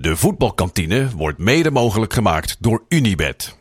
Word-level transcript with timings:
De 0.00 0.16
voetbalkantine 0.16 1.08
wordt 1.16 1.38
mede 1.38 1.70
mogelijk 1.70 2.12
gemaakt 2.12 2.56
door 2.58 2.84
Unibed. 2.88 3.56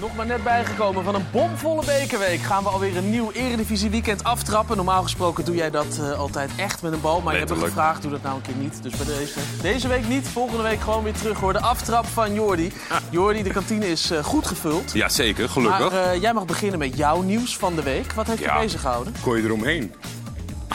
Nog 0.00 0.16
maar 0.16 0.26
net 0.26 0.42
bijgekomen 0.44 1.04
van 1.04 1.14
een 1.14 1.24
bomvolle 1.32 1.84
bekerweek. 1.84 2.40
Gaan 2.40 2.62
we 2.62 2.68
alweer 2.68 2.96
een 2.96 3.10
nieuw 3.10 3.30
Eredivisie 3.32 3.90
weekend 3.90 4.24
aftrappen. 4.24 4.76
Normaal 4.76 5.02
gesproken 5.02 5.44
doe 5.44 5.54
jij 5.54 5.70
dat 5.70 5.98
eh, 6.00 6.18
altijd 6.18 6.50
echt 6.56 6.82
met 6.82 6.92
een 6.92 7.00
bal. 7.00 7.20
Maar 7.20 7.32
je 7.32 7.38
hebt 7.38 7.50
me 7.54 7.64
gevraagd, 7.64 8.02
doe 8.02 8.10
dat 8.10 8.22
nou 8.22 8.36
een 8.36 8.42
keer 8.42 8.54
niet. 8.56 8.82
Dus 8.82 8.96
bij 8.96 9.06
deze, 9.06 9.38
deze 9.62 9.88
week 9.88 10.08
niet, 10.08 10.28
volgende 10.28 10.62
week 10.62 10.80
gewoon 10.80 11.02
weer 11.02 11.12
terug 11.12 11.40
hoor. 11.40 11.52
De 11.52 11.60
aftrap 11.60 12.06
van 12.06 12.34
Jordi. 12.34 12.72
Jordi, 13.10 13.42
de 13.42 13.50
kantine 13.50 13.88
is 13.90 14.10
eh, 14.10 14.24
goed 14.24 14.46
gevuld. 14.46 14.92
Ja, 14.92 15.08
zeker. 15.08 15.48
Gelukkig. 15.48 15.90
Maar 15.90 16.12
eh, 16.12 16.20
jij 16.20 16.32
mag 16.32 16.44
beginnen 16.44 16.78
met 16.78 16.96
jouw 16.96 17.22
nieuws 17.22 17.56
van 17.56 17.74
de 17.74 17.82
week. 17.82 18.12
Wat 18.12 18.26
heeft 18.26 18.38
je 18.38 18.44
Ja. 18.44 18.58
bezig 18.60 18.80
gehouden? 18.80 19.14
Gooi 19.22 19.40
je 19.40 19.46
eromheen. 19.46 19.94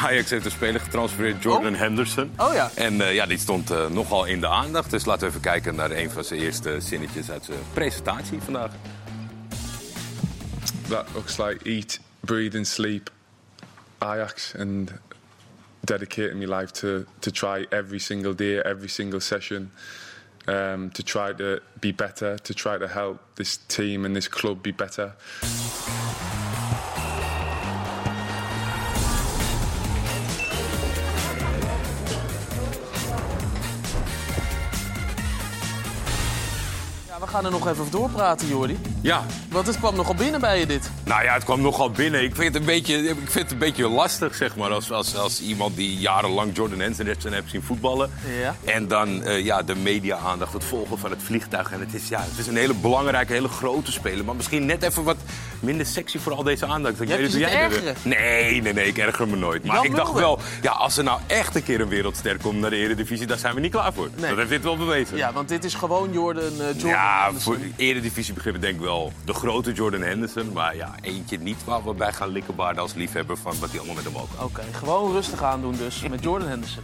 Ajax 0.04 0.30
heeft 0.30 0.46
een 0.46 0.52
speler 0.52 0.80
getransfereerd, 0.82 1.44
Jordan 1.44 1.74
Oh. 1.74 1.80
Henderson. 1.80 2.32
Oh 2.38 2.54
ja. 2.54 2.72
En 2.76 3.02
eh, 3.02 3.14
ja, 3.14 3.26
die 3.26 3.38
stond 3.38 3.72
eh, 3.72 3.90
nogal 3.90 4.26
in 4.26 4.40
de 4.40 4.48
aandacht. 4.48 4.90
Dus 4.90 5.06
laten 5.06 5.22
we 5.22 5.28
even 5.28 5.42
kijken 5.42 5.76
naar 5.76 5.92
een 5.92 6.12
van 6.12 6.24
zijn 6.24 6.40
eerste 6.40 6.76
zinnetjes 6.82 7.32
uit 7.32 7.46
zijn 7.46 7.60
presentatie 7.74 8.40
vandaag. 8.42 8.72
that 10.90 11.06
looks 11.14 11.38
like 11.38 11.70
eat, 11.70 12.00
breathe, 12.20 12.58
and 12.58 12.68
sleep 12.68 13.10
Ajax 13.98 14.54
and 14.60 14.92
dedicating 15.86 16.40
my 16.40 16.46
life 16.46 16.72
to, 16.74 17.06
to 17.20 17.32
try 17.32 17.66
every 17.70 18.00
single 18.00 18.36
day, 18.36 18.60
every 18.60 18.90
single 18.90 19.20
session, 19.20 19.72
um, 20.48 20.90
to 20.92 21.04
try 21.04 21.34
to 21.34 21.60
be 21.80 21.94
better, 21.94 22.38
to 22.42 22.54
try 22.54 22.78
to 22.78 22.88
help 22.88 23.18
this 23.36 23.58
team 23.68 24.06
and 24.06 24.14
this 24.16 24.28
club 24.28 24.62
be 24.62 24.72
better. 24.74 25.14
Gaan 37.34 37.46
er 37.46 37.52
nog 37.52 37.68
even 37.68 37.86
doorpraten, 37.90 38.48
Jordi. 38.48 38.78
Ja, 39.02 39.26
Want 39.50 39.68
het 39.68 39.80
kwam 39.80 39.96
nogal 39.96 40.16
binnen 40.16 40.40
bij 40.40 40.60
je 40.60 40.66
dit. 40.66 40.90
nou 41.04 41.24
ja, 41.24 41.34
het 41.34 41.44
kwam 41.44 41.62
nogal 41.62 41.92
binnen. 41.92 42.24
Ik 42.24 42.36
vind 42.36 42.54
het 42.54 42.56
een 42.56 42.66
beetje, 42.66 42.98
ik 42.98 43.16
vind 43.18 43.34
het 43.34 43.52
een 43.52 43.58
beetje 43.58 43.88
lastig, 43.90 44.36
zeg 44.36 44.56
maar. 44.56 44.72
Als, 44.72 44.92
als, 44.92 45.16
als 45.16 45.42
iemand 45.42 45.76
die 45.76 45.98
jarenlang 45.98 46.56
Jordan 46.56 46.80
Henderson 46.80 47.34
heeft 47.34 47.50
zien 47.50 47.64
voetballen. 47.64 48.12
Ja. 48.42 48.56
En 48.74 48.88
dan 48.88 49.24
eh, 49.24 49.46
ja, 49.46 49.62
de 49.62 49.76
media-aandacht, 49.76 50.54
het 50.54 50.64
volgen 50.64 50.98
van 50.98 51.10
het 51.10 51.20
vliegtuig. 51.24 51.72
En 51.72 51.80
het 51.80 51.94
is, 51.94 52.08
ja, 52.08 52.20
het 52.20 52.38
is 52.38 52.48
een 52.48 52.56
hele 52.56 52.74
belangrijke, 52.74 53.34
hele 53.34 53.48
grote 53.48 53.92
speler. 53.92 54.26
Maar 54.26 54.36
misschien 54.36 54.66
net 54.66 54.84
even 54.84 55.04
wat 55.04 55.18
minder 55.60 55.86
sexy 55.86 56.20
voor 56.20 56.34
al 56.34 56.44
deze 56.44 56.66
aandacht. 56.66 57.02
Ik 57.02 57.08
weet 57.08 57.34
jij. 57.34 57.70
Nee, 58.04 58.62
nee, 58.62 58.74
nee, 58.74 58.88
ik 58.88 58.98
erger 58.98 59.28
me 59.28 59.36
nooit. 59.36 59.64
Maar 59.66 59.76
Jan 59.76 59.86
ik 59.86 59.96
dacht 59.96 60.14
wel, 60.14 60.40
ja, 60.62 60.72
als 60.72 60.98
er 60.98 61.04
nou 61.04 61.20
echt 61.28 61.56
een 61.56 61.64
keer 61.64 61.82
een 61.82 61.88
wereldster 61.88 62.38
komt 62.38 62.60
naar 62.60 62.70
de 62.70 62.76
Eredivisie... 62.76 63.28
daar 63.28 63.38
zijn 63.38 63.56
we 63.56 63.60
niet 63.60 63.72
klaar 63.72 63.94
voor. 63.94 64.10
Nee. 64.16 64.30
Dat 64.30 64.38
heeft 64.38 64.50
dit 64.50 64.64
wel 64.64 64.78
bewezen. 64.78 65.18
Ja, 65.18 65.34
want 65.34 65.50
dit 65.50 65.64
is 65.64 65.74
gewoon 65.74 66.12
Jordan, 66.12 66.52
Jordan 66.58 66.90
Ja, 66.90 67.23
Henderson. 67.26 67.54
voor 67.54 67.64
Eredivisie 67.76 68.34
begrippen 68.34 68.62
denk 68.62 68.76
ik 68.76 68.82
wel 68.82 69.12
de 69.26 69.34
grote 69.34 69.72
Jordan 69.72 70.02
Henderson. 70.02 70.52
Maar 70.54 70.76
ja, 70.76 70.96
eentje 71.02 71.38
niet 71.38 71.64
waar 71.64 71.84
we 71.84 71.94
bij 71.94 72.14
gaan 72.14 72.30
likkenbaarden 72.30 72.82
als 72.82 72.94
liefhebber 72.94 73.38
van 73.38 73.60
wat 73.60 73.70
hij 73.70 73.78
allemaal 73.78 73.96
met 73.96 74.04
hem 74.06 74.18
ook. 74.18 74.30
Oké, 74.44 74.64
gewoon 74.72 75.12
rustig 75.12 75.44
aandoen 75.44 75.76
dus 75.78 76.02
met 76.10 76.24
Jordan 76.24 76.48
Henderson. 76.48 76.84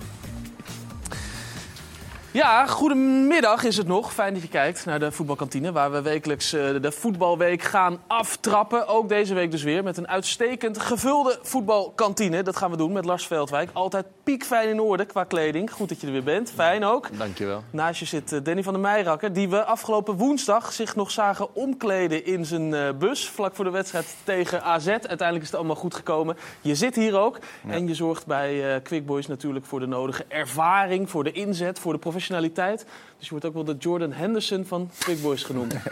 Ja, 2.31 2.67
goedemiddag 2.67 3.63
is 3.63 3.77
het 3.77 3.87
nog. 3.87 4.13
Fijn 4.13 4.33
dat 4.33 4.41
je 4.41 4.47
kijkt 4.47 4.85
naar 4.85 4.99
de 4.99 5.11
voetbalkantine... 5.11 5.71
waar 5.71 5.91
we 5.91 6.01
wekelijks 6.01 6.53
eh, 6.53 6.81
de 6.81 6.91
voetbalweek 6.91 7.61
gaan 7.61 7.99
aftrappen. 8.07 8.87
Ook 8.87 9.09
deze 9.09 9.33
week 9.33 9.51
dus 9.51 9.63
weer 9.63 9.83
met 9.83 9.97
een 9.97 10.07
uitstekend 10.07 10.79
gevulde 10.79 11.39
voetbalkantine. 11.41 12.43
Dat 12.43 12.57
gaan 12.57 12.71
we 12.71 12.77
doen 12.77 12.91
met 12.91 13.05
Lars 13.05 13.27
Veldwijk. 13.27 13.69
Altijd 13.73 14.05
piekfijn 14.23 14.69
in 14.69 14.79
orde 14.79 15.05
qua 15.05 15.23
kleding. 15.23 15.71
Goed 15.71 15.89
dat 15.89 16.01
je 16.01 16.07
er 16.07 16.13
weer 16.13 16.23
bent. 16.23 16.51
Fijn 16.51 16.83
ook. 16.83 17.17
Dankjewel. 17.17 17.63
Naast 17.69 17.99
je 17.99 18.05
zit 18.05 18.31
eh, 18.31 18.39
Danny 18.43 18.63
van 18.63 18.73
der 18.73 18.81
Meijerakker, 18.81 19.33
die 19.33 19.49
we 19.49 19.63
afgelopen 19.63 20.15
woensdag 20.15 20.73
zich 20.73 20.95
nog 20.95 21.11
zagen 21.11 21.55
omkleden 21.55 22.25
in 22.25 22.45
zijn 22.45 22.73
eh, 22.73 22.89
bus. 22.99 23.29
Vlak 23.29 23.55
voor 23.55 23.65
de 23.65 23.71
wedstrijd 23.71 24.15
tegen 24.23 24.63
AZ. 24.63 24.87
Uiteindelijk 24.87 25.41
is 25.41 25.47
het 25.47 25.55
allemaal 25.55 25.75
goed 25.75 25.95
gekomen. 25.95 26.37
Je 26.61 26.75
zit 26.75 26.95
hier 26.95 27.19
ook 27.19 27.39
en 27.67 27.87
je 27.87 27.95
zorgt 27.95 28.25
bij 28.25 28.81
Quick 28.83 29.05
Boys 29.05 29.27
natuurlijk 29.27 29.65
voor 29.65 29.79
de 29.79 29.87
nodige 29.87 30.25
ervaring, 30.27 31.09
voor 31.09 31.23
de 31.23 31.31
inzet, 31.31 31.79
voor 31.79 31.93
de 31.93 31.99
professionaliteit. 31.99 32.17
Dus 32.27 33.27
je 33.27 33.29
wordt 33.29 33.45
ook 33.45 33.53
wel 33.53 33.63
de 33.63 33.75
Jordan 33.79 34.11
Henderson 34.11 34.65
van 34.65 34.89
Quick 34.99 35.21
Boys 35.21 35.43
genoemd. 35.43 35.75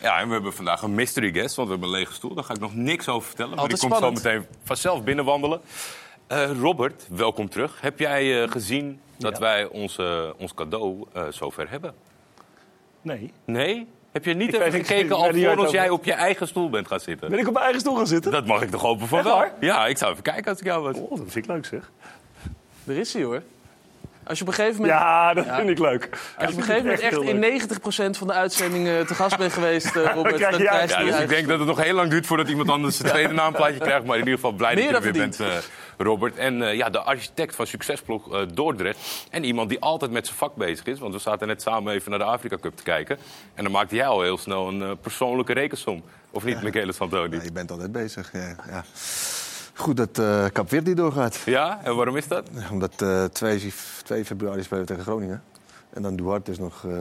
Ja, 0.00 0.18
en 0.18 0.26
we 0.26 0.32
hebben 0.32 0.54
vandaag 0.54 0.82
een 0.82 0.94
mystery 0.94 1.32
guest, 1.32 1.56
want 1.56 1.68
we 1.68 1.74
hebben 1.74 1.92
een 1.92 1.98
lege 1.98 2.12
stoel. 2.12 2.34
Daar 2.34 2.44
ga 2.44 2.54
ik 2.54 2.60
nog 2.60 2.74
niks 2.74 3.08
over 3.08 3.26
vertellen. 3.26 3.50
Maar 3.50 3.60
Altijd 3.60 3.80
die 3.80 3.90
komt 3.90 4.02
zo 4.02 4.12
meteen 4.12 4.46
vanzelf 4.64 5.04
binnenwandelen. 5.04 5.60
Eh 6.26 6.50
Robert, 6.60 7.06
welkom 7.10 7.48
terug. 7.48 7.80
Heb 7.80 7.98
jij 7.98 8.42
eh, 8.42 8.50
gezien 8.50 9.00
dat 9.16 9.38
wij 9.38 9.64
onze, 9.64 10.34
ons 10.38 10.54
cadeau 10.54 11.04
eh, 11.12 11.22
zover 11.30 11.70
hebben? 11.70 11.94
Nee. 13.02 13.32
Nee? 13.44 13.86
Heb 14.12 14.24
je 14.24 14.34
niet 14.34 14.54
Ik 14.54 14.60
even 14.60 14.84
gekeken 14.84 15.16
alvorens 15.16 15.62
het 15.62 15.70
jij 15.70 15.90
op 15.90 16.04
je 16.04 16.12
eigen 16.12 16.48
stoel 16.48 16.70
bent 16.70 16.86
gaan 16.86 17.00
zitten? 17.00 17.30
Ben 17.30 17.38
ik 17.38 17.46
op 17.46 17.52
mijn 17.52 17.64
eigen 17.64 17.80
stoel 17.82 17.96
gaan 17.96 18.06
zitten? 18.06 18.32
Dat 18.32 18.46
mag 18.46 18.62
ik 18.62 18.70
toch 18.70 18.82
hopen 18.82 19.06
van 19.06 19.22
wel? 19.22 19.44
Ja, 19.60 19.86
ik 19.86 19.98
zou 19.98 20.10
even 20.12 20.22
kijken 20.22 20.50
als 20.50 20.58
ik 20.58 20.66
jou 20.66 20.82
was. 20.82 20.96
Oh, 20.96 21.10
dat 21.10 21.18
vind 21.18 21.34
ik 21.34 21.46
leuk 21.46 21.66
zeg. 21.66 21.90
Daar 22.84 22.96
is 22.96 23.12
hij 23.12 23.22
hoor. 23.22 23.42
Als 24.28 24.38
je 24.38 24.44
op 24.44 24.50
een 24.50 24.56
gegeven 24.56 24.80
moment, 24.80 24.98
Ja, 24.98 25.34
dat 25.34 25.44
Ja. 25.44 25.56
vind 25.56 25.68
ik 25.70 25.78
leuk. 25.78 26.08
als 26.10 26.20
je 26.36 26.52
op 26.52 26.56
een 26.58 26.62
gegeven 26.62 26.82
moment 26.84 27.00
echt 27.00 27.20
in 27.20 27.38
90% 27.38 28.18
van 28.18 28.26
de 28.26 28.32
uitzendingen 28.32 29.06
te 29.06 29.14
gast 29.14 29.36
bent 29.38 29.52
geweest, 29.52 29.96
eh, 29.96 30.12
Robert, 30.14 30.38
dan 30.38 30.50
krijg 30.50 30.96
je 30.98 31.04
Ja, 31.04 31.10
dus 31.10 31.20
ik 31.20 31.28
denk 31.28 31.48
dat 31.48 31.58
het 31.58 31.68
nog 31.68 31.82
heel 31.82 31.94
lang 31.94 32.10
duurt 32.10 32.26
voordat 32.26 32.48
iemand 32.48 32.68
anders 32.70 32.96
zijn 32.96 33.08
tweede 33.08 33.32
naamplaatje 33.32 33.78
krijgt. 33.78 34.04
Maar 34.04 34.14
in 34.14 34.22
ieder 34.24 34.34
geval 34.34 34.52
blij 34.52 34.74
dat 34.74 34.84
je 34.84 34.90
er 34.90 35.02
weer 35.02 35.12
bent, 35.12 35.40
eh, 35.40 35.46
Robert. 35.96 36.36
En 36.36 36.62
eh, 36.62 36.74
ja, 36.74 36.90
de 36.90 36.98
architect 37.00 37.54
van 37.54 37.66
Succesblok 37.66 38.34
eh, 38.34 38.40
Dordrecht. 38.54 38.98
En 39.30 39.44
iemand 39.44 39.68
die 39.68 39.80
altijd 39.80 40.10
met 40.10 40.26
zijn 40.26 40.38
vak 40.38 40.54
bezig 40.54 40.84
is. 40.86 40.98
Want 40.98 41.14
we 41.14 41.20
zaten 41.20 41.46
net 41.46 41.62
samen 41.62 41.92
even 41.94 42.10
naar 42.10 42.18
de 42.18 42.24
Afrika 42.24 42.56
Cup 42.60 42.76
te 42.76 42.82
kijken. 42.82 43.18
En 43.54 43.62
dan 43.62 43.72
maakte 43.72 43.94
jij 43.94 44.06
al 44.06 44.22
heel 44.22 44.38
snel 44.38 44.68
een 44.68 44.82
eh, 44.82 44.90
persoonlijke 45.00 45.52
rekensom. 45.52 46.02
Of 46.30 46.44
niet, 46.44 46.62
Michele 46.62 46.92
Santoni? 46.92 47.36
Ja, 47.36 47.42
je 47.42 47.52
bent 47.52 47.70
altijd 47.70 47.92
bezig. 47.92 48.30
Ja, 48.32 48.56
ja. 48.70 48.84
Goed 49.78 49.96
dat 49.96 50.18
eh 50.18 50.44
Cap 50.52 50.68
Verde 50.68 50.94
doorgaat. 50.94 51.36
Ja, 51.36 51.80
en 51.84 51.96
waarom 51.96 52.16
is 52.16 52.28
dat? 52.28 52.48
Omdat 52.72 53.02
eh 53.02 53.24
2, 53.24 53.72
2 54.04 54.24
februari 54.24 54.62
spelen 54.62 54.82
we 54.82 54.88
tegen 54.88 55.02
Groningen. 55.04 55.42
En 55.90 56.02
dan 56.02 56.16
Duarte 56.16 56.50
is 56.50 56.58
nog... 56.58 56.84
eh, 56.84 56.92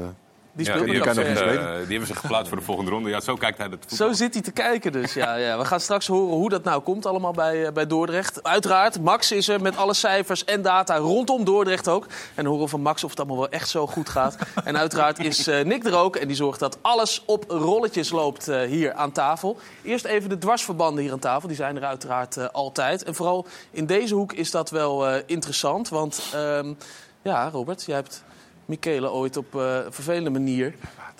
Die 0.57 0.65
Ja, 0.65 0.73
die, 0.73 0.93
met 0.93 1.01
kan 1.01 1.15
nog 1.15 1.27
niet 1.27 1.37
die 1.37 1.97
hebben 1.97 2.07
ze 2.07 2.15
geplaatst 2.15 2.47
voor 2.47 2.57
de 2.57 2.63
volgende 2.63 2.91
ronde. 2.91 3.09
Ja, 3.09 3.19
zo 3.19 3.35
kijkt 3.35 3.57
hij 3.57 3.67
het 3.67 3.85
voetbal. 3.87 4.07
Zo 4.07 4.13
zit 4.13 4.33
hij 4.33 4.43
te 4.43 4.51
kijken 4.51 4.91
dus. 4.91 5.13
Ja, 5.13 5.35
ja. 5.35 5.57
We 5.57 5.65
gaan 5.65 5.79
straks 5.79 6.07
horen 6.07 6.35
hoe 6.35 6.49
dat 6.49 6.63
nou 6.63 6.81
komt 6.81 7.05
allemaal 7.05 7.31
bij, 7.31 7.65
eh, 7.65 7.71
bij 7.71 7.87
Dordrecht. 7.87 8.43
Uiteraard, 8.43 9.01
Max 9.01 9.31
is 9.31 9.47
er 9.47 9.61
met 9.61 9.77
alle 9.77 9.93
cijfers 9.93 10.45
en 10.45 10.61
data 10.61 10.97
rondom 10.97 11.43
Dordrecht 11.43 11.87
ook. 11.87 12.05
En 12.35 12.45
horen 12.45 12.63
we 12.63 12.69
van 12.69 12.81
Max 12.81 13.03
of 13.03 13.09
het 13.09 13.19
allemaal 13.19 13.37
wel 13.37 13.49
echt 13.49 13.69
zo 13.69 13.87
goed 13.87 14.09
gaat. 14.09 14.37
En 14.63 14.77
uiteraard 14.77 15.19
is 15.19 15.47
eh, 15.47 15.65
Nick 15.65 15.85
er 15.85 15.95
ook. 15.95 16.15
En 16.15 16.27
die 16.27 16.35
zorgt 16.35 16.59
dat 16.59 16.77
alles 16.81 17.23
op 17.25 17.45
rolletjes 17.47 18.09
loopt 18.09 18.47
eh, 18.47 18.61
hier 18.61 18.93
aan 18.93 19.11
tafel. 19.11 19.57
Eerst 19.83 20.05
even 20.05 20.29
de 20.29 20.37
dwarsverbanden 20.37 21.03
hier 21.03 21.11
aan 21.11 21.19
tafel. 21.19 21.47
Die 21.47 21.57
zijn 21.57 21.75
er 21.75 21.83
uiteraard 21.83 22.53
altijd. 22.53 23.03
En 23.03 23.15
vooral 23.15 23.45
in 23.71 23.85
deze 23.85 24.15
hoek 24.15 24.33
is 24.33 24.51
dat 24.51 24.69
wel 24.69 25.07
interessant. 25.25 25.89
Want 25.89 26.23
ehm, 26.33 26.73
ja, 27.21 27.49
Robert, 27.49 27.83
jij 27.85 27.95
hebt 27.95 28.23
Michele 28.67 29.11
ooit 29.11 29.37
op 29.37 29.53
een 29.53 29.93
vervelende 29.93 30.29
manier 30.29 30.73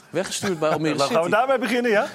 weggestuurd 0.10 0.60
bij 0.60 0.70
Almere 0.70 1.00
City. 1.00 1.14
gaan 1.14 1.24
we 1.24 1.30
daarmee 1.30 1.58
beginnen, 1.58 1.92
ja? 1.92 2.08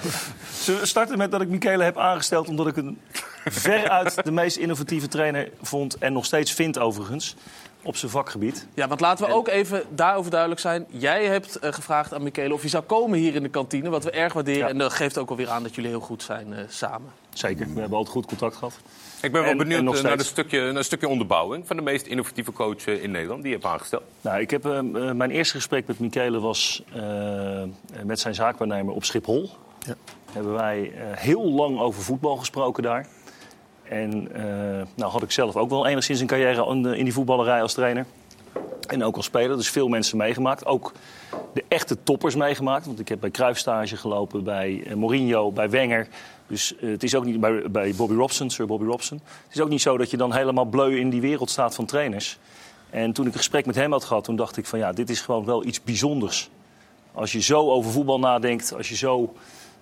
We 0.66 0.86
starten 0.86 1.18
met 1.18 1.30
dat 1.30 1.40
ik 1.40 1.48
Michele 1.48 1.84
heb 1.84 1.98
aangesteld... 1.98 2.48
omdat 2.48 2.66
ik 2.66 2.76
een 2.76 3.00
veruit 3.44 4.24
de 4.24 4.32
meest 4.32 4.56
innovatieve 4.56 5.08
trainer 5.08 5.50
vond... 5.62 5.98
en 5.98 6.12
nog 6.12 6.24
steeds 6.24 6.52
vind 6.52 6.78
overigens, 6.78 7.36
op 7.82 7.96
zijn 7.96 8.10
vakgebied. 8.10 8.66
Ja, 8.74 8.88
want 8.88 9.00
laten 9.00 9.26
we 9.26 9.32
ook 9.32 9.48
even 9.48 9.82
daarover 9.90 10.30
duidelijk 10.30 10.60
zijn. 10.60 10.86
Jij 10.88 11.24
hebt 11.24 11.56
eh, 11.56 11.72
gevraagd 11.72 12.14
aan 12.14 12.22
Michele 12.22 12.54
of 12.54 12.60
hij 12.60 12.70
zou 12.70 12.84
komen 12.84 13.18
hier 13.18 13.34
in 13.34 13.42
de 13.42 13.48
kantine. 13.48 13.88
Wat 13.88 14.04
we 14.04 14.10
erg 14.10 14.32
waarderen. 14.32 14.60
Ja. 14.60 14.68
En 14.68 14.78
dat 14.78 14.92
geeft 14.92 15.18
ook 15.18 15.30
alweer 15.30 15.50
aan 15.50 15.62
dat 15.62 15.74
jullie 15.74 15.90
heel 15.90 16.00
goed 16.00 16.22
zijn 16.22 16.54
eh, 16.54 16.64
samen. 16.68 17.10
Zeker, 17.32 17.66
we 17.74 17.80
hebben 17.80 17.98
altijd 17.98 18.16
goed 18.16 18.26
contact 18.26 18.56
gehad. 18.56 18.78
Ik 19.22 19.32
ben 19.32 19.42
wel 19.42 19.50
En- 19.50 19.56
benieuwd 19.56 19.80
en 19.80 19.96
eh, 19.96 20.02
naar, 20.02 20.12
een 20.18 20.24
stukje, 20.24 20.60
naar 20.60 20.76
een 20.76 20.84
stukje 20.84 21.08
onderbouwing 21.08 21.66
van 21.66 21.76
de 21.76 21.82
meest 21.82 22.06
innovatieve 22.06 22.52
coach 22.52 22.86
eh, 22.86 23.02
in 23.02 23.10
Nederland. 23.10 23.42
Die 23.42 23.50
je 23.50 23.56
hebt 23.58 23.68
aangesteld. 23.72 24.02
Nou, 24.20 24.40
ik 24.40 24.50
heb, 24.50 24.66
eh, 24.66 24.78
eh, 24.78 24.84
mijn 25.14 25.30
eerste 25.30 25.54
gesprek 25.54 25.86
met 25.86 25.98
Michele 25.98 26.40
was 26.40 26.82
eh, 26.94 27.62
met 28.04 28.20
zijn 28.20 28.34
zaakwaarnemer 28.34 28.94
op 28.94 29.04
Schiphol. 29.04 29.50
Ja. 29.86 29.94
Hebben 30.32 30.52
wij 30.52 30.92
eh, 30.94 31.02
heel 31.16 31.50
lang 31.50 31.78
over 31.80 32.02
voetbal 32.02 32.36
gesproken 32.36 32.82
daar. 32.82 33.06
En 33.82 34.28
eh, 34.34 34.86
nou 34.94 35.10
had 35.12 35.22
ik 35.22 35.30
zelf 35.30 35.56
ook 35.56 35.70
wel 35.70 35.86
enigszins 35.86 36.20
een 36.20 36.26
carrière 36.26 36.66
in, 36.66 36.84
in 36.84 37.04
die 37.04 37.12
voetballerij 37.12 37.62
als 37.62 37.72
trainer. 37.74 38.06
En 38.86 39.04
ook 39.04 39.16
als 39.16 39.24
speler, 39.24 39.56
dus 39.56 39.70
veel 39.70 39.88
mensen 39.88 40.16
meegemaakt. 40.16 40.66
Ook 40.66 40.92
de 41.54 41.64
echte 41.68 42.02
toppers 42.02 42.34
meegemaakt. 42.34 42.86
Want 42.86 43.00
ik 43.00 43.08
heb 43.08 43.20
bij 43.20 43.30
Cruijff 43.30 43.58
stage 43.58 43.96
gelopen, 43.96 44.44
bij 44.44 44.84
Mourinho, 44.96 45.50
bij 45.52 45.70
Wenger. 45.70 46.08
Dus 46.52 46.76
eh, 46.76 46.90
het 46.90 47.02
is 47.02 47.14
ook 47.14 47.24
niet 47.24 47.40
bij, 47.40 47.70
bij 47.70 47.94
Bobby 47.94 48.14
Robson, 48.14 48.50
Sir 48.50 48.66
Bobby 48.66 48.84
Robson. 48.84 49.20
Het 49.24 49.54
is 49.54 49.60
ook 49.60 49.68
niet 49.68 49.80
zo 49.80 49.96
dat 49.96 50.10
je 50.10 50.16
dan 50.16 50.32
helemaal 50.32 50.64
bleu 50.64 50.98
in 50.98 51.10
die 51.10 51.20
wereld 51.20 51.50
staat 51.50 51.74
van 51.74 51.84
trainers. 51.84 52.38
En 52.90 53.12
toen 53.12 53.26
ik 53.26 53.32
een 53.32 53.38
gesprek 53.38 53.66
met 53.66 53.74
hem 53.74 53.92
had 53.92 54.04
gehad, 54.04 54.24
toen 54.24 54.36
dacht 54.36 54.56
ik 54.56 54.66
van 54.66 54.78
ja, 54.78 54.92
dit 54.92 55.10
is 55.10 55.20
gewoon 55.20 55.44
wel 55.44 55.64
iets 55.64 55.82
bijzonders. 55.82 56.50
Als 57.12 57.32
je 57.32 57.40
zo 57.40 57.70
over 57.70 57.90
voetbal 57.90 58.18
nadenkt, 58.18 58.74
als 58.76 58.88
je 58.88 58.96
zo 58.96 59.34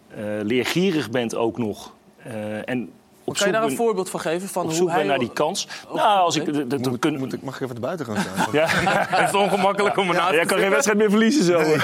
eh, 0.09 0.25
leergierig 0.43 1.11
bent 1.11 1.35
ook 1.35 1.59
nog. 1.59 1.95
eh, 2.23 2.69
en 2.69 2.91
op 3.31 3.37
Kan 3.37 3.47
je 3.47 3.53
daar 3.53 3.63
een 3.63 3.77
voorbeeld 3.77 4.11
van 4.11 4.21
geven? 4.21 4.49
Van 4.49 4.63
op 4.63 4.69
hoe 4.69 4.77
zoek 4.77 4.91
hij 4.91 5.05
naar 5.05 5.19
die 5.19 5.33
kans. 5.33 5.67
Nou, 5.95 6.21
als 6.21 6.37
ik... 6.37 6.71
dat- 6.71 6.99
kun- 6.99 7.19
Moet 7.19 7.33
ik, 7.33 7.43
mag 7.43 7.55
ik 7.55 7.61
even 7.61 7.73
naar 7.81 7.85
buiten 7.97 8.07
gaan 8.07 8.17
staan? 8.17 8.53
Ja, 8.61 8.65
Het 8.69 9.29
is 9.29 9.35
ongemakkelijk 9.35 9.97
om 9.97 10.09
ernaast 10.09 10.31
jij 10.33 10.41
te 10.43 10.47
kan 10.47 10.59
geen 10.59 10.71
wedstrijd 10.71 10.99
meer 10.99 11.11
verliezen 11.11 11.45
zo. 11.45 11.59
Nee, 11.59 11.77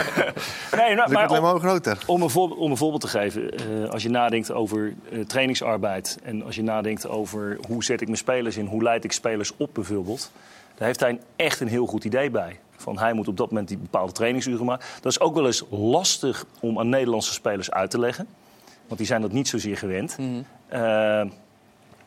nou, 0.95 1.03
Ik 1.03 1.09
maar 1.13 1.27
alleen 1.27 1.39
om, 1.39 1.45
maar 1.45 1.59
groter. 1.61 1.99
om, 2.07 2.23
een 2.23 2.31
voorbeeld, 2.31 2.61
om 2.61 2.71
een 2.71 2.77
voorbeeld 2.77 3.01
te 3.01 3.09
geven. 3.09 3.51
eh, 3.51 3.91
als 3.91 4.03
je 4.03 4.09
nadenkt 4.09 4.53
over 4.53 4.95
eh, 5.13 5.21
trainingsarbeid... 5.21 6.19
en 6.23 6.45
als 6.45 6.55
je 6.55 6.63
nadenkt 6.63 7.09
over 7.09 7.59
hoe 7.69 7.85
zet 7.85 8.01
ik 8.01 8.07
mijn 8.07 8.19
spelers 8.19 8.57
in... 8.57 8.67
hoe 8.67 8.83
leid 8.83 9.05
ik 9.05 9.13
spelers 9.13 9.53
op 9.57 9.71
bijvoorbeeld... 9.73 10.31
daar 10.77 10.87
heeft 10.87 11.01
hij 11.01 11.09
een- 11.11 11.21
echt 11.37 11.61
een 11.61 11.69
heel 11.69 11.87
goed 11.87 12.05
idee 12.05 12.31
bij. 12.31 12.59
Van 12.77 12.99
hij 12.99 13.13
moet 13.13 13.29
op 13.29 13.37
dat 13.37 13.49
moment 13.51 13.69
die 13.69 13.77
bepaalde 13.79 14.13
trainingsuren 14.13 14.65
maken. 14.65 14.87
Dat 15.01 15.13
is 15.13 15.21
ook 15.21 15.35
wel 15.35 15.47
eens 15.47 15.63
lastig 15.71 16.45
om 16.61 16.79
aan 16.79 16.89
Nederlandse 16.89 17.33
spelers 17.33 17.71
uit 17.71 17.91
te 17.91 17.99
leggen. 17.99 18.27
Want 18.87 18.99
die 18.99 19.07
zijn 19.07 19.21
dat 19.21 19.33
niet 19.33 19.49
zozeer 19.49 19.77
gewend. 19.77 20.17
Eh, 20.69 21.19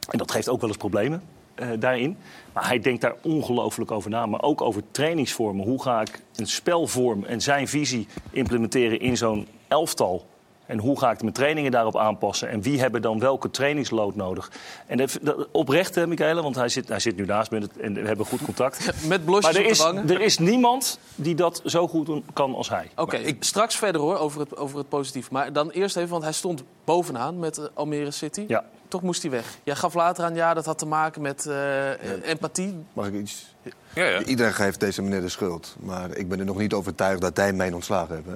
en 0.09 0.17
dat 0.17 0.31
geeft 0.31 0.49
ook 0.49 0.59
wel 0.59 0.69
eens 0.69 0.77
problemen 0.77 1.21
eh, 1.55 1.67
daarin. 1.79 2.17
Maar 2.53 2.67
hij 2.67 2.79
denkt 2.79 3.01
daar 3.01 3.15
ongelooflijk 3.21 3.91
over 3.91 4.09
na. 4.09 4.25
Maar 4.25 4.41
ook 4.41 4.61
over 4.61 4.83
trainingsvormen. 4.91 5.65
Hoe 5.65 5.81
ga 5.81 6.01
ik 6.01 6.21
een 6.35 6.47
spelvorm 6.47 7.23
en 7.23 7.41
zijn 7.41 7.67
visie 7.67 8.07
implementeren 8.31 8.99
in 8.99 9.17
zo'n 9.17 9.47
elftal? 9.67 10.25
En 10.69 10.79
hoe 10.79 10.99
ga 10.99 11.11
ik 11.11 11.21
mijn 11.21 11.33
trainingen 11.33 11.71
daarop 11.71 11.97
aanpassen? 11.97 12.49
En 12.49 12.61
wie 12.61 12.79
hebben 12.79 13.01
dan 13.01 13.19
welke 13.19 13.51
trainingsload 13.51 14.15
nodig? 14.15 14.51
En 14.87 14.97
dat, 14.97 15.17
dat, 15.21 15.47
oprecht, 15.51 15.95
hè, 15.95 16.07
Michaela, 16.07 16.41
want 16.41 16.55
hij 16.55 16.69
zit, 16.69 16.87
hij 16.87 16.99
zit 16.99 17.15
nu 17.15 17.25
naast 17.25 17.51
me 17.51 17.67
en 17.81 17.93
we 17.93 18.07
hebben 18.07 18.25
goed 18.25 18.41
contact. 18.41 18.91
Met 19.07 19.25
blosjes 19.25 19.43
Maar 19.43 19.53
er 19.53 19.59
op 19.61 19.65
de 19.65 19.71
is, 19.71 19.77
wangen? 19.77 20.09
er 20.09 20.21
is 20.21 20.37
niemand 20.37 20.99
die 21.15 21.35
dat 21.35 21.61
zo 21.65 21.87
goed 21.87 22.05
doen 22.05 22.23
kan 22.33 22.55
als 22.55 22.69
hij. 22.69 22.89
Oké, 22.95 23.17
ik 23.17 23.43
straks 23.43 23.75
verder 23.75 24.01
hoor 24.01 24.17
over 24.17 24.39
het, 24.39 24.57
over 24.57 24.77
het 24.77 24.89
positief. 24.89 25.31
Maar 25.31 25.53
dan 25.53 25.69
eerst 25.69 25.97
even, 25.97 26.09
want 26.09 26.23
hij 26.23 26.33
stond 26.33 26.63
bovenaan 26.83 27.39
met 27.39 27.57
eh, 27.57 27.65
Almere 27.73 28.11
City. 28.11 28.45
Ja. 28.47 28.65
Toch 28.87 29.01
moest 29.01 29.21
hij 29.21 29.31
weg. 29.31 29.57
Jij 29.63 29.75
gaf 29.75 29.93
later 29.93 30.23
aan, 30.23 30.35
ja, 30.35 30.53
dat 30.53 30.65
had 30.65 30.77
te 30.77 30.85
maken 30.85 31.21
met 31.21 31.45
eh, 31.45 32.29
empathie. 32.29 32.75
Mag 32.93 33.07
ik 33.07 33.13
iets? 33.13 33.55
Ja, 33.93 34.05
ja. 34.05 34.23
Iedereen 34.23 34.53
geeft 34.53 34.79
deze 34.79 35.01
meneer 35.01 35.21
de 35.21 35.29
schuld. 35.29 35.75
Maar 35.79 36.17
ik 36.17 36.29
ben 36.29 36.39
er 36.39 36.45
nog 36.45 36.57
niet 36.57 36.73
overtuigd 36.73 37.21
dat 37.21 37.37
hij 37.37 37.53
mij 37.53 37.71
ontslagen 37.71 38.15
heeft. 38.15 38.27
hè. 38.27 38.35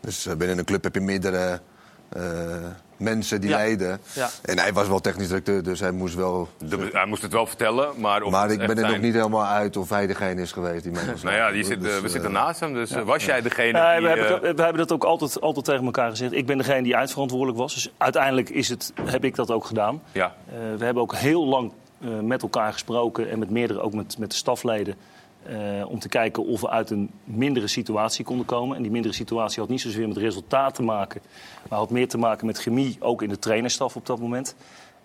Dus 0.00 0.26
eh, 0.26 0.34
binnen 0.36 0.58
een 0.58 0.64
club 0.64 0.82
heb 0.84 0.94
je 0.94 1.00
meerdere 1.00 1.60
eh, 2.08 2.22
mensen 2.96 3.40
die 3.40 3.50
Ja. 3.50 3.56
leiden. 3.56 4.00
Ja. 4.12 4.28
En 4.42 4.58
hij 4.58 4.72
was 4.72 4.88
wel 4.88 5.00
technisch 5.00 5.26
directeur, 5.28 5.62
dus 5.62 5.80
hij 5.80 5.90
moest 5.90 6.14
wel... 6.14 6.48
De- 6.58 6.88
hij 6.92 7.06
moest 7.06 7.22
het 7.22 7.32
wel 7.32 7.46
vertellen, 7.46 7.88
maar... 7.96 8.28
Maar 8.30 8.50
ik 8.50 8.58
ben 8.58 8.78
er 8.78 8.88
nog 8.90 9.00
niet 9.00 9.14
helemaal 9.14 9.44
uit 9.46 9.76
of 9.76 9.88
hij 9.88 10.06
degene 10.06 10.42
is 10.42 10.52
geweest 10.52 10.82
die 10.82 10.92
mij 10.92 11.02
Nou 11.22 11.36
ja, 11.36 11.50
die 11.50 11.64
zit, 11.64 11.80
Dus, 11.82 11.98
we 12.00 12.04
eh, 12.06 12.10
zitten 12.12 12.32
naast 12.32 12.60
hem, 12.60 12.74
dus 12.74 12.90
was 13.04 13.24
jij 13.24 13.42
degene 13.42 13.72
Nee, 13.72 13.98
die... 13.98 14.08
we, 14.08 14.14
hebben, 14.18 14.40
we 14.56 14.62
hebben 14.62 14.76
dat 14.76 14.92
ook 14.92 15.04
altijd, 15.04 15.40
altijd 15.40 15.64
tegen 15.64 15.84
elkaar 15.84 16.10
gezegd. 16.10 16.32
Ik 16.32 16.46
ben 16.46 16.58
degene 16.58 16.82
die 16.82 16.94
eindverantwoordelijk 16.94 17.58
was. 17.58 17.74
Dus 17.74 17.90
uiteindelijk 17.96 18.48
is 18.50 18.68
het, 18.68 18.92
heb 19.02 19.24
ik 19.24 19.34
dat 19.34 19.50
ook 19.50 19.64
gedaan. 19.64 20.02
ja, 20.12 20.34
Eh, 20.48 20.54
we 20.78 20.84
hebben 20.84 21.02
ook 21.02 21.14
heel 21.14 21.46
lang 21.46 21.72
eh, 22.00 22.08
met 22.20 22.42
elkaar 22.42 22.72
gesproken 22.72 23.30
en 23.30 23.38
met 23.38 23.50
meerdere, 23.50 23.80
ook 23.80 23.94
met, 23.94 24.18
met 24.18 24.30
de 24.30 24.36
stafleden. 24.36 24.94
Eh, 25.48 25.88
om 25.90 25.98
te 25.98 26.08
kijken 26.08 26.46
of 26.46 26.60
we 26.60 26.70
uit 26.70 26.90
een 26.90 27.10
mindere 27.24 27.66
situatie 27.66 28.24
konden 28.24 28.46
komen. 28.46 28.76
En 28.76 28.82
die 28.82 28.90
mindere 28.90 29.14
situatie 29.14 29.60
had 29.60 29.68
niet 29.68 29.80
zozeer 29.80 30.08
met 30.08 30.16
resultaat 30.16 30.74
te 30.74 30.82
maken, 30.82 31.20
maar 31.68 31.78
had 31.78 31.90
meer 31.90 32.08
te 32.08 32.18
maken 32.18 32.46
met 32.46 32.58
chemie, 32.58 32.96
ook 33.00 33.22
in 33.22 33.28
de 33.28 33.38
trainerstaf 33.38 33.96
op 33.96 34.06
dat 34.06 34.18
moment. 34.20 34.54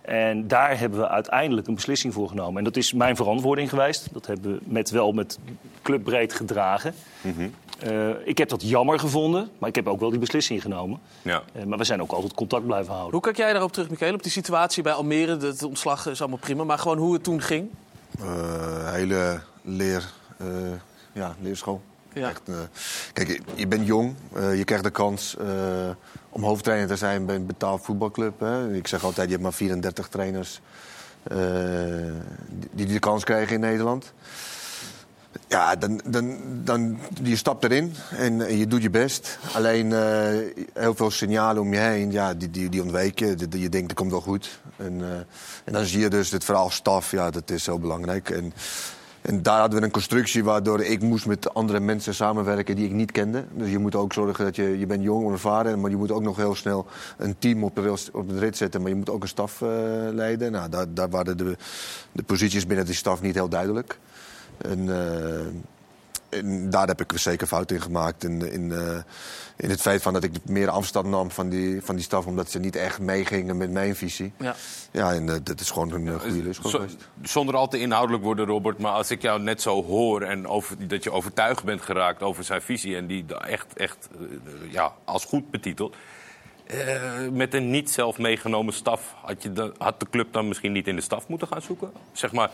En 0.02 0.48
daar 0.48 0.80
hebben 0.80 1.00
we 1.00 1.08
uiteindelijk 1.08 1.68
een 1.68 1.76
beslissing 1.76 2.14
voor 2.14 2.28
genomen. 2.28 2.58
En 2.58 2.64
dat 2.64 2.78
is 2.78 2.94
mijn 2.94 3.16
verantwoording 3.16 3.70
geweest. 3.70 4.14
Dat 4.14 4.26
hebben 4.26 4.54
we 4.54 4.60
met, 4.64 4.90
wel 4.90 5.12
met 5.12 5.40
clubbreed 5.82 6.34
gedragen. 6.34 6.94
Eh, 7.80 8.10
ik 8.24 8.38
heb 8.38 8.50
dat 8.50 8.62
jammer 8.70 9.00
gevonden, 9.00 9.50
maar 9.58 9.70
ik 9.70 9.76
heb 9.76 9.88
ook 9.88 10.00
wel 10.00 10.10
die 10.10 10.20
beslissing 10.20 10.62
genomen. 10.62 11.00
ja. 11.22 11.44
Eh, 11.54 11.64
maar 11.64 11.78
we 11.78 11.84
zijn 11.84 12.02
ook 12.02 12.12
altijd 12.12 12.34
contact 12.34 12.66
blijven 12.66 12.92
houden. 12.92 13.12
Hoe 13.12 13.22
kijk 13.22 13.38
jij 13.38 13.52
daarop 13.52 13.72
terug, 13.72 13.90
Michael? 13.90 14.14
Op 14.14 14.24
die 14.24 14.32
situatie 14.32 14.84
bij 14.84 14.94
Almere, 14.94 15.38
het 15.38 15.64
ontslag 15.64 16.08
is 16.08 16.20
allemaal 16.20 16.40
prima. 16.40 16.64
Maar 16.64 16.78
gewoon 16.80 16.98
hoe 16.98 17.14
het 17.14 17.24
toen 17.24 17.42
ging? 17.42 17.70
eh, 18.20 18.92
hele 18.92 19.42
leer, 19.62 20.12
ja, 21.14 21.36
leerschool. 21.40 21.82
Ja. 22.14 22.30
Echt, 22.30 22.42
eh, 22.46 22.56
kijk, 23.14 23.28
je, 23.28 23.40
je 23.56 23.68
bent 23.68 23.86
jong, 23.88 24.16
eh, 24.34 24.58
je 24.58 24.64
krijgt 24.64 24.84
de 24.84 24.90
kans 24.92 25.38
eh, 25.38 25.46
om 26.30 26.44
hoofdtrainer 26.44 26.88
te 26.88 26.96
zijn 26.96 27.26
bij 27.26 27.36
een 27.36 27.46
betaald 27.46 27.82
voetbalclub. 27.84 28.40
Hè. 28.40 28.74
Ik 28.74 28.88
zeg 28.88 29.04
altijd, 29.04 29.26
je 29.26 29.32
hebt 29.32 29.44
maar 29.44 29.54
34 29.54 30.08
trainers 30.08 30.62
eh, 31.24 31.38
die, 32.50 32.70
die 32.72 32.86
de 32.86 33.00
kans 33.00 33.24
krijgen 33.24 33.54
in 33.54 33.60
Nederland. 33.60 34.14
Ja, 35.48 35.76
dan, 35.76 36.02
dan, 36.06 36.38
dan 36.64 37.00
je 37.24 37.36
stapt 37.36 37.64
erin 37.64 37.94
en, 38.18 38.48
en 38.48 38.58
je 38.58 38.68
doet 38.68 38.82
je 38.82 38.90
best. 38.90 39.40
Alleen 39.54 39.94
eh, 39.94 40.30
heel 40.74 40.96
veel 40.96 41.12
signalen 41.12 41.62
om 41.62 41.74
je 41.74 41.80
heen, 41.80 42.12
ja, 42.12 42.34
die, 42.34 42.50
die, 42.52 42.70
die 42.70 42.84
je. 42.84 43.36
Die- 43.36 43.62
Je 43.62 43.70
denkt, 43.70 43.88
het 43.90 43.98
komt 44.00 44.12
wel 44.12 44.22
goed. 44.22 44.60
En, 44.78 45.02
eh, 45.02 45.10
en 45.64 45.74
dan 45.74 45.86
zie 45.86 46.00
je 46.00 46.10
dus 46.10 46.32
het 46.32 46.44
verhaal 46.44 46.70
staf, 46.70 47.12
ja, 47.12 47.30
dat 47.30 47.50
is 47.50 47.64
zo 47.64 47.80
belangrijk. 47.80 48.30
En, 48.30 48.54
en 49.22 49.42
daar 49.42 49.60
hadden 49.60 49.80
we 49.80 49.86
een 49.86 49.92
constructie 49.92 50.44
waardoor 50.44 50.82
ik 50.82 51.02
moest 51.02 51.26
met 51.26 51.54
andere 51.54 51.80
mensen 51.80 52.16
samenwerken 52.16 52.76
die 52.76 52.86
ik 52.86 52.92
niet 52.92 53.12
kende. 53.12 53.46
Dus 53.54 53.70
je 53.70 53.78
moet 53.78 53.96
ook 53.96 54.14
zorgen 54.14 54.46
dat 54.46 54.56
je, 54.56 54.80
je 54.80 54.86
bent 54.86 55.04
jong, 55.04 55.26
onervaren, 55.26 55.82
maar 55.82 55.90
je 55.90 55.98
moet 55.98 56.12
ook 56.12 56.22
nog 56.22 56.38
heel 56.38 56.56
snel 56.56 56.86
een 57.18 57.36
team 57.40 57.64
op 57.64 57.76
de, 57.76 57.96
op 58.12 58.30
de 58.30 58.40
rit 58.40 58.58
zetten. 58.58 58.82
Maar 58.82 58.90
je 58.90 58.96
moet 58.96 59.10
ook 59.10 59.22
een 59.22 59.28
staf 59.28 59.62
eh, 59.62 59.70
leiden. 60.12 60.52
Nou, 60.52 60.70
daar, 60.70 60.94
daar 60.94 61.10
waren 61.10 61.38
de, 61.38 61.58
de 62.12 62.24
posities 62.24 62.66
binnen 62.66 62.86
die 62.86 62.96
staf 62.96 63.22
niet 63.22 63.36
heel 63.36 63.50
duidelijk. 63.50 64.00
En, 64.58 64.90
eh, 64.90 65.46
en 66.32 66.70
daar 66.70 66.88
heb 66.88 67.02
ik 67.02 67.12
zeker 67.16 67.48
fout 67.48 67.72
in 67.72 67.82
gemaakt. 67.82 68.24
In, 68.24 68.52
in, 68.52 68.72
eh, 68.72 68.98
in 69.58 69.70
het 69.70 69.82
feit 69.82 70.02
van 70.02 70.14
dat 70.14 70.24
ik 70.24 70.32
meer 70.46 70.70
afstand 70.70 71.08
nam 71.08 71.32
van 71.32 71.50
die, 71.50 71.82
van 71.82 71.96
die 71.96 72.04
staf, 72.04 72.26
omdat 72.26 72.52
ze 72.52 72.60
niet 72.60 72.76
echt 72.76 73.00
meegingen 73.00 73.58
met 73.58 73.72
mijn 73.72 73.96
visie. 73.96 74.34
Ja. 74.40 74.56
Ja, 74.92 75.14
en 75.14 75.30
eh, 75.30 75.36
dat 75.44 75.60
is 75.60 75.70
gewoon 75.72 75.92
een 75.92 76.08
eh, 76.08 76.20
goede 76.20 76.44
les 76.44 76.58
geweest. 76.58 77.08
zonder 77.22 77.56
al 77.56 77.68
te 77.68 77.80
inhoudelijk 77.80 78.24
worden, 78.24 78.46
Robert. 78.46 78.78
Maar 78.78 78.92
als 78.92 79.12
ik 79.12 79.22
jou 79.22 79.42
net 79.42 79.62
zo 79.62 79.84
hoor 79.84 80.22
en 80.22 80.48
over, 80.48 80.88
dat 80.88 81.04
je 81.04 81.12
overtuigd 81.12 81.64
bent 81.64 81.82
geraakt 81.82 82.22
over 82.22 82.44
zijn 82.44 82.62
visie... 82.62 82.96
en 82.96 83.08
die 83.08 83.26
echt, 83.36 83.74
echt 83.74 84.10
ja, 84.70 84.94
als 85.04 85.26
goed 85.26 85.52
betitelt... 85.52 85.96
eh, 86.66 87.28
met 87.32 87.54
een 87.54 87.70
niet 87.70 87.90
zelf 87.92 88.18
meegenomen 88.18 88.74
staf, 88.74 89.14
had, 89.22 89.44
je 89.44 89.54
dan- 89.54 89.74
had 89.78 90.00
de 90.00 90.08
club 90.10 90.34
dan 90.34 90.48
misschien 90.48 90.72
niet 90.72 90.88
in 90.88 90.96
de 90.96 91.02
staf 91.02 91.28
moeten 91.28 91.48
gaan 91.48 91.62
zoeken? 91.62 91.92
Zeg 92.12 92.32
maar, 92.32 92.50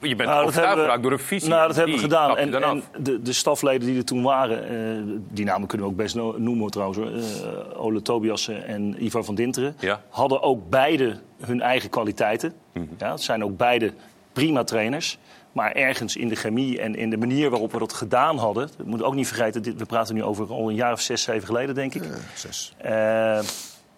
je 0.00 0.16
bent 0.16 0.28
Nou, 0.28 0.44
dat 0.44 0.48
overtuigd 0.58 1.02
door 1.02 1.12
een 1.12 1.18
visie. 1.18 1.48
Nou, 1.48 1.66
dat 1.66 1.76
hebben 1.76 1.94
we 1.94 2.00
gedaan. 2.00 2.36
En, 2.36 2.82
de, 2.98 3.22
de 3.22 3.32
stafleden 3.32 3.86
die 3.86 3.96
er 3.96 4.04
toen 4.04 4.22
waren, 4.22 4.68
eh, 4.68 5.02
die 5.28 5.44
namen 5.44 5.68
kunnen 5.68 5.86
we 5.86 5.92
ook 5.92 5.98
best 5.98 6.14
no- 6.14 6.34
noemen 6.38 6.70
trouwens. 6.70 6.98
hoor. 6.98 7.10
Eh, 7.10 7.82
Ole 7.84 8.02
Tobiassen 8.02 8.66
en 8.66 9.04
Ivar 9.04 9.24
van 9.24 9.34
Dinteren. 9.34 9.76
Ja. 9.78 10.00
Hadden 10.08 10.42
ook 10.42 10.68
beide 10.70 11.16
hun 11.40 11.60
eigen 11.60 11.90
kwaliteiten. 11.90 12.52
Mhm. 12.72 12.84
ja, 12.98 13.10
het 13.10 13.22
zijn 13.22 13.44
ook 13.44 13.56
beide 13.56 13.92
prima 14.32 14.64
trainers. 14.64 15.18
Maar 15.52 15.72
ergens 15.72 16.16
in 16.16 16.28
de 16.28 16.34
chemie 16.34 16.80
en 16.80 16.94
in 16.94 17.10
de 17.10 17.16
manier 17.16 17.50
waarop 17.50 17.72
we 17.72 17.78
dat 17.78 17.92
gedaan 17.92 18.38
hadden... 18.38 18.68
we 18.76 18.84
moeten 18.84 19.06
ook 19.06 19.14
niet 19.14 19.26
vergeten, 19.26 19.62
dit, 19.62 19.78
we 19.78 19.84
praten 19.84 20.14
nu 20.14 20.22
over 20.22 20.48
al 20.50 20.68
een 20.68 20.74
jaar 20.74 20.92
of 20.92 21.00
zes, 21.00 21.22
zeven 21.22 21.46
geleden, 21.46 21.74
denk 21.74 21.94
ik. 21.94 22.02
Eh, 22.02 22.10
zes. 22.34 22.74
Eh, 22.76 23.40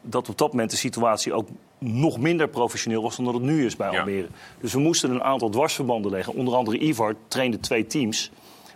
dat 0.01 0.29
op 0.29 0.39
dat 0.39 0.53
moment 0.53 0.71
de 0.71 0.77
situatie 0.77 1.33
ook 1.33 1.49
nog 1.83 2.19
minder 2.19 2.49
professioneel 2.49 3.03
was 3.03 3.17
dan 3.17 3.25
dat 3.25 3.35
het 3.35 3.43
nu 3.43 3.65
is 3.65 3.77
bij 3.77 3.91
Ja. 3.93 3.99
Almere. 3.99 4.27
Dus 4.61 4.73
we 4.73 4.81
moesten 4.81 5.11
een 5.11 5.23
aantal 5.23 5.49
dwarsverbanden 5.51 6.11
leggen. 6.11 6.35
Onder 6.35 6.55
andere 6.55 6.79
Ivar 6.85 7.15
trainde 7.29 7.61
twee 7.61 7.87
teams. 7.87 8.31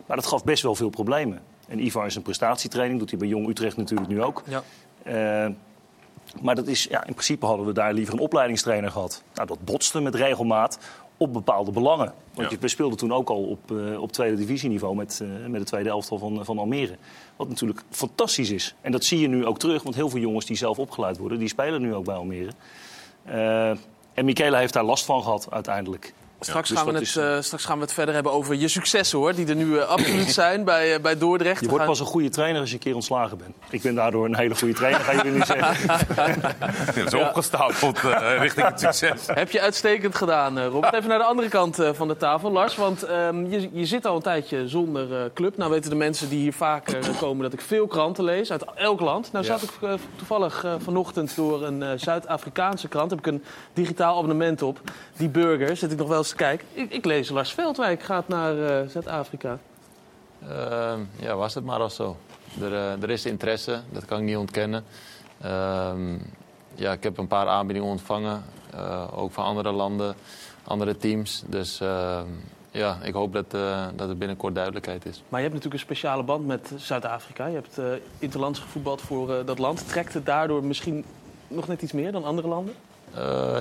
Maar 0.07 0.17
dat 0.17 0.27
gaf 0.27 0.45
best 0.45 0.63
wel 0.63 0.75
veel 0.75 0.91
problemen. 0.91 1.43
En 1.69 1.85
Ivar 1.85 2.07
is 2.07 2.15
een 2.15 2.23
prestatietraining, 2.23 2.99
doet 2.99 3.11
hij 3.11 3.19
bij 3.19 3.29
Jong 3.29 3.49
Utrecht 3.49 3.77
natuurlijk 3.77 4.09
nu 4.09 4.23
ook. 4.23 4.43
Ja. 4.49 4.63
Eh, 5.03 5.51
maar 6.43 6.55
dat 6.55 6.67
is, 6.67 6.87
ja, 6.91 6.99
in 7.07 7.13
principe 7.13 7.47
hadden 7.47 7.67
we 7.67 7.73
daar 7.73 7.93
liever 7.93 8.15
een 8.15 8.21
opleidingstrainer 8.21 8.91
gehad. 8.91 9.23
Nou, 9.35 9.47
dat 9.49 9.65
botste 9.65 10.01
met 10.01 10.15
regelmaat 10.15 10.79
op 11.17 11.33
bepaalde 11.33 11.71
belangen. 11.71 12.13
Want 12.35 12.49
Ja. 12.51 12.55
je, 12.55 12.59
we 12.61 12.69
speelden 12.69 12.99
toen 12.99 13.13
ook 13.13 13.29
al 13.29 13.43
op, 13.43 13.71
eh, 13.71 14.03
op 14.03 14.13
tweede 14.13 14.37
divisieniveau 14.37 14.97
met, 14.97 15.21
eh, 15.23 15.47
met 15.49 15.61
de 15.61 15.67
tweede 15.67 15.89
elftal 15.89 16.19
van, 16.19 16.45
van 16.45 16.59
Almere. 16.59 16.97
Wat 17.37 17.49
natuurlijk 17.49 17.83
fantastisch 17.91 18.51
is. 18.51 18.75
En 18.81 18.93
dat 18.93 19.05
zie 19.05 19.19
je 19.21 19.29
nu 19.29 19.47
ook 19.47 19.59
terug, 19.59 19.83
want 19.83 19.95
heel 19.95 20.09
veel 20.11 20.21
jongens 20.21 20.47
die 20.47 20.57
zelf 20.57 20.79
opgeleid 20.79 21.19
worden... 21.19 21.39
die 21.39 21.49
spelen 21.49 21.83
nu 21.83 21.95
ook 21.95 22.05
bij 22.05 22.15
Almere. 22.15 22.51
Eh, 23.27 23.71
en 24.15 24.25
Michela 24.25 24.59
heeft 24.59 24.73
daar 24.73 24.85
last 24.85 25.05
van 25.05 25.23
gehad 25.23 25.47
uiteindelijk. 25.51 26.15
Straks, 26.41 26.69
dus 26.69 26.79
gaan 26.79 26.87
we 26.87 26.93
het, 26.93 27.03
is, 27.03 27.17
eh, 27.17 27.37
straks 27.41 27.65
gaan 27.65 27.77
we 27.77 27.83
het 27.85 27.93
verder 27.93 28.15
hebben 28.15 28.33
over 28.33 28.55
je 28.55 28.69
successen, 28.69 29.19
hoor. 29.19 29.35
Die 29.35 29.47
er 29.47 29.55
nu 29.55 29.79
eh, 29.79 29.87
absoluut 29.89 30.31
zijn 30.43 30.65
bij, 30.65 30.95
eh, 30.95 31.01
bij 31.01 31.19
Dordrecht. 31.19 31.61
Je 31.61 31.67
wordt 31.67 31.79
gaan- 31.85 31.91
pas 31.93 32.01
een 32.01 32.07
goede 32.07 32.29
trainer 32.29 32.61
als 32.61 32.69
je 32.69 32.75
een 32.75 32.81
keer 32.83 32.95
ontslagen 32.95 33.39
bent. 33.39 33.55
Ik 33.71 33.83
ben 33.83 33.95
daardoor 33.95 34.25
een 34.25 34.37
hele 34.37 34.55
goede 34.55 34.75
trainer, 34.75 35.01
ga 35.01 35.13
je 35.13 35.23
nu 35.23 35.31
niet 35.31 35.47
zeggen. 35.47 35.77
Ja, 36.95 37.09
zo 37.11 37.19
opgestapeld 37.19 37.99
eh, 37.99 38.37
richting 38.39 38.67
het 38.67 38.81
succes. 38.81 39.21
Heb 39.27 39.51
je 39.51 39.61
uitstekend 39.61 40.15
gedaan, 40.15 40.59
eh, 40.59 40.67
Robert. 40.67 40.95
Even 40.95 41.09
naar 41.09 41.19
de 41.19 41.25
andere 41.25 41.49
kant 41.49 41.79
eh, 41.79 41.91
van 41.93 42.09
de 42.09 42.17
tafel, 42.17 42.51
Lars. 42.53 42.77
Want 42.77 43.03
ehm, 43.03 43.45
je, 43.51 43.69
je 43.73 43.87
zit 43.87 44.07
al 44.07 44.17
een 44.17 44.23
tijdje 44.23 44.69
zonder 44.69 45.17
eh, 45.17 45.25
club. 45.35 45.57
Nou 45.57 45.71
weten 45.71 45.91
de 45.91 45.97
mensen 45.97 46.29
die 46.29 46.39
hier 46.39 46.53
vaker 46.53 46.99
eh, 46.99 47.19
komen 47.19 47.43
dat 47.43 47.53
ik 47.53 47.61
veel 47.61 47.87
kranten 47.87 48.25
lees. 48.25 48.51
Uit 48.53 48.65
elk 48.75 49.01
land. 49.01 49.33
Nou 49.33 49.45
zat 49.45 49.63
ik 49.63 49.71
toevallig 50.17 50.65
vanochtend 50.85 51.37
door 51.37 51.65
een 51.65 51.83
eh, 51.83 51.89
Zuid-Afrikaanse 51.97 52.89
krant. 52.89 53.11
Heb 53.11 53.19
ik 53.19 53.27
een 53.27 53.45
digitaal 53.73 54.17
abonnement 54.19 54.63
op. 54.63 54.81
Die 55.17 55.29
burger, 55.29 55.77
zit 55.77 55.93
ik 55.93 55.99
nog 55.99 56.09
wel 56.09 56.25
eens 56.27 56.35
kijken. 56.35 56.67
Ik, 56.73 56.91
ik 56.93 57.05
lees 57.05 57.29
Lars 57.29 57.53
Veldwijk 57.53 58.03
gaat 58.03 58.29
naar 58.29 58.59
eh, 58.81 58.89
Zuid-Afrika. 58.89 59.59
Ehm, 60.49 61.01
ja, 61.21 61.35
was 61.35 61.55
het 61.55 61.65
maar 61.65 61.81
al 61.81 61.91
zo. 61.91 62.17
Er, 62.61 62.73
eh, 62.73 63.03
er 63.03 63.11
is 63.11 63.27
interesse, 63.27 63.81
dat 63.93 64.05
kan 64.05 64.19
ik 64.19 64.25
niet 64.25 64.37
ontkennen. 64.37 64.85
Ehm, 65.41 66.15
ja, 66.75 66.93
ik 66.93 67.03
heb 67.03 67.19
een 67.19 67.27
paar 67.27 67.49
aanbiedingen 67.49 67.89
ontvangen. 67.89 68.45
eh, 68.71 69.19
ook 69.19 69.33
van 69.33 69.45
andere 69.45 69.73
landen, 69.73 70.15
andere 70.65 70.97
teams. 70.97 71.43
Dus 71.47 71.81
eh, 71.81 72.21
ja, 72.71 72.99
ik 73.03 73.13
hoop 73.15 73.33
dat, 73.33 73.45
eh, 73.55 73.87
dat 73.95 74.09
er 74.09 74.17
binnenkort 74.17 74.55
duidelijkheid 74.55 75.05
is. 75.07 75.23
Maar 75.29 75.41
je 75.41 75.47
hebt 75.49 75.55
natuurlijk 75.55 75.83
een 75.83 75.89
speciale 75.89 76.23
band 76.23 76.47
met 76.47 76.73
Zuid-Afrika. 76.77 77.47
Je 77.47 77.55
hebt 77.55 77.79
eh 77.79 77.85
interlands 78.19 78.59
gevoetbald 78.59 79.01
voor 79.01 79.43
dat 79.45 79.59
land. 79.59 79.89
Trekt 79.89 80.15
het 80.15 80.27
daardoor 80.27 80.65
misschien 80.65 81.05
nog 81.49 81.69
net 81.69 81.83
iets 81.83 81.93
meer 81.93 82.13
dan 82.13 82.25
andere 82.25 82.49
landen? 82.49 82.75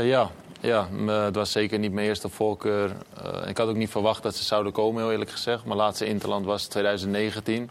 Ja, 0.05 0.29
ja 0.65 0.88
m- 0.91 1.07
het 1.07 1.36
was 1.36 1.51
zeker 1.51 1.79
niet 1.79 1.91
mijn 1.91 2.07
eerste 2.07 2.29
voorkeur. 2.29 2.91
Eh, 3.24 3.50
ik 3.50 3.57
had 3.57 3.67
ook 3.67 3.75
niet 3.75 3.89
verwacht 3.89 4.24
dat 4.24 4.36
ze 4.36 4.43
zouden 4.43 4.72
komen, 4.72 5.01
heel 5.01 5.12
eerlijk 5.12 5.31
gezegd. 5.31 5.65
Mijn 5.65 5.77
laatste 5.77 6.05
interland 6.05 6.45
was 6.45 6.65
2019. 6.65 7.69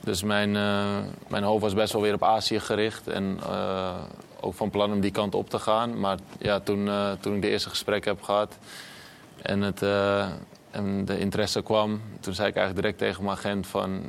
Dus 0.00 0.22
mijn, 0.22 0.56
eh, 0.56 0.98
mijn 1.28 1.42
hoofd 1.42 1.62
was 1.62 1.74
best 1.74 1.92
wel 1.92 2.02
weer 2.02 2.14
op 2.14 2.24
Azië 2.24 2.60
gericht. 2.60 3.08
En 3.08 3.38
eh, 3.42 3.94
ook 4.40 4.54
van 4.54 4.70
plan 4.70 4.92
om 4.92 5.00
die 5.00 5.10
kant 5.10 5.34
op 5.34 5.50
te 5.50 5.58
gaan. 5.58 6.00
Maar 6.00 6.18
ja, 6.38 6.60
toen, 6.60 6.88
eh, 6.88 7.10
toen 7.20 7.34
ik 7.34 7.42
de 7.42 7.48
eerste 7.48 7.68
gesprek 7.68 8.04
heb 8.04 8.22
gehad 8.22 8.58
en, 9.42 9.60
het, 9.60 9.82
eh, 9.82 10.26
en 10.70 11.04
de 11.04 11.18
interesse 11.18 11.62
kwam... 11.62 12.00
toen 12.20 12.34
zei 12.34 12.48
ik 12.48 12.56
eigenlijk 12.56 12.86
direct 12.86 12.98
tegen 12.98 13.24
mijn 13.24 13.36
agent 13.36 13.66
van... 13.66 14.02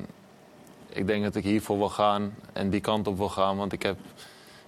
ik 0.89 1.07
denk 1.07 1.23
dat 1.23 1.35
ik 1.35 1.43
hiervoor 1.43 1.77
wil 1.77 1.89
gaan 1.89 2.35
en 2.53 2.69
die 2.69 2.81
kant 2.81 3.07
op 3.07 3.17
wil 3.17 3.29
gaan. 3.29 3.57
Want 3.57 3.73
ik 3.73 3.83
heb, 3.83 3.97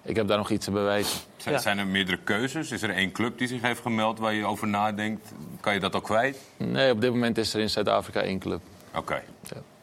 ik 0.06 0.16
heb 0.16 0.28
daar 0.28 0.38
nog 0.38 0.50
iets 0.50 0.66
te 0.66 0.72
bewijzen. 0.72 1.20
Zijn, 1.38 1.56
Ja. 1.56 1.62
zijn 1.62 1.78
er 1.78 1.88
meerdere 1.88 2.18
keuzes? 2.24 2.72
Is 2.72 2.82
er 2.82 2.90
één 2.90 3.12
club 3.12 3.38
die 3.38 3.48
zich 3.48 3.62
heeft 3.62 3.82
gemeld 3.82 4.20
waar 4.20 4.34
je 4.34 4.46
over 4.46 4.68
nadenkt? 4.68 5.32
Kan 5.62 5.74
je 5.74 5.80
dat 5.80 5.94
al 5.94 6.02
kwijt? 6.02 6.38
Nee, 6.58 6.92
op 6.92 7.02
dit 7.02 7.12
moment 7.12 7.38
is 7.38 7.54
er 7.54 7.60
in 7.60 7.70
Zuid-Afrika 7.70 8.22
één 8.22 8.40
club. 8.40 8.60
Oké. 8.96 9.22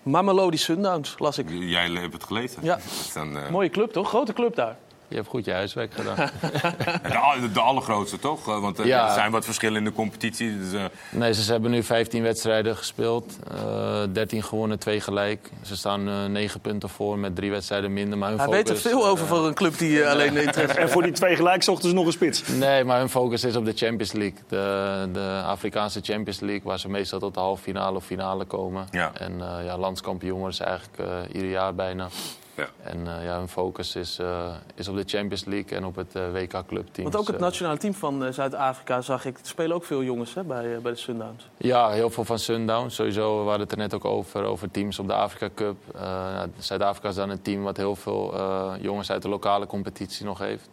Mamelodi 0.03 0.57
Sundowns, 0.57 1.15
las 1.19 1.39
ik. 1.39 1.47
Jij 1.51 1.89
hebt 1.91 2.13
het 2.13 2.25
gelezen? 2.25 2.63
Ja. 2.65 2.79
Dan, 3.15 3.37
eh, 3.39 3.51
Mooie 3.51 3.71
club, 3.71 3.93
toch? 3.93 4.09
Grote 4.09 4.33
club 4.33 4.55
daar. 4.55 4.77
Je 5.13 5.19
hebt 5.19 5.31
goed 5.31 5.45
je 5.45 5.53
huiswerk 5.53 5.95
gedaan. 5.95 6.17
de, 7.41 7.53
de 7.53 7.61
allergrootste, 7.61 8.19
toch? 8.19 8.49
Eh, 8.49 8.61
Want 8.61 8.79
er 8.79 8.87
Ja. 8.87 9.07
er 9.07 9.15
zijn 9.15 9.31
wat 9.31 9.45
verschillen 9.45 9.79
in 9.79 9.85
de 9.85 9.93
competitie. 9.93 10.59
Dus, 10.59 10.73
eh, 10.73 10.85
nee, 11.11 11.35
ze 11.35 11.53
hebben 11.53 11.71
nu 11.71 11.83
15 11.83 12.23
wedstrijden 12.23 12.77
gespeeld. 12.77 13.39
eh 13.55 14.03
13 14.13 14.43
gewonnen, 14.43 14.79
2 14.79 15.01
gelijk. 15.01 15.51
Ze 15.63 15.77
staan 15.77 16.09
eh 16.09 16.25
9 16.25 16.61
punten 16.61 16.89
voor 16.89 17.19
met 17.19 17.37
drie 17.37 17.51
wedstrijden 17.51 17.93
minder. 17.93 18.19
Maar 18.19 18.29
hun 18.29 18.39
Hij 18.39 18.47
focus, 18.47 18.63
weet 18.69 18.77
er 18.77 18.91
veel 18.91 19.07
over 19.07 19.25
eh, 19.25 19.31
voor 19.31 19.47
een 19.47 19.55
club 19.55 19.79
die 19.79 20.03
eh, 20.03 20.11
alleen 20.11 20.37
interesse 20.37 20.79
En 20.79 20.89
voor 20.91 21.03
die 21.03 21.13
twee 21.13 21.37
gelijk 21.37 21.63
zochten 21.63 21.89
ze 21.89 21.95
nog 21.95 22.07
een 22.07 22.13
spits. 22.13 22.49
Nee, 22.49 22.85
maar 22.85 22.99
hun 22.99 23.09
focus 23.09 23.45
is 23.45 23.57
op 23.57 23.65
de 23.65 23.73
Champions 23.75 24.13
League. 24.13 24.39
De, 24.49 25.09
de 25.13 25.43
Afrikaanse 25.47 26.01
Champions 26.03 26.41
League, 26.41 26.63
waar 26.65 26.79
ze 26.79 26.89
meestal 26.89 27.19
tot 27.19 27.35
de 27.35 27.41
halve 27.41 27.63
finale 27.63 27.97
of 27.97 28.05
finale 28.05 28.45
komen. 28.45 28.87
Ja. 28.91 29.11
En 29.15 29.33
eh, 29.41 29.65
ja, 29.65 29.79
landskampioen 29.79 30.39
worden 30.39 30.57
ze 30.57 30.65
eigenlijk 30.65 30.99
eh, 30.99 31.35
ieder 31.35 31.51
jaar 31.51 31.75
bijna. 31.75 32.09
Ja. 32.55 32.69
En 32.83 33.07
eh, 33.07 33.25
ja, 33.25 33.39
hun 33.39 33.49
focus 33.49 33.97
is, 33.97 34.19
eh, 34.19 34.55
is 34.75 34.89
op 34.89 34.97
de 34.97 35.05
Champions 35.07 35.45
League 35.45 35.77
en 35.77 35.85
op 35.85 35.97
het 35.97 36.15
eh, 36.15 36.33
WK 36.33 36.67
clubteam. 36.67 37.11
Want 37.11 37.17
ook 37.17 37.27
het 37.27 37.39
nationale 37.39 37.79
team 37.79 37.95
van 37.95 38.25
eh, 38.25 38.33
Zuid-Afrika 38.33 39.01
zag 39.01 39.25
ik. 39.25 39.39
Er 39.39 39.47
spelen 39.47 39.77
ook 39.77 39.85
veel 39.85 40.03
jongens 40.03 40.35
hè, 40.35 40.45
bij, 40.45 40.81
bij 40.81 40.93
de 40.93 40.99
Sundowns. 40.99 41.49
Ja, 41.57 41.91
heel 41.91 42.11
veel 42.11 42.25
van 42.25 42.39
Sundown. 42.39 42.89
Sowieso, 42.89 43.33
we 43.33 43.43
hadden 43.49 43.61
het 43.61 43.73
er 43.73 43.79
net 43.79 43.95
ook 43.95 44.05
over, 44.05 44.45
over 44.45 44.71
teams 44.71 44.99
op 44.99 45.07
de 45.07 45.15
Afrika 45.15 45.49
Cup. 45.55 45.77
Eh, 45.95 46.01
ja, 46.03 46.47
Zuid-Afrika 46.59 47.09
is 47.09 47.15
dan 47.15 47.31
een 47.31 47.43
team 47.43 47.63
wat 47.63 47.77
heel 47.77 47.97
veel 47.97 48.35
eh, 48.35 48.73
jongens 48.81 49.11
uit 49.11 49.23
de 49.23 49.29
lokale 49.29 49.67
competitie 49.67 50.25
nog 50.25 50.39
heeft. 50.39 50.69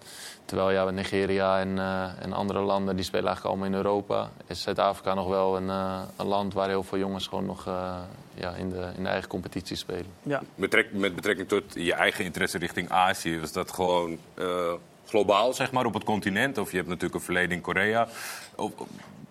Terwijl 0.50 0.72
ja, 0.72 0.90
Nigeria 0.90 1.60
en, 1.60 1.80
eh, 1.80 2.24
en 2.24 2.34
andere 2.34 2.60
landen 2.60 2.96
die 2.96 3.06
spelen 3.06 3.26
eigenlijk 3.26 3.56
allemaal 3.56 3.78
in 3.78 3.86
Europa. 3.86 4.30
Is 4.48 4.62
Zuid-Afrika 4.62 5.14
nog 5.14 5.28
wel 5.28 5.58
een, 5.58 5.70
eh, 5.70 6.02
een 6.16 6.26
land 6.26 6.54
waar 6.54 6.68
heel 6.68 6.84
veel 6.84 6.98
jongens 6.98 7.28
gewoon 7.28 7.46
nog 7.46 7.68
eh, 7.68 7.98
ja, 8.34 8.54
in, 8.54 8.70
de, 8.70 8.92
in 8.98 9.04
de 9.04 9.10
eigen 9.10 9.30
competitie 9.30 9.76
spelen. 9.76 10.06
Ja. 10.24 10.42
Betrek- 10.56 10.94
met 10.94 11.16
betrekking 11.16 11.48
tot 11.48 11.64
je 11.74 11.94
eigen 11.94 12.26
interesse 12.26 12.58
richting 12.58 12.90
Azië, 12.90 13.40
was 13.40 13.52
dat 13.52 13.72
gewoon 13.72 14.18
eh, 14.34 14.74
globaal, 15.06 15.54
zeg 15.54 15.72
maar, 15.72 15.86
op 15.86 15.94
het 15.94 16.04
continent? 16.04 16.58
Of 16.58 16.70
je 16.72 16.78
hebt 16.78 16.90
natuurlijk 16.90 17.16
een 17.16 17.26
verleden 17.26 17.52
in 17.52 17.62
Korea. 17.62 18.08
Of, 18.56 18.72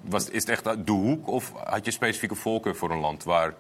was, 0.00 0.28
is 0.28 0.46
het 0.46 0.50
echt 0.50 0.86
de 0.86 0.92
hoek? 0.92 1.28
Of 1.28 1.52
had 1.64 1.84
je 1.84 1.90
specifieke 1.90 2.34
voorkeur 2.34 2.76
voor 2.76 2.90
een 2.90 3.00
land 3.00 3.24
waar 3.24 3.54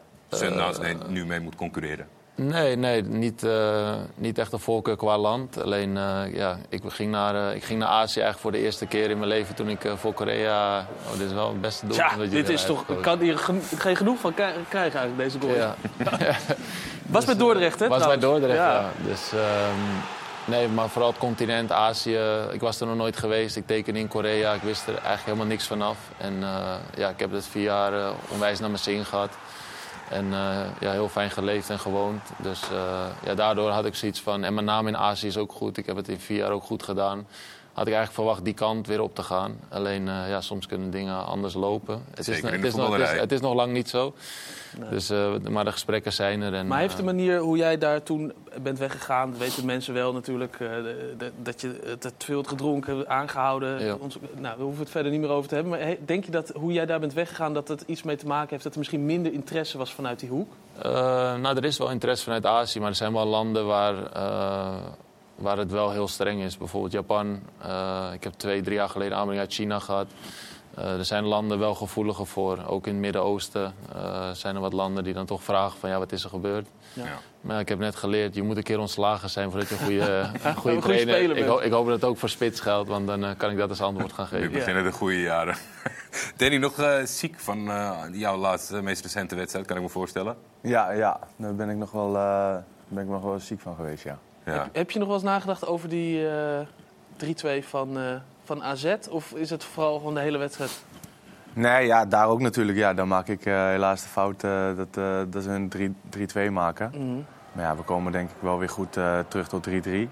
nee- 0.80 0.96
nu 1.08 1.26
mee 1.26 1.40
moet 1.40 1.56
concurreren? 1.56 2.08
Nee, 2.40 2.76
nee 2.76 3.02
niet, 3.02 3.42
eh, 3.42 3.94
niet 4.14 4.38
echt 4.38 4.52
een 4.52 4.58
voorkeur 4.58 4.96
qua 4.96 5.18
land. 5.18 5.62
Alleen, 5.62 5.96
eh, 5.96 6.34
ja, 6.34 6.58
ik 6.68 6.82
ging, 6.86 7.10
naar, 7.10 7.48
eh, 7.48 7.54
ik 7.54 7.64
ging 7.64 7.78
naar 7.78 7.88
Azië 7.88 8.20
eigenlijk 8.20 8.38
voor 8.38 8.52
de 8.52 8.58
eerste 8.58 8.86
keer 8.86 9.10
in 9.10 9.16
mijn 9.18 9.28
leven 9.30 9.54
toen 9.54 9.68
ik 9.68 9.80
voor 9.96 10.12
Korea... 10.12 10.86
Oh, 11.06 11.18
dit 11.18 11.26
is 11.26 11.32
wel 11.32 11.48
het 11.48 11.60
beste 11.60 11.86
doel. 11.86 12.28
Dit 12.30 12.48
is 12.48 12.64
toch, 12.64 12.88
ik 12.88 13.00
kan 13.02 13.18
hier 13.18 13.38
gen- 13.38 13.62
geen 13.78 13.96
genoeg 13.96 14.18
van 14.18 14.34
krijgen 14.34 15.00
eigenlijk, 15.00 15.16
deze 15.16 15.40
goal. 15.40 15.54
Ja. 15.54 15.74
Was 17.06 17.24
met 17.24 17.38
Dordrecht, 17.38 17.80
hè? 17.80 17.88
Was 17.88 18.06
bij? 18.06 18.18
Dordrecht, 18.18 18.56
ja. 18.58 18.72
Ja. 18.72 18.90
Dus, 19.04 19.32
ehm, 19.32 19.78
nee, 20.44 20.68
maar 20.68 20.88
vooral 20.88 21.10
het 21.10 21.18
continent, 21.18 21.72
Azië. 21.72 22.18
Ik 22.52 22.60
was 22.60 22.80
er 22.80 22.86
nog 22.86 22.96
nooit 22.96 23.16
geweest. 23.16 23.56
Ik 23.56 23.66
tekende 23.66 23.98
in 24.00 24.08
Korea. 24.08 24.52
Ik 24.52 24.62
wist 24.62 24.82
er 24.82 24.94
eigenlijk 24.94 25.24
helemaal 25.24 25.46
niks 25.46 25.66
vanaf. 25.66 25.96
En 26.16 26.34
ja, 26.96 27.08
ik 27.08 27.18
heb 27.18 27.32
het 27.32 27.46
vier 27.46 27.62
jaar 27.62 28.12
onwijs 28.28 28.58
naar 28.58 28.70
mijn 28.70 28.82
zin 28.82 29.04
gehad. 29.04 29.30
En 30.10 30.32
eh, 30.32 30.80
ja, 30.80 30.90
heel 30.90 31.08
fijn 31.08 31.30
geleefd 31.30 31.70
en 31.70 31.78
gewoond. 31.78 32.22
Dus 32.36 32.62
eh, 32.62 33.06
ja, 33.24 33.34
daardoor 33.34 33.70
had 33.70 33.84
ik 33.84 33.94
zoiets 33.94 34.20
van... 34.20 34.44
En 34.44 34.54
mijn 34.54 34.66
naam 34.66 34.86
in 34.86 34.96
Azië 34.96 35.26
is 35.26 35.36
ook 35.36 35.52
goed. 35.52 35.76
Ik 35.76 35.86
heb 35.86 35.96
het 35.96 36.08
in 36.08 36.18
vier 36.18 36.36
jaar 36.36 36.50
ook 36.50 36.62
goed 36.62 36.82
gedaan. 36.82 37.26
Had 37.78 37.86
ik 37.86 37.92
eigenlijk 37.94 38.24
verwacht 38.24 38.44
die 38.44 38.54
kant 38.54 38.86
weer 38.86 39.00
op 39.00 39.14
te 39.14 39.22
gaan. 39.22 39.56
Alleen, 39.68 40.08
eh, 40.08 40.28
ja, 40.28 40.40
soms 40.40 40.66
kunnen 40.66 40.90
dingen 40.90 41.26
anders 41.26 41.54
lopen. 41.54 42.02
Het, 42.10 42.18
is, 42.18 42.26
het, 42.26 42.36
de 42.36 42.42
is 42.42 42.42
nog, 42.42 42.50
het, 42.52 42.64
is, 42.64 42.70
voetballerij. 42.72 43.18
het 43.18 43.32
is 43.32 43.40
nog 43.40 43.54
lang 43.54 43.72
niet 43.72 43.88
zo. 43.88 44.14
Dus, 44.90 45.10
eh, 45.10 45.34
maar 45.50 45.64
de 45.64 45.72
gesprekken 45.72 46.12
zijn 46.12 46.42
er. 46.42 46.54
En, 46.54 46.66
Maar 46.66 46.78
heeft 46.80 46.92
de 46.96 46.98
eh, 46.98 47.04
manier 47.04 47.38
hoe 47.38 47.56
jij 47.56 47.78
daar 47.78 48.02
toen 48.02 48.32
bent 48.62 48.78
weggegaan, 48.78 49.38
weten 49.38 49.64
mensen 49.64 49.94
wel 49.94 50.12
natuurlijk, 50.12 50.52
eh, 50.60 50.68
de- 50.68 51.14
de- 51.18 51.32
dat 51.42 51.60
je 51.60 51.80
het 51.84 52.00
te 52.00 52.10
veel 52.18 52.36
had 52.36 52.48
gedronken, 52.48 53.08
aangehouden. 53.08 53.84
Ja. 53.84 53.94
Ons, 54.00 54.18
nou, 54.36 54.56
we 54.56 54.62
hoeven 54.62 54.82
het 54.82 54.90
verder 54.90 55.12
niet 55.12 55.20
meer 55.20 55.30
over 55.30 55.48
te 55.48 55.54
hebben. 55.54 55.72
Maar 55.72 55.80
he- 55.82 55.98
denk 56.04 56.24
je 56.24 56.30
dat 56.30 56.48
hoe 56.54 56.72
jij 56.72 56.86
daar 56.86 57.00
bent 57.00 57.12
weggegaan, 57.12 57.54
dat 57.54 57.68
het 57.68 57.82
iets 57.86 58.02
mee 58.02 58.16
te 58.16 58.26
maken 58.26 58.48
heeft 58.50 58.62
dat 58.62 58.72
er 58.72 58.78
misschien 58.78 59.06
minder 59.06 59.32
interesse 59.32 59.78
was 59.78 59.92
vanuit 59.94 60.20
die 60.20 60.28
hoek? 60.28 60.52
Eh, 60.82 60.90
nou, 61.36 61.56
er 61.56 61.64
is 61.64 61.78
wel 61.78 61.90
interesse 61.90 62.24
vanuit 62.24 62.46
Azië, 62.46 62.78
maar 62.80 62.88
er 62.88 62.94
zijn 62.94 63.12
wel 63.12 63.26
landen 63.26 63.66
waar, 63.66 64.12
eh, 64.12 64.76
waar 65.38 65.58
het 65.58 65.70
wel 65.70 65.90
heel 65.90 66.08
streng 66.08 66.42
is. 66.42 66.58
Bijvoorbeeld 66.58 66.92
Japan. 66.92 67.40
Eh, 67.62 68.06
ik 68.12 68.24
heb 68.24 68.32
twee, 68.32 68.62
drie 68.62 68.76
jaar 68.76 68.88
geleden 68.88 69.16
aanbieding 69.16 69.40
uit 69.46 69.54
China 69.54 69.78
gehad. 69.78 70.06
Eh, 70.74 70.98
er 70.98 71.04
zijn 71.04 71.24
landen 71.24 71.58
wel 71.58 71.74
gevoeliger 71.74 72.26
voor. 72.26 72.64
Ook 72.66 72.86
in 72.86 72.92
het 72.92 73.00
Midden-Oosten 73.02 73.74
eh, 73.94 74.30
zijn 74.30 74.54
er 74.54 74.60
wat 74.60 74.72
landen 74.72 75.04
die 75.04 75.14
dan 75.14 75.26
toch 75.26 75.42
vragen 75.42 75.78
van 75.78 75.90
ja, 75.90 75.98
wat 75.98 76.12
is 76.12 76.24
er 76.24 76.30
gebeurd? 76.30 76.66
Ja. 76.92 77.04
Maar 77.40 77.54
ja, 77.54 77.60
ik 77.60 77.68
heb 77.68 77.78
net 77.78 77.96
geleerd, 77.96 78.34
je 78.34 78.42
moet 78.42 78.56
een 78.56 78.62
keer 78.62 78.78
ontslagen 78.78 79.30
zijn 79.30 79.50
voordat 79.50 79.68
je 79.68 79.74
een 79.74 79.80
goede, 79.80 80.02
een 80.42 80.54
goede 80.56 80.56
goede 80.56 80.80
trainer... 80.80 81.14
speler 81.14 81.36
ik, 81.36 81.44
ho- 81.46 81.58
ik 81.60 81.72
hoop 81.72 81.84
dat 81.86 81.94
het 81.94 82.04
ook 82.04 82.16
voor 82.18 82.28
Spits 82.28 82.60
geldt, 82.60 82.88
want 82.88 83.06
dan 83.06 83.36
kan 83.36 83.50
ik 83.50 83.56
dat 83.56 83.68
als 83.68 83.80
antwoord 83.80 84.12
gaan 84.12 84.28
Nu 84.30 84.36
geven. 84.38 84.52
beginnen 84.52 84.84
de 84.84 84.92
goede 84.92 85.20
jaren. 85.20 85.56
Danny, 86.36 86.56
nog 86.56 87.00
ziek 87.04 87.40
van 87.40 87.70
jouw 88.12 88.36
laatste, 88.36 88.82
meest 88.82 89.02
recente 89.02 89.34
wedstrijd, 89.34 89.66
kan 89.66 89.76
ik 89.76 89.82
me 89.82 89.88
voorstellen. 89.88 90.36
Ja, 90.60 90.90
ja, 90.90 91.20
daar 91.36 91.54
ben 91.54 91.68
ik 91.70 91.76
nog 91.76 91.90
wel, 91.90 92.16
eh, 92.16 92.56
ben 92.88 93.02
ik 93.04 93.10
nog 93.10 93.22
wel 93.22 93.38
ziek 93.38 93.60
van 93.60 93.74
geweest, 93.74 94.04
ja. 94.04 94.18
Heb 94.72 94.90
je 94.90 94.98
nog 94.98 95.08
wel 95.08 95.16
eens 95.16 95.26
nagedacht 95.26 95.66
over 95.66 95.88
die 95.88 96.28
eh 96.28 96.58
3-2 97.16 97.64
van, 97.68 97.98
eh, 97.98 98.04
van 98.44 98.62
AZ? 98.62 98.94
Of 99.10 99.32
is 99.32 99.50
het 99.50 99.64
vooral 99.64 99.98
gewoon 99.98 100.14
de 100.14 100.20
hele 100.20 100.38
wedstrijd? 100.38 100.84
Nee, 101.52 101.86
ja, 101.86 102.04
daar 102.06 102.26
ook 102.28 102.40
natuurlijk. 102.40 102.78
Ja, 102.78 102.94
dan 102.94 103.08
maak 103.08 103.28
ik 103.28 103.46
eh, 103.46 103.54
helaas 103.54 104.02
de 104.02 104.08
fout 104.08 104.44
eh, 104.44 104.76
dat, 104.76 104.88
eh, 104.96 105.04
dat 105.28 105.42
ze 105.42 105.50
een 105.50 105.68
3 105.68 105.94
3-2 106.10 106.50
maken. 106.50 106.90
Mhm. 106.94 107.20
Maar 107.52 107.64
ja, 107.64 107.76
we 107.76 107.82
komen 107.82 108.12
denk 108.12 108.30
ik 108.30 108.36
wel 108.40 108.58
weer 108.58 108.68
goed 108.68 108.96
eh, 108.96 109.18
terug 109.28 109.48
tot 109.48 109.66
3-3. 109.68 110.08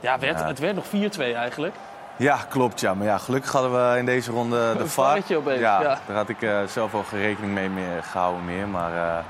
Ja, 0.00 0.18
werd, 0.18 0.44
het 0.44 0.58
werd 0.58 0.74
nog 0.74 0.86
4-2 0.86 1.18
eigenlijk. 1.34 1.74
Ja, 2.16 2.36
klopt, 2.48 2.80
ja. 2.80 2.94
Maar 2.94 3.06
ja, 3.06 3.18
gelukkig 3.18 3.52
hadden 3.52 3.72
we 3.90 3.98
in 3.98 4.04
deze 4.04 4.30
ronde 4.30 4.74
de 4.78 4.86
VAR. 4.96 5.20
ja, 5.28 5.58
ja. 5.58 5.98
daar 6.06 6.16
had 6.16 6.28
ik 6.28 6.42
eh, 6.42 6.62
zelf 6.66 6.94
ook 6.94 7.06
geen 7.06 7.20
rekening 7.20 7.52
mee 7.52 7.68
meer, 7.68 8.02
gehouden 8.02 8.44
meer. 8.44 8.68
Maar 8.68 8.94
eh, 9.18 9.24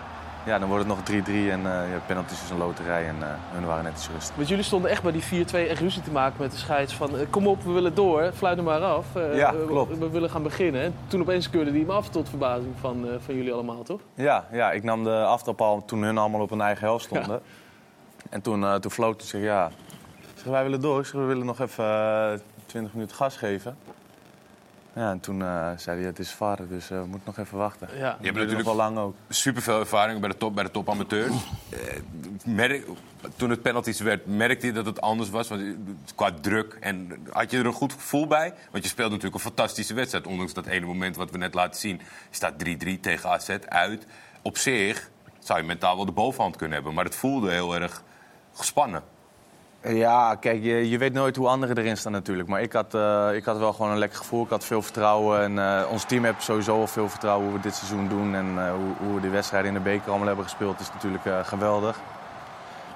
ja, 0.47 0.59
dan 0.59 0.69
wordt 0.69 0.85
het 0.87 0.97
nog 0.97 1.25
3-3 1.25 1.31
en 1.31 1.67
eh 1.67 1.91
ja, 1.93 1.99
penalties 2.07 2.43
is 2.43 2.51
een 2.51 2.57
loterij 2.59 3.07
en 3.09 3.17
eh, 3.23 3.29
hun 3.53 3.67
waren 3.67 3.85
net 3.85 3.93
iets 3.93 4.09
rustig. 4.09 4.37
Want 4.37 4.49
jullie 4.49 4.65
stonden 4.65 4.91
echt 4.91 5.03
bij 5.03 5.13
die 5.13 5.23
4-2 5.47 5.51
echt 5.55 5.81
ruzie 5.81 6.03
te 6.03 6.11
maken 6.11 6.37
met 6.41 6.51
de 6.51 6.57
scheids 6.57 6.95
van... 6.95 7.19
eh, 7.19 7.27
kom 7.31 7.47
op, 7.47 7.63
we 7.63 7.73
willen 7.73 7.95
door, 7.95 8.33
fluit 8.35 8.57
hem 8.57 8.65
maar 8.65 8.81
af. 8.81 9.07
Ja, 9.35 9.53
we- 9.55 9.65
klopt. 9.67 9.99
We, 9.99 10.11
willen 10.11 10.31
gaan 10.31 10.43
beginnen. 10.43 10.83
En 10.83 10.95
toen 11.07 11.21
opeens 11.21 11.51
keurde 11.51 11.71
hij 11.71 11.81
hem 11.81 11.91
af 11.91 12.09
tot 12.09 12.29
verbazing 12.29 12.75
van, 12.81 13.07
van 13.25 13.35
jullie 13.35 13.53
allemaal, 13.53 13.83
toch? 13.83 14.01
Ja, 14.15 14.47
ja, 14.53 14.73
ik 14.73 14.83
nam 14.83 15.05
de 15.05 15.25
aftrap 15.25 15.61
al 15.61 15.85
toen 15.85 16.03
hun 16.03 16.19
allemaal 16.19 16.41
op 16.41 16.51
hun 16.51 16.61
eigen 16.61 16.85
helft 16.87 17.05
stonden. 17.05 17.41
En 18.31 18.41
toen, 18.41 18.81
toen 18.81 18.91
floot 18.91 19.21
hij 19.21 19.27
zich, 19.29 19.43
ja, 19.43 19.71
zeg, 20.35 20.45
wij 20.45 20.63
willen 20.63 20.81
door. 20.81 21.05
Zeg, 21.05 21.13
we 21.21 21.27
willen 21.27 21.47
nog 21.47 21.61
even 21.61 21.85
eh, 21.85 22.39
20 22.67 22.93
minuten 22.95 23.17
gas 23.17 23.37
geven. 23.37 23.77
Ja, 24.95 25.11
en 25.11 25.21
toen 25.21 25.43
eh, 25.43 25.71
zei 25.77 25.99
hij, 25.99 26.07
het 26.07 26.19
is 26.19 26.31
varen, 26.31 26.69
dus 26.69 26.91
eh, 26.91 27.01
we 27.01 27.07
moeten 27.07 27.23
nog 27.37 27.47
even 27.47 27.59
wachten. 27.59 27.89
Ja. 27.93 27.97
Je 27.97 28.05
hebt 28.05 28.21
natuurlijk 28.23 28.57
nog 28.57 28.65
wel 28.65 28.75
lang 28.75 28.99
ook. 28.99 29.15
superveel 29.29 29.81
ervaring 29.81 30.21
bij 30.21 30.29
de 30.29 30.37
top, 30.37 30.55
bij 30.55 30.65
de 30.65 30.71
topamateur. 30.71 31.27
Eh, 31.27 31.79
merk, 32.45 32.87
toen 33.37 33.51
het 33.51 33.63
penalties 33.63 34.01
werd, 34.01 34.27
merkte 34.27 34.67
je 34.67 34.73
dat 34.73 34.87
het 34.87 35.01
anders 35.01 35.31
was? 35.31 35.49
Want, 35.49 35.61
eh, 35.63 35.69
qua 36.15 36.31
druk. 36.41 36.77
En 36.81 37.27
had 37.31 37.51
je 37.51 37.59
er 37.59 37.67
een 37.67 37.73
goed 37.73 37.93
gevoel 37.93 38.27
bij? 38.27 38.55
Want 38.71 38.85
je 38.85 38.91
speelt 38.91 39.09
natuurlijk 39.11 39.35
een 39.35 39.51
fantastische 39.51 39.95
wedstrijd. 39.95 40.27
Ondanks 40.27 40.53
dat 40.53 40.67
ene 40.67 40.87
moment 40.87 41.17
wat 41.17 41.31
we 41.31 41.39
net 41.39 41.55
laten 41.55 41.81
zien. 41.81 41.97
Je 42.31 42.37
staat 42.37 42.59
3-3 42.59 43.01
tegen 43.01 43.31
AZ 43.31 43.49
uit. 43.69 44.07
Op 44.43 44.59
zich 44.59 45.11
zou 45.39 45.61
je 45.61 45.67
mentaal 45.67 45.97
wel 45.97 46.07
de 46.07 46.13
bovenhand 46.13 46.57
kunnen 46.57 46.75
hebben. 46.75 46.95
Maar 46.95 47.05
het 47.05 47.15
voelde 47.15 47.51
heel 47.51 47.75
erg 47.75 48.03
gespannen. 48.53 49.03
Ja, 49.89 50.35
kijk, 50.35 50.63
je, 50.63 50.89
je 50.89 50.99
weet 50.99 51.13
nooit 51.13 51.37
hoe 51.37 51.49
anderen 51.49 51.79
erin 51.79 51.97
staan 51.97 52.13
natuurlijk. 52.13 52.49
Maar 52.49 52.61
ik 52.63 52.73
had, 52.73 52.95
eh, 52.95 53.29
ik 53.35 53.45
had 53.45 53.59
wel 53.59 53.73
gewoon 53.73 53.91
een 53.91 53.99
lekker 53.99 54.19
gevoel. 54.19 54.45
Ik 54.45 54.51
had 54.51 54.65
veel 54.65 54.83
vertrouwen. 54.83 55.43
En 55.43 55.59
eh, 55.59 55.91
ons 55.91 56.05
team 56.05 56.25
heeft 56.25 56.43
sowieso 56.43 56.81
al 56.81 56.87
veel 56.87 57.09
vertrouwen 57.09 57.47
hoe 57.47 57.57
we 57.57 57.63
dit 57.63 57.75
seizoen 57.75 58.09
doen. 58.09 58.35
En 58.35 58.55
eh, 58.59 58.73
hoe, 58.73 58.95
hoe 58.99 59.15
we 59.15 59.21
die 59.21 59.31
wedstrijden 59.31 59.69
in 59.69 59.77
de 59.77 59.83
beker 59.83 60.09
allemaal 60.09 60.27
hebben 60.27 60.45
gespeeld 60.45 60.81
is 60.81 60.91
natuurlijk 60.93 61.47
geweldig. 61.47 62.01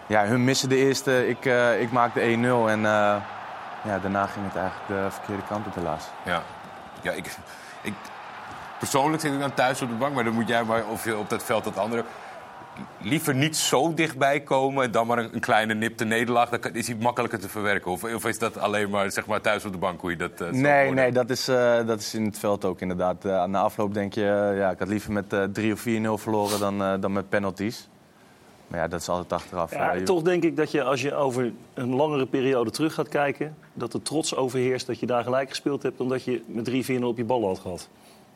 Ja, 0.07 0.27
hun 0.27 0.45
missen 0.45 0.69
de 0.69 0.77
eerste. 0.77 1.29
Ik, 1.29 1.45
ik 1.81 1.93
maakte 1.93 2.21
1-0. 2.21 2.25
En 2.69 2.81
ja, 3.85 3.99
daarna 4.03 4.27
ging 4.27 4.47
het 4.47 4.57
eigenlijk 4.57 4.89
de 4.89 5.11
verkeerde 5.11 5.43
kant 5.49 5.67
op 5.67 5.75
helaas. 5.75 6.05
Ja, 6.25 6.43
ja 7.03 7.13
ik, 7.13 7.37
ik, 7.83 7.95
persoonlijk 8.79 9.23
zit 9.23 9.33
ik 9.33 9.41
dan 9.41 9.55
thuis 9.55 9.83
op 9.83 9.89
de 9.89 9.95
bank, 9.95 10.15
maar 10.15 10.25
dan 10.25 10.33
moet 10.33 10.49
jij 10.49 10.65
maar 10.65 10.87
of 10.87 11.05
je 11.05 11.17
op 11.17 11.31
dat 11.31 11.43
veld 11.43 11.65
dat 11.65 11.79
andere. 11.79 12.05
Liever 13.03 13.35
niet 13.35 13.57
zo 13.57 13.95
dichtbij 13.95 14.41
komen 14.41 14.93
dan 14.93 15.07
maar 15.07 15.19
een, 15.19 15.35
een 15.35 15.41
kleine 15.41 15.75
nipte 15.75 16.05
nederlaag. 16.05 16.49
Dan 16.49 16.75
is 16.75 16.87
hij 16.87 16.97
makkelijker 17.01 17.39
te 17.41 17.49
verwerken. 17.49 17.91
Of, 17.91 18.05
of 18.05 18.27
is 18.27 18.39
dat 18.39 18.59
alleen 18.59 18.91
maar, 18.91 19.11
zeg 19.13 19.27
maar 19.27 19.41
thuis 19.41 19.65
op 19.65 19.73
de 19.73 19.79
bank 19.79 20.01
hoe 20.01 20.11
je 20.11 20.17
dat 20.17 20.41
eh, 20.41 20.51
Nee, 20.51 20.91
nee 20.91 21.13
dat, 21.13 21.31
is, 21.31 21.49
eh, 21.49 21.87
dat 21.87 22.01
is 22.01 22.15
in 22.15 22.25
het 22.25 22.39
veld 22.39 22.65
ook 22.65 22.81
inderdaad. 22.81 23.25
Eh, 23.25 23.45
na 23.45 23.61
afloop 23.61 23.95
denk 23.95 24.15
je, 24.15 24.55
ja, 24.59 24.71
ik 24.71 24.79
had 24.79 24.89
liever 24.89 25.13
met 25.13 25.33
eh 25.33 25.43
3 25.53 25.73
of 25.73 25.81
4-0 25.81 25.83
verloren 26.19 26.61
dan, 26.61 26.83
eh, 26.83 26.95
dan 27.01 27.13
met 27.13 27.29
penalties. 27.29 27.89
Maar 28.67 28.81
ja, 28.81 28.89
dat 28.89 29.01
is 29.01 29.09
altijd 29.09 29.33
achteraf. 29.33 29.73
Ja, 29.73 29.93
je- 29.93 30.03
toch 30.03 30.23
denk 30.23 30.43
ik 30.43 30.57
dat 30.57 30.71
je 30.71 30.83
als 30.83 31.03
je 31.03 31.15
over 31.15 31.53
een 31.75 31.95
langere 31.95 32.27
periode 32.27 32.71
terug 32.71 32.95
gaat 32.95 33.09
kijken... 33.09 33.57
dat 33.75 33.93
de 33.93 34.03
trots 34.03 34.35
overheerst 34.37 34.87
dat 34.87 34.99
je 35.01 35.07
daar 35.07 35.23
gelijk 35.23 35.49
gespeeld 35.49 35.83
hebt... 35.83 36.01
omdat 36.01 36.25
je 36.25 36.43
met 36.47 36.69
3-4-0 37.01 37.03
op 37.05 37.17
je 37.17 37.25
bal 37.25 37.47
had 37.47 37.59
gehad. 37.59 37.89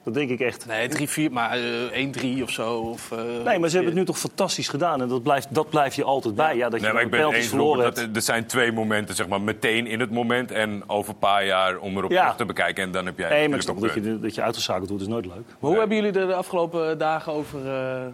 Dat 0.04 0.14
denk 0.14 0.30
ik 0.30 0.40
echt. 0.40 0.66
Nee, 0.66 0.88
3-4, 1.28 1.32
maar 1.32 1.50
eh 1.92 2.06
1-3 2.38 2.42
of 2.42 2.50
zo. 2.50 2.74
Of, 2.78 3.12
eh, 3.12 3.18
Nee, 3.44 3.58
maar 3.58 3.68
ze 3.68 3.74
hebben 3.76 3.84
het 3.84 3.94
nu 3.94 4.04
toch 4.04 4.18
fantastisch 4.18 4.68
gedaan. 4.68 5.02
En 5.02 5.08
dat 5.08 5.22
blijft, 5.22 5.54
dat 5.54 5.68
blijft 5.70 5.96
je 5.96 6.04
altijd 6.04 6.34
bij. 6.34 6.56
Ja, 6.56 6.68
dat 6.68 6.80
je 6.80 6.86
Nee, 6.86 6.94
maar 7.08 7.34
ik 7.36 7.42
verloren 7.44 7.84
hebt. 7.84 7.96
dat 7.96 8.16
er- 8.16 8.22
zijn 8.22 8.46
twee 8.46 8.72
momenten, 8.72 9.14
zeg 9.14 9.28
maar, 9.28 9.40
meteen 9.40 9.86
in 9.86 10.00
het 10.00 10.10
moment 10.10 10.50
en 10.52 10.82
over 10.86 11.12
een 11.12 11.18
paar 11.18 11.44
jaar 11.46 11.78
om 11.78 11.96
erop 11.96 12.10
Ja. 12.10 12.20
terug 12.20 12.36
te 12.36 12.44
bekijken. 12.44 12.82
En 12.84 12.90
dan 12.90 13.06
heb 13.06 13.18
jij 13.18 13.28
Nee, 13.28 13.48
maar 13.48 13.56
ik 13.56 13.62
snap 13.62 13.80
dat 13.80 13.94
je, 13.94 14.18
dat 14.20 14.34
je 14.34 14.42
uitgeschakeld 14.42 14.88
wordt, 14.88 15.02
is 15.04 15.08
nooit 15.10 15.26
leuk. 15.26 15.34
Maar 15.60 15.70
hoe 15.70 15.78
hebben 15.78 15.96
jullie 15.96 16.12
er 16.20 16.26
de 16.26 16.34
afgelopen 16.34 16.98
dagen 16.98 17.32
over, 17.32 17.66
eh, 17.66 18.04
eh, 18.04 18.10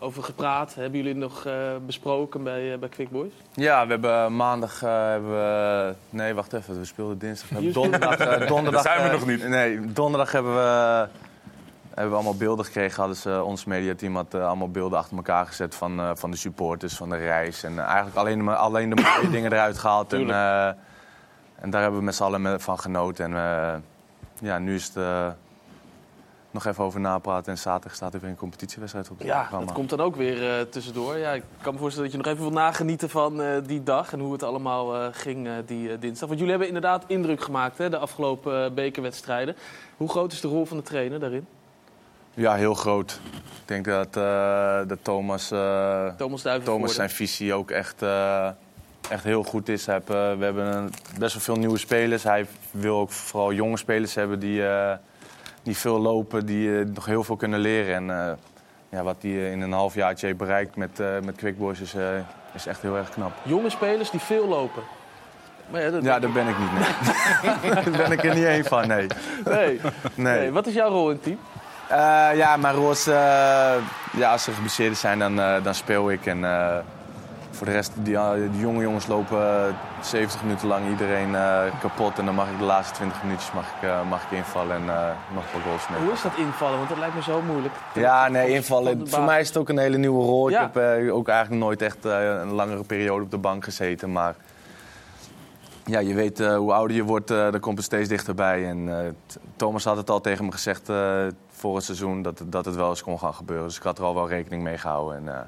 over 0.00 0.22
gepraat? 0.22 0.74
Hebben 0.74 0.96
jullie 0.98 1.12
het 1.20 1.20
nog 1.30 1.44
eh, 1.46 1.54
besproken 1.86 2.42
bij, 2.42 2.72
eh, 2.72 2.78
bij 2.78 2.88
Quick 2.88 3.10
Boys? 3.10 3.32
Ja, 3.54 3.84
we 3.86 3.90
hebben 3.90 4.36
maandag. 4.36 4.82
eh, 4.82 4.90
hebben 5.08 5.30
we, 5.30 5.94
nee, 6.10 6.34
wacht 6.34 6.52
even. 6.52 6.78
We 6.78 6.84
speelden 6.84 7.18
dinsdag. 7.18 7.48
We 7.48 7.54
hebben 7.54 7.72
donderdag. 7.82 8.16
donderdag 8.46 8.82
Daar 8.84 8.96
zijn 8.96 9.10
we 9.10 9.16
nog 9.16 9.26
niet. 9.26 9.48
Nee, 9.48 9.92
donderdag 9.92 10.32
hebben 10.32 10.54
we, 10.54 11.06
hebben 11.88 12.08
we 12.10 12.14
allemaal 12.14 12.36
beelden 12.36 12.64
gekregen. 12.64 12.96
Hadden 12.98 13.16
ze, 13.16 13.42
ons 13.42 13.64
mediateam 13.64 14.16
had 14.16 14.34
allemaal 14.34 14.70
beelden 14.70 14.98
achter 14.98 15.16
elkaar 15.16 15.46
gezet 15.46 15.74
van, 15.74 16.00
eh, 16.00 16.10
van 16.14 16.30
de 16.30 16.36
supporters, 16.36 16.94
van 16.96 17.08
de 17.10 17.16
reis. 17.16 17.62
En 17.62 17.78
eigenlijk 17.78 18.16
alleen, 18.16 18.44
de- 18.44 18.54
alleen 18.56 18.90
de 18.90 19.02
mooie 19.02 19.30
dingen 19.36 19.52
eruit 19.52 19.78
gehaald. 19.78 20.12
En, 20.12 20.30
eh, 20.30 20.66
en 21.60 21.70
daar 21.70 21.80
hebben 21.82 21.98
we 21.98 22.04
met 22.04 22.14
z'n 22.14 22.22
allen 22.22 22.60
van 22.60 22.78
genoten. 22.78 23.24
En 23.24 23.34
eh, 23.36 23.74
ja, 24.40 24.58
nu 24.58 24.74
is 24.74 24.90
het. 24.94 25.04
Nog 26.50 26.66
even 26.66 26.84
over 26.84 27.00
napraten. 27.00 27.52
En 27.52 27.58
zaterdag 27.58 27.94
staat 27.94 28.14
er 28.14 28.20
weer 28.20 28.30
een 28.30 28.36
competitiewedstrijd 28.36 29.10
op 29.10 29.18
het 29.18 29.26
Ja, 29.26 29.38
programma. 29.38 29.64
dat 29.64 29.74
komt 29.74 29.90
dan 29.90 30.00
ook 30.00 30.16
weer 30.16 30.50
eh, 30.50 30.60
tussendoor. 30.60 31.16
Ja, 31.16 31.32
ik 31.32 31.42
kan 31.62 31.72
me 31.72 31.78
voorstellen 31.78 32.10
dat 32.10 32.18
je 32.18 32.24
nog 32.24 32.34
even 32.34 32.50
wil 32.50 32.60
nagenieten 32.62 33.10
van 33.10 33.42
eh, 33.42 33.56
die 33.66 33.82
dag 33.82 34.12
en 34.12 34.20
hoe 34.20 34.32
het 34.32 34.42
allemaal 34.42 34.96
eh, 34.96 35.06
ging 35.12 35.48
die 35.66 35.98
dinsdag. 35.98 36.28
Want 36.28 36.40
jullie 36.40 36.48
hebben 36.48 36.66
inderdaad 36.66 37.04
indruk 37.06 37.40
gemaakt 37.40 37.78
hè, 37.78 37.90
de 37.90 37.98
afgelopen 37.98 38.74
bekerwedstrijden. 38.74 39.56
Hoe 39.96 40.08
groot 40.08 40.32
is 40.32 40.40
de 40.40 40.48
rol 40.48 40.66
van 40.66 40.76
de 40.76 40.82
trainer 40.82 41.20
daarin? 41.20 41.46
Ja, 42.34 42.54
heel 42.54 42.74
groot. 42.74 43.20
Ik 43.34 43.84
denk 43.84 43.84
dat, 43.84 44.12
dat 44.88 44.98
Thomas, 45.02 45.48
Thomas. 46.16 46.42
Thomas 46.64 46.94
zijn 46.94 47.10
visie 47.10 47.54
ook 47.54 47.70
echt, 47.70 48.02
echt 49.10 49.24
heel 49.24 49.42
goed 49.42 49.68
is. 49.68 49.84
We 49.84 50.36
hebben 50.38 50.90
best 51.18 51.32
wel 51.32 51.42
veel 51.42 51.56
nieuwe 51.56 51.78
spelers. 51.78 52.22
Hij 52.22 52.46
wil 52.70 52.98
ook 52.98 53.10
vooral 53.10 53.52
jonge 53.52 53.76
spelers 53.76 54.14
hebben 54.14 54.38
die, 54.38 54.62
die 55.62 55.76
veel 55.76 56.00
lopen, 56.00 56.46
die 56.46 56.78
eh, 56.78 56.86
nog 56.86 57.06
heel 57.06 57.24
veel 57.24 57.36
kunnen 57.36 57.60
leren. 57.60 57.94
En 57.94 58.10
eh, 58.10 58.32
ja, 58.88 59.02
wat 59.02 59.16
hij 59.20 59.50
in 59.52 59.60
een 59.60 59.72
halfjaartje 59.72 60.26
heeft 60.26 60.38
bereikt 60.38 60.76
met, 60.76 61.00
eh 61.00 61.06
met 61.24 61.36
Quick 61.36 61.58
Boys 61.58 61.80
is, 61.80 61.94
eh, 61.94 62.04
is 62.54 62.66
echt 62.66 62.82
heel 62.82 62.96
erg 62.96 63.10
knap. 63.10 63.32
Jonge 63.42 63.70
spelers 63.70 64.10
die 64.10 64.20
veel 64.20 64.48
lopen. 64.48 64.82
Maar 65.70 65.82
ja, 65.82 65.90
dat... 65.90 66.02
Ja, 66.02 66.18
daar 66.18 66.32
ben 66.32 66.48
ik 66.48 66.58
niet. 66.58 66.72
Nee. 66.72 67.72
daar 67.84 68.08
ben 68.08 68.12
ik 68.12 68.24
er 68.24 68.34
niet 68.34 68.44
één 68.44 68.64
van, 68.64 68.86
nee. 68.88 69.06
nee. 69.44 69.80
nee. 70.14 70.38
nee. 70.38 70.52
Wat 70.52 70.66
is 70.66 70.74
jouw 70.74 70.90
rol 70.90 71.08
in 71.10 71.14
het 71.14 71.22
team? 71.22 71.38
Eh, 71.90 72.36
ja, 72.36 72.56
maar 72.56 72.74
Roos, 72.74 73.06
eh, 73.06 73.74
ja, 74.12 74.32
als 74.32 74.46
er 74.46 74.52
geblesseerden 74.52 74.96
zijn, 74.96 75.18
dan, 75.18 75.40
eh, 75.40 75.62
dan 75.62 75.74
speel 75.74 76.10
ik. 76.10 76.26
En 76.26 76.44
eh, 76.44 76.76
voor 77.60 77.68
de 77.68 77.74
rest, 77.74 77.92
die, 77.94 78.16
eh, 78.16 78.30
die 78.50 78.60
jonge 78.60 78.82
jongens 78.82 79.06
lopen 79.06 79.66
eh, 79.66 79.74
70 80.02 80.42
minuten 80.42 80.68
lang 80.68 80.88
iedereen 80.88 81.34
eh, 81.34 81.62
kapot. 81.80 82.18
En 82.18 82.24
dan 82.24 82.34
mag 82.34 82.50
ik 82.50 82.58
de 82.58 82.64
laatste 82.64 82.94
20 82.94 83.22
minuutjes 83.22 83.52
mag 83.52 83.64
ik, 83.76 83.88
eh, 83.88 84.08
mag 84.08 84.22
ik 84.24 84.30
invallen 84.30 84.76
en 84.76 84.82
eh, 84.88 85.08
nog 85.34 85.42
een 85.44 85.50
paar 85.52 85.60
goals 85.60 85.86
Hoe 86.04 86.12
is 86.12 86.22
dat 86.22 86.32
invallen? 86.36 86.76
Want 86.76 86.88
dat 86.88 86.98
lijkt 86.98 87.14
me 87.14 87.22
zo 87.22 87.42
moeilijk. 87.42 87.74
Ja, 87.94 88.28
nee, 88.28 88.48
invallen. 88.54 89.08
Voor 89.08 89.22
mij 89.22 89.40
is 89.40 89.48
het 89.48 89.56
ook 89.56 89.68
een 89.68 89.78
hele 89.78 89.96
nieuwe 89.98 90.24
rol. 90.24 90.50
Ik 90.50 90.56
heb 90.56 90.76
eh, 90.76 91.14
ook 91.14 91.28
eigenlijk 91.28 91.62
nooit 91.62 91.82
echt 91.82 92.04
eh, 92.04 92.28
een 92.40 92.50
langere 92.52 92.84
periode 92.84 93.24
op 93.24 93.30
de 93.30 93.38
bank 93.38 93.64
gezeten. 93.64 94.12
Maar 94.12 94.34
ja, 95.84 95.98
je 95.98 96.14
weet 96.14 96.40
eh, 96.40 96.56
hoe 96.56 96.72
ouder 96.72 96.96
je 96.96 97.04
wordt, 97.04 97.30
eh 97.30 97.50
dan 97.50 97.60
komt 97.60 97.76
het 97.76 97.86
steeds 97.86 98.08
dichterbij. 98.08 98.66
En 98.68 98.98
eh, 99.04 99.10
Thomas 99.56 99.84
had 99.84 99.96
het 99.96 100.10
al 100.10 100.20
tegen 100.20 100.44
me 100.44 100.52
gezegd 100.52 100.88
eh, 100.88 101.22
voor 101.50 101.74
het 101.74 101.84
seizoen 101.84 102.22
dat, 102.22 102.38
het- 102.38 102.52
dat 102.52 102.64
het 102.64 102.74
wel 102.76 102.88
eens 102.88 103.02
kon 103.02 103.18
gaan 103.18 103.34
gebeuren. 103.34 103.66
Dus 103.66 103.76
ik 103.76 103.82
had 103.82 103.98
er 103.98 104.04
al 104.04 104.14
wel 104.14 104.28
rekening 104.28 104.62
mee 104.62 104.78
gehouden. 104.78 105.16
En, 105.16 105.28
eh, 105.34 105.40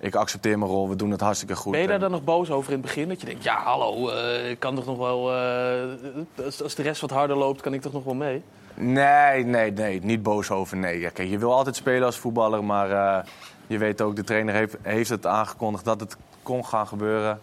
ik 0.00 0.14
accepteer 0.14 0.58
mijn 0.58 0.70
rol, 0.70 0.88
we 0.88 0.96
doen 0.96 1.10
het 1.10 1.20
hartstikke 1.20 1.56
goed. 1.56 1.72
Ben 1.72 1.80
je 1.80 1.86
daar 1.86 1.98
dan 1.98 2.10
nog 2.10 2.24
boos 2.24 2.50
over 2.50 2.72
in 2.72 2.78
het 2.78 2.86
begin? 2.86 3.08
Dat 3.08 3.20
je 3.20 3.26
denkt, 3.26 3.44
ja 3.44 3.62
hallo, 3.62 4.08
eh, 4.08 4.50
ik 4.50 4.60
kan 4.60 4.74
toch 4.74 4.86
nog 4.86 4.98
wel... 4.98 5.34
eh, 5.34 6.44
als, 6.44 6.62
als 6.62 6.74
de 6.74 6.82
rest 6.82 7.00
wat 7.00 7.10
harder 7.10 7.36
loopt, 7.36 7.60
kan 7.60 7.74
ik 7.74 7.80
toch 7.80 7.92
nog 7.92 8.04
wel 8.04 8.14
mee? 8.14 8.42
Nee, 8.74 9.44
nee, 9.44 9.72
nee, 9.72 10.00
niet 10.02 10.22
boos 10.22 10.50
over. 10.50 10.76
Nee. 10.76 11.00
Ja, 11.00 11.10
kijk, 11.10 11.28
je 11.28 11.38
wil 11.38 11.54
altijd 11.54 11.76
spelen 11.76 12.06
als 12.06 12.16
voetballer, 12.16 12.64
maar 12.64 12.90
eh, 12.90 13.24
je 13.66 13.78
weet 13.78 14.00
ook, 14.00 14.16
de 14.16 14.24
trainer 14.24 14.54
heeft, 14.54 14.76
heeft 14.82 15.10
het 15.10 15.26
aangekondigd 15.26 15.84
dat 15.84 16.00
het 16.00 16.16
kon 16.42 16.64
gaan 16.64 16.86
gebeuren. 16.86 17.40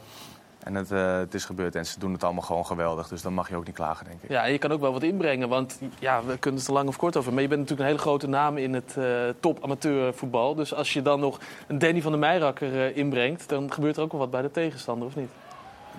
En 0.65 0.75
het, 0.75 0.91
eh, 0.91 1.17
het 1.17 1.33
is 1.33 1.45
gebeurd 1.45 1.75
en 1.75 1.85
ze 1.85 1.99
doen 1.99 2.13
het 2.13 2.23
allemaal 2.23 2.43
gewoon 2.43 2.65
geweldig. 2.65 3.07
Dus 3.07 3.21
dan 3.21 3.33
mag 3.33 3.49
je 3.49 3.55
ook 3.55 3.65
niet 3.65 3.75
klagen, 3.75 4.05
denk 4.05 4.21
ik. 4.21 4.29
Ja, 4.29 4.45
je 4.45 4.57
kan 4.57 4.71
ook 4.71 4.79
wel 4.79 4.93
wat 4.93 5.03
inbrengen, 5.03 5.49
want 5.49 5.79
ja, 5.99 6.23
we 6.25 6.37
kunnen 6.37 6.59
het 6.59 6.69
er 6.69 6.75
lang 6.75 6.87
of 6.87 6.97
kort 6.97 7.17
over. 7.17 7.33
Maar 7.33 7.41
je 7.41 7.47
bent 7.47 7.59
natuurlijk 7.59 7.89
een 7.89 7.95
hele 7.95 8.07
grote 8.07 8.27
naam 8.27 8.57
in 8.57 8.73
het 8.73 8.97
eh, 8.97 9.05
top 9.39 9.63
amateurvoetbal. 9.63 10.55
Dus 10.55 10.73
als 10.73 10.93
je 10.93 11.01
dan 11.01 11.19
nog 11.19 11.39
een 11.67 11.79
Danny 11.79 12.01
van 12.01 12.11
der 12.11 12.19
Meijrakker 12.19 12.73
eh, 12.73 12.97
inbrengt, 12.97 13.49
dan 13.49 13.73
gebeurt 13.73 13.97
er 13.97 14.03
ook 14.03 14.11
wel 14.11 14.21
wat 14.21 14.31
bij 14.31 14.41
de 14.41 14.51
tegenstander, 14.51 15.07
of 15.07 15.15
niet? 15.15 15.29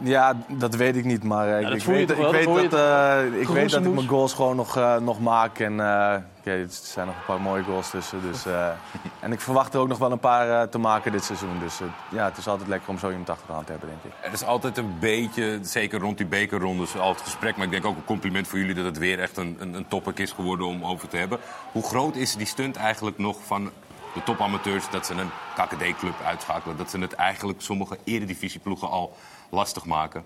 Ja, 0.01 0.37
dat 0.49 0.75
weet 0.75 0.97
ik 0.97 1.05
niet, 1.05 1.23
maar 1.23 1.49
eh, 1.49 1.75
ik, 1.75 1.83
weet, 1.83 2.09
toch 2.09 2.17
ik 2.17 2.23
wel? 2.23 2.33
Dat 2.33 2.55
weet 2.55 2.73
eh, 2.75 3.41
ik 3.41 3.49
weet 3.49 3.71
dat 3.71 3.85
ik 3.85 3.95
mijn 3.95 4.09
goals 4.09 4.33
gewoon 4.33 4.57
nog, 4.57 4.77
eh, 4.77 4.97
nog 4.97 5.21
maak. 5.21 5.59
En 5.59 5.81
eh, 5.81 6.17
oké, 6.39 6.51
er 6.51 6.67
zijn 6.69 7.07
nog 7.07 7.17
een 7.17 7.25
paar 7.27 7.41
mooie 7.41 7.63
goals 7.63 7.91
tussen. 7.91 8.23
Dus, 8.23 8.47
eh, 8.47 8.69
en 9.21 9.33
ik 9.33 9.41
verwacht 9.41 9.75
er 9.75 9.81
ook 9.81 9.89
nog 9.89 9.99
wel 9.99 10.13
een 10.13 10.19
paar 10.19 10.69
te 10.69 10.79
maken 10.79 11.13
dit 11.13 11.25
seizoen. 11.25 11.59
Dus 11.61 11.81
ja, 12.11 12.25
het 12.25 12.37
is 12.37 12.49
altijd 12.49 12.69
lekker 12.69 12.89
om 12.89 12.99
zo 12.99 13.09
iemand 13.09 13.31
achter 13.31 13.47
de 13.47 13.53
hand 13.53 13.67
te 13.67 13.73
hebben, 13.73 13.91
denk 13.91 14.15
ik. 14.15 14.27
Er 14.27 14.33
is 14.33 14.45
altijd 14.45 14.77
een 14.77 14.97
beetje, 15.01 15.59
zeker 15.63 16.01
rond 16.01 16.17
die 16.17 16.27
bekerrondes, 16.27 16.97
altijd 16.99 17.25
gesprek. 17.25 17.57
Maar 17.57 17.65
ik 17.65 17.73
denk 17.73 17.85
ook 17.85 17.97
een 17.97 18.05
compliment 18.05 18.49
voor 18.49 18.59
jullie 18.59 18.75
dat 18.75 18.85
het 18.85 18.99
weer 18.99 19.21
echt 19.21 19.37
een, 19.37 19.57
een, 19.59 19.75
een 19.75 19.89
topic 19.89 20.19
is 20.19 20.33
geworden 20.33 20.67
om 20.67 20.85
over 20.85 21.09
te 21.09 21.17
hebben. 21.17 21.39
Hoe 21.73 21.83
groot 21.83 22.17
is 22.17 22.37
die 22.37 22.47
stunt 22.47 22.77
eigenlijk 22.77 23.19
nog 23.19 23.37
van 23.45 23.71
de 24.15 24.23
topamateurs 24.23 24.91
dat 24.91 25.07
ze 25.07 25.15
een 25.15 25.31
KKD-club 25.55 26.15
uitschakelen? 26.27 26.77
Dat 26.77 26.91
ze 26.91 26.99
het 26.99 27.13
eigenlijk 27.13 27.61
sommige 27.61 27.99
eredivisieploegen 28.05 28.91
al 28.91 29.17
lastig 29.51 29.85
maken? 29.85 30.25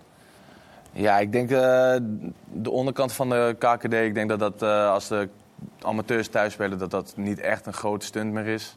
Ja, 0.92 1.18
ik 1.18 1.32
denk 1.32 1.50
eh, 1.50 1.94
de 2.52 2.70
onderkant 2.70 3.12
van 3.12 3.28
de 3.28 3.56
KKD, 3.58 3.92
ik 3.92 4.14
denk 4.14 4.28
dat 4.28 4.38
dat 4.38 4.62
eh, 4.62 4.90
als 4.90 5.08
de 5.08 5.28
amateurs 5.82 6.28
thuis 6.28 6.52
spelen, 6.52 6.78
dat 6.78 6.90
dat 6.90 7.12
niet 7.16 7.40
echt 7.40 7.66
een 7.66 7.72
grote 7.72 8.06
stunt 8.06 8.32
meer 8.32 8.46
is. 8.46 8.76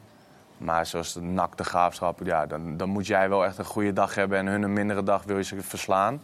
Maar 0.58 0.86
zoals 0.86 1.12
de 1.12 1.20
NAC, 1.20 1.56
de 1.56 2.24
ja, 2.24 2.46
dan, 2.46 2.76
dan 2.76 2.88
moet 2.88 3.06
jij 3.06 3.28
wel 3.28 3.44
echt 3.44 3.58
een 3.58 3.64
goede 3.64 3.92
dag 3.92 4.14
hebben 4.14 4.38
en 4.38 4.46
hun 4.46 4.62
een 4.62 4.72
mindere 4.72 5.02
dag 5.02 5.22
wil 5.24 5.36
je 5.36 5.42
ze 5.42 5.62
verslaan. 5.62 6.22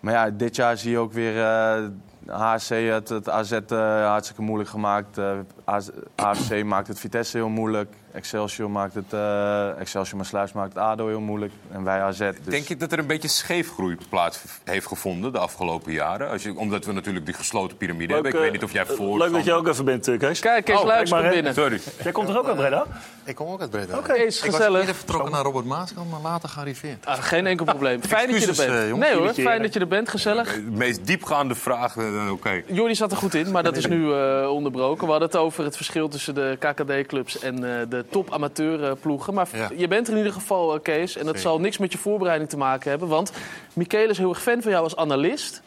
Maar 0.00 0.12
ja, 0.12 0.30
dit 0.30 0.56
jaar 0.56 0.76
zie 0.76 0.90
je 0.90 0.98
ook 0.98 1.12
weer 1.12 1.42
eh 1.42 1.84
HSC 2.28 2.68
het, 2.68 3.08
het 3.08 3.28
AZ 3.28 3.52
eh, 3.52 4.06
hartstikke 4.08 4.42
moeilijk 4.42 4.70
gemaakt. 4.70 5.18
Eh 5.18 5.30
AZ 5.64 5.88
AFC 6.14 6.64
maakt 6.64 6.88
het 6.88 7.00
Vitesse 7.00 7.36
heel 7.36 7.48
moeilijk. 7.48 7.94
Excelsior 8.12 8.70
maakt 8.70 8.94
het, 8.94 9.12
eh 9.12 9.80
Excelsior 9.80 10.16
maar 10.16 10.26
Sluis 10.26 10.52
maakt 10.52 10.68
het 10.74 10.82
ADO 10.82 11.06
heel 11.08 11.20
moeilijk. 11.20 11.52
En 11.72 11.84
wij 11.84 12.02
AZ. 12.02 12.18
Dus... 12.18 12.30
Denk 12.44 12.66
je 12.68 12.76
dat 12.76 12.92
er 12.92 12.98
een 12.98 13.06
beetje 13.06 13.28
scheefgroei 13.28 13.96
plaats 14.08 14.40
heeft 14.64 14.86
gevonden 14.86 15.32
de 15.32 15.38
afgelopen 15.38 15.92
jaren? 15.92 16.30
Als 16.30 16.42
je, 16.42 16.56
omdat 16.56 16.84
we 16.84 16.92
natuurlijk 16.92 17.24
die 17.26 17.34
gesloten 17.34 17.76
piramide 17.76 18.12
hebben. 18.12 18.30
Ik 18.32 18.38
Leuk, 18.38 18.42
weet 18.46 18.54
eh, 18.54 18.60
niet 18.60 18.68
of 18.68 18.86
jij 18.86 18.96
voor. 18.96 19.18
Leuk 19.18 19.32
dat 19.32 19.44
je 19.44 19.52
ook 19.52 19.68
even 19.68 19.84
bent, 19.84 20.08
eh, 20.08 20.18
Kees. 20.18 20.40
Kijk, 20.40 20.64
Kees 20.64 20.78
Oh, 20.78 20.84
Luijks 20.84 21.10
komt 21.10 21.28
binnen. 21.28 21.54
Sorry. 21.54 21.80
Jij 22.02 22.12
komt 22.12 22.28
er 22.28 22.38
ook 22.38 22.46
uit, 22.46 22.56
Breda? 22.56 22.86
Ik 23.24 23.34
kom 23.34 23.48
ook 23.48 23.60
uit 23.60 23.70
Breda. 23.70 23.98
Oké, 23.98 24.12
is 24.12 24.36
Ik 24.38 24.44
was 24.44 24.54
gezellig. 24.54 24.80
eerder 24.80 24.94
vertrokken 24.94 25.30
naar 25.32 25.42
Robert 25.42 25.64
Maaskant, 25.66 26.10
maar 26.10 26.20
later 26.20 26.48
gearriveerd. 26.48 27.06
Ah, 27.06 27.22
geen 27.22 27.46
enkel 27.46 27.64
probleem. 27.64 28.02
Fijn 28.16 28.30
dat 28.30 28.40
je 28.40 28.46
er 28.46 28.56
bent. 28.66 28.90
eh, 28.92 28.98
nee 28.98 29.14
hoor, 29.14 29.34
fijn 29.34 29.62
dat 29.62 29.72
je 29.72 29.80
er 29.80 29.88
bent. 29.88 30.08
Gezellig. 30.08 30.54
De 30.54 30.60
meest 30.60 31.06
diepgaande 31.06 31.54
vraag, 31.54 31.94
eh, 32.16 32.24
dan 32.24 32.30
oké. 32.34 32.62
Jordi 32.66 32.94
zat 32.94 33.10
er 33.10 33.16
goed 33.16 33.34
in, 33.34 33.50
maar 33.50 33.62
dat 33.62 33.76
is 33.76 33.86
nu 33.86 34.12
eh, 34.12 34.48
onderbroken. 34.52 35.04
We 35.04 35.10
hadden 35.10 35.28
het 35.28 35.36
over 35.38 35.64
het 35.64 35.76
verschil 35.76 36.08
tussen 36.08 36.34
de 36.34 36.56
KKD-clubs 36.58 37.38
en 37.38 37.54
eh, 37.54 37.86
de 37.88 38.04
top-amateurploegen. 38.10 39.34
Maar 39.34 39.48
Ja. 39.52 39.70
je 39.76 39.88
bent 39.88 40.06
er 40.06 40.12
in 40.12 40.18
ieder 40.18 40.32
geval, 40.32 40.80
Kees. 40.80 41.12
En 41.16 41.24
dat 41.24 41.34
Zeker. 41.34 41.40
zal 41.50 41.60
niks 41.60 41.78
met 41.78 41.92
je 41.92 41.98
voorbereiding 41.98 42.50
te 42.50 42.56
maken 42.56 42.90
hebben. 42.90 43.08
Want 43.08 43.32
Michele 43.72 44.08
is 44.10 44.18
heel 44.18 44.28
erg 44.30 44.42
fan 44.42 44.62
van 44.62 44.70
jou 44.70 44.82
als 44.84 44.96
analist. 44.96 45.62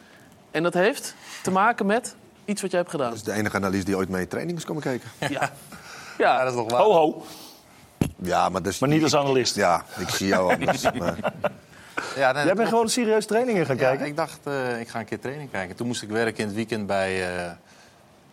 En 0.50 0.62
dat 0.62 0.74
heeft 0.74 1.14
te 1.42 1.50
maken 1.50 1.86
met 1.86 2.16
iets 2.44 2.62
wat 2.62 2.70
jij 2.70 2.80
hebt 2.80 2.92
gedaan. 2.92 3.08
Dat 3.08 3.16
is 3.18 3.22
de 3.24 3.32
enige 3.32 3.56
analist 3.56 3.86
die 3.86 3.96
ooit 3.96 4.08
mee 4.08 4.26
training 4.28 4.58
is 4.58 4.64
komen 4.64 4.82
kijken. 4.82 5.08
Ja, 5.18 5.28
Ja, 5.30 5.50
ja. 6.18 6.38
dat 6.44 6.52
is 6.52 6.58
nog 6.58 6.70
waar. 6.70 6.80
Ho, 6.80 6.92
ho. 6.92 7.22
Ja, 8.22 8.48
maar, 8.48 8.62
dat 8.62 8.72
is, 8.72 8.78
Maar 8.78 8.88
niet 8.88 9.02
als 9.02 9.16
analist. 9.16 9.54
Ja, 9.54 9.84
ik 9.98 10.08
zie 10.08 10.26
jou 10.26 10.52
anders. 10.54 10.82
maar, 10.98 11.32
Ja, 12.16 12.32
nee, 12.32 12.44
Jij 12.44 12.54
bent 12.54 12.68
gewoon 12.68 12.88
serieus 12.88 13.26
trainingen 13.26 13.66
gaan 13.66 13.76
ja, 13.76 13.82
kijken? 13.82 14.06
ik 14.06 14.16
dacht, 14.16 14.38
eh, 14.44 14.80
ik 14.80 14.88
ga 14.88 14.98
een 14.98 15.04
keer 15.04 15.20
training 15.20 15.50
kijken. 15.50 15.76
Toen 15.76 15.86
moest 15.86 16.02
ik 16.02 16.08
werken 16.08 16.38
in 16.38 16.46
het 16.46 16.54
weekend 16.54 16.86
bij 16.86 17.36
eh, 17.36 17.50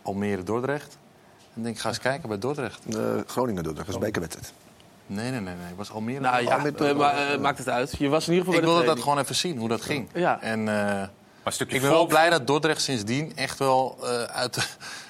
Almere 0.02 0.44
Dordrecht. 0.44 0.98
En 1.56 1.64
denk, 1.64 1.76
ik 1.76 1.82
ga 1.82 1.90
eens 1.90 2.00
kijken 2.00 2.30
bij 2.30 2.38
Dordrecht. 2.40 2.80
eh, 2.96 3.00
Groningen 3.28 3.64
doet 3.64 3.76
dat 3.78 3.88
is 3.88 3.94
een 3.94 4.00
bekerwedstrijd. 4.00 4.54
Nee, 5.06 5.32
nee, 5.32 5.40
nee, 5.40 5.54
nee. 5.56 5.70
Ik 5.72 5.78
was 5.78 5.92
Almere. 5.92 6.20
Nou 6.20 6.44
ja, 6.44 6.94
maar, 6.94 7.32
eh, 7.32 7.40
maakt 7.40 7.58
het 7.58 7.70
uit. 7.70 7.96
Je 7.98 8.08
was 8.10 8.28
in 8.28 8.34
ieder 8.34 8.46
geval 8.48 8.62
ik 8.62 8.68
wilde 8.70 8.86
dat 8.86 9.00
gewoon 9.00 9.20
even 9.20 9.36
zien, 9.36 9.58
hoe 9.58 9.70
dat 9.70 9.82
ging. 9.82 10.08
Ja. 10.14 10.42
En 10.42 10.60
eh, 10.60 11.04
Maar 11.44 11.54
stukje 11.54 11.76
ik 11.76 11.82
ben 11.82 11.92
wel 11.92 12.06
blij 12.06 12.30
dat 12.30 12.48
Dordrecht 12.48 12.82
sindsdien 12.82 13.32
echt 13.36 13.60
wel 13.60 13.98
eh, 14.04 14.24
uit, 14.24 14.54
de- 14.54 14.62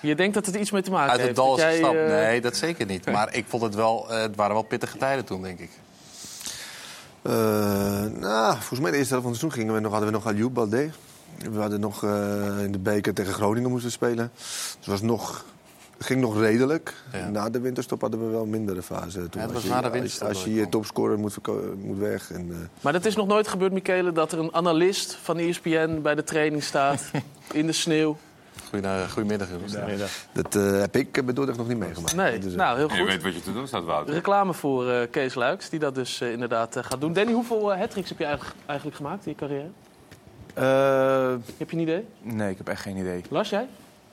Je 0.02 0.16
denkt 0.16 0.34
dat 0.34 0.46
het 0.46 0.56
iets 0.56 0.72
mee 0.72 0.82
te 0.82 0.92
maken 0.92 1.10
uit 1.12 1.18
heeft. 1.22 1.28
het 1.38 1.46
dal 1.46 1.58
is 1.58 1.64
gestapt. 1.64 1.94
Nee, 1.94 2.42
dat 2.42 2.56
zeker 2.56 2.86
niet. 2.86 3.06
Maar 3.12 3.34
ik 3.36 3.46
vond 3.48 3.64
het 3.64 3.76
wel, 3.76 4.12
eh, 4.12 4.22
het 4.22 4.36
waren 4.36 4.54
wel 4.54 4.64
pittige 4.64 4.98
tijden 4.98 5.26
toen, 5.26 5.42
denk 5.42 5.60
ik. 5.60 5.70
Eh, 7.28 7.34
nou, 8.20 8.54
volgens 8.56 8.80
mij 8.80 8.92
de 8.92 8.98
eerste 8.98 9.14
helft 9.14 9.28
van 9.28 9.32
het 9.32 9.40
seizoen 9.40 9.52
gingen 9.52 9.74
we 9.74 9.80
nog, 9.80 9.92
hadden 9.92 10.10
we 10.10 10.16
nog 10.16 10.28
Ayoub 10.28 10.54
Balde. 10.54 10.90
We 11.52 11.60
hadden 11.60 11.80
nog 11.80 12.04
eh, 12.04 12.64
in 12.64 12.72
de 12.72 12.80
beker 12.80 13.14
tegen 13.14 13.34
Groningen 13.34 13.70
moesten 13.70 13.92
spelen. 13.92 14.32
Dus 14.36 14.76
het 14.78 14.86
was 14.86 15.02
nog, 15.02 15.46
ging 16.00 16.22
nog 16.22 16.40
redelijk. 16.40 16.94
Ja. 17.12 17.30
Na 17.30 17.50
de 17.50 17.60
winterstop 17.60 18.02
hadden 18.02 18.26
we 18.26 18.32
wel 18.32 18.42
een 18.44 18.50
mindere 18.50 18.82
fase. 18.82 19.30
Toen 19.30 19.42
het 19.42 19.52
was 19.52 19.64
na 19.64 19.78
de 19.78 19.84
als- 19.84 19.92
winterstop 19.94 20.28
Als, 20.28 20.44
je 20.44 20.54
je 20.54 20.70
topscorer 20.70 21.20
moet, 21.20 21.38
moet 21.78 21.98
weg. 21.98 22.32
En, 22.32 22.48
eh, 22.52 22.58
Maar 22.82 22.94
dat 22.94 23.06
is 23.06 23.16
nog 23.16 23.28
nooit 23.28 23.48
gebeurd, 23.48 23.72
Michele, 23.74 24.12
dat 24.12 24.32
er 24.32 24.40
een 24.40 24.54
analist 24.54 25.18
van 25.22 25.38
ESPN 25.38 26.02
bij 26.02 26.16
de 26.16 26.24
training 26.24 26.64
staat. 26.64 27.02
in 27.52 27.66
de 27.66 27.74
sneeuw. 27.74 28.18
Goedendag- 28.70 29.12
Goedemiddag, 29.12 29.48
jongens. 29.50 29.74
dat 30.34 30.56
eh, 30.56 30.80
heb 30.80 30.96
ik 30.96 31.26
bij 31.26 31.34
Dordrecht 31.34 31.58
nog 31.60 31.68
niet 31.68 31.78
meegemaakt. 31.78 32.16
Nee, 32.16 32.40
Dus, 32.40 32.52
eh, 32.52 32.58
nou 32.58 32.78
heel 32.78 32.90
En 32.90 32.96
je 32.98 33.04
weet 33.04 33.14
goed. 33.14 33.24
wat 33.24 33.34
je 33.34 33.42
te 33.42 33.54
doen 33.54 33.68
staat, 33.68 33.84
Wouter. 33.84 34.14
Reclame 34.14 34.54
voor 34.54 34.90
eh, 34.90 35.08
Kees 35.12 35.34
Luiks, 35.34 35.70
die 35.70 35.80
dat 35.80 35.96
dus 35.96 36.22
eh, 36.22 36.32
inderdaad 36.32 36.76
eh, 36.76 36.84
gaat 36.84 37.02
doen. 37.02 37.14
Danny, 37.14 37.32
hoeveel 37.34 37.74
uh, 37.74 37.80
hat-tricks 37.80 38.10
heb 38.10 38.18
je 38.18 38.26
eigenlijk, 38.26 38.56
eigenlijk 38.66 38.98
gemaakt 38.98 39.26
in 39.26 39.32
je 39.32 39.38
carrière? 39.38 39.68
Eh, 40.54 41.36
Heb 41.58 41.70
je 41.70 41.76
een 41.76 41.82
idee? 41.82 42.06
nee, 42.22 42.50
ik 42.52 42.58
heb 42.58 42.68
echt 42.68 42.82
geen 42.82 42.98
idee. 42.98 43.22
Lars, 43.30 43.50
jij? 43.50 43.68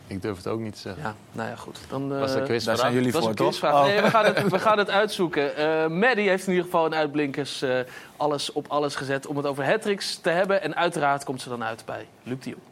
Ik 0.07 0.23
durf 0.23 0.37
het 0.37 0.47
ook 0.47 0.61
niet 0.61 0.75
te 0.75 0.81
zeggen. 0.81 1.03
Ja, 1.03 1.15
nou 1.33 1.49
ja, 1.49 1.57
goed. 1.57 1.79
Dan, 1.89 2.13
eh, 2.13 2.19
Was 2.19 2.35
quiz 2.45 2.65
Daar 2.65 2.77
zijn 2.77 2.93
jullie 2.93 3.13
dat 3.13 3.21
voor, 3.21 3.31
een 3.31 3.37
toch? 3.37 3.47
quizvraag. 3.47 3.75
Oh. 3.75 3.85
Nee, 3.85 4.01
we, 4.03 4.11
gaan 4.11 4.25
het, 4.25 4.49
we 4.49 4.59
gaan 4.59 4.79
het 4.79 4.91
uitzoeken. 4.91 5.57
Eh 5.57 5.87
Maddie 5.87 6.29
heeft 6.29 6.43
in 6.47 6.51
ieder 6.53 6.65
geval 6.65 6.87
een 6.87 6.95
uitblinkers 6.95 7.63
eh, 7.63 7.79
alles 8.17 8.53
op 8.53 8.67
alles 8.69 8.95
gezet 8.95 9.27
om 9.27 9.37
het 9.37 9.47
over 9.47 9.67
hat-tricks 9.67 10.17
te 10.17 10.29
hebben. 10.31 10.63
En 10.63 10.77
uiteraard 10.77 11.25
komt 11.25 11.43
ze 11.43 11.49
dan 11.49 11.65
uit 11.65 11.83
bij 11.87 12.07
Luc 12.23 12.37
de 12.41 12.51
Jong. 12.51 12.63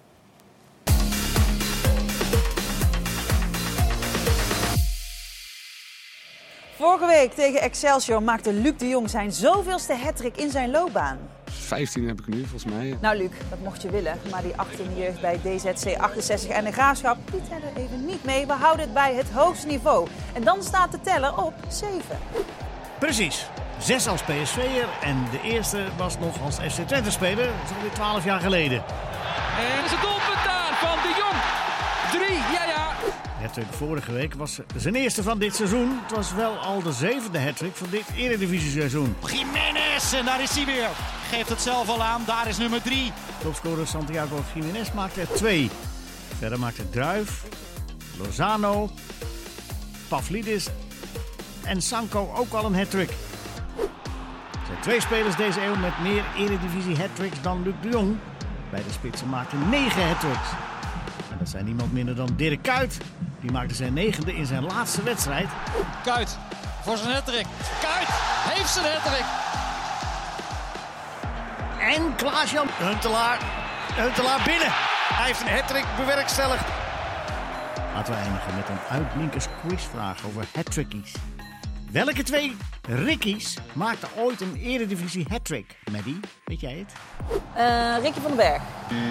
Vorige 6.82 7.06
week 7.06 7.32
tegen 7.32 7.60
Excelsior 7.60 8.22
maakte 8.22 8.52
Luc 8.52 8.72
de 8.76 8.88
Jong 8.88 9.10
zijn 9.10 9.32
zoveelste 9.32 9.94
hattrick 9.94 10.36
in 10.36 10.50
zijn 10.50 10.70
loopbaan. 10.70 11.18
15 11.44 12.06
heb 12.06 12.18
ik 12.20 12.26
nu, 12.26 12.40
volgens 12.40 12.64
mij. 12.64 12.96
Nou 13.00 13.16
Luc, 13.16 13.30
dat 13.50 13.58
mocht 13.58 13.82
je 13.82 13.90
willen, 13.90 14.18
maar 14.30 14.42
die 14.42 14.56
18 14.56 14.96
jeugd 14.96 15.20
bij 15.20 15.38
DZC 15.42 15.96
68 15.96 16.50
en 16.50 16.64
de 16.64 16.72
Graafschap, 16.72 17.16
die 17.30 17.40
tellen 17.48 17.76
even 17.76 18.04
niet 18.06 18.24
mee. 18.24 18.46
We 18.46 18.52
houden 18.52 18.84
het 18.84 18.94
bij 18.94 19.14
het 19.14 19.30
hoogste 19.30 19.66
niveau. 19.66 20.08
En 20.32 20.44
dan 20.44 20.62
staat 20.62 20.92
de 20.92 21.00
teller 21.00 21.44
op 21.44 21.54
7. 21.68 22.00
Precies. 22.98 23.46
Zes 23.78 24.08
als 24.08 24.22
PSV'er 24.22 24.88
en 25.02 25.24
de 25.30 25.40
eerste 25.50 25.84
was 25.96 26.18
nog 26.18 26.42
als 26.44 26.54
FC 26.54 26.80
Twente 26.86 27.10
speler, 27.10 27.50
zo 27.68 27.74
weer 27.82 27.92
12 27.92 28.24
jaar 28.24 28.40
geleden. 28.40 28.82
En 29.58 29.84
is 29.84 29.90
het 29.90 30.11
Vorige 33.60 34.12
week 34.12 34.34
was 34.34 34.58
zijn 34.76 34.94
eerste 34.94 35.22
van 35.22 35.38
dit 35.38 35.54
seizoen. 35.54 35.98
Het 36.02 36.16
was 36.16 36.34
wel 36.34 36.56
al 36.56 36.82
de 36.82 36.92
zevende 36.92 37.40
hattrick 37.40 37.76
van 37.76 37.86
dit 37.90 38.04
Eredivisie-seizoen. 38.16 39.16
Jiménez, 39.26 40.12
en 40.12 40.24
daar 40.24 40.42
is 40.42 40.50
hij 40.50 40.64
weer. 40.64 40.88
Geeft 41.30 41.48
het 41.48 41.60
zelf 41.60 41.88
al 41.88 42.02
aan, 42.02 42.22
daar 42.26 42.48
is 42.48 42.58
nummer 42.58 42.82
drie. 42.82 43.12
Topscorer 43.42 43.86
Santiago 43.86 44.42
Jiménez 44.54 44.92
maakte 44.92 45.20
er 45.20 45.32
twee. 45.32 45.70
Verder 46.38 46.58
maakte 46.58 46.90
Druif, 46.90 47.44
Lozano, 48.18 48.90
Pavlidis 50.08 50.66
en 51.64 51.82
Sanko 51.82 52.32
ook 52.36 52.52
al 52.52 52.64
een 52.64 52.76
hattrick. 52.76 53.10
Er 53.10 54.66
zijn 54.66 54.80
twee 54.80 55.00
spelers 55.00 55.36
deze 55.36 55.64
eeuw 55.64 55.76
met 55.76 55.98
meer 56.02 56.24
Eredivisie 56.36 56.96
hattricks 56.96 57.42
dan 57.42 57.62
Luc 57.62 57.74
de 57.82 57.88
Jong. 57.88 58.16
Beide 58.70 58.90
spitsen 58.92 59.28
maakten 59.28 59.68
negen 59.68 60.08
hattricks. 60.08 60.48
En 61.42 61.48
dat 61.48 61.56
zijn 61.56 61.68
niemand 61.70 61.92
minder 61.92 62.14
dan 62.14 62.28
Dirk 62.36 62.62
Kuyt. 62.62 62.98
Die 63.40 63.50
maakte 63.50 63.74
zijn 63.74 63.92
negende 63.92 64.34
in 64.34 64.46
zijn 64.46 64.62
laatste 64.62 65.02
wedstrijd. 65.02 65.48
Kuit 66.04 66.38
voor 66.82 66.96
zijn 66.96 67.12
hattrick. 67.12 67.46
Kuit 67.80 68.08
heeft 68.54 68.68
zijn 68.68 68.84
hattrick. 68.92 69.24
En 71.80 72.16
Klaas-Jan 72.16 72.66
Huntelaar. 72.78 73.38
Huntelaar 73.94 74.42
binnen. 74.44 74.72
Hij 75.14 75.26
heeft 75.26 75.40
een 75.40 75.48
hattrick 75.48 75.84
bewerkstelligd. 75.96 76.64
Laten 77.94 78.12
we 78.12 78.20
eindigen 78.20 78.54
met 78.54 78.68
een 78.68 78.80
uitblinkers 78.90 79.46
quizvraag 79.66 80.24
over 80.26 80.44
hattrickies. 80.54 81.14
Welke 81.92 82.22
twee 82.22 82.56
Rickies 82.88 83.56
maakten 83.72 84.08
ooit 84.16 84.40
een 84.40 84.56
eredivisie 84.56 85.26
hattrick? 85.28 85.76
Maddie, 85.90 86.20
weet 86.44 86.60
jij 86.60 86.76
het? 86.78 86.92
Eh 87.54 88.02
Ricky 88.02 88.20
van 88.20 88.30
den 88.30 88.36
Berg? 88.36 88.62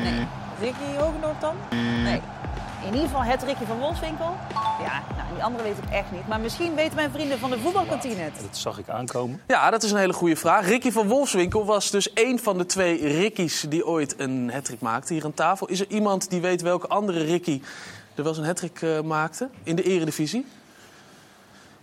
Nee. 0.04 0.28
Ricky 0.60 0.98
Hogendorp 0.98 1.42
dan? 1.42 1.56
Nee. 2.04 2.22
In 2.86 2.94
ieder 2.94 3.02
geval 3.02 3.24
het 3.24 3.44
Ricky 3.44 3.66
van 3.66 3.80
Wolfswinkel? 3.80 4.38
Ja, 4.84 5.04
nou, 5.18 5.34
die 5.34 5.44
andere 5.44 5.64
weet 5.64 5.78
ik 5.78 5.90
echt 5.90 6.12
niet. 6.12 6.28
Maar 6.28 6.40
misschien 6.40 6.76
weten 6.76 6.96
mijn 6.96 7.12
vrienden 7.12 7.40
van 7.40 7.50
de 7.50 7.60
voetbalkantine 7.60 8.22
het. 8.22 8.42
Dat 8.42 8.58
zag 8.58 8.80
ik 8.80 8.90
aankomen. 8.90 9.42
Ja, 9.48 9.70
dat 9.70 9.84
is 9.84 9.92
een 9.92 9.98
hele 9.98 10.14
goede 10.14 10.36
vraag. 10.36 10.68
Ricky 10.68 10.92
van 10.92 11.08
Wolfswinkel 11.08 11.66
was 11.66 11.92
dus 11.92 12.14
één 12.14 12.40
van 12.40 12.58
de 12.58 12.66
twee 12.66 13.08
Rickies 13.08 13.66
die 13.70 13.86
ooit 13.86 14.20
een 14.20 14.52
hattrick 14.52 14.80
maakte 14.80 15.14
hier 15.14 15.26
aan 15.26 15.34
tafel. 15.34 15.68
Is 15.68 15.80
er 15.80 15.90
iemand 15.90 16.30
die 16.30 16.42
weet 16.42 16.62
welke 16.62 16.88
andere 16.88 17.24
Ricky 17.24 17.62
er 18.16 18.24
wel 18.24 18.28
eens 18.28 18.38
een 18.38 18.46
hattrick 18.46 18.82
eh, 18.82 19.02
maakte 19.02 19.50
in 19.64 19.76
de 19.76 19.84
eredivisie? 19.84 20.46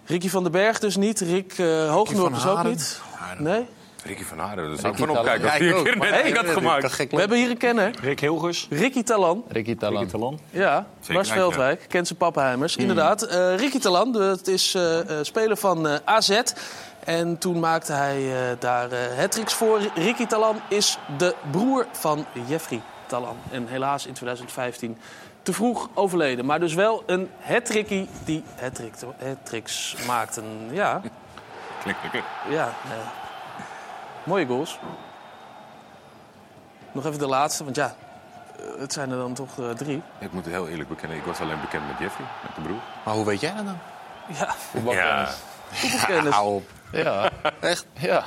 Ricky 0.09 0.29
van 0.29 0.42
den 0.42 0.53
Berg 0.53 0.79
dus 0.79 0.97
niet, 0.97 1.21
Rick 1.21 1.59
uh, 1.59 1.90
Hoognoord 1.90 2.35
dus 2.35 2.47
ook 2.47 2.62
niet. 2.62 3.01
Nee? 3.38 3.66
Ricky 4.05 4.25
van 4.25 4.38
Haren, 4.38 4.68
daar 4.68 4.79
zou 4.79 4.92
ik 4.92 4.99
Ricky 4.99 5.12
van 5.12 5.18
opkijken. 5.18 5.47
Ja, 5.47 5.53
ik 5.53 5.85
keer 5.85 6.27
ik 6.27 6.35
had 6.37 6.44
het, 6.44 6.53
gemaakt. 6.53 6.97
We 6.97 7.18
hebben 7.18 7.38
hier 7.38 7.51
een 7.51 7.57
kenner. 7.57 7.94
Rick 8.01 8.21
Hilgers, 8.21 8.66
Ricky 8.71 9.03
Talan. 9.03 9.44
Ricky 9.49 9.77
Talan. 9.77 9.99
Ricky 9.99 10.11
Talon. 10.12 10.38
Ja, 10.51 10.87
Lars 11.09 11.31
Veldwijk, 11.31 11.85
kent 11.88 12.07
zijn 12.07 12.18
pappenheimers. 12.18 12.75
Hmm. 12.75 12.83
Inderdaad, 12.83 13.23
eh 13.23 13.57
Ricky 13.57 13.79
Talan, 13.79 14.12
dat 14.12 14.47
is 14.47 14.75
eh, 14.75 15.01
eh, 15.01 15.25
speler 15.25 15.57
van 15.57 15.88
eh, 15.88 15.97
AZ. 16.05 16.40
En 17.05 17.38
toen 17.38 17.59
maakte 17.59 17.92
hij 17.92 18.16
eh, 18.16 18.57
daar 18.59 18.90
eh 18.90 19.18
hattricks 19.18 19.55
voor. 19.55 19.81
Ricky 19.94 20.27
Talan 20.27 20.61
is 20.68 20.99
de 21.18 21.35
broer 21.51 21.87
van 21.92 22.27
Jeffrey 22.47 22.81
Talan. 23.07 23.37
En 23.51 23.66
helaas 23.66 24.07
in 24.07 24.12
2015 24.12 24.99
te 25.42 25.53
vroeg 25.53 25.88
overleden. 25.94 26.44
Maar 26.44 26.61
dus 26.61 26.74
wel 26.74 27.03
een 27.07 27.31
hattrickie 27.40 28.09
die 28.24 28.44
hattrick, 28.61 28.94
hattricks 29.24 29.96
maakten. 30.07 30.68
Ja, 30.70 31.01
Klinkt 31.83 32.03
lekker. 32.03 32.22
ja. 32.48 32.72
mooie 34.24 34.46
goals. 34.46 34.79
Nog 36.92 37.07
even 37.07 37.18
de 37.18 37.27
laatste, 37.27 37.64
want 37.64 37.77
ja, 37.77 37.94
eh, 38.57 38.81
het 38.81 38.92
zijn 38.92 39.11
er 39.11 39.16
dan 39.16 39.35
toch 39.35 39.59
eh, 39.59 39.70
drie. 39.70 40.03
Ik 40.18 40.33
moet 40.33 40.46
heel 40.46 40.68
eerlijk 40.68 40.88
bekennen, 40.88 41.18
ik 41.18 41.24
was 41.24 41.40
alleen 41.40 41.61
bekend 41.61 41.87
met 41.87 41.98
Jeffrey, 41.98 42.27
met 42.42 42.55
de 42.55 42.61
broer. 42.61 42.81
Maar 43.05 43.14
hoe 43.14 43.24
weet 43.24 43.40
jij 43.40 43.55
dat 43.55 43.64
dan? 43.64 43.79
Ja, 44.29 44.37
Ja, 44.37 44.55
voetbalkennis. 44.70 46.35
Hou 46.35 46.55
op. 46.55 46.70
Ja. 46.92 47.31
Echt? 47.61 47.87
ja. 48.01 48.24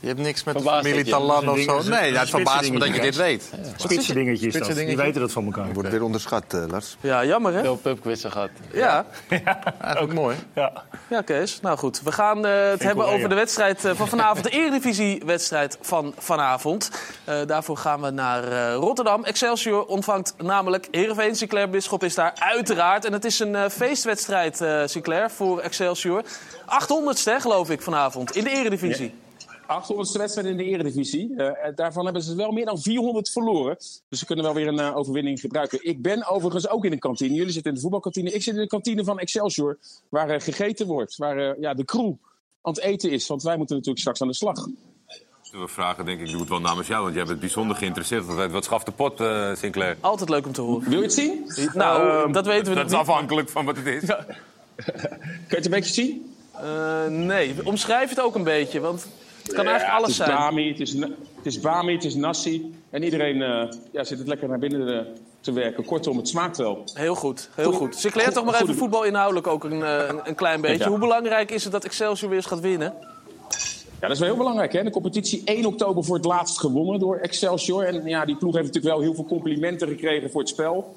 Je 0.00 0.06
hebt 0.06 0.20
niks 0.20 0.44
met 0.44 0.54
de 0.54 0.60
Verbaast 0.60 0.84
familie 0.84 1.04
je? 1.04 1.10
Talan 1.10 1.48
of 1.48 1.58
zo? 1.58 1.82
Nee, 1.82 2.12
ja, 2.12 2.20
het 2.20 2.30
verbaast 2.30 2.72
me 2.72 2.78
dat 2.78 2.94
je 2.94 3.00
dit 3.00 3.16
weet. 3.16 3.52
Spitse 3.76 4.12
dingetjes 4.14 4.54
dat. 4.54 4.74
Die 4.74 4.96
weten 4.96 5.20
dat 5.20 5.32
van 5.32 5.44
elkaar. 5.44 5.72
Wordt 5.72 5.90
weer 5.90 6.02
onderschat, 6.02 6.54
eh, 6.54 6.64
Lars. 6.68 6.96
Ja, 7.00 7.24
jammer 7.24 7.52
hè? 7.54 7.60
Veel 7.60 7.76
pubquizzen 7.76 8.32
gehad. 8.32 8.50
Ja, 8.72 9.04
Ook 10.00 10.12
mooi. 10.12 10.36
Ja. 10.54 10.72
ja 11.08 11.20
Kees. 11.20 11.60
Nou 11.60 11.78
goed, 11.78 12.02
we 12.02 12.12
gaan 12.12 12.46
eh, 12.46 12.68
het 12.68 12.82
hebben 12.82 13.06
over 13.06 13.28
de 13.28 13.34
wedstrijd 13.34 13.84
eh, 13.84 13.92
van 13.94 14.08
vanavond. 14.08 14.44
De 14.44 14.50
Eredivisie-wedstrijd 14.50 15.78
van 15.80 16.14
vanavond. 16.18 16.90
Eh, 17.24 17.36
daarvoor 17.46 17.76
gaan 17.76 18.00
we 18.00 18.10
naar 18.10 18.44
eh, 18.44 18.74
Rotterdam. 18.74 19.24
Excelsior 19.24 19.84
ontvangt 19.84 20.34
namelijk 20.42 20.88
Heerenveen. 20.90 21.36
Sinclair 21.36 21.70
Bisschop 21.70 22.04
is 22.04 22.14
daar 22.14 22.32
uiteraard. 22.34 23.04
En 23.04 23.12
het 23.12 23.24
is 23.24 23.38
een 23.38 23.70
feestwedstrijd, 23.70 24.60
eh 24.60 24.82
Sinclair, 24.84 25.30
voor 25.30 25.60
Excelsior. 25.60 26.22
800ste, 26.66 27.40
geloof 27.40 27.70
ik, 27.70 27.82
vanavond 27.82 28.36
in 28.36 28.44
de 28.44 28.50
Eredivisie. 28.50 29.14
800ste 29.62 30.18
wedstrijd 30.18 30.46
in 30.46 30.56
de 30.56 30.64
Eredivisie. 30.64 31.34
Eh, 31.36 31.74
daarvan 31.74 32.04
hebben 32.04 32.22
ze 32.22 32.34
wel 32.34 32.50
meer 32.50 32.64
dan 32.64 32.80
400 32.80 33.30
verloren. 33.30 33.76
Dus 34.08 34.18
ze 34.18 34.26
kunnen 34.26 34.44
wel 34.44 34.54
weer 34.54 34.66
een 34.66 34.78
eh, 34.78 34.96
overwinning 34.96 35.40
gebruiken. 35.40 35.78
Ik 35.82 36.02
ben 36.02 36.26
overigens 36.28 36.68
ook 36.68 36.84
in 36.84 36.92
een 36.92 36.98
kantine. 36.98 37.34
Jullie 37.34 37.52
zitten 37.52 37.70
in 37.70 37.76
de 37.76 37.82
voetbalkantine. 37.82 38.30
Ik 38.30 38.42
zit 38.42 38.54
in 38.54 38.60
de 38.60 38.66
kantine 38.66 39.04
van 39.04 39.18
Excelsior, 39.18 39.78
waar 40.08 40.28
eh, 40.30 40.40
gegeten 40.40 40.86
wordt. 40.86 41.16
Waar 41.16 41.38
eh, 41.38 41.60
ja, 41.60 41.74
de 41.74 41.84
crew 41.84 42.12
aan 42.62 42.72
het 42.72 42.80
eten 42.80 43.10
is. 43.10 43.26
Want 43.26 43.42
wij 43.42 43.56
moeten 43.56 43.74
natuurlijk 43.76 44.00
straks 44.00 44.22
aan 44.22 44.28
de 44.28 44.34
slag. 44.34 44.66
We 45.50 45.68
vragen, 45.68 46.04
denk 46.04 46.20
ik, 46.20 46.30
doe 46.30 46.40
het 46.40 46.48
wel 46.48 46.60
namens 46.60 46.88
jou, 46.88 47.02
want 47.02 47.14
jij 47.14 47.24
bent 47.24 47.40
bijzonder 47.40 47.76
geïnteresseerd. 47.76 48.26
Wat, 48.26 48.50
wat 48.50 48.64
schaft 48.64 48.86
de 48.86 48.92
pot, 48.92 49.20
eh, 49.20 49.54
Sinclair? 49.54 49.96
Altijd 50.00 50.28
leuk 50.28 50.46
om 50.46 50.52
te 50.52 50.60
horen. 50.60 50.88
Wil 50.88 50.98
je 50.98 51.04
het 51.04 51.12
zien? 51.12 51.52
Nou, 51.74 52.10
Ehm, 52.10 52.32
dat 52.32 52.46
weten 52.46 52.72
we 52.72 52.74
Dat 52.74 52.90
is 52.90 52.96
afhankelijk 52.96 53.48
van 53.48 53.64
wat 53.64 53.76
het 53.76 53.86
is. 53.86 54.00
Kun 54.04 54.16
je 55.48 55.56
het 55.56 55.64
een 55.64 55.70
beetje 55.70 55.92
zien? 55.92 56.35
Eh, 56.62 57.06
nee, 57.06 57.54
omschrijf 57.64 58.10
het 58.10 58.20
ook 58.20 58.34
een 58.34 58.44
beetje, 58.44 58.80
want 58.80 59.06
het 59.42 59.52
kan 59.52 59.66
eigenlijk 59.66 59.98
alles 59.98 60.18
het 60.18 60.28
is 60.28 60.34
zijn. 60.34 60.38
Bami, 60.38 60.68
het 60.68 60.80
is, 60.80 60.92
het 60.92 61.46
is 61.46 61.60
Bami, 61.60 61.92
het 61.92 62.04
is 62.04 62.14
Nassi. 62.14 62.74
En 62.90 63.02
iedereen 63.02 63.42
eh, 63.42 63.72
ja, 63.92 64.04
zit 64.04 64.18
het 64.18 64.28
lekker 64.28 64.48
naar 64.48 64.58
binnen 64.58 64.98
eh, 64.98 65.06
te 65.40 65.52
werken. 65.52 65.84
Kortom, 65.84 66.16
het 66.16 66.28
smaakt 66.28 66.56
wel. 66.56 66.84
Heel 66.94 67.14
goed, 67.14 67.48
heel 67.54 67.72
goed. 67.72 67.96
Sinclair, 67.96 68.32
toch 68.32 68.44
maar 68.44 68.62
even 68.62 68.74
voetbalinhoudelijk 68.74 69.46
ook 69.46 69.64
een, 69.64 69.80
een, 70.08 70.20
een 70.24 70.34
klein 70.34 70.60
beetje. 70.60 70.84
Ja. 70.84 70.88
Hoe 70.88 70.98
belangrijk 70.98 71.50
is 71.50 71.62
het 71.62 71.72
dat 71.72 71.84
Excelsior 71.84 72.28
weer 72.28 72.38
eens 72.38 72.48
gaat 72.48 72.60
winnen? 72.60 72.94
Ja, 74.00 74.02
dat 74.02 74.10
is 74.10 74.18
wel 74.18 74.28
heel 74.28 74.38
belangrijk. 74.38 74.72
Hè? 74.72 74.82
De 74.82 74.90
competitie 74.90 75.42
1 75.44 75.66
oktober 75.66 76.04
voor 76.04 76.16
het 76.16 76.24
laatst 76.24 76.58
gewonnen 76.58 77.00
door 77.00 77.16
Excelsior. 77.16 77.84
En 77.84 78.04
ja, 78.04 78.24
die 78.24 78.36
ploeg 78.36 78.54
heeft 78.54 78.66
natuurlijk 78.66 78.94
wel 78.94 79.02
heel 79.02 79.14
veel 79.14 79.24
complimenten 79.24 79.88
gekregen 79.88 80.30
voor 80.30 80.40
het 80.40 80.50
spel. 80.50 80.96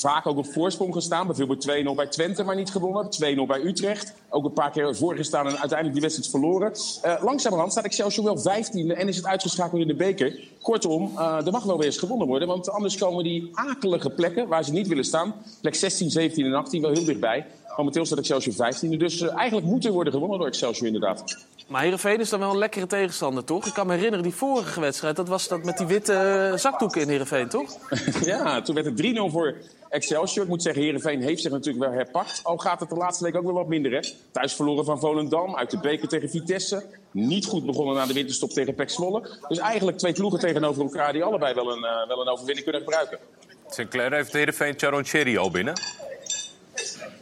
Vaak 0.00 0.26
ook 0.26 0.36
op 0.36 0.52
voorsprong 0.52 0.94
gestaan. 0.94 1.26
Bijvoorbeeld 1.26 1.68
2-0 1.92 1.94
bij 1.96 2.06
Twente, 2.06 2.42
maar 2.42 2.56
niet 2.56 2.70
gewonnen. 2.70 3.04
2-0 3.04 3.46
bij 3.46 3.60
Utrecht. 3.60 4.14
Ook 4.28 4.44
een 4.44 4.52
paar 4.52 4.70
keer 4.70 4.96
voorgestaan 4.96 5.46
en 5.46 5.58
uiteindelijk 5.58 5.92
die 5.92 6.00
wedstrijd 6.00 6.30
verloren. 6.30 6.72
Eh 7.02 7.22
langzamerhand 7.24 7.72
staat 7.72 7.84
Excelsior 7.84 8.24
wel 8.24 8.38
15e 8.38 8.96
en 8.96 9.08
is 9.08 9.16
het 9.16 9.26
uitgeschakeld 9.26 9.80
in 9.80 9.86
de 9.86 9.94
beker. 9.94 10.40
Kortom, 10.62 11.12
eh, 11.16 11.46
er 11.46 11.52
mag 11.52 11.64
wel 11.64 11.76
weer 11.76 11.86
eens 11.86 11.98
gewonnen 11.98 12.26
worden. 12.26 12.48
Want 12.48 12.70
anders 12.70 12.96
komen 12.96 13.24
die 13.24 13.50
akelige 13.52 14.10
plekken 14.10 14.48
waar 14.48 14.64
ze 14.64 14.72
niet 14.72 14.88
willen 14.88 15.04
staan. 15.04 15.34
Plek 15.60 15.74
16, 15.74 16.10
17 16.10 16.46
en 16.46 16.54
18 16.54 16.82
wel 16.82 16.92
heel 16.92 17.04
dichtbij. 17.04 17.46
Momenteel 17.76 18.04
staat 18.04 18.18
Excelsior 18.18 18.54
15e. 18.54 18.96
Dus 18.96 19.20
eh, 19.20 19.36
eigenlijk 19.36 19.66
moet 19.66 19.84
er 19.84 19.92
worden 19.92 20.12
gewonnen 20.12 20.38
door 20.38 20.46
Excelsior 20.46 20.86
inderdaad. 20.86 21.46
Maar 21.66 21.82
Heerenveen 21.82 22.20
is 22.20 22.28
dan 22.28 22.40
wel 22.40 22.50
een 22.50 22.58
lekkere 22.58 22.86
tegenstander, 22.86 23.44
toch? 23.44 23.66
Ik 23.66 23.74
kan 23.74 23.86
me 23.86 23.94
herinneren, 23.94 24.24
die 24.24 24.34
vorige 24.34 24.80
wedstrijd, 24.80 25.16
dat 25.16 25.28
was 25.28 25.48
dat 25.48 25.64
met 25.64 25.78
die 25.78 25.86
witte 25.86 26.52
zakdoeken 26.56 27.00
in 27.00 27.08
Heerenveen, 27.08 27.48
toch? 27.48 27.76
Ja, 28.24 28.62
toen 28.62 28.74
werd 28.74 28.86
het 28.86 29.02
3-0 29.02 29.32
voor 29.32 29.54
Excelsior. 29.94 30.44
Ik 30.44 30.50
moet 30.50 30.62
zeggen, 30.62 30.82
Heerenveen 30.82 31.22
heeft 31.22 31.42
zich 31.42 31.50
natuurlijk 31.50 31.84
wel 31.84 31.94
herpakt. 31.94 32.40
Al 32.42 32.56
gaat 32.56 32.80
het 32.80 32.88
de 32.88 32.94
laatste 32.94 33.24
week 33.24 33.36
ook 33.36 33.44
wel 33.44 33.52
wat 33.52 33.68
minder, 33.68 33.92
hè. 33.92 34.00
Thuis 34.30 34.54
verloren 34.54 34.84
van 34.84 35.00
Volendam, 35.00 35.56
uit 35.56 35.70
de 35.70 35.78
beker 35.78 36.08
tegen 36.08 36.30
Vitesse. 36.30 36.86
Niet 37.10 37.46
goed 37.46 37.66
begonnen 37.66 37.94
na 37.94 38.06
de 38.06 38.12
winterstop 38.12 38.50
tegen 38.50 38.74
Pek 38.74 38.90
Zwolle. 38.90 39.38
Dus 39.48 39.58
eigenlijk 39.58 39.98
twee 39.98 40.12
ploegen 40.12 40.40
tegenover 40.40 40.82
elkaar 40.82 41.12
die 41.12 41.24
allebei 41.24 41.54
wel 41.54 41.72
een, 41.72 41.84
eh, 41.84 42.06
wel 42.08 42.20
een 42.20 42.28
overwinning 42.28 42.64
kunnen 42.64 42.82
gebruiken. 42.82 43.18
Sinclair 43.68 44.12
heeft 44.12 44.32
de 44.32 44.38
Heerenveen 44.38 44.74
Charon 44.76 45.04
Cherry 45.04 45.36
al 45.36 45.50
binnen. 45.50 45.74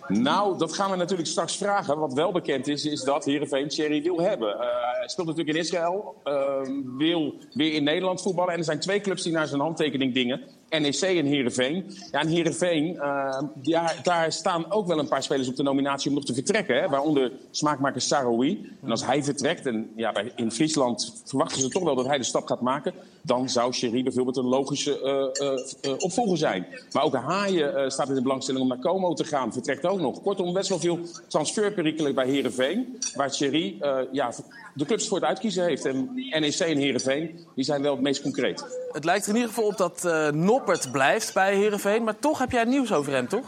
Nou, 0.09 0.59
dat 0.59 0.73
gaan 0.73 0.91
we 0.91 0.97
natuurlijk 0.97 1.29
straks 1.29 1.57
vragen. 1.57 1.99
Wat 1.99 2.13
wel 2.13 2.33
bekend 2.33 2.69
is, 2.69 2.85
is 2.85 3.03
dat 3.03 3.25
Heerenveen 3.25 3.69
Thierry 3.69 4.03
wil 4.03 4.21
hebben. 4.21 4.53
Eh, 4.55 4.67
hij 4.99 5.09
speelt 5.09 5.27
natuurlijk 5.27 5.57
in 5.57 5.63
Israël, 5.63 6.15
eh, 6.25 6.61
wil 6.97 7.35
weer 7.53 7.73
in 7.73 7.85
Nederland 7.85 8.23
voetballen. 8.23 8.53
En 8.53 8.59
er 8.59 8.65
zijn 8.65 8.81
twee 8.81 9.01
clubs 9.01 9.23
die 9.23 9.33
naar 9.33 9.47
zijn 9.47 9.61
handtekening 9.61 10.15
dingen. 10.15 10.41
NEC 10.81 11.03
en 11.03 11.27
Heerenveen. 11.27 11.85
Ja, 12.11 12.21
en 12.21 12.29
Heerenveen, 12.29 12.99
eh, 13.01 13.43
ja, 13.61 13.93
daar 14.03 14.33
staan 14.33 14.73
ook 14.73 14.87
wel 14.87 14.99
een 14.99 15.09
paar 15.09 15.23
spelers 15.23 15.49
op 15.49 15.57
de 15.57 15.63
nominatie 15.63 16.09
om 16.09 16.17
nog 16.17 16.25
te 16.25 16.35
vertrekken. 16.35 16.91
Waaronder 16.91 17.33
smaakmaker 17.51 18.01
Saroui. 18.01 18.71
En 18.83 18.91
als 18.91 19.07
hij 19.07 19.23
vertrekt, 19.25 19.67
en 19.67 19.91
ja, 19.97 20.13
bij, 20.13 20.33
in 20.37 20.53
Friesland 20.53 21.23
verwachten 21.25 21.61
ze 21.61 21.69
toch 21.69 21.83
wel 21.83 21.95
dat 21.95 22.07
hij 22.07 22.19
de 22.19 22.25
stap 22.25 22.47
gaat 22.47 22.61
maken... 22.61 22.95
dan 23.23 23.49
zou 23.49 23.73
Thierry 23.73 24.03
bijvoorbeeld 24.03 24.37
een 24.37 24.45
logische 24.45 25.01
eh, 25.01 25.47
eh, 25.47 25.61
eh, 25.81 25.99
opvolger 25.99 26.39
zijn. 26.39 26.67
Maar 26.93 27.03
ook 27.03 27.15
Haaien 27.15 27.77
eh, 27.77 27.89
staat 27.89 28.09
in 28.09 28.15
de 28.15 28.23
belangstelling 28.23 28.63
om 28.63 28.69
naar 28.69 28.79
Como 28.79 29.15
te 29.15 29.25
gaan. 29.25 29.53
Vertrekt 29.53 29.87
ook 29.87 30.01
nog. 30.01 30.23
Kortom, 30.23 30.53
best 30.53 30.69
wel 30.69 30.79
veel 30.79 30.99
transferperikelen 31.29 32.15
bij 32.15 32.27
Heerenveen. 32.27 32.99
Waar 33.15 33.31
Thierry 33.31 33.77
eh, 33.81 33.99
ja, 34.13 34.33
de 34.75 34.85
clubs 34.85 35.09
voor 35.09 35.19
het 35.19 35.27
uitkiezen 35.27 35.65
heeft. 35.65 35.85
En 35.85 36.11
NEC 36.15 36.59
en 36.59 36.77
Heerenveen 36.77 37.47
die 37.55 37.65
zijn 37.65 37.83
wel 37.83 37.93
het 37.93 38.03
meest 38.03 38.23
concreet. 38.23 38.65
Het 38.93 39.05
lijkt 39.05 39.25
er 39.25 39.31
in 39.31 39.37
ieder 39.37 39.51
geval 39.51 39.69
op 39.69 39.77
dat 39.77 40.05
eh, 40.05 40.29
Noppert 40.29 40.93
blijft 40.93 41.35
bij 41.35 41.55
Heerenveen. 41.55 42.05
Maar 42.05 42.19
toch 42.19 42.39
heb 42.39 42.51
jij 42.51 42.65
nieuws 42.65 42.93
over 42.93 43.13
hem, 43.13 43.29
toch? 43.29 43.47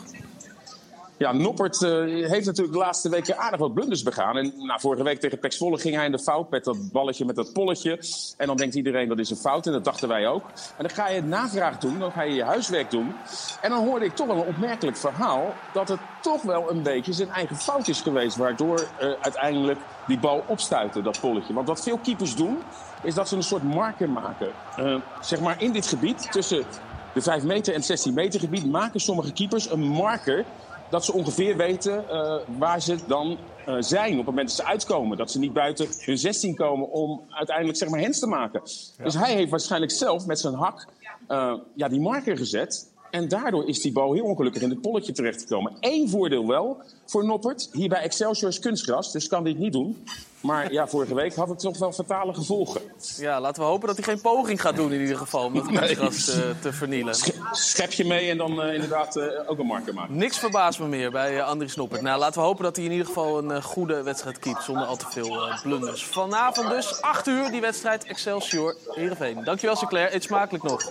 Ja, 1.16 1.32
Noppert 1.32 1.82
eh, 1.82 1.90
heeft 2.30 2.46
natuurlijk 2.46 2.72
de 2.72 2.78
laatste 2.78 3.08
weken 3.08 3.38
aardig 3.38 3.60
wat 3.60 3.74
blunders 3.74 4.02
begaan. 4.02 4.36
En 4.36 4.52
nou, 4.56 4.80
vorige 4.80 5.02
week 5.02 5.20
tegen 5.20 5.38
Pek 5.38 5.52
Zwolle 5.52 5.78
ging 5.78 5.94
hij 5.94 6.04
in 6.04 6.12
de 6.12 6.18
fout 6.18 6.50
met 6.50 6.64
dat 6.64 6.92
balletje, 6.92 7.24
met 7.24 7.36
dat 7.36 7.52
polletje. 7.52 7.98
En 8.36 8.46
dan 8.46 8.56
denkt 8.56 8.74
iedereen 8.74 9.08
dat 9.08 9.18
is 9.18 9.30
een 9.30 9.36
fout 9.36 9.66
en 9.66 9.72
dat 9.72 9.84
dachten 9.84 10.08
wij 10.08 10.26
ook. 10.28 10.44
En 10.76 10.86
dan 10.86 10.90
ga 10.90 11.08
je 11.08 11.22
navraag 11.22 11.78
doen, 11.78 11.98
dan 11.98 12.12
ga 12.12 12.22
je 12.22 12.34
je 12.34 12.44
huiswerk 12.44 12.90
doen. 12.90 13.14
En 13.60 13.70
dan 13.70 13.86
hoorde 13.86 14.04
ik 14.04 14.14
toch 14.14 14.26
wel 14.26 14.36
een 14.36 14.46
opmerkelijk 14.46 14.96
verhaal 14.96 15.54
dat 15.72 15.88
het 15.88 16.00
toch 16.20 16.42
wel 16.42 16.70
een 16.70 16.82
beetje 16.82 17.12
zijn 17.12 17.28
eigen 17.28 17.56
fout 17.56 17.88
is 17.88 18.00
geweest. 18.00 18.36
Waardoor 18.36 18.86
eh, 18.98 19.12
uiteindelijk 19.20 19.78
die 20.06 20.18
bal 20.18 20.44
opstuitte, 20.46 21.02
dat 21.02 21.20
polletje. 21.20 21.54
Want 21.54 21.68
wat 21.68 21.82
veel 21.82 21.98
keepers 21.98 22.36
doen, 22.36 22.58
is 23.02 23.14
dat 23.14 23.28
ze 23.28 23.36
een 23.36 23.42
soort 23.42 23.62
marker 23.62 24.10
maken. 24.10 24.48
Eh, 24.76 24.94
zeg 25.20 25.40
maar 25.40 25.62
in 25.62 25.72
dit 25.72 25.86
gebied, 25.86 26.32
tussen 26.32 26.64
de 27.12 27.20
5 27.20 27.42
meter 27.42 27.74
en 27.74 27.82
16 27.82 28.14
meter 28.14 28.40
gebied, 28.40 28.70
maken 28.70 29.00
sommige 29.00 29.32
keepers 29.32 29.70
een 29.70 29.82
marker 29.82 30.44
dat 30.90 31.04
ze 31.04 31.12
ongeveer 31.12 31.56
weten 31.56 32.08
eh, 32.08 32.36
waar 32.58 32.82
ze 32.82 32.96
dan 33.06 33.38
eh, 33.66 33.76
zijn 33.78 34.10
op 34.10 34.16
het 34.16 34.26
moment 34.26 34.48
dat 34.48 34.56
ze 34.56 34.64
uitkomen. 34.64 35.16
Dat 35.16 35.30
ze 35.30 35.38
niet 35.38 35.52
buiten 35.52 35.88
hun 35.98 36.18
16 36.18 36.54
komen 36.54 36.90
om 36.90 37.22
uiteindelijk 37.30 37.78
zeg 37.78 37.88
maar 37.88 38.00
hens 38.00 38.18
te 38.18 38.26
maken. 38.26 38.60
Dus 39.02 39.14
hij 39.14 39.34
heeft 39.34 39.50
waarschijnlijk 39.50 39.92
zelf 39.92 40.26
met 40.26 40.40
zijn 40.40 40.54
hak 40.54 40.86
eh, 41.28 41.54
ja, 41.74 41.88
die 41.88 42.00
marker 42.00 42.36
gezet. 42.36 42.92
En 43.10 43.28
daardoor 43.28 43.68
is 43.68 43.80
die 43.80 43.92
bal 43.92 44.12
heel 44.12 44.24
ongelukkig 44.24 44.62
in 44.62 44.70
het 44.70 44.80
polletje 44.80 45.12
terechtgekomen. 45.12 45.72
Eén 45.80 46.08
voordeel 46.08 46.46
wel 46.46 46.82
voor 47.06 47.24
Noppert. 47.24 47.68
Hier 47.72 47.88
bij 47.88 48.02
Excelsior 48.02 48.50
is 48.50 48.58
kunstgras, 48.58 49.12
dus 49.12 49.28
kan 49.28 49.44
dit 49.44 49.58
niet 49.58 49.72
doen. 49.72 50.04
Maar 50.44 50.72
ja, 50.72 50.86
vorige 50.86 51.14
week 51.14 51.34
had 51.34 51.48
het 51.48 51.58
toch 51.58 51.78
wel 51.78 51.92
fatale 51.92 52.34
gevolgen. 52.34 52.80
Ja, 53.16 53.40
laten 53.40 53.62
we 53.62 53.68
hopen 53.68 53.86
dat 53.86 53.96
hij 53.96 54.04
geen 54.04 54.20
poging 54.20 54.60
gaat 54.60 54.76
doen 54.76 54.92
in 54.92 55.00
ieder 55.00 55.16
geval 55.16 55.44
om 55.44 55.54
dat 55.54 55.70
Nee. 55.70 55.96
kunstgras 55.96 56.28
eh, 56.28 56.50
te 56.60 56.72
vernielen. 56.72 57.14
Schep 57.52 57.92
je 57.92 58.04
mee 58.04 58.30
en 58.30 58.36
dan 58.36 58.62
eh, 58.62 58.74
inderdaad 58.74 59.16
eh, 59.16 59.26
ook 59.46 59.58
een 59.58 59.66
marker 59.66 59.94
maken. 59.94 60.16
Niks 60.16 60.38
verbaast 60.38 60.78
me 60.78 60.86
meer 60.86 61.10
bij 61.10 61.36
uh, 61.36 61.46
Andries 61.46 61.76
Noppert. 61.76 62.02
Nou, 62.02 62.18
laten 62.18 62.40
we 62.40 62.46
hopen 62.46 62.64
dat 62.64 62.76
hij 62.76 62.84
in 62.84 62.90
ieder 62.90 63.06
geval 63.06 63.38
een 63.38 63.62
goede 63.62 64.02
wedstrijd 64.02 64.38
keept. 64.38 64.62
Zonder 64.62 64.86
al 64.86 64.96
te 64.96 65.06
veel 65.10 65.38
blunders. 65.62 66.04
Vanavond 66.04 66.68
dus, 66.70 67.02
8 67.02 67.26
uur, 67.26 67.50
die 67.50 67.60
wedstrijd 67.60 68.04
Excelsior 68.04 68.76
Heerenveen. 68.88 69.44
Dankjewel 69.44 69.76
Sinclair, 69.76 70.14
eet 70.14 70.22
smakelijk 70.22 70.64
nog. 70.64 70.90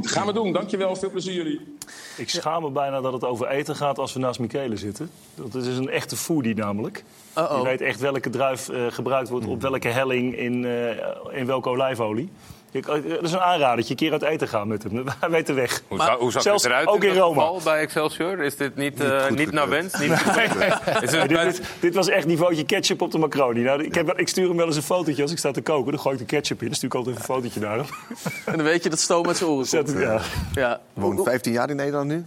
Gaan 0.00 0.26
we 0.26 0.32
doen, 0.32 0.52
dankjewel. 0.52 0.96
Veel 0.96 1.10
plezier 1.10 1.34
jullie. 1.34 1.76
Ik 2.16 2.30
schaam 2.30 2.62
me 2.62 2.70
bijna 2.70 3.00
dat 3.00 3.12
het 3.12 3.24
over 3.24 3.48
eten 3.48 3.76
gaat 3.76 3.98
als 3.98 4.12
we 4.12 4.18
naast 4.18 4.40
Michele 4.40 4.76
zitten. 4.76 5.10
Dat 5.34 5.54
is 5.54 5.76
een 5.76 5.88
echte 5.90 6.16
foodie 6.16 6.54
namelijk. 6.54 7.04
Uh-oh. 7.38 7.54
Die 7.54 7.64
weet 7.64 7.80
echt 7.80 8.00
welke 8.00 8.30
druif 8.30 8.68
gebruikt 8.92 9.28
wordt 9.28 9.46
op 9.46 9.62
welke 9.62 9.88
helling 9.88 10.36
in, 10.36 10.64
eh, 10.64 11.38
in 11.38 11.46
welke 11.46 11.68
olijfolie. 11.68 12.30
Ik, 12.70 12.86
eh, 12.88 12.94
dat 13.08 13.22
is 13.22 13.32
een 13.32 13.40
aanradertje, 13.40 13.90
een 13.90 13.96
keer 13.96 14.12
uit 14.12 14.22
eten 14.22 14.48
gaan 14.48 14.68
met 14.68 14.82
hem. 14.82 15.04
Hij 15.20 15.30
weet 15.30 15.46
de 15.46 15.52
weg. 15.52 15.82
Hoe, 15.88 15.98
zou- 16.00 16.20
hoe 16.20 16.32
zag 16.32 16.42
Zelfs 16.42 16.62
het 16.62 16.72
eruit 16.72 16.88
ook 16.88 17.04
in 17.04 17.10
geval 17.14 17.60
bij 17.64 17.80
Excelsior? 17.80 18.40
Is 18.40 18.56
dit 18.56 18.76
niet, 18.76 19.00
eh, 19.00 19.28
niet, 19.30 19.52
naar 19.52 19.68
wens? 19.68 19.98
Niet 19.98 20.08
Nee, 20.36 20.48
nee. 20.58 20.68
Is 21.00 21.10
Nee, 21.10 21.20
het 21.20 21.28
dit, 21.28 21.32
bij- 21.32 21.44
dit, 21.44 21.62
dit 21.80 21.94
was 21.94 22.08
echt 22.08 22.26
niveautje 22.26 22.64
ketchup 22.64 23.00
op 23.02 23.10
de 23.10 23.18
macaroni. 23.18 23.60
Nou, 23.62 23.82
ik, 23.84 23.94
heb, 23.94 24.12
ik 24.18 24.28
stuur 24.28 24.48
hem 24.48 24.56
wel 24.56 24.66
eens 24.66 24.76
een 24.76 24.82
fotootje 24.82 25.22
als 25.22 25.30
ik 25.32 25.38
sta 25.38 25.50
te 25.50 25.62
koken. 25.62 25.92
Dan 25.92 26.00
gooi 26.00 26.14
ik 26.14 26.20
de 26.20 26.26
ketchup 26.36 26.60
in. 26.60 26.66
Dan 26.66 26.74
stuur 26.76 26.88
ik 26.88 26.94
altijd 26.94 27.16
even 27.16 27.28
een 27.28 27.34
fotootje 27.36 27.60
naar 27.60 27.76
hem. 27.76 27.86
En 28.46 28.56
dan 28.56 28.62
weet 28.66 28.82
je 28.82 28.88
dat 28.90 28.98
stoom 28.98 29.26
met 29.26 29.36
zijn 29.36 29.50
oren 29.50 29.66
Zet 29.74 29.84
komt. 29.92 29.98
ja. 30.02 30.20
Ja. 30.54 30.80
woon 30.92 31.24
15 31.24 31.52
jaar 31.52 31.70
in 31.70 31.76
Nederland 31.76 32.08
nu. 32.08 32.24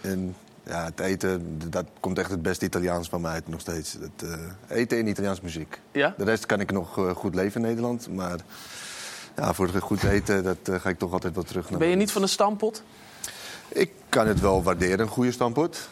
En 0.00 0.36
ja, 0.66 0.84
het 0.84 1.00
eten, 1.00 1.58
dat 1.70 1.86
komt 2.00 2.18
echt 2.18 2.30
het 2.30 2.42
beste 2.42 2.64
Italiaans 2.64 3.08
van 3.08 3.20
mij 3.20 3.32
uit 3.32 3.48
nog 3.48 3.60
steeds. 3.60 3.92
Het, 3.92 4.30
eh, 4.68 4.76
eten 4.78 4.98
en 4.98 5.06
Italiaans 5.06 5.40
muziek. 5.40 5.80
Ja? 5.92 6.14
De 6.16 6.24
rest 6.24 6.46
kan 6.46 6.60
ik 6.60 6.72
nog 6.72 6.98
eh, 6.98 7.10
goed 7.10 7.34
leven 7.34 7.60
in 7.60 7.66
Nederland. 7.66 8.08
Maar 8.14 8.38
ja, 9.36 9.54
voor 9.54 9.66
het 9.66 9.82
goed 9.82 10.02
eten 10.02 10.42
dat, 10.44 10.56
eh, 10.62 10.74
ga 10.74 10.88
ik 10.88 10.98
toch 10.98 11.12
altijd 11.12 11.34
wel 11.34 11.44
terug 11.44 11.70
naar... 11.70 11.78
Ben 11.78 11.88
je 11.88 11.96
niet 11.96 12.12
van 12.12 12.22
een 12.22 12.28
stampot? 12.28 12.82
Ik 13.68 13.90
kan 14.08 14.26
het 14.26 14.40
wel 14.40 14.62
waarderen, 14.62 15.00
een 15.00 15.08
goede 15.08 15.32
stampot. 15.32 15.88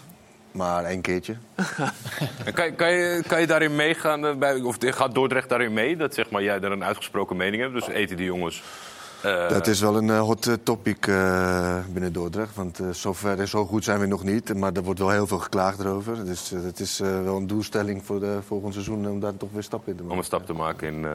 Maar 0.52 0.84
één 0.84 1.00
keertje. 1.00 1.36
Kan, 2.54 2.64
je- 2.64 2.72
kan, 2.74 2.92
je, 2.92 3.22
kan 3.26 3.40
je 3.40 3.46
daarin 3.46 3.76
meegaan? 3.76 4.38
Bij, 4.38 4.60
of 4.60 4.76
gaat 4.80 5.14
Dordrecht 5.14 5.48
daarin 5.48 5.72
mee? 5.72 5.96
Dat 5.96 6.14
zeg 6.14 6.30
maar, 6.30 6.42
jij 6.42 6.60
daar 6.60 6.72
een 6.72 6.84
uitgesproken 6.84 7.36
mening 7.36 7.62
hebt. 7.62 7.74
Dus 7.74 7.88
eten 7.88 8.16
die 8.16 8.26
jongens. 8.26 8.62
Eh, 9.22 9.48
Dat 9.48 9.66
is 9.66 9.80
wel 9.80 9.96
een 9.96 10.10
eh, 10.10 10.20
hot 10.20 10.46
eh, 10.46 10.54
topic 10.62 11.06
eh, 11.06 11.76
binnen 11.92 12.12
Dordrecht. 12.12 12.54
Want 12.54 12.78
eh 12.78 12.86
zover 12.90 13.38
en 13.40 13.48
zo 13.48 13.66
goed 13.66 13.84
zijn 13.84 14.00
we 14.00 14.06
nog 14.06 14.24
niet. 14.24 14.54
Maar 14.54 14.72
er 14.72 14.82
wordt 14.82 15.00
wel 15.00 15.10
heel 15.10 15.26
veel 15.26 15.38
geklaagd 15.38 15.78
erover. 15.80 16.24
Dus 16.24 16.50
het 16.50 16.80
is 16.80 17.00
eh, 17.00 17.22
wel 17.22 17.36
een 17.36 17.46
doelstelling 17.46 18.04
voor 18.04 18.20
de 18.20 18.38
volgend 18.46 18.72
seizoen 18.72 19.08
om 19.08 19.20
daar 19.20 19.36
toch 19.36 19.48
weer 19.52 19.62
stap 19.62 19.88
in 19.88 19.92
te 19.96 20.02
maken. 20.02 20.12
om 20.12 20.18
een 20.18 20.24
stap 20.24 20.46
te 20.46 20.52
maken 20.52 20.88
in 20.88 21.04
eh 21.04 21.10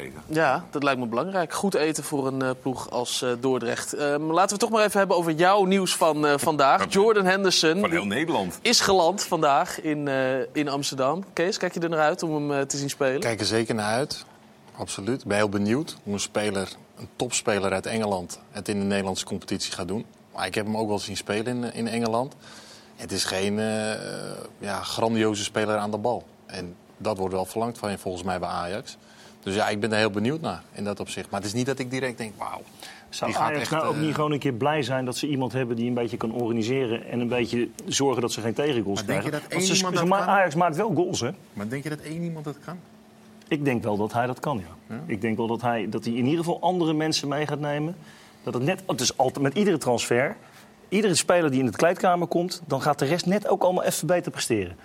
eten. 0.00 0.22
Ja, 0.26 0.64
dat 0.70 0.82
lijkt 0.82 1.00
me 1.00 1.06
belangrijk. 1.06 1.52
Goed 1.52 1.74
eten 1.74 2.04
voor 2.04 2.26
een 2.26 2.54
ploeg 2.62 2.90
als 2.90 3.22
eh, 3.22 3.30
Dordrecht. 3.40 3.92
Ehm, 3.92 4.22
laten 4.22 4.32
we 4.32 4.40
het 4.52 4.58
toch 4.58 4.70
maar 4.70 4.84
even 4.84 4.98
hebben 4.98 5.16
over 5.16 5.32
jouw 5.32 5.64
nieuws 5.64 5.96
van 5.96 6.26
eh, 6.26 6.32
vandaag. 6.36 6.86
Jordan 6.92 7.24
Henderson 7.24 7.80
Van 7.80 7.90
heel 7.90 8.04
Nederland. 8.06 8.58
is 8.62 8.80
geland 8.80 9.22
vandaag 9.22 9.80
in, 9.80 10.08
eh, 10.08 10.38
in 10.52 10.68
Amsterdam. 10.68 11.24
Kees, 11.32 11.56
kijk 11.58 11.74
je 11.74 11.80
er 11.80 11.88
naar 11.88 11.98
uit 12.00 12.22
om 12.22 12.50
hem 12.50 12.66
te 12.66 12.76
zien 12.76 12.90
spelen? 12.90 13.20
Kijk 13.20 13.40
er 13.40 13.46
zeker 13.46 13.74
naar 13.74 13.92
uit. 13.92 14.24
absoluut. 14.76 15.20
Ik 15.20 15.26
ben 15.28 15.36
heel 15.36 15.48
benieuwd 15.48 15.96
hoe 16.02 16.12
een 16.12 16.20
speler, 16.20 16.68
een 16.98 17.08
topspeler 17.16 17.72
uit 17.72 17.86
Engeland, 17.86 18.40
het 18.50 18.68
in 18.68 18.78
de 18.78 18.84
Nederlandse 18.84 19.24
competitie 19.24 19.72
gaat 19.72 19.88
doen. 19.88 20.04
Maar 20.34 20.46
ik 20.46 20.54
heb 20.54 20.64
hem 20.66 20.76
ook 20.76 20.88
wel 20.88 20.98
zien 20.98 21.16
spelen 21.16 21.62
in, 21.62 21.72
in 21.74 21.88
Engeland. 21.88 22.34
Het 22.96 23.12
is 23.12 23.24
geen 23.24 23.58
eh, 23.58 23.92
ja, 24.58 24.82
grandioze 24.82 25.42
speler 25.44 25.76
aan 25.76 25.90
de 25.90 25.98
bal. 25.98 26.24
En 26.46 26.74
dat 26.96 27.18
wordt 27.18 27.34
wel 27.34 27.44
verlangd 27.44 27.78
van 27.78 27.90
je 27.90 27.98
volgens 27.98 28.22
mij 28.24 28.38
bij 28.38 28.48
Ajax. 28.48 28.96
Dus 29.42 29.54
ja, 29.54 29.68
ik 29.68 29.80
ben 29.80 29.92
er 29.92 29.98
heel 29.98 30.10
benieuwd 30.10 30.40
naar 30.40 30.62
in 30.72 30.84
dat 30.84 31.00
opzicht. 31.00 31.30
Maar 31.30 31.40
het 31.40 31.48
is 31.48 31.54
niet 31.54 31.66
dat 31.66 31.78
ik 31.78 31.90
direct 31.90 32.18
denk, 32.18 32.32
wauw. 32.38 32.60
Zou 33.08 33.30
die 33.30 33.38
gaat 33.40 33.48
Ajax 33.48 33.60
echt, 33.62 33.70
nou 33.70 33.84
ook 33.86 33.94
eh, 33.94 34.00
niet 34.00 34.14
gewoon 34.14 34.32
een 34.32 34.38
keer 34.38 34.52
blij 34.52 34.82
zijn 34.82 35.04
dat 35.04 35.16
ze 35.16 35.26
iemand 35.28 35.52
hebben 35.52 35.76
die 35.76 35.88
een 35.88 35.94
beetje 35.94 36.16
kan 36.16 36.32
organiseren 36.32 37.06
en 37.08 37.20
een 37.20 37.28
beetje 37.28 37.68
zorgen 37.86 38.22
dat 38.22 38.32
ze 38.32 38.40
geen 38.40 38.54
tegengoals 38.54 38.98
Maar 38.98 39.06
denk 39.06 39.20
krijgen? 39.20 39.24
je 39.24 39.30
dat 39.30 39.40
Want 39.40 39.52
één 39.52 39.62
ze- 39.62 39.74
iemand 39.76 39.94
ze 39.94 40.00
dat 40.00 40.08
ma- 40.10 40.18
kan? 40.24 40.28
Ajax 40.34 40.54
maakt 40.54 40.76
wel 40.76 40.92
goals, 40.94 41.20
hè? 41.20 41.30
Maar 41.52 41.68
denk 41.68 41.82
je 41.82 41.88
dat 41.88 41.98
één 42.00 42.22
iemand 42.22 42.44
dat 42.44 42.56
kan? 42.64 42.78
Ik 43.48 43.64
denk 43.64 43.82
wel 43.82 43.96
dat 43.96 44.12
hij 44.12 44.26
dat 44.26 44.40
kan, 44.40 44.62
ja. 44.88 44.96
Ik 45.06 45.20
denk 45.20 45.36
wel 45.36 45.46
dat 45.46 45.60
hij, 45.60 45.88
dat 45.88 46.04
hij 46.04 46.14
in 46.14 46.24
ieder 46.24 46.38
geval 46.38 46.60
andere 46.60 46.92
mensen 46.92 47.28
mee 47.28 47.46
gaat 47.46 47.60
nemen. 47.60 47.96
Dat 48.42 48.54
het 48.54 48.62
net, 48.62 48.82
het 48.86 49.00
is 49.00 49.16
altijd 49.16 49.42
met 49.42 49.54
iedere 49.54 49.78
transfer, 49.78 50.36
iedere 50.88 51.14
speler 51.14 51.50
die 51.50 51.60
in 51.60 51.66
de 51.66 51.76
kleedkamer 51.76 52.26
komt, 52.26 52.62
dan 52.66 52.82
gaat 52.82 52.98
de 52.98 53.04
rest 53.04 53.26
net 53.26 53.48
ook 53.48 53.62
allemaal 53.62 53.84
even 53.84 54.06
beter 54.06 54.30
presteren. 54.32 54.76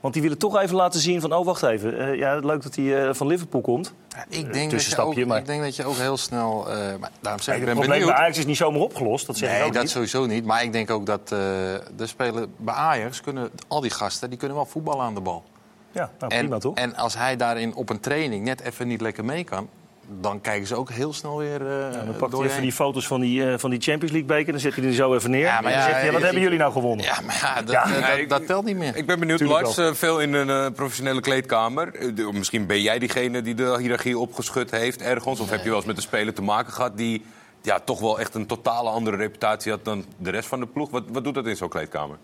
Want 0.00 0.14
die 0.14 0.22
willen 0.22 0.38
toch 0.38 0.60
even 0.60 0.76
laten 0.76 1.00
zien 1.00 1.20
van, 1.20 1.32
oh 1.34 1.44
wacht 1.46 1.62
even, 1.62 1.98
eh, 1.98 2.18
ja, 2.18 2.38
leuk 2.38 2.62
dat 2.62 2.74
hij 2.74 3.06
eh, 3.08 3.14
van 3.14 3.26
Liverpool 3.26 3.60
komt. 3.60 3.94
Ik 4.28 4.28
denk, 4.28 4.46
dat 4.46 4.54
je 4.54 4.62
ook, 4.62 4.68
Tussenstapje, 4.70 5.26
maar 5.26 5.38
ik 5.38 5.46
denk 5.46 5.62
dat 5.62 5.76
je 5.76 5.84
ook 5.84 5.96
heel 5.96 6.16
snel... 6.16 6.70
eh, 6.70 6.76
maar 7.00 7.10
daarom 7.20 7.42
zeg 7.42 7.54
ik, 7.54 7.60
het 7.60 7.70
ben 7.70 7.78
probleem 7.78 7.98
benieuwd. 7.98 8.16
bij 8.16 8.24
Ajax 8.24 8.38
is 8.38 8.46
niet 8.46 8.56
zomaar 8.56 8.80
opgelost, 8.80 9.26
dat 9.26 9.36
zeg 9.36 9.48
ik 9.50 9.56
nee, 9.56 9.66
ook 9.66 9.72
dat 9.72 9.82
niet. 9.82 9.90
sowieso 9.90 10.26
niet. 10.26 10.44
Maar 10.44 10.62
ik 10.62 10.72
denk 10.72 10.90
ook 10.90 11.06
dat 11.06 11.20
eh, 11.20 11.28
de 11.96 12.06
spelen 12.06 12.54
bij 12.56 12.74
Ajax 12.74 13.20
kunnen 13.20 13.50
al 13.68 13.80
die 13.80 13.90
gasten 13.90 14.28
die 14.28 14.38
kunnen 14.38 14.56
wel 14.56 14.66
voetballen 14.66 15.04
aan 15.04 15.14
de 15.14 15.20
bal. 15.20 15.44
Ja, 15.92 16.10
nou, 16.18 16.32
en, 16.32 16.38
prima 16.38 16.58
toch? 16.58 16.74
En 16.74 16.94
als 16.96 17.14
hij 17.16 17.36
daarin 17.36 17.74
op 17.74 17.90
een 17.90 18.00
training 18.00 18.44
net 18.44 18.60
even 18.60 18.88
niet 18.88 19.00
lekker 19.00 19.24
mee 19.24 19.44
kan, 19.44 19.68
dan 20.20 20.40
kijken 20.40 20.66
ze 20.66 20.74
ook 20.76 20.90
heel 20.90 21.12
snel 21.12 21.38
weer 21.38 21.60
uh, 21.62 21.68
Ja, 21.68 22.04
dan 22.04 22.16
pakt 22.16 22.32
hij 22.32 22.42
even 22.46 22.62
die 22.62 22.72
foto's 22.72 23.06
van 23.06 23.20
die, 23.20 23.50
eh, 23.50 23.58
van 23.58 23.70
die 23.70 23.80
Champions 23.80 24.12
League 24.12 24.36
beker, 24.36 24.52
dan 24.52 24.60
zet 24.60 24.74
hij 24.76 24.84
er 24.84 24.92
zo 24.92 25.14
even 25.14 25.30
neer. 25.30 25.40
Ja, 25.40 25.56
en 25.56 25.62
maar 25.62 25.72
dan 25.72 25.80
ja, 25.80 25.86
zegt 25.86 25.96
hij, 25.96 26.06
ja, 26.06 26.12
wat 26.12 26.22
hebben 26.22 26.40
jullie 26.42 26.58
nou 26.58 26.72
gewonnen? 26.72 27.04
Ja, 27.06 27.20
maar 27.26 27.38
ja, 27.42 27.62
dat, 27.62 27.70
Ja. 27.70 27.84
eh, 27.94 28.18
dat, 28.18 28.28
dat 28.28 28.46
telt 28.46 28.64
niet 28.64 28.76
meer. 28.76 28.96
Ik 28.96 29.06
ben 29.06 29.18
benieuwd, 29.18 29.40
Lars, 29.40 29.78
veel 29.98 30.20
in 30.20 30.32
een 30.34 30.72
professionele 30.72 31.20
kleedkamer. 31.20 32.14
De- 32.14 32.30
misschien 32.32 32.66
ben 32.66 32.80
jij 32.82 32.98
diegene 32.98 33.42
die 33.42 33.54
de 33.54 33.76
hiërarchie 33.78 34.18
opgeschud 34.18 34.70
heeft 34.70 35.02
ergens. 35.02 35.40
Of 35.40 35.50
heb 35.50 35.62
je 35.62 35.68
wel 35.68 35.76
eens 35.76 35.86
met 35.86 35.96
een 35.96 36.02
speler 36.02 36.34
te 36.34 36.42
maken 36.42 36.72
gehad 36.72 36.96
die 36.96 37.24
ja, 37.62 37.78
toch 37.84 38.00
wel 38.00 38.20
echt 38.20 38.34
een 38.34 38.46
totale 38.46 38.90
andere 38.90 39.16
reputatie 39.16 39.70
had 39.72 39.84
dan 39.84 40.04
de 40.16 40.30
rest 40.30 40.48
van 40.48 40.60
de 40.60 40.66
ploeg. 40.66 40.90
Wat, 40.90 41.02
wat 41.08 41.24
doet 41.24 41.34
dat 41.34 41.46
in 41.46 41.56
zo'n 41.56 41.68
kleedkamer? 41.68 42.16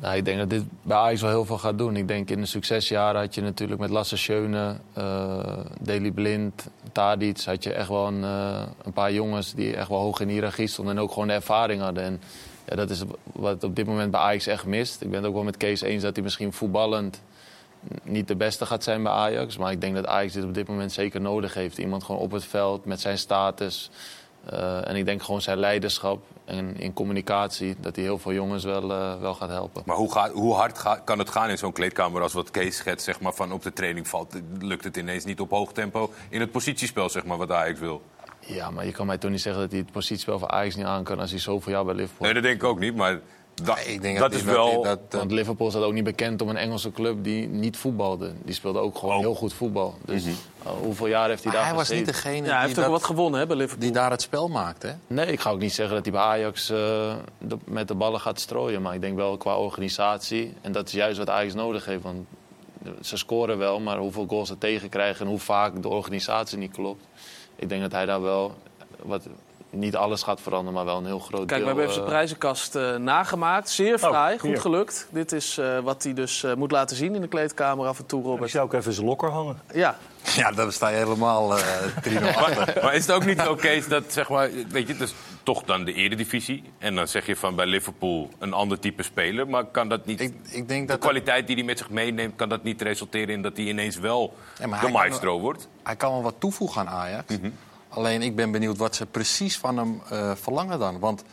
Nou, 0.00 0.16
ik 0.16 0.24
denk 0.24 0.38
dat 0.38 0.50
dit 0.50 0.62
bij 0.82 0.96
Ajax 0.96 1.20
wel 1.20 1.30
heel 1.30 1.44
veel 1.44 1.58
gaat 1.58 1.78
doen. 1.78 1.96
Ik 1.96 2.08
denk 2.08 2.30
in 2.30 2.40
de 2.40 2.46
succesjaren 2.46 3.20
had 3.20 3.34
je 3.34 3.42
natuurlijk 3.42 3.80
met 3.80 3.90
Lasse 3.90 4.16
Schöne, 4.16 4.76
eh 4.92 5.58
Deli 5.80 6.12
Blind, 6.12 6.68
Tadic... 6.92 7.40
had 7.40 7.64
je 7.64 7.72
echt 7.72 7.88
wel 7.88 8.06
een, 8.06 8.24
eh, 8.24 8.62
een 8.84 8.92
paar 8.92 9.12
jongens 9.12 9.54
die 9.54 9.76
echt 9.76 9.88
wel 9.88 9.98
hoog 9.98 10.20
in 10.20 10.26
de 10.26 10.32
hiërarchie 10.32 10.66
stonden... 10.66 10.96
en 10.96 11.02
ook 11.02 11.12
gewoon 11.12 11.28
de 11.28 11.34
ervaring 11.34 11.82
hadden. 11.82 12.04
En 12.04 12.20
ja, 12.68 12.76
dat 12.76 12.90
is 12.90 13.02
wat 13.32 13.64
op 13.64 13.76
dit 13.76 13.86
moment 13.86 14.10
bij 14.10 14.20
Ajax 14.20 14.46
echt 14.46 14.66
mist. 14.66 15.02
Ik 15.02 15.10
ben 15.10 15.18
het 15.18 15.28
ook 15.28 15.34
wel 15.34 15.44
met 15.44 15.56
Kees 15.56 15.80
eens 15.80 16.02
dat 16.02 16.14
hij 16.14 16.24
misschien 16.24 16.52
voetballend 16.52 17.22
niet 18.02 18.28
de 18.28 18.36
beste 18.36 18.66
gaat 18.66 18.84
zijn 18.84 19.02
bij 19.02 19.12
Ajax. 19.12 19.56
Maar 19.56 19.72
ik 19.72 19.80
denk 19.80 19.94
dat 19.94 20.06
Ajax 20.06 20.32
dit 20.32 20.44
op 20.44 20.54
dit 20.54 20.68
moment 20.68 20.92
zeker 20.92 21.20
nodig 21.20 21.54
heeft. 21.54 21.78
Iemand 21.78 22.04
gewoon 22.04 22.20
op 22.20 22.30
het 22.30 22.44
veld 22.44 22.84
met 22.84 23.00
zijn 23.00 23.18
status. 23.18 23.90
Eh, 24.46 24.88
en 24.88 24.96
ik 24.96 25.04
denk 25.04 25.22
gewoon 25.22 25.42
zijn 25.42 25.58
leiderschap 25.58 26.22
en 26.44 26.76
in 26.80 26.92
communicatie... 26.92 27.76
dat 27.80 27.94
hij 27.96 28.04
heel 28.04 28.18
veel 28.18 28.32
jongens 28.32 28.64
wel, 28.64 28.92
eh, 28.92 29.20
wel 29.20 29.34
gaat 29.34 29.48
helpen. 29.48 29.82
Maar 29.86 29.96
hoe, 29.96 30.12
gaat, 30.12 30.30
hoe 30.32 30.54
hard 30.54 30.78
ga- 30.78 31.00
kan 31.04 31.18
het 31.18 31.30
gaan 31.30 31.50
in 31.50 31.58
zo'n 31.58 31.72
kleedkamer 31.72 32.22
als 32.22 32.32
wat 32.32 32.50
Kees 32.50 32.76
schetst, 32.76 33.04
zeg 33.04 33.20
maar, 33.20 33.32
van 33.32 33.52
op 33.52 33.62
de 33.62 33.72
training 33.72 34.08
valt? 34.08 34.34
Lukt 34.60 34.84
het 34.84 34.96
ineens 34.96 35.24
niet 35.24 35.40
op 35.40 35.50
hoog 35.50 35.72
tempo 35.72 36.10
in 36.28 36.40
het 36.40 36.50
positiespel, 36.50 37.08
zeg 37.08 37.24
maar, 37.24 37.36
wat 37.38 37.50
Ajax 37.50 37.80
wil? 37.80 38.02
Ja, 38.46 38.70
maar 38.70 38.86
je 38.86 38.92
kan 38.92 39.06
mij 39.06 39.18
toch 39.18 39.30
niet 39.30 39.40
zeggen 39.40 39.62
dat 39.62 39.70
hij 39.70 39.80
het 39.80 39.92
positiespel 39.92 40.38
van 40.38 40.50
Ajax 40.50 40.74
niet 40.76 40.86
aan 40.86 41.04
kan... 41.04 41.18
als 41.20 41.30
hij 41.30 41.40
zoveel 41.40 41.72
jaar 41.72 41.84
bij 41.84 41.94
Liverpool 41.94 42.24
Nee, 42.26 42.34
dat 42.34 42.42
denk 42.42 42.62
ik 42.62 42.68
ook 42.68 42.78
niet, 42.78 42.96
maar 42.96 43.20
dat, 43.54 43.78
ik 43.86 44.02
denk 44.02 44.18
dat 44.18 44.30
dat 44.30 44.40
is 44.40 44.44
wel... 44.46 44.82
dat- 44.82 45.10
dat- 45.10 45.20
Want 45.20 45.32
Liverpool 45.32 45.70
staat 45.70 45.82
ook 45.82 45.92
niet 45.92 46.04
bekend 46.04 46.42
om 46.42 46.48
een 46.48 46.56
Engelse 46.56 46.92
club 46.92 47.24
die 47.24 47.48
niet 47.48 47.76
voetbalde. 47.76 48.32
Die 48.44 48.54
speelde 48.54 48.78
ook 48.78 48.98
gewoon 48.98 49.18
heel 49.18 49.34
goed 49.34 49.52
voetbal. 49.52 49.94
Dus 50.04 50.24
Mhm. 50.24 50.34
Hoeveel 50.64 51.06
jaar 51.06 51.28
heeft 51.28 51.42
hij 51.42 51.52
Maar 51.52 51.60
daar 51.60 51.70
hij 51.70 51.78
was 51.78 51.90
niet 51.90 52.06
degene 52.06 52.46
Ja, 52.46 52.52
hij 52.52 52.60
heeft 52.62 52.74
die, 52.74 52.84
ook 52.84 52.90
dat- 52.90 53.00
wat 53.00 53.08
gewonnen 53.10 53.40
hè, 53.40 53.46
bij 53.46 53.56
Liverpool. 53.56 53.84
die 53.84 53.92
daar 53.92 54.10
het 54.10 54.22
spel 54.22 54.48
maakt, 54.48 54.82
hè? 54.82 54.90
Nee, 55.06 55.26
ik 55.26 55.40
ga 55.40 55.50
ook 55.50 55.58
niet 55.58 55.72
zeggen 55.72 55.94
dat 55.94 56.04
hij 56.04 56.12
bij 56.12 56.22
Ajax 56.22 56.70
eh, 56.70 56.76
de- 57.38 57.58
met 57.64 57.88
de 57.88 57.94
ballen 57.94 58.20
gaat 58.20 58.40
strooien. 58.40 58.82
Maar 58.82 58.94
ik 58.94 59.00
denk 59.00 59.16
wel 59.16 59.36
qua 59.36 59.56
organisatie. 59.56 60.54
En 60.60 60.72
dat 60.72 60.86
is 60.86 60.92
juist 60.92 61.18
wat 61.18 61.28
Ajax 61.30 61.54
nodig 61.54 61.84
heeft. 61.84 62.02
Want 62.02 62.26
ze 63.00 63.16
scoren 63.16 63.58
wel, 63.58 63.80
maar 63.80 63.98
hoeveel 63.98 64.26
goals 64.28 64.48
ze 64.48 64.58
tegenkrijgen... 64.58 65.24
en 65.24 65.30
hoe 65.30 65.40
vaak 65.40 65.82
de 65.82 65.88
organisatie 65.88 66.58
niet 66.58 66.72
klopt. 66.72 67.04
Ik 67.56 67.68
denk 67.68 67.82
dat 67.82 67.92
hij 67.92 68.06
daar 68.06 68.22
wel... 68.22 68.54
Wat, 69.02 69.26
niet 69.70 69.96
alles 69.96 70.22
gaat 70.22 70.40
veranderen, 70.40 70.74
maar 70.74 70.84
wel 70.84 70.96
een 70.96 71.06
heel 71.06 71.18
groot 71.18 71.46
Kijk, 71.46 71.48
deel... 71.48 71.58
we 71.60 71.66
hebben 71.66 71.82
even 71.82 71.94
zijn 71.94 72.04
eh, 72.06 72.10
prijzenkast 72.12 72.74
eh, 72.74 72.96
nagemaakt. 72.96 73.68
Zeer 73.70 73.98
fraai, 73.98 74.38
goed 74.38 74.58
gelukt. 74.58 75.06
Dit 75.10 75.32
is 75.32 75.58
eh, 75.58 75.78
wat 75.78 76.02
hij 76.02 76.14
dus 76.14 76.42
eh, 76.44 76.54
moet 76.54 76.70
laten 76.70 76.96
zien 76.96 77.14
in 77.14 77.20
de 77.20 77.28
kleedkamer 77.28 77.86
af 77.86 77.98
en 77.98 78.06
toe, 78.06 78.20
Ik 78.20 78.26
Robert. 78.26 78.50
zou 78.50 78.64
ook 78.64 78.72
even 78.72 78.92
zijn 78.92 79.06
lokker 79.06 79.30
hangen. 79.30 79.60
Ja, 79.74 79.96
Ja, 80.36 80.50
daar 80.50 80.72
sta 80.72 80.88
je 80.88 80.96
helemaal 80.96 81.58
eh 81.58 81.64
3-0 82.08 82.36
achter. 82.36 82.82
Maar 82.82 82.94
is 82.94 83.06
het 83.06 83.16
ook 83.16 83.24
niet 83.24 83.54
Kees, 83.56 83.88
dat 83.96 84.12
zeg 84.12 84.28
maar, 84.28 84.50
weet 84.68 84.86
je, 84.86 84.92
het 84.92 85.02
is 85.02 85.14
toch 85.42 85.62
dan 85.62 85.84
de 85.84 85.92
eredivisie. 85.92 86.64
En 86.78 86.94
dan 86.94 87.08
zeg 87.08 87.26
je 87.26 87.36
van 87.36 87.54
bij 87.54 87.66
Liverpool 87.66 88.30
een 88.38 88.52
ander 88.52 88.78
type 88.78 89.02
speler. 89.02 89.48
Maar 89.48 89.64
kan 89.64 89.88
dat 89.88 90.06
niet, 90.06 90.20
Ik, 90.20 90.34
ik 90.48 90.68
denk 90.68 90.80
de 90.80 90.92
dat 90.92 90.98
kwaliteit 90.98 91.46
die 91.46 91.56
hij 91.56 91.64
met 91.64 91.78
zich 91.78 91.90
meeneemt, 91.90 92.36
kan 92.36 92.48
dat 92.48 92.62
niet 92.62 92.82
resulteren 92.82 93.34
in 93.34 93.42
dat 93.42 93.56
hij 93.56 93.66
ineens 93.66 93.96
wel 93.98 94.36
Ja, 94.58 94.80
de 94.80 94.88
maestro 94.88 95.40
wordt? 95.40 95.68
hij 95.82 95.96
kan 95.96 96.12
wel 96.12 96.22
wat 96.22 96.34
toevoegen 96.38 96.80
aan 96.80 96.88
Ajax. 96.88 97.36
Mhm. 97.38 97.50
Alleen 97.88 98.22
ik 98.22 98.36
ben 98.36 98.50
benieuwd 98.50 98.76
wat 98.76 98.96
ze 98.96 99.06
precies 99.06 99.58
van 99.58 99.76
hem 99.76 100.02
eh, 100.08 100.32
verlangen 100.34 100.78
dan. 100.78 100.98
Want 100.98 101.24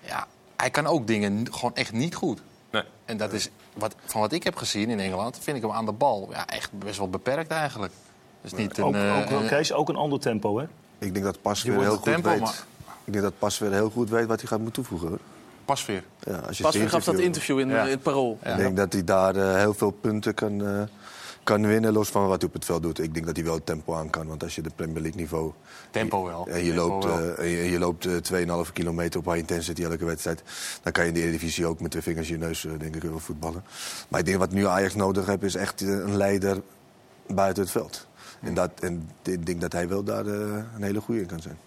ja, 0.00 0.26
hij 0.56 0.70
kan 0.70 0.86
ook 0.86 1.06
dingen 1.06 1.46
gewoon 1.52 1.74
echt 1.74 1.92
niet 1.92 2.14
goed. 2.14 2.42
Nee. 2.70 2.82
En 3.04 3.16
dat 3.16 3.32
is, 3.32 3.48
wat, 3.74 3.94
van 4.04 4.20
wat 4.20 4.32
ik 4.32 4.42
heb 4.42 4.56
gezien 4.56 4.90
in 4.90 5.00
Engeland, 5.00 5.38
vind 5.40 5.56
ik 5.56 5.62
hem 5.62 5.72
aan 5.72 5.84
de 5.86 5.92
bal 5.92 6.28
ja, 6.30 6.46
echt 6.46 6.72
best 6.72 6.98
wel 6.98 7.08
beperkt 7.08 7.50
eigenlijk. 7.50 7.92
Dus 8.42 8.52
niet 8.54 8.78
een, 8.78 8.84
Ook, 8.84 8.94
eh, 8.94 9.18
ook, 9.18 9.40
een- 9.40 9.48
Kees, 9.48 9.72
ook 9.72 9.88
een 9.88 9.96
ander 9.96 10.20
tempo, 10.20 10.58
hè? 10.58 10.64
Ik 10.98 11.12
denk 11.12 11.24
dat 11.24 11.42
Pas 11.42 11.62
weer 11.62 11.80
heel 11.80 11.94
goed 11.94 12.02
tempo, 12.02 12.28
weet. 12.30 12.40
maar- 12.40 12.64
Ik 13.04 13.12
denk 13.12 13.24
dat 13.24 13.38
Pas 13.38 13.58
weer 13.58 13.72
heel 13.72 13.90
goed 13.90 14.10
weet 14.10 14.26
wat 14.26 14.40
hij 14.40 14.48
gaat 14.48 14.58
moeten 14.60 14.82
toevoegen. 14.82 15.08
Hoor. 15.08 15.18
pasveer. 15.64 16.04
Ja, 16.20 16.36
als 16.36 16.56
je 16.56 16.62
Pas 16.62 16.74
het 16.74 16.82
gaf 16.90 17.04
dat 17.04 17.14
interview- 17.18 17.24
interview 17.24 17.58
in, 17.58 17.68
Ja. 17.68 17.82
in 17.84 17.90
het 17.90 18.02
Parool. 18.02 18.38
Ik 18.44 18.56
denk 18.56 18.76
dat 18.76 18.92
hij 18.92 19.04
daar 19.04 19.36
eh, 19.36 19.56
heel 19.56 19.74
veel 19.74 19.90
punten 19.90 20.34
kan, 20.34 20.66
eh, 20.66 20.82
kan 21.42 21.66
winnen, 21.66 21.92
los 21.92 22.08
van 22.08 22.26
wat 22.26 22.38
hij 22.40 22.48
op 22.48 22.54
het 22.54 22.64
veld 22.64 22.82
doet. 22.82 22.98
Ik 22.98 23.14
denk 23.14 23.26
dat 23.26 23.36
hij 23.36 23.44
wel 23.44 23.54
het 23.54 23.66
tempo 23.66 23.94
aan 23.94 24.10
kan, 24.10 24.26
want 24.26 24.42
als 24.42 24.54
je 24.54 24.62
de 24.62 24.70
Premier 24.76 25.00
League 25.02 25.20
niveau... 25.20 25.52
Tempo 25.90 26.24
wel. 26.24 26.46
En 26.48 26.64
je 26.64 26.72
Tempo 26.72 26.88
loopt, 26.88 27.04
eh, 27.38 27.38
en 27.38 27.70
je, 27.70 27.78
loopt 27.78 28.06
eh, 28.06 28.16
2,5 28.16 28.72
kilometer 28.72 29.18
op 29.20 29.24
high 29.26 29.38
intensity 29.38 29.82
elke 29.84 30.04
wedstrijd. 30.04 30.42
Dan 30.82 30.92
kan 30.92 31.02
je 31.02 31.08
in 31.08 31.14
de 31.14 31.20
Eredivisie 31.22 31.66
ook 31.66 31.80
met 31.80 31.90
twee 31.90 32.02
vingers 32.02 32.30
in 32.30 32.38
je 32.38 32.44
neus, 32.44 32.64
eh, 32.64 32.72
denk 32.78 32.96
ik, 32.96 33.02
wel 33.02 33.18
voetballen. 33.18 33.64
Maar 34.08 34.20
ik 34.20 34.26
denk 34.26 34.38
wat 34.38 34.52
nu 34.52 34.66
Ajax 34.66 34.94
nodig 34.94 35.26
heeft, 35.26 35.42
is 35.42 35.54
echt 35.54 35.80
eh, 35.82 35.88
een 35.88 36.16
leider 36.16 36.60
buiten 37.26 37.62
het 37.62 37.72
veld. 37.72 38.06
En, 38.42 38.54
dat, 38.54 38.70
en 38.80 39.10
ik 39.22 39.46
denk 39.46 39.60
dat 39.60 39.72
hij 39.72 39.88
wel 39.88 40.02
daar 40.02 40.26
eh, 40.26 40.32
een 40.76 40.82
hele 40.82 41.00
goede 41.00 41.20
in 41.20 41.26
kan 41.26 41.40
zijn. 41.40 41.58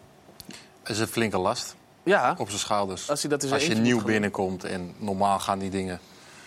Dat 0.81 0.89
is 0.95 0.99
een 0.99 1.07
flinke 1.07 1.37
last 1.37 1.75
Ja, 2.03 2.35
op 2.37 2.47
zijn 2.47 2.59
schouders. 2.59 3.09
Als 3.09 3.21
hij 3.21 3.29
dat 3.29 3.51
Als 3.51 3.65
je 3.65 3.75
nieuw 3.75 4.03
binnenkomt 4.03 4.63
en 4.63 4.93
normaal 4.97 5.39
gaan 5.39 5.59
die 5.59 5.69
dingen. 5.69 5.99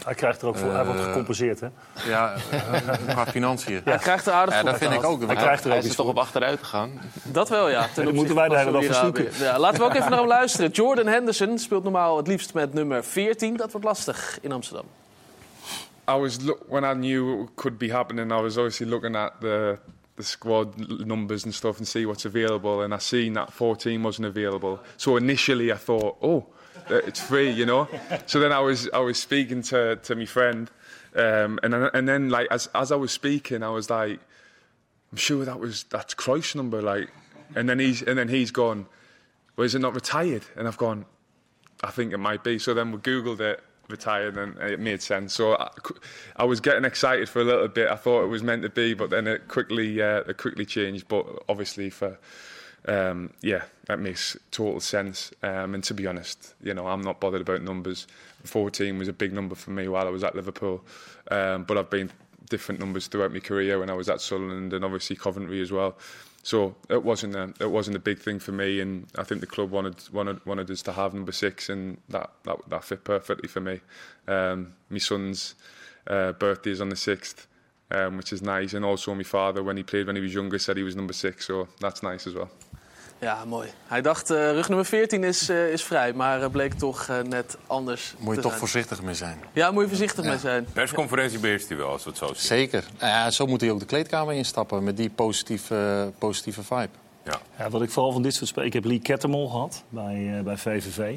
Hij 0.04 0.14
krijgt 0.14 0.42
er 0.42 0.48
ook 0.48 0.56
voor, 0.56 0.72
hij 0.72 0.84
wordt 0.84 1.00
Eh, 1.00 1.06
gecompenseerd, 1.06 1.60
hè? 1.60 1.68
Ja, 2.06 2.34
eh, 2.50 2.92
qua 3.08 3.26
financiën. 3.26 3.80
hij 3.84 3.98
krijgt 3.98 4.26
er 4.26 4.32
aardig 4.32 4.54
Ja, 4.54 4.60
voor 4.60 4.70
dat 4.70 4.78
vind 4.78 4.92
ik 4.92 5.04
ook. 5.04 5.26
Hij 5.26 5.36
krijgt 5.36 5.64
er 5.64 5.70
ook 5.70 5.76
Hij 5.76 5.84
is 5.84 5.90
er 5.90 5.96
toch 5.96 6.06
op 6.06 6.18
achteruit 6.18 6.58
gegaan. 6.58 7.00
Dat 7.22 7.48
wel, 7.48 7.68
ja. 7.68 7.86
Ten 7.94 8.04
Dan 8.04 8.14
moeten 8.14 8.34
wij 8.34 8.48
dag 8.48 8.62
van 8.62 8.82
verzoeken. 8.82 9.28
Ja, 9.38 9.58
laten 9.58 9.78
we 9.78 9.84
ook 9.84 9.94
even 9.94 10.10
naar 10.10 10.18
hem 10.18 10.28
luisteren. 10.28 10.70
Jordan 10.70 11.06
Henderson 11.06 11.58
speelt 11.58 11.82
normaal 11.82 12.16
het 12.16 12.26
liefst 12.26 12.54
met 12.54 12.74
nummer 12.74 13.04
14. 13.04 13.56
Dat 13.56 13.70
wordt 13.72 13.86
lastig 13.86 14.38
in 14.42 14.52
Amsterdam. 14.52 14.84
I 16.10 16.12
was 16.12 16.36
look 16.40 16.58
when 16.68 16.84
I 16.84 16.92
knew 16.94 17.36
what 17.36 17.48
could 17.54 17.78
be 17.78 17.92
happening. 17.92 18.32
I 18.32 18.34
was 18.42 18.56
obviously 18.56 18.86
looking 18.86 19.16
at 19.16 19.32
the 19.40 19.78
the 20.18 20.24
squad 20.24 20.76
numbers 21.06 21.44
and 21.44 21.54
stuff 21.54 21.78
and 21.78 21.88
see 21.88 22.04
what's 22.04 22.26
available. 22.26 22.82
And 22.82 22.92
I 22.92 22.98
seen 22.98 23.32
that 23.34 23.52
14 23.52 24.02
wasn't 24.02 24.26
available. 24.26 24.80
So 24.98 25.16
initially 25.16 25.72
I 25.72 25.76
thought, 25.76 26.18
oh, 26.20 26.46
it's 26.90 27.20
free, 27.20 27.50
you 27.50 27.64
know. 27.64 27.88
so 28.26 28.40
then 28.40 28.52
I 28.52 28.60
was 28.60 28.90
I 28.92 28.98
was 28.98 29.18
speaking 29.18 29.62
to 29.62 29.96
to 29.96 30.14
my 30.14 30.26
friend, 30.26 30.70
um, 31.14 31.58
and 31.62 31.74
and 31.74 32.06
then 32.06 32.28
like 32.28 32.48
as 32.50 32.68
as 32.74 32.92
I 32.92 32.96
was 32.96 33.12
speaking, 33.12 33.62
I 33.62 33.70
was 33.70 33.88
like, 33.88 34.20
I'm 35.12 35.18
sure 35.18 35.44
that 35.44 35.58
was 35.58 35.84
that's 35.84 36.14
Cruyff's 36.14 36.54
number, 36.54 36.82
like. 36.82 37.08
And 37.54 37.66
then 37.68 37.78
he's 37.78 38.02
and 38.02 38.18
then 38.18 38.28
he's 38.28 38.50
gone. 38.50 38.86
Well, 39.56 39.64
is 39.64 39.74
it 39.74 39.78
not 39.78 39.94
retired? 39.94 40.44
And 40.56 40.68
I've 40.68 40.76
gone. 40.76 41.06
I 41.82 41.90
think 41.90 42.12
it 42.12 42.18
might 42.18 42.44
be. 42.44 42.58
So 42.58 42.74
then 42.74 42.92
we 42.92 42.98
Googled 42.98 43.40
it, 43.40 43.62
retired, 43.88 44.36
and 44.36 44.56
it 44.58 44.80
made 44.80 45.02
sense. 45.02 45.34
So 45.34 45.56
I, 45.56 45.70
I 46.36 46.44
was 46.44 46.60
getting 46.60 46.84
excited 46.84 47.28
for 47.28 47.40
a 47.40 47.44
little 47.44 47.68
bit. 47.68 47.88
I 47.88 47.96
thought 47.96 48.24
it 48.24 48.28
was 48.28 48.42
meant 48.42 48.62
to 48.62 48.68
be, 48.68 48.94
but 48.94 49.10
then 49.10 49.26
it 49.26 49.48
quickly, 49.48 50.00
uh, 50.02 50.20
it 50.20 50.36
quickly 50.36 50.64
changed. 50.64 51.08
But 51.08 51.26
obviously, 51.48 51.90
for 51.90 52.18
um, 52.86 53.30
yeah, 53.40 53.64
that 53.86 53.98
makes 53.98 54.36
total 54.50 54.80
sense. 54.80 55.32
Um, 55.42 55.74
and 55.74 55.84
to 55.84 55.94
be 55.94 56.06
honest, 56.06 56.54
you 56.62 56.74
know, 56.74 56.86
I'm 56.86 57.02
not 57.02 57.20
bothered 57.20 57.42
about 57.42 57.62
numbers. 57.62 58.06
14 58.44 58.98
was 58.98 59.08
a 59.08 59.12
big 59.12 59.32
number 59.32 59.54
for 59.54 59.70
me 59.70 59.88
while 59.88 60.06
I 60.06 60.10
was 60.10 60.24
at 60.24 60.34
Liverpool, 60.34 60.82
um, 61.30 61.64
but 61.64 61.76
I've 61.76 61.90
been 61.90 62.10
different 62.48 62.80
numbers 62.80 63.06
throughout 63.06 63.32
my 63.32 63.40
career 63.40 63.78
when 63.78 63.90
I 63.90 63.94
was 63.94 64.08
at 64.08 64.20
Sunderland 64.20 64.72
and 64.72 64.84
obviously 64.84 65.16
Coventry 65.16 65.60
as 65.60 65.70
well. 65.70 65.96
So 66.42 66.76
it 66.88 67.02
wasn't 67.02 67.34
a 67.34 67.52
it 67.60 67.70
wasn't 67.70 67.96
a 67.96 68.00
big 68.00 68.18
thing 68.18 68.38
for 68.38 68.52
me, 68.52 68.80
and 68.80 69.06
I 69.16 69.24
think 69.24 69.40
the 69.40 69.46
club 69.46 69.70
wanted 69.70 69.96
wanted 70.12 70.44
wanted 70.46 70.70
us 70.70 70.82
to 70.82 70.92
have 70.92 71.12
number 71.14 71.32
six, 71.32 71.68
and 71.68 71.98
that 72.08 72.30
that, 72.44 72.56
that 72.68 72.84
fit 72.84 73.04
perfectly 73.04 73.48
for 73.48 73.60
me. 73.60 73.80
Um, 74.26 74.74
my 74.88 74.98
son's 74.98 75.54
uh, 76.06 76.32
birthday 76.32 76.70
is 76.70 76.80
on 76.80 76.88
the 76.88 76.96
sixth. 76.96 77.46
Um, 77.90 78.18
which 78.18 78.34
is 78.34 78.42
nice, 78.42 78.74
and 78.74 78.84
also 78.84 79.14
my 79.14 79.22
father, 79.22 79.62
when 79.62 79.78
he 79.78 79.82
played 79.82 80.06
when 80.08 80.16
he 80.16 80.20
was 80.20 80.34
younger, 80.34 80.58
said 80.58 80.76
he 80.76 80.82
was 80.82 80.94
number 80.94 81.14
six, 81.14 81.46
so 81.46 81.68
that's 81.80 82.02
nice 82.02 82.26
as 82.26 82.34
well. 82.34 82.50
Ja, 83.20 83.44
mooi. 83.44 83.68
Hij 83.86 84.02
dacht, 84.02 84.30
eh, 84.30 84.36
rug 84.50 84.68
nummer 84.68 84.86
14 84.86 85.24
is, 85.24 85.48
eh, 85.48 85.72
is 85.72 85.84
vrij, 85.84 86.12
maar 86.12 86.40
het 86.40 86.52
bleek 86.52 86.74
toch 86.74 87.08
eh, 87.08 87.20
net 87.20 87.56
anders 87.66 88.14
Moet 88.18 88.34
je 88.34 88.40
toch 88.40 88.50
zijn. 88.50 88.60
voorzichtig 88.60 89.02
mee 89.02 89.14
zijn. 89.14 89.38
Ja, 89.52 89.70
moet 89.70 89.82
je 89.82 89.88
voorzichtig 89.88 90.24
mee 90.24 90.38
zijn. 90.38 90.66
Persconferentie 90.72 91.38
beheerst 91.38 91.68
hij 91.68 91.76
wel, 91.76 91.88
als 91.88 92.04
we 92.04 92.10
het 92.10 92.18
zo 92.18 92.26
zien. 92.26 92.36
Zeker. 92.36 92.84
Nou 92.98 93.12
ja, 93.12 93.30
zo 93.30 93.46
moet 93.46 93.60
hij 93.60 93.70
ook 93.70 93.78
de 93.78 93.86
kleedkamer 93.86 94.34
instappen 94.34 94.84
met 94.84 94.96
die 94.96 95.10
positieve, 95.10 96.12
positieve 96.18 96.62
vibe. 96.62 96.88
Ja. 97.24 97.40
Ja, 97.58 97.70
wat 97.70 97.82
ik 97.82 97.90
vooral 97.90 98.12
van 98.12 98.22
dit 98.22 98.34
soort 98.34 98.48
spelers... 98.48 98.68
Ik 98.68 98.82
heb 98.82 98.84
Lee 98.84 99.00
Kettermol 99.00 99.48
gehad 99.48 99.82
bij, 99.88 100.36
eh, 100.36 100.44
bij 100.44 100.56
VVV. 100.56 101.16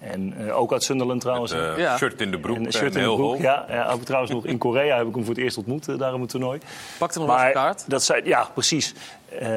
En 0.00 0.34
eh, 0.46 0.58
ook 0.58 0.72
uit 0.72 0.82
Sunderland 0.82 1.20
trouwens. 1.20 1.52
Met, 1.52 1.60
eh, 1.60 1.78
Ja. 1.78 1.96
shirt 1.96 2.20
in 2.20 2.30
de 2.30 2.38
broek 2.38 2.56
En 2.56 2.72
shirt 2.72 2.84
in 2.84 2.92
de 2.92 2.98
heel 2.98 3.16
broek. 3.16 3.38
Ja, 3.38 3.64
ja, 3.68 3.90
ook 3.90 4.02
trouwens 4.02 4.32
nog 4.32 4.44
in 4.44 4.58
Korea 4.58 4.96
heb 4.96 5.06
ik 5.06 5.14
hem 5.14 5.24
voor 5.24 5.34
het 5.34 5.42
eerst 5.42 5.56
ontmoet, 5.56 5.88
eh, 5.88 5.98
daar 5.98 6.14
op 6.14 6.20
het 6.20 6.30
toernooi. 6.30 6.60
Pakte 6.98 7.18
nog 7.18 7.28
wel 7.28 7.46
een 7.46 7.52
kaart. 7.52 7.84
Dat 7.86 8.02
zijn, 8.02 8.24
ja, 8.24 8.48
precies. 8.54 8.94
Eh, 9.38 9.48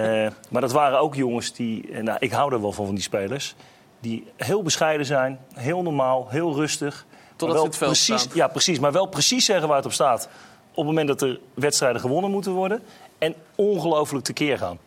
maar 0.50 0.62
dat 0.62 0.72
waren 0.72 1.00
ook 1.00 1.16
jongens 1.16 1.54
die... 1.54 2.02
nou, 2.02 2.18
ik 2.20 2.32
hou 2.32 2.54
er 2.54 2.62
wel 2.62 2.72
van, 2.72 2.86
van 2.86 2.96
die 2.96 3.04
spelers. 3.04 3.56
Die 4.00 4.28
heel 4.38 4.64
bescheiden 4.64 5.06
zijn, 5.06 5.39
heel 5.54 5.82
normaal, 5.82 6.28
heel 6.30 6.56
rustig. 6.56 7.06
maar 7.39 7.50
ze 7.50 7.56
wel 7.56 7.64
het 7.64 7.78
veld 7.78 7.92
precies, 7.92 8.22
staan. 8.22 8.36
Ja, 8.36 8.48
precies. 8.48 8.80
Maar 8.80 8.92
wel 8.92 9.06
precies 9.06 9.46
zeggen 9.46 9.68
waar 9.68 9.78
het 9.78 9.86
op 9.86 9.94
staat. 9.94 10.30
Op 10.72 10.76
het 10.76 10.86
moment 10.86 11.08
dat 11.08 11.22
er 11.22 11.39
wedstrijden 11.54 12.02
gewonnen 12.02 12.32
moeten 12.32 12.52
worden. 12.52 12.82
En 13.18 13.36
ongelooflijk 13.56 14.26
tekeer 14.26 14.58
gaan. 14.58 14.78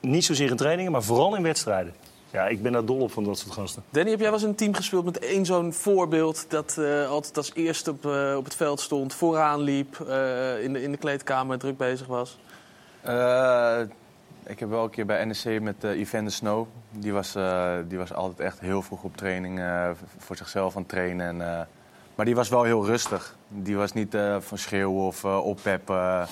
Niet 0.00 0.24
zozeer 0.24 0.50
in 0.50 0.56
trainingen, 0.56 0.92
maar 0.92 1.02
vooral 1.02 1.34
in 1.36 1.42
wedstrijden. 1.42 1.94
Ja, 2.30 2.46
ik 2.46 2.62
ben 2.62 2.72
daar 2.72 2.84
dol 2.84 3.00
op 3.00 3.12
van 3.12 3.24
dat 3.24 3.38
soort 3.38 3.52
gasten. 3.52 3.82
Danny, 3.90 4.10
heb 4.10 4.20
jij 4.20 4.30
wel 4.30 4.38
eens 4.38 4.48
een 4.48 4.54
team 4.54 4.74
gespeeld 4.74 5.04
met 5.04 5.18
één 5.18 5.46
zo'n 5.46 5.72
voorbeeld... 5.72 6.44
dat 6.48 6.76
eh, 6.78 7.08
altijd 7.08 7.36
als 7.36 7.50
eerste 7.54 7.90
op, 7.90 8.06
eh, 8.06 8.34
op 8.36 8.44
het 8.44 8.54
veld 8.54 8.80
stond, 8.80 9.14
vooraan 9.14 9.60
liep... 9.60 10.00
eh, 10.00 10.62
in, 10.62 10.72
de, 10.72 10.82
in 10.82 10.90
de 10.90 10.96
kleedkamer 10.96 11.58
druk 11.58 11.76
bezig 11.76 12.06
was? 12.06 12.38
Eh, 13.00 13.80
ik 14.46 14.58
heb 14.58 14.68
wel 14.68 14.84
een 14.84 14.90
keer 14.90 15.06
bij 15.06 15.24
NEC 15.24 15.60
met 15.62 15.84
uh, 15.84 16.00
Yvonne 16.00 16.26
de 16.28 16.34
Snow. 16.34 16.66
Die 16.90 17.12
was, 17.12 17.34
eh, 17.34 17.72
die 17.88 17.98
was 17.98 18.12
altijd 18.12 18.40
echt 18.40 18.60
heel 18.60 18.82
vroeg 18.82 19.02
op 19.02 19.16
training, 19.16 19.58
eh, 19.60 19.90
voor 20.18 20.36
zichzelf 20.36 20.74
aan 20.76 20.82
het 20.82 20.90
trainen. 20.90 21.26
En, 21.26 21.58
eh, 21.58 21.64
maar 22.14 22.26
die 22.26 22.34
was 22.34 22.48
wel 22.48 22.62
heel 22.62 22.86
rustig. 22.86 23.36
Die 23.48 23.76
was 23.76 23.92
niet 23.92 24.14
eh, 24.14 24.36
van 24.40 24.58
schreeuwen 24.58 25.06
of 25.06 25.24
eh 25.24 25.44
oppeppen. 25.46 26.26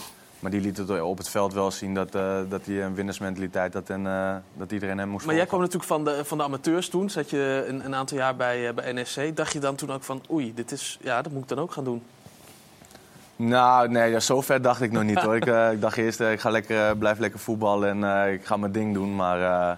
Maar 0.45 0.53
die 0.53 0.63
liet 0.63 0.77
het 0.77 1.01
op 1.01 1.19
het 1.19 1.29
veld 1.29 1.53
wel 1.53 1.71
zien 1.71 1.95
dat, 1.95 2.15
eh, 2.15 2.39
dat 2.49 2.67
hij 2.67 2.83
een 2.83 2.95
winnersmentaliteit 2.95 3.75
had 3.75 3.91
en 3.91 4.07
eh, 4.07 4.37
dat 4.55 4.73
iedereen 4.73 4.99
hem 4.99 5.09
moest 5.09 5.27
Maar 5.27 5.35
jij 5.35 5.47
kwam 5.47 5.61
natuurlijk 5.61 5.87
van 5.87 6.05
de, 6.05 6.25
van 6.25 6.39
de 6.39 6.45
amateurs 6.45 6.89
toen. 6.89 7.11
Zat 7.11 7.31
je 7.31 7.65
een, 7.69 7.85
een 7.85 7.95
aantal 7.95 8.17
jaar 8.17 8.37
bij, 8.37 8.69
eh, 8.69 8.75
bij 8.75 8.93
NSC. 8.93 9.37
Dacht 9.37 9.53
je 9.53 9.59
dan 9.59 9.75
toen 9.75 9.93
ook 9.93 10.03
van, 10.03 10.23
oei, 10.31 10.55
dit 10.55 10.73
is, 10.73 10.99
ja, 11.03 11.23
dat 11.23 11.33
moet 11.33 11.43
ik 11.43 11.49
dan 11.49 11.59
ook 11.59 11.73
gaan 11.73 11.85
doen? 11.85 12.03
Nou, 13.37 13.89
nee, 13.89 14.11
ja, 14.11 14.21
zo 14.21 14.41
ver 14.41 14.63
dacht 14.63 14.81
ik 14.81 14.93
nog 14.93 15.03
niet 15.03 15.19
hoor. 15.19 15.37
ik, 15.37 15.47
eh, 15.47 15.73
ik 15.73 15.81
dacht 15.81 15.97
eerst, 15.97 16.21
eh, 16.21 16.33
ik 16.33 16.41
ga 16.41 16.51
lekker, 16.51 16.89
eh, 16.89 16.99
blijf 16.99 17.19
lekker 17.19 17.41
voetballen 17.41 17.89
en 17.89 18.25
eh, 18.25 18.33
ik 18.33 18.47
ga 18.47 18.57
mijn 18.57 18.73
ding 18.73 18.95
doen. 18.95 19.17
Maar 19.17 19.41
eh, 19.43 19.77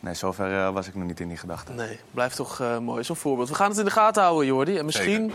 nee, 0.00 0.14
zo 0.14 0.32
ver 0.32 0.66
eh, 0.66 0.72
was 0.72 0.88
ik 0.88 0.94
nog 0.94 1.06
niet 1.06 1.20
in 1.20 1.28
die 1.28 1.36
gedachten. 1.36 1.74
Nee, 1.74 1.98
blijft 2.10 2.36
toch 2.36 2.60
eh, 2.60 2.78
mooi. 2.78 3.04
Zo'n 3.04 3.16
voorbeeld. 3.16 3.48
We 3.48 3.54
gaan 3.54 3.68
het 3.68 3.78
in 3.78 3.84
de 3.84 3.90
gaten 3.90 4.22
houden, 4.22 4.46
Jordi. 4.46 4.76
En 4.78 4.84
misschien... 4.84 5.32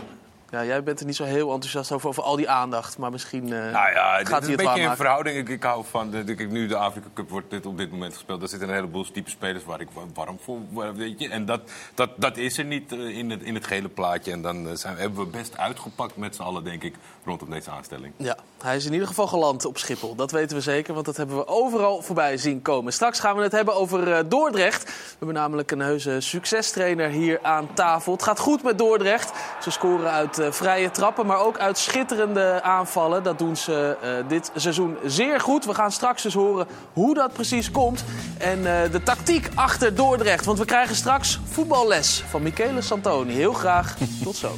Ja, 0.50 0.64
jij 0.64 0.82
bent 0.82 1.00
er 1.00 1.06
niet 1.06 1.16
zo 1.16 1.24
heel 1.24 1.52
enthousiast 1.52 1.92
over, 1.92 2.08
over 2.08 2.22
al 2.22 2.36
die 2.36 2.48
aandacht. 2.50 2.98
Maar 2.98 3.10
misschien 3.10 3.44
eh, 3.44 3.50
Nou 3.72 3.92
ja, 3.92 4.16
het 4.18 4.28
gaat 4.28 4.42
hij 4.42 4.52
een 4.52 4.58
het 4.58 4.66
beetje 4.66 4.80
in 4.90 4.96
verhouding. 4.96 5.36
Ik, 5.36 5.48
ik 5.48 5.62
hou 5.62 5.84
van, 5.90 6.10
de, 6.10 6.24
de- 6.24 6.34
nu 6.44 6.66
de 6.66 6.76
Afrika 6.76 7.06
Cup 7.14 7.30
wordt 7.30 7.50
dit 7.50 7.66
op 7.66 7.78
dit 7.78 7.90
moment 7.90 8.12
gespeeld. 8.14 8.40
Daar 8.40 8.48
zitten 8.48 8.68
een 8.68 8.74
heleboel 8.74 9.10
type 9.10 9.30
spelers 9.30 9.64
waar 9.64 9.80
ik 9.80 9.88
wa- 9.92 10.02
warm 10.14 10.38
voor 10.44 10.58
weet 10.94 11.18
je. 11.20 11.28
En 11.28 11.44
dat, 11.46 11.60
dat, 11.94 12.10
dat 12.16 12.36
is 12.36 12.58
er 12.58 12.64
niet 12.64 12.92
eh, 12.92 12.98
in 13.18 13.30
het, 13.30 13.42
in 13.42 13.54
het 13.54 13.66
gele 13.66 13.88
plaatje. 13.88 14.32
En 14.32 14.42
dan 14.42 14.68
eh, 14.68 14.74
zijn, 14.74 14.96
hebben 14.96 15.18
we 15.24 15.30
best 15.30 15.58
uitgepakt 15.58 16.16
met 16.16 16.34
z'n 16.34 16.42
allen, 16.42 16.64
denk 16.64 16.82
ik, 16.82 16.94
rondom 17.24 17.50
deze 17.50 17.70
aanstelling. 17.70 18.12
Ja, 18.16 18.36
hij 18.62 18.76
is 18.76 18.84
in 18.86 18.92
ieder 18.92 19.08
geval 19.08 19.26
geland 19.26 19.64
op 19.64 19.78
Schiphol. 19.78 20.14
Dat 20.14 20.30
weten 20.30 20.56
we 20.56 20.62
zeker, 20.62 20.94
want 20.94 21.06
dat 21.06 21.16
hebben 21.16 21.36
we 21.36 21.46
overal 21.46 22.02
voorbij 22.02 22.36
zien 22.36 22.62
komen. 22.62 22.92
Straks 22.92 23.20
gaan 23.20 23.36
we 23.36 23.42
het 23.42 23.52
hebben 23.52 23.74
over 23.74 24.12
eh, 24.12 24.24
Dordrecht. 24.28 24.84
We 24.84 24.92
hebben 25.18 25.36
namelijk 25.36 25.70
een 25.70 25.80
heuse 25.80 26.20
succestrainer 26.20 27.08
hier 27.10 27.38
aan 27.42 27.68
tafel. 27.74 28.12
Het 28.12 28.22
gaat 28.22 28.38
goed 28.38 28.62
met 28.62 28.78
Dordrecht. 28.78 29.32
Ze 29.60 29.70
scoren 29.70 30.10
uit 30.10 30.37
eh, 30.38 30.52
vrije 30.52 30.90
trappen, 30.90 31.26
maar 31.26 31.40
ook 31.40 31.58
uit 31.58 31.78
schitterende 31.78 32.62
aanvallen. 32.62 33.22
Dat 33.22 33.38
doen 33.38 33.56
ze 33.56 33.96
eh, 34.02 34.10
dit 34.28 34.50
seizoen 34.54 34.96
zeer 35.04 35.40
goed. 35.40 35.64
We 35.64 35.74
gaan 35.74 35.92
straks 35.92 36.24
eens 36.24 36.34
horen 36.34 36.66
hoe 36.92 37.14
dat 37.14 37.32
precies 37.32 37.70
komt. 37.70 38.04
En 38.38 38.82
eh, 38.82 38.90
de 38.90 39.02
tactiek 39.02 39.48
achter 39.54 39.94
Dordrecht. 39.94 40.44
Want 40.44 40.58
we 40.58 40.64
krijgen 40.64 40.96
straks 40.96 41.40
voetballes 41.50 42.24
van 42.28 42.42
Michele 42.42 42.80
Santoni. 42.80 43.32
Heel 43.32 43.52
graag. 43.52 43.96
Tot 44.24 44.36
zo. 44.36 44.50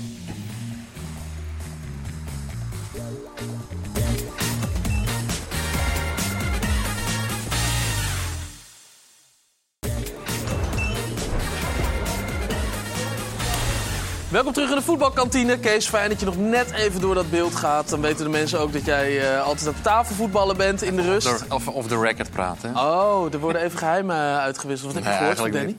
Welkom 14.31 14.53
terug 14.53 14.71
in 14.71 14.77
de 14.77 14.83
voetbalkantine. 14.83 15.59
Kees, 15.59 15.89
fijn 15.89 16.09
dat 16.09 16.21
je 16.21 16.27
nog 16.27 16.37
net 16.37 16.71
even 16.71 17.01
door 17.01 17.15
dat 17.15 17.31
beeld 17.31 17.55
gaat. 17.55 17.89
Dan 17.89 18.01
weten 18.01 18.25
de 18.25 18.31
mensen 18.31 18.61
ook 18.61 18.73
dat 18.73 18.85
jij 18.85 19.35
eh, 19.35 19.43
altijd 19.43 19.69
aan 19.69 19.83
tafel 19.83 20.15
voetballen 20.15 20.57
bent 20.57 20.83
in 20.83 20.97
de 20.97 21.03
rust. 21.03 21.45
Of, 21.49 21.69
of 21.69 21.87
de 21.87 21.99
record 22.01 22.31
praten. 22.31 22.77
Oh, 22.77 23.33
er 23.33 23.39
worden 23.39 23.63
even 23.63 23.79
geheimen 23.79 24.17
eh, 24.17 24.39
uitgewisseld. 24.39 24.93
Wat 24.93 25.03
heb 25.05 25.13
je 25.13 25.21
Nee, 25.21 25.35
gehoord 25.35 25.53
Danny? 25.53 25.67
niet. 25.67 25.77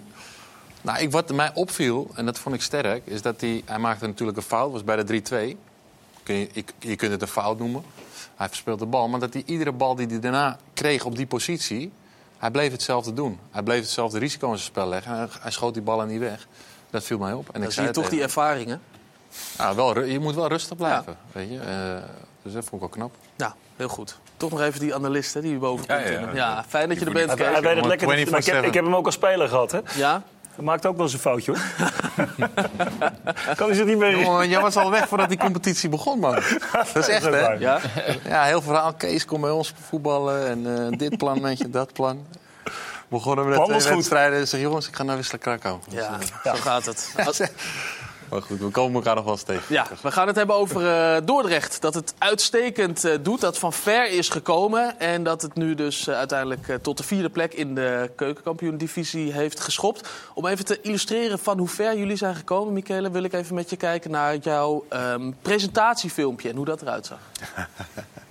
Nou, 0.81 0.99
ik, 0.99 1.11
wat 1.11 1.33
mij 1.33 1.51
opviel, 1.53 2.11
en 2.15 2.25
dat 2.25 2.39
vond 2.39 2.55
ik 2.55 2.61
sterk, 2.61 3.05
is 3.05 3.21
dat 3.21 3.41
hij... 3.41 3.61
Hij 3.65 3.79
maakte 3.79 4.07
natuurlijk 4.07 4.37
een 4.37 4.43
fout, 4.43 4.71
was 4.71 4.83
bij 4.83 5.03
de 5.03 5.21
3-2. 5.55 5.57
Kun 6.23 6.35
je, 6.79 6.95
kunt 6.95 7.11
het 7.11 7.21
een 7.21 7.27
fout 7.27 7.59
noemen. 7.59 7.83
Hij 8.35 8.47
verspeelt 8.47 8.79
de 8.79 8.85
bal, 8.85 9.07
maar 9.07 9.19
dat 9.19 9.33
hij 9.33 9.43
iedere 9.45 9.71
bal 9.71 9.95
die 9.95 10.07
hij 10.07 10.19
daarna 10.19 10.57
kreeg 10.73 11.05
op 11.05 11.15
die 11.15 11.27
positie... 11.27 11.91
Hij 12.37 12.51
bleef 12.51 12.71
hetzelfde 12.71 13.13
doen. 13.13 13.39
Hij 13.51 13.63
bleef 13.63 13.79
hetzelfde 13.79 14.19
risico 14.19 14.51
in 14.51 14.57
zijn 14.57 14.69
spel 14.69 14.87
leggen. 14.87 15.15
Hij, 15.15 15.27
hij 15.39 15.51
schoot 15.51 15.73
die 15.73 15.83
ballen 15.83 16.07
niet 16.07 16.19
weg. 16.19 16.47
Dat 16.91 17.03
viel 17.03 17.17
mij 17.17 17.33
op. 17.33 17.45
En 17.47 17.59
Dan 17.59 17.63
ik 17.69 17.71
zie 17.71 17.83
je 17.83 17.91
toch 17.91 18.09
die 18.09 18.21
ervaringen. 18.21 18.81
Ja, 19.57 19.75
wel, 19.75 19.99
je 20.03 20.19
moet 20.19 20.35
wel 20.35 20.47
rustig 20.47 20.77
blijven. 20.77 21.17
Weet 21.31 21.49
je? 21.49 21.59
Eh, 21.59 22.03
dus 22.43 22.53
dat 22.53 22.63
vond 22.65 22.73
ik 22.73 22.79
wel 22.79 22.89
knap. 22.89 23.15
Nou, 23.35 23.51
heel 23.75 23.87
goed. 23.87 24.17
Toch 24.37 24.49
nog 24.51 24.61
even 24.61 24.79
die 24.79 24.95
analist 24.95 25.33
hè, 25.33 25.41
die 25.41 25.57
boven 25.57 25.85
Ja, 25.87 25.95
komt. 25.95 26.07
ja, 26.09 26.19
Ja, 26.19 26.29
ja. 26.33 26.65
fijn 26.67 26.89
dat 26.89 26.99
je 26.99 27.05
er 27.05 27.11
bent, 27.11 27.27
hij 27.27 27.37
Kees. 27.37 27.59
weet 27.59 27.75
het 27.75 27.85
lekker. 27.85 28.07
maar 28.07 28.17
ik, 28.17 28.45
heb, 28.45 28.63
ik 28.63 28.73
heb 28.73 28.83
hem 28.83 28.95
ook 28.95 29.05
als 29.05 29.15
speler 29.15 29.47
gehad, 29.47 29.71
hè? 29.71 29.79
Ja? 29.95 30.21
Hij 30.55 30.63
maakt 30.63 30.85
ook 30.85 30.95
wel 30.95 31.05
eens 31.05 31.13
een 31.13 31.19
foutje, 31.19 31.51
hoor. 31.51 31.61
kan 33.55 33.67
hij 33.67 33.75
zich 33.75 33.85
niet 33.85 33.97
meer... 33.97 34.19
Jongen, 34.19 34.49
jij 34.49 34.61
was 34.61 34.75
al 34.75 34.91
weg 34.91 35.07
voordat 35.07 35.29
die 35.29 35.37
competitie 35.37 35.89
begon, 35.89 36.19
man. 36.19 36.33
Dat 36.93 36.95
is 36.95 37.07
echt, 37.07 37.23
Dat 37.23 37.33
is 37.33 37.39
hè? 37.39 37.47
Ja? 37.51 37.79
Ja, 38.27 38.43
heel 38.43 38.61
verhaal. 38.61 38.93
Kees, 38.93 39.25
kom 39.25 39.41
bij 39.41 39.49
ons 39.49 39.73
voetballen. 39.81 40.47
En 40.47 40.91
eh, 40.91 40.97
dit 40.97 41.17
plan, 41.17 41.41
weet 41.41 41.57
je, 41.57 41.69
dat 41.69 41.93
plan. 41.93 42.25
Begonnen 43.11 43.45
we 43.45 43.49
met 43.51 43.65
twee 43.65 43.81
goed. 43.81 43.89
wedstrijden. 43.89 44.47
Zeg, 44.47 44.61
jongens, 44.61 44.87
ik 44.87 44.95
ga 44.95 45.03
naar 45.03 45.15
Wisla 45.15 45.37
Krakau. 45.37 45.79
Ja, 45.89 46.19
zo 46.43 46.53
gaat 46.53 46.85
het. 46.85 47.13
Maar 48.29 48.41
goed, 48.41 48.59
we 48.59 48.69
komen 48.69 48.95
elkaar 48.95 49.15
nog 49.15 49.23
wel 49.23 49.33
eens 49.33 49.43
tegen. 49.43 49.63
Ja, 49.67 49.87
we 50.01 50.11
gaan 50.11 50.27
het 50.27 50.35
hebben 50.35 50.55
over 50.55 50.87
eh, 50.87 51.21
Dordrecht. 51.25 51.81
Dat 51.81 51.93
het 51.93 52.13
uitstekend 52.17 53.03
eh, 53.03 53.13
doet, 53.21 53.41
dat 53.41 53.57
van 53.57 53.73
ver 53.73 54.09
is 54.11 54.29
gekomen. 54.29 54.99
En 54.99 55.23
dat 55.23 55.41
het 55.41 55.55
nu 55.55 55.75
dus 55.75 56.07
eh, 56.07 56.15
uiteindelijk 56.15 56.67
eh, 56.67 56.75
tot 56.75 56.97
de 56.97 57.03
vierde 57.03 57.29
plek 57.29 57.53
in 57.53 57.75
de 57.75 58.11
keukenkampioen-divisie 58.15 59.31
heeft 59.33 59.59
geschopt. 59.59 60.09
Om 60.33 60.45
even 60.45 60.65
te 60.65 60.81
illustreren 60.81 61.39
van 61.39 61.57
hoe 61.57 61.67
ver 61.67 61.97
jullie 61.97 62.15
zijn 62.15 62.35
gekomen, 62.35 62.73
Michele, 62.73 63.11
wil 63.11 63.23
ik 63.23 63.33
even 63.33 63.55
met 63.55 63.69
je 63.69 63.77
kijken 63.77 64.11
naar 64.11 64.35
jouw 64.35 64.85
ehm, 64.89 65.31
presentatiefilmpje 65.41 66.49
en 66.49 66.55
hoe 66.55 66.65
dat 66.65 66.81
eruit 66.81 67.05
zag. 67.05 67.19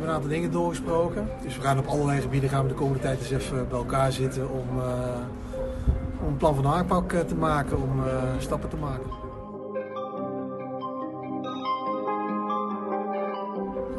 hebben 0.00 0.08
een 0.08 0.22
aantal 0.22 0.38
dingen 0.38 0.52
doorgesproken. 0.52 1.28
Dus 1.42 1.56
we 1.56 1.62
gaan 1.62 1.78
op 1.78 1.86
allerlei 1.86 2.20
gebieden 2.20 2.50
gaan 2.50 2.62
we 2.62 2.68
de 2.68 2.74
komende 2.74 3.00
tijd 3.00 3.18
eens 3.18 3.30
even 3.30 3.68
bij 3.68 3.78
elkaar 3.78 4.12
zitten 4.12 4.50
om, 4.50 4.78
eh, 4.78 6.26
een 6.26 6.36
plan 6.36 6.54
van 6.54 6.66
aanpak 6.66 7.12
eh, 7.12 7.20
te 7.20 7.34
maken, 7.34 7.82
om 7.82 8.06
eh, 8.06 8.22
stappen 8.38 8.68
te 8.68 8.76
maken. 8.76 9.10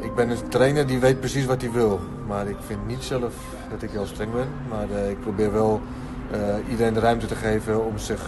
Ik 0.00 0.14
ben 0.14 0.30
een 0.30 0.48
trainer 0.48 0.86
die 0.86 0.98
weet 0.98 1.20
precies 1.20 1.44
wat 1.44 1.60
hij 1.60 1.70
wil. 1.70 2.00
Maar 2.26 2.48
ik 2.48 2.56
vind 2.60 2.86
niet 2.86 3.02
zelf 3.02 3.34
dat 3.70 3.82
ik 3.82 3.90
heel 3.90 4.06
streng 4.06 4.32
ben. 4.32 4.48
Maar 4.68 4.90
ik 5.10 5.20
probeer 5.20 5.52
wel 5.52 5.80
iedereen 6.70 6.94
de 6.94 7.00
ruimte 7.00 7.26
te 7.26 7.34
geven 7.34 7.84
om 7.84 7.98
zich 7.98 8.20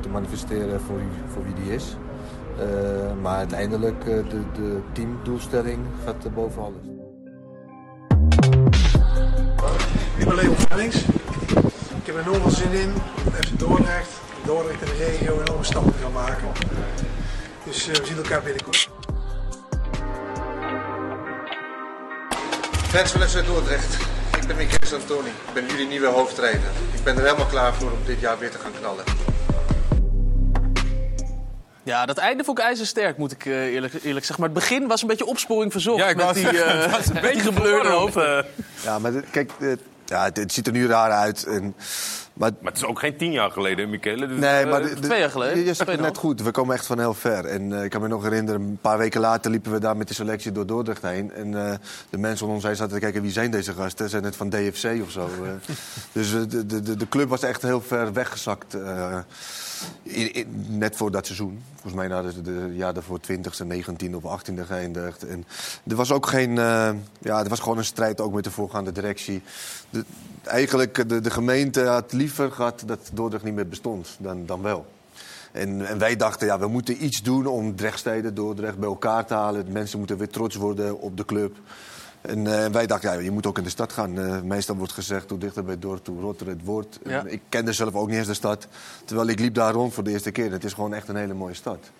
te 0.00 0.08
manifesteren 0.08 0.80
voor 0.80 1.44
wie, 1.44 1.54
die 1.54 1.74
is. 1.74 1.96
Maar 3.22 3.36
uiteindelijk 3.36 4.04
de, 4.04 4.42
de 4.54 4.78
teamdoelstelling 4.92 5.78
gaat 6.04 6.34
boven 6.34 6.62
alles. 6.62 6.91
Ik 10.22 10.28
ben 10.28 10.34
Leon 10.36 10.56
Vellings. 10.56 10.96
Ik 10.96 12.06
heb 12.06 12.14
er 12.16 12.20
enorm 12.20 12.40
veel 12.42 12.50
zin 12.50 12.72
in. 12.72 12.92
FC 13.34 13.58
Dordrecht. 13.58 14.08
Dordrecht 14.44 14.80
en 14.82 14.86
de 14.86 15.04
regio 15.04 15.40
enorme 15.40 15.64
stappen 15.64 15.94
gaan 16.02 16.12
maken. 16.12 16.48
Dus 17.64 17.88
eh, 17.88 17.94
we 17.96 18.06
zien 18.06 18.16
elkaar 18.16 18.42
binnenkort. 18.42 18.88
Fans 22.88 23.10
van 23.12 23.20
FC 23.20 23.46
Dordrecht, 23.46 23.96
ik 24.40 24.46
ben 24.46 24.56
Michael 24.56 24.86
Santoni. 24.86 25.28
Ik 25.28 25.52
ben 25.54 25.66
jullie 25.66 25.86
nieuwe 25.86 26.06
hoofdtrainer. 26.06 26.70
Ik 26.94 27.04
ben 27.04 27.16
er 27.16 27.22
helemaal 27.24 27.46
klaar 27.46 27.74
voor 27.74 27.90
om 27.90 27.98
dit 28.06 28.20
jaar 28.20 28.38
weer 28.38 28.50
te 28.50 28.58
gaan 28.58 28.72
knallen. 28.80 29.04
Ja, 31.84 32.06
dat 32.06 32.16
einde 32.18 32.44
vond 32.44 32.58
ik 32.58 32.64
ijzersterk, 32.64 33.16
moet 33.16 33.32
ik 33.32 33.46
eh, 33.46 33.52
eerlijk, 33.74 33.92
eerlijk 34.02 34.24
zeggen. 34.26 34.44
Maar 34.44 34.54
het 34.54 34.58
begin 34.68 34.86
was 34.86 35.02
een 35.02 35.08
beetje 35.08 35.26
opsporing 35.26 35.72
verzocht. 35.72 35.98
Ja, 35.98 36.08
ik 36.08 36.16
met 36.16 36.34
die, 36.34 36.62
eh, 36.62 36.92
was 36.96 37.06
een 37.08 37.20
beetje 37.20 37.40
gebleurde 37.42 37.88
hoofd. 37.88 38.14
Ja, 38.84 38.98
maar 38.98 39.12
dit- 39.12 39.30
kijk, 39.30 39.50
dit- 39.58 39.80
ja, 40.12 40.24
het, 40.24 40.36
het 40.36 40.52
ziet 40.52 40.66
er 40.66 40.72
nu 40.72 40.86
raar 40.86 41.10
uit. 41.10 41.44
En, 41.44 41.74
maar, 42.32 42.50
Maar 42.60 42.72
het 42.72 42.82
is 42.82 42.88
ook 42.88 42.98
geen 42.98 43.16
tien 43.16 43.32
jaar 43.32 43.50
geleden, 43.50 43.90
Michele. 43.90 44.26
Dus, 44.26 44.38
nee, 44.38 44.64
eh, 44.64 44.70
maar 44.70 44.82
twee 45.00 45.20
jaar 45.20 45.30
geleden, 45.30 45.54
Je, 45.58 45.60
je 45.60 45.64
zegt 45.66 45.78
het 45.78 45.86
tweeënhalf. 45.86 46.12
net 46.12 46.22
goed. 46.22 46.42
We 46.42 46.50
komen 46.50 46.74
echt 46.74 46.86
van 46.86 46.98
heel 46.98 47.14
ver. 47.14 47.44
En 47.44 47.72
eh, 47.72 47.84
ik 47.84 47.90
kan 47.90 48.00
me 48.00 48.08
nog 48.08 48.22
herinneren, 48.22 48.60
een 48.60 48.78
paar 48.80 48.98
weken 48.98 49.20
later 49.20 49.50
liepen 49.50 49.72
we 49.72 49.78
daar 49.80 49.96
met 49.96 50.08
de 50.08 50.14
selectie 50.14 50.52
door 50.52 50.66
Dordrecht 50.66 51.02
heen. 51.02 51.32
En 51.32 51.66
eh, 51.66 51.74
de 52.10 52.18
mensen 52.18 52.46
om 52.46 52.52
ons 52.52 52.62
heen 52.62 52.76
zaten 52.76 52.94
te 52.94 53.00
kijken, 53.00 53.22
wie 53.22 53.30
zijn 53.32 53.50
deze 53.50 53.72
gasten? 53.72 54.10
Zijn 54.10 54.24
het 54.24 54.36
van 54.36 54.50
DFC 54.50 54.84
of 55.02 55.10
zo? 55.10 55.28
dus 56.12 56.30
de, 56.30 56.66
de, 56.66 56.80
de, 56.82 56.96
de 56.96 57.08
club 57.08 57.28
was 57.28 57.42
echt 57.42 57.62
heel 57.62 57.80
ver 57.80 58.12
weggezakt. 58.12 58.76
Net 60.68 60.96
voor 60.96 61.10
dat 61.10 61.26
seizoen. 61.26 61.62
Volgens 61.72 61.94
mij 61.94 62.08
na 62.08 62.22
de, 62.22 62.42
de 62.42 62.72
jaar 62.74 62.94
daarvoor 62.94 63.20
20e, 63.30 63.66
19e 63.66 64.14
of 64.22 64.40
18e 64.40 64.66
geëindigd. 64.66 65.26
En 65.26 65.44
er 65.88 65.96
was 65.96 66.12
ook 66.12 66.26
geen. 66.26 66.58
eh, 66.58 66.90
ja, 67.18 67.42
er 67.42 67.48
was 67.48 67.60
gewoon 67.60 67.78
een 67.78 67.84
strijd 67.84 68.20
ook 68.20 68.32
met 68.32 68.44
de 68.44 68.50
voorgaande 68.50 68.92
directie. 68.92 69.42
De, 69.90 70.04
eigenlijk, 70.44 71.08
de, 71.08 71.20
de 71.20 71.30
gemeente 71.30 71.84
had 71.84 72.12
liever 72.12 72.52
gehad 72.52 72.82
dat 72.86 73.10
Dordrecht 73.12 73.44
niet 73.44 73.54
meer 73.54 73.68
bestond 73.68 74.16
dan, 74.18 74.46
dan 74.46 74.62
wel. 74.62 74.86
En, 75.52 75.86
en 75.86 75.98
wij 75.98 76.16
dachten, 76.16 76.46
ja, 76.46 76.58
we 76.58 76.66
moeten 76.66 77.04
iets 77.04 77.22
doen 77.22 77.46
om 77.46 77.76
Drechtsteden, 77.76 78.34
Dordrecht 78.34 78.78
bij 78.78 78.88
elkaar 78.88 79.26
te 79.26 79.34
halen. 79.34 79.72
Mensen 79.72 79.98
moeten 79.98 80.18
weer 80.18 80.28
trots 80.28 80.56
worden 80.56 81.00
op 81.00 81.16
de 81.16 81.24
club. 81.24 81.56
En 82.22 82.46
eh, 82.46 82.70
wij 82.70 82.86
dachten, 82.86 83.12
ja, 83.12 83.18
je 83.18 83.30
moet 83.30 83.46
ook 83.46 83.58
in 83.58 83.64
de 83.64 83.70
stad 83.70 83.92
gaan. 83.92 84.18
Eh, 84.18 84.40
meestal 84.40 84.76
wordt 84.76 84.92
gezegd, 84.92 85.30
hoe 85.30 85.38
dichter 85.38 85.64
bij 85.64 85.78
Dordt, 85.78 86.06
hoe 86.06 86.20
rotter 86.20 86.46
het 86.46 86.64
wordt. 86.64 86.98
Ja. 87.04 87.24
Ik 87.26 87.40
kende 87.48 87.72
zelf 87.72 87.94
ook 87.94 88.08
niet 88.08 88.18
eens 88.18 88.26
de 88.26 88.34
stad. 88.34 88.66
Terwijl 89.04 89.28
ik 89.28 89.38
liep 89.38 89.54
daar 89.54 89.72
rond 89.72 89.94
voor 89.94 90.04
de 90.04 90.10
eerste 90.10 90.30
keer. 90.30 90.52
Het 90.52 90.64
is 90.64 90.72
gewoon 90.72 90.94
echt 90.94 91.08
een 91.08 91.16
hele 91.16 91.34
mooie 91.34 91.54
stad. 91.54 91.90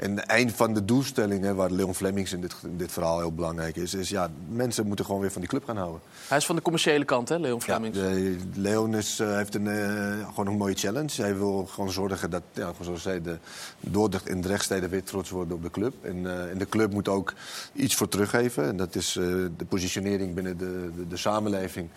En 0.00 0.16
het 0.16 0.26
eind 0.26 0.52
van 0.52 0.74
de 0.74 0.84
doelstelling, 0.84 1.44
hè, 1.44 1.54
waar 1.54 1.70
Leon 1.70 1.94
Flemings 1.94 2.32
in 2.32 2.40
dit, 2.40 2.54
in 2.62 2.76
dit 2.76 2.92
verhaal 2.92 3.18
heel 3.18 3.32
belangrijk 3.32 3.76
is... 3.76 3.94
is 3.94 4.08
ja, 4.08 4.30
mensen 4.48 4.86
moeten 4.86 5.04
gewoon 5.04 5.20
weer 5.20 5.30
van 5.30 5.40
die 5.40 5.50
club 5.50 5.64
gaan 5.64 5.76
houden. 5.76 6.00
Hij 6.28 6.38
is 6.38 6.46
van 6.46 6.56
de 6.56 6.62
commerciële 6.62 7.04
kant, 7.04 7.28
hè, 7.28 7.36
Leon 7.38 7.60
Ja, 7.66 7.74
Flemings. 7.74 7.98
de, 7.98 8.36
Leon 8.54 8.94
is, 8.94 9.20
eh, 9.20 9.36
heeft 9.36 9.54
een, 9.54 9.66
eh, 9.66 10.28
gewoon 10.28 10.46
een 10.46 10.56
mooie 10.56 10.74
challenge. 10.74 11.22
Hij 11.22 11.36
wil 11.36 11.66
gewoon 11.66 11.90
zorgen 11.90 12.30
dat, 12.30 12.42
ja, 12.52 12.72
zoals 12.80 12.96
ik 12.98 13.02
zei, 13.02 13.22
de 13.22 13.38
Dordrecht 13.80 14.28
en 14.28 14.40
Drechtsteden 14.40 14.90
weer 14.90 15.04
trots 15.04 15.30
worden 15.30 15.56
op 15.56 15.62
de 15.62 15.70
club. 15.70 15.94
En, 16.02 16.26
eh, 16.26 16.50
en 16.50 16.58
de 16.58 16.68
club 16.68 16.92
moet 16.92 17.08
ook 17.08 17.34
iets 17.72 17.94
voor 17.94 18.08
teruggeven. 18.08 18.64
En 18.64 18.76
dat 18.76 18.94
is 18.94 19.16
eh, 19.16 19.24
de 19.56 19.64
positionering 19.68 20.34
binnen 20.34 20.58
de, 20.58 20.90
de, 20.96 21.06
de 21.06 21.16
samenleving. 21.16 21.88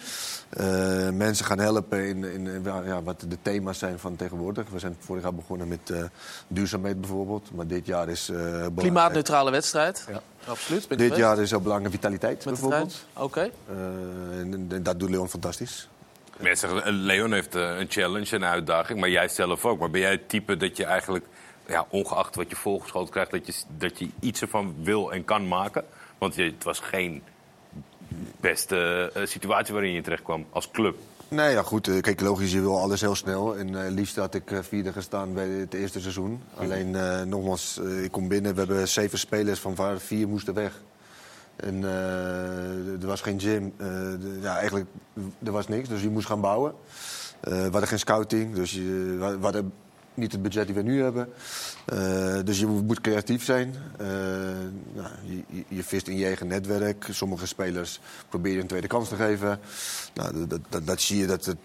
Eh, 0.50 1.10
mensen 1.10 1.46
gaan 1.46 1.60
helpen 1.60 2.08
in, 2.08 2.24
in, 2.24 2.64
ja, 2.64 3.04
wat 3.04 3.26
de 3.28 3.38
thema's 3.42 3.80
zijn 3.80 4.00
van 4.00 4.16
tegenwoordig. 4.16 4.70
We 4.70 4.80
zijn 4.80 4.96
vorig 5.00 5.24
jaar 5.24 5.34
begonnen 5.34 5.68
met 5.68 5.90
eh, 5.90 6.04
duurzaamheid 6.48 7.02
bijvoorbeeld. 7.02 7.52
Maar 7.56 7.68
dit 7.68 7.86
jaar 7.86 7.93
is... 8.02 8.30
eh, 8.30 8.66
Klimaatneutrale 8.76 9.52
wedstrijd. 9.52 10.06
Ja. 10.10 10.22
Absoluut. 10.46 10.90
Dit 10.90 11.00
geweest? 11.02 11.16
jaar 11.16 11.40
is 11.40 11.50
heel 11.50 11.62
belangrijk 11.62 11.94
vitaliteit 11.94 12.46
Met 12.46 12.54
bijvoorbeeld. 12.54 13.06
Oké. 13.14 13.40
Eh, 13.40 13.76
en, 14.40 14.68
en 14.70 14.84
dat 14.84 15.00
doet 15.00 15.10
Leon 15.10 15.30
fantastisch. 15.30 15.88
Mensen 16.38 16.70
zeggen, 16.70 16.88
eh, 16.88 16.94
Leon 16.94 17.34
heeft 17.34 17.56
een 17.56 17.86
challenge, 17.90 18.36
een 18.36 18.46
uitdaging, 18.46 19.00
maar 19.00 19.10
jij 19.10 19.28
zelf 19.28 19.66
ook. 19.66 19.80
Maar 19.80 19.90
ben 19.90 20.02
jij 20.02 20.12
het 20.12 20.30
type 20.30 20.58
dat 20.58 20.78
je 20.78 20.86
eigenlijk, 20.86 21.26
ja, 21.68 21.86
ongeacht 21.90 22.36
wat 22.36 22.50
je 22.50 22.56
volgeschoten 22.56 23.12
krijgt, 23.12 23.32
dat 23.32 23.46
je, 23.46 23.54
dat 23.78 24.00
je 24.00 24.10
iets 24.20 24.42
ervan 24.42 24.76
wil 24.84 25.12
en 25.12 25.26
kan 25.26 25.48
maken? 25.48 25.86
Want 26.18 26.36
je, 26.36 26.44
het 26.44 26.64
was 26.64 26.80
geen 26.80 27.24
beste 28.40 29.12
situatie 29.24 29.74
waarin 29.74 29.92
je 29.92 30.02
terecht 30.02 30.24
kwam 30.24 30.46
als 30.50 30.72
club. 30.72 30.96
Nee, 31.34 31.52
ja 31.52 31.62
goed. 31.64 31.88
eh, 31.88 32.02
Kijk, 32.02 32.22
logisch, 32.22 32.52
je 32.52 32.62
wil 32.62 32.80
alles 32.80 33.02
heel 33.02 33.16
snel. 33.16 33.58
En 33.58 33.86
eh, 33.86 33.92
liefst 33.92 34.16
had 34.16 34.34
ik 34.34 34.52
eh, 34.52 34.60
vierde 34.62 34.94
gestaan 34.94 35.34
bij 35.34 35.48
het 35.50 35.74
eerste 35.74 36.00
seizoen. 36.02 36.42
Alleen, 36.56 36.96
nogmaals, 37.30 37.78
ik 38.04 38.12
kom 38.12 38.28
binnen. 38.28 38.54
We 38.54 38.60
hebben 38.60 38.88
zeven 38.88 39.20
spelers, 39.20 39.60
van 39.60 39.76
waar 39.76 40.00
vier 40.00 40.28
moesten 40.28 40.54
weg. 40.54 40.82
En 41.56 41.84
er 43.02 43.08
was 43.08 43.22
geen 43.22 43.40
gym. 43.40 43.74
Ja, 44.42 44.58
eigenlijk, 44.58 44.86
er 45.44 45.52
was 45.52 45.68
niks. 45.68 45.90
Dus 45.90 46.02
je 46.02 46.10
moest 46.10 46.28
gaan 46.28 46.42
bouwen. 46.42 46.74
We 47.42 47.60
hadden 47.62 47.88
geen 47.88 48.00
scouting. 48.00 48.56
Dus 48.56 48.72
je, 48.72 49.16
we 49.20 49.44
hadden 49.44 49.74
niet 50.14 50.32
het 50.32 50.42
budget 50.42 50.66
die 50.66 50.76
we 50.76 50.82
nu 50.82 51.02
hebben. 51.02 51.30
Eh, 51.86 52.40
dus 52.44 52.60
je 52.60 52.66
moet 52.66 53.02
creatief 53.02 53.44
zijn. 53.44 53.76
Eh, 53.98 54.08
nou, 54.94 55.08
je, 55.24 55.64
je- 55.68 55.84
vist 55.84 56.08
in 56.08 56.18
je 56.18 56.26
eigen 56.26 56.48
netwerk. 56.48 57.08
Sommige 57.10 57.48
spelers 57.48 58.00
probeer 58.30 58.54
je 58.54 58.62
een 58.62 58.68
tweede 58.68 58.88
kans 58.88 59.10
te 59.10 59.16
geven. 59.16 59.60
Nou, 60.14 60.48
dat, 60.48 60.60
dat, 60.70 60.88
dat, 60.88 61.02
zie 61.02 61.18
je 61.18 61.26
dat 61.28 61.46
het. 61.46 61.58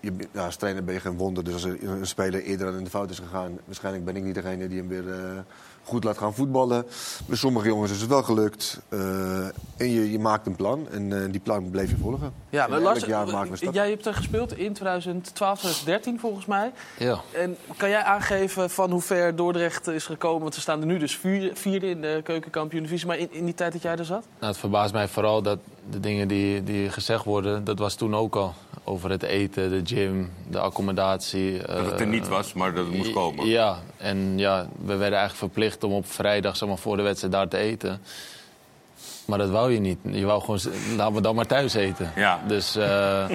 Je, 0.00 0.12
als 0.34 0.56
trainer 0.56 0.84
ben 0.84 0.94
je 0.94 1.00
geen 1.00 1.16
wonder. 1.16 1.44
Dus 1.44 1.52
als 1.52 1.64
een 1.64 2.06
speler 2.06 2.42
eerder 2.42 2.66
aan 2.66 2.78
in 2.78 2.84
de 2.84 2.90
fout 2.90 3.10
is 3.10 3.18
gegaan, 3.18 3.58
waarschijnlijk 3.64 4.04
ben 4.04 4.16
ik 4.16 4.24
niet 4.24 4.34
degene 4.34 4.68
die 4.68 4.78
hem 4.78 4.88
weer 4.88 5.12
eh, 5.12 5.38
goed 5.84 6.04
laat 6.04 6.18
gaan 6.18 6.34
voetballen. 6.34 6.86
Bij 7.26 7.36
sommige 7.36 7.68
jongens 7.68 7.92
is 7.92 8.00
het 8.00 8.08
wel 8.08 8.22
gelukt. 8.22 8.80
Eh, 8.88 9.44
en 9.76 9.90
je, 9.90 10.10
je 10.10 10.18
maakt 10.18 10.46
een 10.46 10.56
plan 10.56 10.86
en 10.90 11.22
eh, 11.22 11.30
die 11.30 11.40
plan 11.40 11.70
bleef 11.70 11.90
je 11.90 11.96
volgen. 11.96 12.32
Ja, 12.50 12.66
maar 12.66 12.80
Lars, 12.80 13.02
eh, 13.02 13.72
jij 13.72 13.88
hebt 13.88 14.06
er 14.06 14.14
gespeeld 14.14 14.58
in 14.58 14.72
2012, 14.72 15.58
2013 15.58 16.20
volgens 16.20 16.46
mij. 16.46 16.72
Ja. 16.98 17.20
En 17.32 17.56
kan 17.76 17.88
jij 17.88 18.02
aangeven 18.02 18.70
van 18.70 18.90
hoe 18.90 19.00
ver 19.00 19.36
Dordrecht 19.36 19.86
is 19.86 20.06
gekomen? 20.06 20.42
Want 20.42 20.54
we 20.54 20.60
staan 20.60 20.80
er 20.80 20.86
nu 20.86 20.98
dus 20.98 21.16
vierde, 21.16 21.50
vierde 21.54 21.88
in 21.88 22.00
de 22.00 22.20
keukenkampioen-divisie. 22.24 23.06
Maar 23.06 23.18
in, 23.18 23.28
in 23.32 23.44
die 23.44 23.54
tijd 23.54 23.72
dat 23.72 23.82
jij 23.82 23.96
er 23.96 24.04
zat? 24.04 24.24
Nou, 24.38 24.52
het 24.52 24.60
verbaast 24.60 24.92
mij 24.92 25.08
vooral 25.08 25.42
dat 25.42 25.58
de 25.90 26.00
dingen 26.00 26.28
die, 26.28 26.62
die 26.62 26.90
gezegd 26.90 27.24
worden, 27.24 27.64
dat 27.64 27.78
was 27.78 27.94
toen 27.94 28.14
ook 28.14 28.36
al. 28.36 28.54
Over 28.84 29.10
het 29.10 29.22
eten, 29.22 29.70
de 29.70 29.94
gym, 29.94 30.32
de 30.48 30.58
accommodatie. 30.58 31.58
Dat 31.66 31.90
het 31.90 32.00
er 32.00 32.06
niet 32.06 32.28
was, 32.28 32.52
maar 32.52 32.74
dat 32.74 32.86
het 32.86 32.96
moest 32.96 33.12
komen. 33.12 33.46
Ja, 33.46 33.78
en 33.96 34.38
ja, 34.38 34.68
we 34.78 34.96
werden 34.96 35.18
eigenlijk 35.18 35.34
verplicht 35.34 35.84
om 35.84 35.92
op 35.92 36.06
vrijdag 36.06 36.56
zeg 36.56 36.68
maar, 36.68 36.78
voor 36.78 36.96
de 36.96 37.02
wedstrijd 37.02 37.32
daar 37.32 37.48
te 37.48 37.56
eten. 37.56 38.00
Maar 39.24 39.38
dat 39.38 39.50
wou 39.50 39.72
je 39.72 39.80
niet. 39.80 39.98
Je 40.02 40.24
wou 40.24 40.40
gewoon, 40.40 40.60
laten 40.96 41.14
we 41.14 41.20
dan 41.20 41.34
maar 41.34 41.46
thuis 41.46 41.74
eten. 41.74 42.12
Ja. 42.16 42.40
Dus 42.46 42.76
eh, 42.76 43.28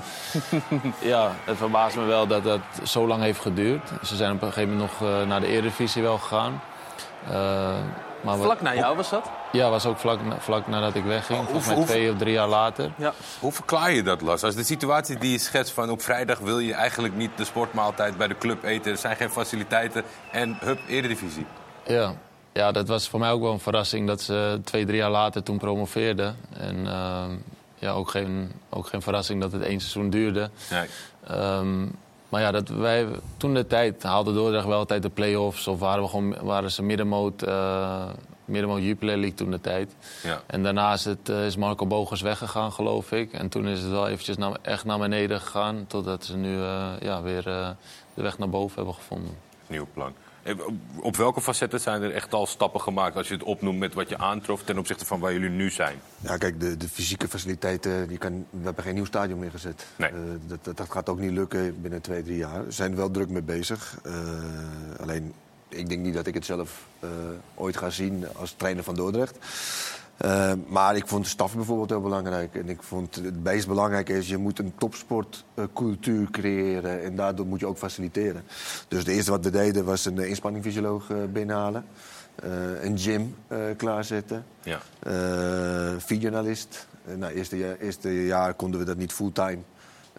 ja, 1.14 1.32
het 1.44 1.58
verbaast 1.58 1.96
me 1.96 2.04
wel 2.06 2.28
dat 2.28 2.44
dat 2.44 2.62
zo 2.84 3.08
lang 3.08 3.22
heeft 3.22 3.40
geduurd. 3.40 3.92
Ze 4.04 4.16
zijn 4.16 4.34
op 4.34 4.42
een 4.42 4.48
gegeven 4.48 4.74
moment 4.74 4.92
nog 5.00 5.10
eh, 5.10 5.28
naar 5.28 5.40
de 5.40 5.48
Eredivisie 5.48 6.02
wel 6.02 6.18
gegaan. 6.18 6.62
Eh, 7.30 7.76
maar 8.22 8.38
Vlak 8.38 8.62
na 8.62 8.76
jou 8.76 8.96
was 8.96 9.10
dat? 9.10 9.30
Ja, 9.52 9.70
was 9.70 9.86
ook 9.86 9.98
vlak, 9.98 10.24
na- 10.26 10.40
vlak 10.40 10.68
nadat 10.68 10.96
ik 10.96 11.04
wegging. 11.04 11.44
Volgens 11.44 11.68
mij 11.68 11.86
twee 11.86 12.12
of 12.12 12.18
drie 12.18 12.34
jaar 12.34 12.48
later. 12.48 12.92
Ja. 12.98 13.14
Hoe 13.40 13.52
verklaar 13.52 13.92
je 13.92 14.04
dat, 14.04 14.22
Las? 14.22 14.44
Als 14.44 14.56
de 14.56 14.64
situatie 14.64 15.18
die 15.18 15.32
je 15.32 15.38
schetst 15.40 15.74
van 15.74 15.90
op 15.90 16.02
vrijdag 16.02 16.40
wil 16.40 16.60
je 16.60 16.74
eigenlijk 16.74 17.16
niet 17.16 17.32
de 17.36 17.46
sportmaaltijd 17.46 18.18
bij 18.18 18.28
de 18.28 18.38
club 18.38 18.64
eten. 18.64 18.92
Er 18.92 18.98
zijn 18.98 19.16
geen 19.16 19.30
faciliteiten 19.30 20.04
en 20.32 20.58
hup, 20.60 20.80
eredivisie. 20.88 21.46
Ja. 21.86 22.14
ja, 22.54 22.72
dat 22.72 22.88
was 22.88 23.10
voor 23.10 23.20
mij 23.20 23.32
ook 23.32 23.42
wel 23.42 23.52
een 23.52 23.60
verrassing 23.60 24.08
dat 24.08 24.22
ze 24.22 24.60
twee, 24.64 24.86
drie 24.86 24.98
jaar 24.98 25.12
later 25.12 25.44
toen 25.44 25.58
promoveerden. 25.58 26.38
En 26.58 26.88
ehm, 26.88 27.32
ja, 27.76 27.92
ook 27.92 28.10
geen, 28.10 28.52
ook 28.70 28.88
geen 28.88 29.02
verrassing 29.02 29.42
dat 29.42 29.52
het 29.52 29.62
één 29.62 29.80
seizoen 29.80 30.10
duurde. 30.10 30.50
Nee. 30.70 30.88
Ehm, 31.28 31.86
maar 32.30 32.42
ja, 32.42 32.52
dat 32.52 32.70
wij, 32.70 33.08
toen 33.38 33.54
de 33.54 33.68
tijd 33.68 34.04
haalde 34.04 34.34
Dordrecht 34.34 34.66
wel 34.66 34.78
altijd 34.78 35.02
de 35.02 35.10
play-offs. 35.10 35.68
Of 35.68 35.80
waren, 35.80 36.04
we 36.04 36.10
gewoon, 36.10 36.36
waren 36.42 36.72
ze 36.72 36.84
middenmoot, 36.84 37.42
eh 37.44 38.10
middenmoot 38.46 38.82
Jupiler 38.82 39.18
League 39.18 39.38
toen 39.38 39.52
de 39.52 39.62
tijd. 39.62 39.96
Ja. 40.24 40.42
En 40.46 40.64
daarna 40.64 40.94
is, 40.94 41.06
het, 41.06 41.30
eh, 41.30 41.46
is 41.46 41.56
Marco 41.56 41.86
Bogers 41.86 42.22
weggegaan, 42.22 42.72
geloof 42.72 43.12
ik. 43.12 43.34
En 43.34 43.50
toen 43.50 43.68
is 43.68 43.82
het 43.82 43.90
wel 43.90 44.08
eventjes 44.08 44.38
naar, 44.38 44.58
echt 44.62 44.86
naar 44.86 45.00
beneden 45.00 45.42
gegaan. 45.42 45.86
Totdat 45.88 46.26
ze 46.26 46.38
nu 46.38 46.62
eh, 46.62 46.90
ja, 47.00 47.22
weer 47.22 47.44
de 48.14 48.22
weg 48.22 48.38
naar 48.38 48.50
boven 48.50 48.76
hebben 48.76 48.94
gevonden. 48.94 49.38
Nieuw 49.68 49.88
plan. 49.94 50.14
Eh, 50.48 50.56
op- 51.00 51.16
welke 51.16 51.42
facetten 51.42 51.80
zijn 51.80 52.02
er 52.02 52.14
echt 52.14 52.34
al 52.34 52.46
stappen 52.46 52.82
gemaakt 52.82 53.16
als 53.16 53.28
je 53.28 53.34
het 53.34 53.44
opnoemt 53.44 53.80
met 53.80 53.94
wat 53.94 54.10
je 54.10 54.18
aantrof 54.18 54.64
ten 54.64 54.78
opzichte 54.78 55.06
van 55.06 55.20
waar 55.20 55.34
jullie 55.34 55.50
nu 55.50 55.70
zijn? 55.70 55.98
Ja, 56.20 56.38
kijk, 56.38 56.60
de, 56.60 56.78
de 56.78 56.90
fysieke 56.90 57.28
faciliteiten, 57.28 58.08
die 58.08 58.18
kan, 58.18 58.46
we 58.50 58.64
hebben 58.66 58.84
geen 58.84 58.94
nieuw 58.96 59.06
stadion 59.06 59.40
meer 59.40 59.52
gezet. 59.52 59.86
Nee. 59.96 60.10
Eh, 60.10 60.16
dat, 60.48 60.60
dat, 60.62 60.78
dat 60.78 60.90
gaat 60.92 61.10
ook 61.10 61.20
niet 61.20 61.32
lukken 61.32 61.82
binnen 61.82 62.02
twee, 62.02 62.24
drie 62.24 62.38
jaar. 62.38 62.66
We 62.66 62.72
zijn 62.72 62.92
er 62.92 62.98
wel 62.98 63.12
druk 63.12 63.30
mee 63.30 63.42
bezig. 63.42 63.98
Eh, 64.04 64.14
alleen, 65.02 65.34
ik 65.70 65.90
denk 65.90 66.02
niet 66.02 66.14
dat 66.14 66.28
ik 66.28 66.34
het 66.34 66.46
zelf 66.46 66.86
ooit 67.56 67.78
ga 67.78 67.90
zien 67.90 68.26
als 68.36 68.54
trainer 68.58 68.84
van 68.84 68.96
Dordrecht. 68.96 69.38
Eh, 70.18 70.52
maar 70.68 70.96
ik 70.96 71.08
vond 71.08 71.24
de 71.24 71.30
staf 71.30 71.56
bijvoorbeeld 71.56 71.90
heel 71.90 72.02
belangrijk. 72.02 72.56
En 72.56 72.70
ik 72.70 72.84
vond 72.84 73.16
het 73.16 73.44
meest 73.44 73.68
belangrijke 73.68 74.18
is, 74.18 74.28
je 74.28 74.38
moet 74.38 74.60
een 74.60 74.74
topsportcultuur 74.78 76.32
creëren. 76.32 77.04
En 77.04 77.16
daardoor 77.16 77.46
moet 77.46 77.60
je 77.60 77.66
ook 77.66 77.78
faciliteren. 77.78 78.44
Dus 78.88 79.00
het 79.00 79.08
eerste 79.08 79.32
wat 79.32 79.44
we 79.44 79.52
deden 79.52 79.86
was 79.86 80.06
een 80.06 80.20
eh, 80.20 80.30
inspanningfysioloog 80.30 81.10
eh, 81.10 81.18
binnenhalen. 81.32 81.86
Eh, 82.36 82.84
een 82.84 82.98
gym 82.98 83.36
klaarzetten. 83.78 84.46
Ja. 84.64 84.80
Eh 85.00 85.78
videoanalist. 85.98 86.88
Uh, 87.10 87.16
nou, 87.16 87.34
eerste, 87.34 87.58
jaar, 87.58 87.76
eerste 87.78 88.26
jaar 88.26 88.54
konden 88.54 88.80
we 88.80 88.86
dat 88.86 88.98
niet 88.98 89.14
fulltime. 89.14 89.58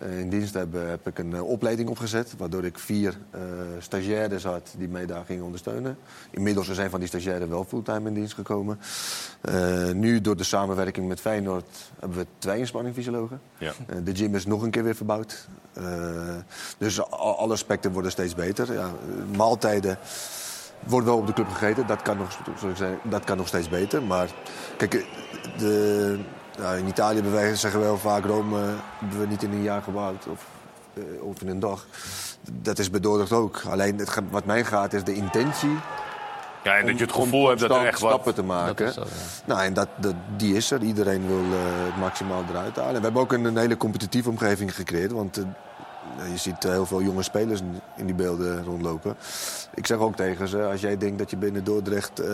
Eh, 0.01 0.19
in 0.19 0.29
dienst 0.29 0.55
hebben, 0.55 0.89
heb 0.89 1.07
ik 1.07 1.19
een 1.19 1.35
eh, 1.35 1.49
opleiding 1.49 1.89
opgezet. 1.89 2.35
Waardoor 2.37 2.65
ik 2.65 2.79
vier 2.79 3.19
eh 3.31 3.41
stagiaires 3.79 4.45
had 4.45 4.75
die 4.79 4.89
mij 4.89 5.07
daar 5.07 5.25
gingen 5.25 5.45
ondersteunen. 5.45 5.99
Inmiddels 6.31 6.73
zijn 6.73 6.91
van 6.91 6.99
die 6.99 7.09
stagiaires 7.09 7.49
wel 7.49 7.65
fulltime 7.65 8.09
in 8.09 8.15
dienst 8.15 8.35
gekomen. 8.35 8.79
Nu 9.95 10.21
door 10.21 10.37
de 10.37 10.45
samenwerking 10.45 11.09
met 11.09 11.21
Feyenoord 11.21 11.91
hebben 11.99 12.19
we 12.19 12.27
twee 12.39 12.59
inspanningfysiologen. 12.59 13.41
Ja. 13.59 13.73
De 14.03 14.17
gym 14.17 14.35
is 14.35 14.47
nog 14.47 14.63
een 14.63 14.71
keer 14.71 14.85
weer 14.85 14.95
verbouwd. 14.95 15.49
Dus 16.79 17.11
alle 17.11 17.53
aspecten 17.53 17.93
worden 17.93 18.11
steeds 18.11 18.35
beter. 18.35 18.73
Ja, 18.73 18.91
maaltijden 19.37 19.99
wordt 20.87 21.07
wel 21.07 21.17
op 21.17 21.27
de 21.27 21.33
club 21.33 21.49
gegeten. 21.49 21.87
Dat 21.87 22.03
kan 22.03 22.17
nog, 22.17 22.39
dat 23.03 23.25
kan 23.25 23.37
nog 23.37 23.49
steeds 23.49 23.69
beter. 23.69 24.03
Maar 24.03 24.29
kijk, 24.77 25.07
de, 25.59 26.19
nou, 26.59 26.79
in 26.79 26.87
Italië 26.87 27.23
wij, 27.23 27.55
zeggen 27.55 27.81
we 27.81 27.87
wel 27.87 27.99
vaak... 27.99 28.25
Rome 28.25 28.59
hebben 28.99 29.21
we 29.21 29.27
niet 29.27 29.43
in 29.43 29.53
een 29.53 29.63
jaar 29.63 29.83
gebouwd 29.83 30.27
of, 30.27 30.47
eh, 30.95 31.03
of 31.23 31.41
in 31.41 31.49
een 31.49 31.61
dag. 31.61 31.87
Dat 32.53 32.79
is 32.79 32.91
Dordrecht 32.91 33.33
ook. 33.33 33.63
Alleen 33.69 33.99
het, 33.99 34.19
wat 34.31 34.45
mij 34.45 34.65
gaat 34.65 34.93
is 34.93 35.05
de 35.05 35.15
intentie... 35.15 35.77
Ja, 36.63 36.77
en 36.77 36.87
dat 36.87 36.99
je 36.99 37.05
het 37.05 37.15
om- 37.15 37.23
gevoel 37.23 37.43
om 37.43 37.49
hebt 37.49 37.61
dat 37.61 37.71
er 37.71 37.87
echt 37.87 38.01
wat... 38.01 38.11
stappen 38.11 38.35
te 38.35 38.43
maken. 38.43 38.87
Dat 38.87 38.89
is 38.89 38.95
zo, 38.95 39.01
ja. 39.01 39.45
Nou, 39.55 39.61
en 39.63 39.75
dat, 39.75 39.89
dat, 39.97 40.15
die 40.37 40.55
is 40.55 40.71
er. 40.71 40.83
Iedereen 40.83 41.27
wil 41.27 41.39
eh, 41.59 41.85
het 41.85 41.97
maximaal 41.97 42.45
eruit 42.51 42.77
halen. 42.77 42.95
En 42.95 42.97
we 42.99 43.03
hebben 43.05 43.23
ook 43.23 43.33
een, 43.33 43.45
een 43.45 43.57
hele 43.57 43.77
competitieve 43.77 44.29
omgeving 44.29 44.75
gecreëerd. 44.75 45.13
Want 45.13 45.37
eh, 45.37 45.45
je 46.31 46.37
ziet 46.37 46.65
eh, 46.65 46.71
heel 46.71 46.87
veel 46.87 47.03
jonge 47.03 47.23
spelers 47.23 47.61
in- 47.97 48.07
die 48.07 48.15
beelden 48.15 48.65
rondlopen. 48.65 49.17
Ik 49.75 49.87
zeg 49.87 49.99
ook 49.99 50.17
tegen 50.17 50.49
ze, 50.49 50.63
als 50.65 50.81
jij 50.81 50.97
denkt 50.97 51.19
dat 51.19 51.31
je 51.31 51.37
binnen 51.37 51.65
Dordrecht 51.65 52.21
eh, 52.21 52.29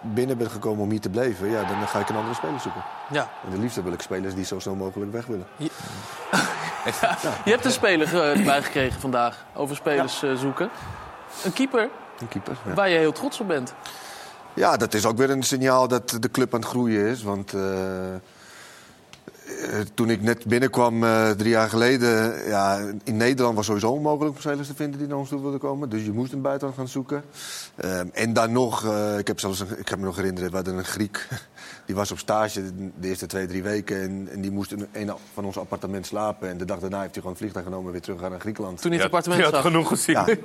binnen 0.00 0.38
bent 0.38 0.50
gekomen 0.50 0.82
om 0.82 0.90
hier 0.90 1.00
te 1.00 1.08
blijven... 1.10 1.50
Ja, 1.50 1.64
dan 1.64 1.88
ga 1.88 1.98
ik 1.98 2.08
een 2.08 2.16
andere 2.16 2.34
speler 2.34 2.60
zoeken. 2.60 2.82
Ja. 3.10 3.28
En 3.44 3.50
de 3.50 3.58
liefste 3.58 3.82
wil 3.82 3.92
ik 3.92 4.00
spelers 4.00 4.34
die 4.34 4.44
zo 4.44 4.58
snel 4.58 4.74
mogelijk 4.74 5.12
weg 5.12 5.26
willen. 5.26 5.46
Je 5.56 5.70
hebt 7.50 7.64
een 7.64 7.70
speler 7.70 8.06
eh, 8.22 8.38
erbij 8.38 8.62
gekregen 8.62 9.00
vandaag 9.00 9.44
over 9.54 9.76
spelers 9.76 10.22
zoeken. 10.36 10.70
Een 11.44 11.52
keeper 11.52 11.88
Een 12.20 12.28
keeper, 12.28 12.56
ja. 12.66 12.74
waar 12.74 12.88
je 12.88 12.98
heel 12.98 13.12
trots 13.12 13.40
op 13.40 13.48
bent. 13.48 13.74
Ja, 14.54 14.76
dat 14.76 14.94
is 14.94 15.06
ook 15.06 15.16
weer 15.16 15.30
een 15.30 15.42
signaal 15.42 15.88
dat 15.88 16.16
de 16.20 16.30
club 16.30 16.54
aan 16.54 16.60
het 16.60 16.68
groeien 16.68 17.06
is. 17.06 17.22
Want 17.22 17.52
toen 19.94 20.10
ik 20.10 20.22
net 20.22 20.44
binnenkwam 20.44 21.04
eh, 21.04 21.30
drie 21.30 21.50
jaar 21.50 21.68
geleden... 21.68 22.46
Ja, 22.46 22.78
in 23.04 23.16
Nederland 23.16 23.56
was 23.56 23.66
sowieso 23.66 23.90
onmogelijk 23.90 24.34
om 24.34 24.40
spelers 24.40 24.68
te 24.68 24.74
vinden 24.74 24.98
die 24.98 25.08
naar 25.08 25.18
ons 25.18 25.28
toe 25.28 25.40
wilden 25.40 25.60
komen. 25.60 25.88
Dus 25.88 26.04
je 26.04 26.12
moest 26.12 26.32
een 26.32 26.42
buitenland 26.42 26.78
gaan 26.78 26.88
zoeken. 26.88 27.22
Ehm, 27.76 28.06
en 28.12 28.32
dan 28.32 28.52
nog, 28.52 28.84
eh, 28.84 29.18
ik, 29.18 29.26
heb 29.26 29.40
zelfs 29.40 29.60
ik 29.60 29.88
heb 29.88 29.98
me 29.98 30.04
nog 30.04 30.16
herinneren, 30.16 30.50
we 30.50 30.56
hadden 30.56 30.76
een 30.76 30.84
Griek... 30.84 31.28
Die 31.88 31.96
was 31.96 32.10
op 32.10 32.18
stage 32.18 32.62
de 33.00 33.08
eerste 33.08 33.26
twee, 33.26 33.46
drie 33.46 33.62
weken. 33.62 34.02
En, 34.02 34.28
en 34.32 34.40
die 34.40 34.50
moest 34.50 34.72
in 34.72 34.86
een 34.92 35.12
van 35.34 35.44
ons 35.44 35.58
appartement 35.58 36.06
slapen. 36.06 36.48
En 36.48 36.58
de 36.58 36.64
dag 36.64 36.78
daarna 36.78 37.00
heeft 37.00 37.14
hij 37.14 37.22
gewoon 37.22 37.30
een 37.30 37.38
vliegtuig 37.38 37.64
genomen 37.64 37.86
en 37.86 37.92
weer 37.92 38.00
terug 38.00 38.20
naar 38.20 38.40
Griekenland. 38.40 38.80
Toen 38.80 38.90
hij 38.90 39.00
het 39.00 39.06
appartement 39.06 39.40
je 39.40 39.46
had 39.46 39.54
zag. 39.54 39.64
genoeg 39.64 39.88
gezien. 39.88 40.14
Ja. 40.14 40.26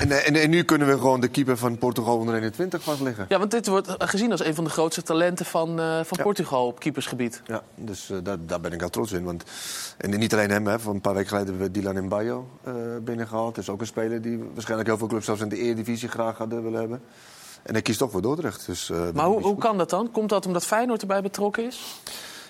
En, 0.00 0.24
en, 0.24 0.34
en 0.34 0.50
nu 0.50 0.62
kunnen 0.62 0.88
we 0.88 0.92
gewoon 0.92 1.20
de 1.20 1.28
keeper 1.28 1.56
van 1.56 1.78
Portugal 1.78 2.18
onder 2.18 2.34
21 2.34 2.82
vastleggen. 2.82 3.26
Ja, 3.28 3.38
want 3.38 3.50
dit 3.50 3.66
wordt 3.66 3.94
gezien 3.98 4.30
als 4.30 4.44
een 4.44 4.54
van 4.54 4.64
de 4.64 4.70
grootste 4.70 5.02
talenten 5.02 5.46
van, 5.46 5.68
eh, 5.80 6.00
van 6.04 6.18
Ja. 6.18 6.22
Portugal 6.22 6.66
op 6.66 6.80
keepersgebied. 6.80 7.42
Ja, 7.44 7.62
dus 7.74 8.10
eh, 8.10 8.16
daar, 8.22 8.36
daar 8.46 8.60
ben 8.60 8.72
ik 8.72 8.80
wel 8.80 8.88
trots 8.90 9.12
in. 9.12 9.24
Want, 9.24 9.44
en 9.96 10.18
niet 10.18 10.32
alleen 10.32 10.50
hem, 10.50 10.66
hè, 10.66 10.78
van 10.78 10.94
een 10.94 11.00
paar 11.00 11.14
weken 11.14 11.28
geleden 11.28 11.48
hebben 11.48 11.66
we 11.72 11.80
Dylan 11.80 12.04
Mbayo 12.04 12.48
eh 12.64 12.72
binnengehaald. 13.02 13.54
Dat 13.54 13.64
is 13.64 13.70
ook 13.70 13.80
een 13.80 13.86
speler 13.86 14.22
die 14.22 14.38
waarschijnlijk 14.54 14.88
heel 14.88 14.98
veel 14.98 15.08
clubs 15.08 15.24
zelfs 15.24 15.40
in 15.40 15.48
de 15.48 15.58
Eredivisie 15.58 16.08
graag 16.08 16.38
hadden 16.38 16.62
willen 16.62 16.80
hebben. 16.80 17.02
En 17.62 17.72
hij 17.72 17.82
kiest 17.82 17.98
toch 17.98 18.10
voor 18.10 18.22
Dordrecht. 18.22 18.66
Dus, 18.66 18.90
eh, 18.90 18.98
Maar 19.14 19.26
hoe, 19.26 19.42
hoe 19.42 19.58
kan 19.58 19.78
dat 19.78 19.90
dan? 19.90 20.10
Komt 20.10 20.28
dat 20.28 20.46
omdat 20.46 20.66
Feyenoord 20.66 21.00
erbij 21.00 21.22
betrokken 21.22 21.66
is? 21.66 22.00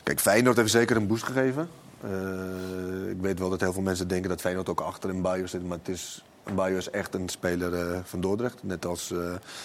Kijk, 0.02 0.20
Feyenoord 0.20 0.56
heeft 0.56 0.70
zeker 0.70 0.96
een 0.96 1.06
boost 1.06 1.24
gegeven. 1.24 1.68
Eh, 2.02 3.10
ik 3.10 3.20
weet 3.20 3.38
wel 3.38 3.50
dat 3.50 3.60
heel 3.60 3.72
veel 3.72 3.82
mensen 3.82 4.08
denken 4.08 4.28
dat 4.28 4.40
Feyenoord 4.40 4.68
ook 4.68 4.80
achter 4.80 5.10
een 5.10 5.22
Bayo 5.22 5.46
zit. 5.46 5.66
Maar 5.66 5.78
het 5.78 5.88
is, 5.88 6.24
Bayo 6.54 6.76
is 6.76 6.90
echt 6.90 7.14
een 7.14 7.28
speler 7.28 7.74
eh, 7.74 8.00
van 8.04 8.20
Dordrecht. 8.20 8.62
Net 8.62 8.86
als 8.86 9.14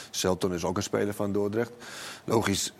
Selton 0.10 0.54
is 0.54 0.64
ook 0.64 0.78
een 0.78 0.84
speler 0.84 1.14
van 1.14 1.32
Dordrecht. 1.32 1.72
Logisch, 2.24 2.74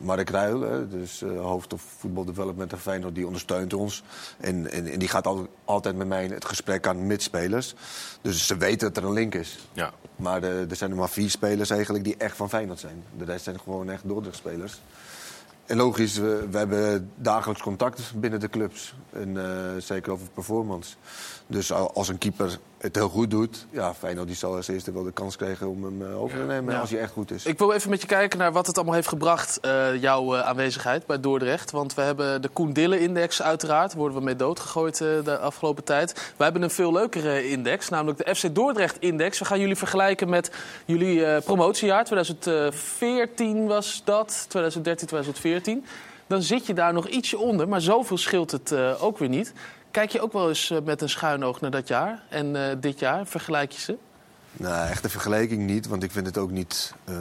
Mark 0.00 0.30
Ruil, 0.30 0.88
dus 0.88 1.20
hoofd 1.20 1.72
of 1.72 1.82
voetbaldevelopment 1.98 2.70
van 2.70 2.78
Feyenoord, 2.78 3.14
die 3.14 3.26
ondersteunt 3.26 3.72
ons. 3.72 4.02
En, 4.38 4.70
en, 4.70 4.86
en 4.86 4.98
die 4.98 5.08
gaat 5.08 5.26
al, 5.26 5.48
altijd 5.64 5.96
met 5.96 6.06
mij 6.06 6.26
het 6.26 6.44
gesprek 6.44 6.86
aan 6.86 7.06
met 7.06 7.22
spelers. 7.22 7.74
Dus 8.22 8.46
ze 8.46 8.56
weten 8.56 8.92
dat 8.92 9.02
er 9.02 9.08
een 9.08 9.14
link 9.14 9.34
is. 9.34 9.58
Ja. 9.72 9.92
Maar 10.16 10.42
er 10.42 10.76
zijn 10.76 10.90
er 10.90 10.96
maar 10.96 11.08
vier 11.08 11.30
spelers 11.30 11.70
eigenlijk 11.70 12.04
die 12.04 12.16
echt 12.16 12.36
van 12.36 12.48
Feyenoord 12.48 12.80
zijn. 12.80 13.04
De 13.18 13.24
rest 13.24 13.44
zijn 13.44 13.60
gewoon 13.60 13.90
echt 13.90 14.08
Dordrecht-spelers. 14.08 14.80
En 15.66 15.76
logisch, 15.76 16.16
we, 16.16 16.48
hebben 16.52 17.10
dagelijks 17.16 17.62
contact 17.62 18.12
binnen 18.14 18.40
de 18.40 18.48
clubs. 18.48 18.94
En 19.12 19.36
eh, 19.36 19.82
zeker 19.82 20.12
over 20.12 20.26
performance. 20.34 20.94
Dus 21.46 21.72
al- 21.72 21.90
als 21.94 22.08
een 22.08 22.18
keeper 22.18 22.58
het 22.78 22.94
heel 22.94 23.08
goed 23.08 23.30
doet... 23.30 23.66
Ja, 23.70 23.94
Feyenoord 23.94 24.26
die 24.26 24.36
zal 24.36 24.54
als 24.56 24.68
eerste 24.68 24.92
wel 24.92 25.02
de 25.02 25.12
kans 25.12 25.36
krijgen 25.36 25.68
om 25.68 25.84
hem 25.84 26.02
eh, 26.02 26.22
over 26.22 26.38
te 26.38 26.44
nemen 26.44 26.74
Ja. 26.74 26.80
als 26.80 26.90
hij 26.90 27.00
echt 27.00 27.12
goed 27.12 27.30
is. 27.30 27.44
Ik 27.46 27.58
wil 27.58 27.72
even 27.72 27.90
met 27.90 28.00
je 28.00 28.06
kijken 28.06 28.38
naar 28.38 28.52
wat 28.52 28.66
het 28.66 28.76
allemaal 28.76 28.94
heeft 28.94 29.08
gebracht, 29.08 29.60
eh, 29.60 30.00
jouw 30.00 30.34
eh, 30.34 30.40
aanwezigheid 30.46 31.06
bij 31.06 31.20
Dordrecht. 31.20 31.70
Want 31.70 31.94
we 31.94 32.02
hebben 32.02 32.42
de 32.42 32.48
Koen 32.48 32.72
Dille-index 32.72 33.42
uiteraard, 33.42 33.88
daar 33.90 33.98
worden 33.98 34.18
we 34.18 34.24
mee 34.24 34.36
doodgegooid 34.36 35.00
eh, 35.00 35.08
de 35.24 35.38
afgelopen 35.38 35.84
tijd. 35.84 36.32
We 36.36 36.44
hebben 36.44 36.62
een 36.62 36.70
veel 36.70 36.92
leukere 36.92 37.48
index, 37.50 37.88
namelijk 37.88 38.24
de 38.26 38.34
FC 38.34 38.54
Dordrecht-index. 38.54 39.38
We 39.38 39.44
gaan 39.44 39.60
jullie 39.60 39.76
vergelijken 39.76 40.28
met 40.28 40.50
jullie 40.84 41.40
promotiejaar, 41.40 42.04
2014 42.04 43.66
was 43.66 44.02
dat, 44.04 44.44
2013, 44.48 45.06
2014. 45.06 45.84
Dan 46.26 46.42
zit 46.42 46.66
je 46.66 46.74
daar 46.74 46.92
nog 46.92 47.08
ietsje 47.08 47.38
onder, 47.38 47.68
maar 47.68 47.80
zoveel 47.80 48.18
scheelt 48.18 48.50
het 48.50 48.74
ook 49.00 49.18
weer 49.18 49.28
niet. 49.28 49.52
Kijk 49.94 50.10
je 50.10 50.20
ook 50.20 50.32
wel 50.32 50.48
eens 50.48 50.70
eh, 50.70 50.78
met 50.84 51.00
een 51.02 51.08
schuin 51.08 51.44
oog 51.44 51.60
naar 51.60 51.70
dat 51.70 51.88
jaar 51.88 52.22
en 52.28 52.56
eh, 52.56 52.76
dit 52.80 52.98
jaar? 52.98 53.26
Vergelijk 53.26 53.72
je 53.72 53.80
ze? 53.80 53.96
Nou, 54.52 54.88
echt 54.88 55.04
een 55.04 55.10
vergelijking 55.10 55.66
niet, 55.66 55.86
want 55.86 56.02
ik 56.02 56.10
vind 56.10 56.26
het 56.26 56.38
ook 56.38 56.50
niet... 56.50 56.94
eh, 57.04 57.14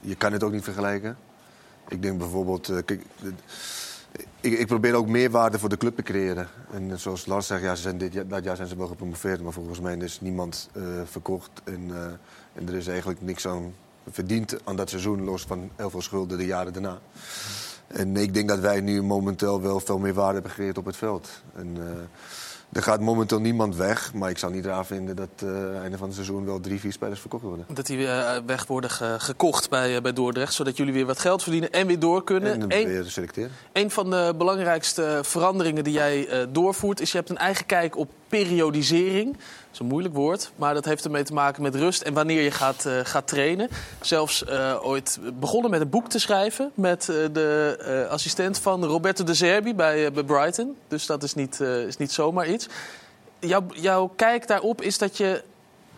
je 0.00 0.14
kan 0.14 0.32
het 0.32 0.42
ook 0.42 0.52
niet 0.52 0.64
vergelijken. 0.64 1.16
Ik 1.88 2.02
denk 2.02 2.18
bijvoorbeeld... 2.18 2.66
de- 2.66 2.98
ik, 4.40 4.58
ik 4.58 4.66
probeer 4.66 4.94
ook 4.94 5.08
meerwaarde 5.08 5.58
voor 5.58 5.68
de 5.68 5.76
club 5.76 5.96
te 5.96 6.02
creëren. 6.02 6.48
En 6.72 7.00
zoals 7.00 7.26
Lars 7.26 7.46
zegt, 7.46 7.62
ja, 7.62 7.74
ze 7.74 7.82
zijn 7.82 7.98
dit, 7.98 8.30
dat 8.30 8.44
jaar 8.44 8.56
zijn 8.56 8.68
ze 8.68 8.76
wel 8.76 8.86
gepromoveerd... 8.86 9.40
maar 9.40 9.52
volgens 9.52 9.80
mij 9.80 9.96
is 9.96 10.20
niemand 10.20 10.70
verkocht. 11.04 11.50
En, 11.64 11.90
en 12.54 12.68
er 12.68 12.74
is 12.74 12.86
eigenlijk 12.86 13.20
niks 13.22 13.46
aan 13.46 13.74
verdiend 14.10 14.56
aan 14.64 14.76
dat 14.76 14.90
seizoen... 14.90 15.24
los 15.24 15.42
van 15.42 15.70
heel 15.76 15.90
veel 15.90 16.02
schulden 16.02 16.38
de 16.38 16.46
jaren 16.46 16.72
daarna. 16.72 16.98
En 17.86 18.16
ik 18.16 18.34
denk 18.34 18.48
dat 18.48 18.58
wij 18.58 18.80
nu 18.80 19.02
momenteel 19.02 19.60
wel 19.62 19.80
veel 19.80 19.98
meer 19.98 20.14
waarde 20.14 20.32
hebben 20.32 20.50
gecreëerd 20.50 20.78
op 20.78 20.84
het 20.84 20.96
veld. 20.96 21.28
En, 21.56 21.76
eh, 21.78 21.84
er 22.72 22.82
gaat 22.82 23.00
momenteel 23.00 23.40
niemand 23.40 23.76
weg, 23.76 24.14
maar 24.14 24.30
ik 24.30 24.38
zou 24.38 24.52
niet 24.52 24.64
raar 24.64 24.86
vinden 24.86 25.16
dat 25.16 25.28
eh 25.42 25.78
einde 25.78 25.96
van 25.96 26.06
het 26.06 26.14
seizoen 26.14 26.44
wel 26.44 26.60
drie, 26.60 26.80
vier 26.80 26.92
spelers 26.92 27.20
verkocht 27.20 27.42
worden. 27.42 27.66
Dat 27.68 27.86
die 27.86 28.06
eh, 28.06 28.36
weg 28.46 28.66
worden 28.66 28.90
ge- 28.90 29.16
gekocht 29.18 29.70
bij, 29.70 30.02
bij 30.02 30.12
Dordrecht. 30.12 30.52
Zodat 30.54 30.76
jullie 30.76 30.92
weer 30.92 31.06
wat 31.06 31.18
geld 31.18 31.42
verdienen 31.42 31.70
en 31.72 31.86
weer 31.86 31.98
door 31.98 32.24
kunnen. 32.24 32.52
En 32.52 32.78
Eén- 32.78 32.86
weer 32.88 33.04
selecteren. 33.04 33.50
Een 33.72 33.90
van 33.90 34.10
de 34.10 34.34
belangrijkste 34.38 35.18
veranderingen 35.22 35.84
die 35.84 35.92
jij 35.92 36.28
doorvoert... 36.52 37.00
is 37.00 37.10
je 37.12 37.16
hebt 37.18 37.30
een 37.30 37.38
eigen 37.38 37.66
kijk 37.66 37.96
op 37.96 38.10
periodisering. 38.28 39.36
Dat 39.74 39.82
is 39.82 39.88
een 39.88 39.94
moeilijk 39.94 40.20
woord, 40.20 40.52
maar 40.56 40.74
dat 40.74 40.84
heeft 40.84 41.04
ermee 41.04 41.22
te 41.22 41.32
maken 41.32 41.62
met 41.62 41.74
rust... 41.74 42.02
en 42.02 42.12
wanneer 42.12 42.42
je 42.42 42.50
gaat, 42.50 42.84
eh, 42.84 42.92
gaat 43.02 43.26
trainen. 43.26 43.68
Zelfs 44.00 44.44
eh, 44.44 44.76
ooit 44.82 45.18
begonnen 45.40 45.70
met 45.70 45.80
een 45.80 45.88
boek 45.88 46.08
te 46.08 46.18
schrijven... 46.18 46.70
met 46.74 47.08
eh, 47.08 47.16
de 47.32 48.06
assistent 48.10 48.58
van 48.58 48.84
Roberto 48.84 49.24
De 49.24 49.34
Zerbi 49.34 49.74
bij, 49.74 50.12
bij 50.12 50.22
Brighton. 50.22 50.76
Dus 50.88 51.06
dat 51.06 51.22
is 51.22 51.34
niet, 51.34 51.60
is 51.60 51.96
niet 51.96 52.12
zomaar 52.12 52.48
iets. 52.48 52.68
Jouw, 53.38 53.64
jouw 53.68 54.12
kijk 54.16 54.46
daarop 54.46 54.82
is 54.82 54.98
dat 54.98 55.16
je 55.16 55.42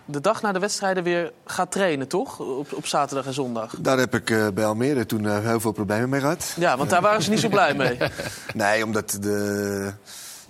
de 0.05 0.21
dag 0.21 0.43
na 0.43 0.53
de 0.53 0.59
wedstrijden 0.59 1.03
weer 1.03 1.33
gaat 1.45 1.73
trainen, 1.73 2.09
toch? 2.09 2.41
Op, 2.41 2.73
op 2.73 2.87
zaterdag 2.87 3.27
en 3.27 3.35
zondag. 3.35 3.75
Daar 3.79 3.99
heb 3.99 4.15
ik 4.15 4.55
bij 4.55 4.65
Almere 4.65 5.07
toen 5.07 5.41
heel 5.41 5.61
veel 5.61 5.73
problemen 5.73 6.09
mee 6.09 6.21
gehad. 6.21 6.55
Ja, 6.57 6.77
want 6.77 6.91
daar 6.91 7.03
waren 7.03 7.23
ze 7.23 7.31
niet 7.31 7.41
zo 7.41 7.49
blij 7.49 7.75
mee. 7.75 7.99
Nee, 8.55 8.85
omdat 8.85 9.19
de, 9.21 9.93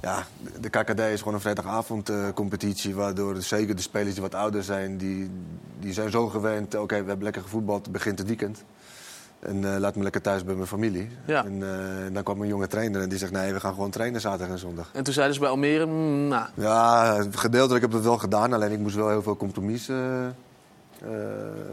ja, 0.06 0.26
de 0.60 0.68
KKD 0.68 1.00
is 1.00 1.18
gewoon 1.18 1.34
een 1.34 1.40
vrijdagavondcompetitie... 1.40 2.94
waardoor 2.94 3.42
zeker 3.42 3.76
de 3.76 3.82
spelers 3.82 4.12
die 4.12 4.22
wat 4.22 4.34
ouder 4.34 4.62
zijn, 4.62 4.96
die, 4.96 5.30
die 5.78 5.92
zijn 5.92 6.10
zo 6.10 6.28
gewend... 6.28 6.74
oké, 6.74 7.00
we 7.00 7.06
hebben 7.06 7.22
lekker 7.22 7.42
gevoetbald, 7.42 7.82
het 7.82 7.92
begint 7.92 8.18
het 8.18 8.28
weekend. 8.28 8.64
En 9.38 9.74
eh, 9.74 9.78
laat 9.80 9.96
me 9.96 10.02
lekker 10.02 10.20
thuis 10.20 10.44
bij 10.44 10.54
mijn 10.54 10.66
familie. 10.66 11.08
Ja. 11.26 11.44
En, 11.44 11.62
eh, 11.62 12.04
en 12.04 12.12
dan 12.12 12.22
kwam 12.22 12.40
een 12.40 12.48
jonge 12.48 12.66
trainer 12.66 13.02
en 13.02 13.08
die 13.08 13.18
zegt... 13.18 13.32
nee, 13.32 13.52
we 13.52 13.60
gaan 13.60 13.74
gewoon 13.74 13.90
trainen 13.90 14.20
zaterdag 14.20 14.48
en 14.48 14.58
zondag. 14.58 14.90
En 14.92 15.04
toen 15.04 15.14
zeiden 15.14 15.34
ze 15.34 15.40
bij 15.40 15.50
Almere, 15.50 15.86
mm, 15.86 16.28
nou, 16.28 16.46
Ja, 16.54 17.22
gedeeltelijk 17.30 17.80
heb 17.80 17.90
ik 17.90 17.96
dat 17.96 18.06
wel 18.06 18.18
gedaan. 18.18 18.52
Alleen 18.52 18.72
ik 18.72 18.78
moest 18.78 18.96
wel 18.96 19.08
heel 19.08 19.22
veel 19.22 19.36
compromissen 19.36 20.36
eh, 21.02 21.08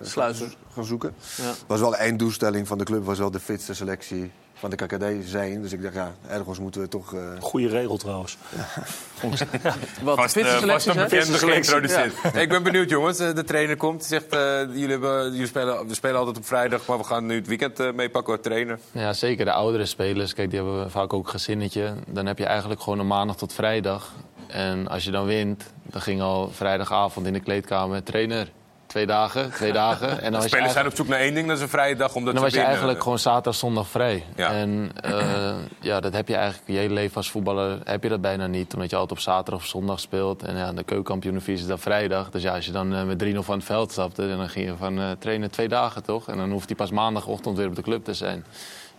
Sluiten. 0.01 0.53
gaan 0.73 0.85
zoeken. 0.85 1.13
Ja. 1.37 1.51
was 1.67 1.79
wel 1.79 1.95
één 1.95 2.17
doelstelling 2.17 2.67
van 2.67 2.77
de 2.77 2.83
club, 2.83 3.05
was 3.05 3.17
wel 3.17 3.31
de 3.31 3.39
fitste 3.39 3.73
selectie 3.73 4.31
van 4.63 4.69
de 4.69 4.75
KKD 4.85 5.29
zijn. 5.29 5.61
Dus 5.61 5.71
ik 5.73 5.81
dacht, 5.81 5.93
ja, 5.93 6.11
ergens 6.27 6.59
moeten 6.59 6.81
we 6.81 6.87
toch... 6.87 7.13
eh, 7.13 7.19
Goeie 7.39 7.67
regel 7.67 7.97
trouwens. 7.97 8.37
Wat, 10.03 10.15
Vast, 10.15 10.37
eh, 10.37 10.45
vast 10.45 10.87
een 10.87 10.93
bekende 10.95 11.37
geïntroduceerd. 11.37 12.13
Ik 12.43 12.49
ben 12.49 12.63
benieuwd, 12.63 12.89
jongens. 12.89 13.19
Eh, 13.19 13.35
De 13.35 13.43
trainer 13.43 13.77
komt. 13.77 13.99
die 13.99 14.07
Zegt, 14.07 14.27
eh, 14.33 14.59
jullie, 14.59 14.89
hebben, 14.89 15.31
jullie 15.31 15.47
spelen, 15.47 15.87
we 15.87 15.93
spelen 15.95 16.17
altijd 16.17 16.37
op 16.37 16.45
vrijdag, 16.45 16.85
maar 16.85 16.97
we 16.97 17.03
gaan 17.03 17.25
nu 17.25 17.35
het 17.35 17.47
weekend 17.47 17.95
meepakken. 17.95 18.41
Trainen. 18.41 18.79
Ja, 18.91 19.13
zeker 19.13 19.45
de 19.45 19.51
oudere 19.51 19.85
spelers. 19.85 20.33
Kijk, 20.33 20.49
die 20.49 20.59
hebben 20.59 20.91
vaak 20.91 21.13
ook 21.13 21.25
een 21.25 21.31
gezinnetje. 21.31 21.93
Dan 22.07 22.25
heb 22.25 22.37
je 22.37 22.45
eigenlijk 22.45 22.81
gewoon 22.81 22.99
een 22.99 23.07
maandag 23.07 23.35
tot 23.37 23.53
vrijdag. 23.53 24.11
En 24.47 24.87
als 24.87 25.03
je 25.03 25.11
dan 25.11 25.25
wint, 25.25 25.63
dan 25.83 26.01
ging 26.01 26.21
al 26.21 26.49
vrijdagavond 26.51 27.27
in 27.27 27.33
de 27.33 27.39
kleedkamer 27.39 28.03
trainer. 28.03 28.51
Twee 28.93 29.05
dagen, 29.05 29.51
twee 29.51 29.71
dagen. 29.83 30.21
En 30.21 30.31
dan 30.31 30.41
De 30.41 30.47
spelers 30.47 30.73
zijn 30.73 30.85
op 30.85 30.95
zoek 30.95 31.07
naar 31.07 31.19
één 31.19 31.33
ding, 31.33 31.47
dat 31.47 31.57
is 31.57 31.63
een 31.63 31.69
vrije 31.69 31.95
dag. 31.95 32.15
Omdat 32.15 32.35
dan 32.35 32.43
ze 32.43 32.49
was 32.49 32.59
je 32.59 32.65
eigenlijk 32.67 33.01
gewoon 33.01 33.19
zaterdag, 33.19 33.55
zondag 33.55 33.87
vrij. 33.87 34.23
Ja. 34.35 34.51
En 34.51 34.91
eh, 34.95 35.53
ja, 35.79 35.99
dat 35.99 36.13
heb 36.13 36.27
je 36.27 36.35
eigenlijk 36.35 36.67
je 36.67 36.77
hele 36.77 36.93
leven 36.93 37.15
als 37.15 37.31
voetballer 37.31 37.79
heb 37.83 38.03
je 38.03 38.09
dat 38.09 38.21
bijna 38.21 38.47
niet. 38.47 38.73
Omdat 38.73 38.89
je 38.89 38.95
altijd 38.95 39.19
op 39.19 39.23
zaterdag 39.23 39.61
of 39.61 39.67
zondag 39.67 39.99
speelt. 39.99 40.43
En 40.43 40.57
ja, 40.57 40.73
de 40.73 40.83
keukenkampioenvisie 40.83 41.61
is 41.61 41.67
dan 41.67 41.79
vrijdag. 41.79 42.29
Dus 42.29 42.41
ja, 42.41 42.55
als 42.55 42.65
je 42.65 42.71
dan 42.71 42.93
eh, 42.93 43.03
met 43.03 43.23
3-0 43.23 43.37
van 43.37 43.55
het 43.55 43.65
veld 43.65 43.91
stapte... 43.91 44.27
dan 44.27 44.49
ging 44.49 44.65
je 44.65 44.75
van 44.77 44.99
eh, 44.99 45.11
trainen 45.19 45.51
twee 45.51 45.67
dagen, 45.67 46.03
toch? 46.03 46.27
En 46.27 46.37
dan 46.37 46.51
hoeft 46.51 46.67
hij 46.67 46.75
pas 46.75 46.91
maandagochtend 46.91 47.57
weer 47.57 47.67
op 47.67 47.75
de 47.75 47.81
club 47.81 48.03
te 48.03 48.13
zijn. 48.13 48.45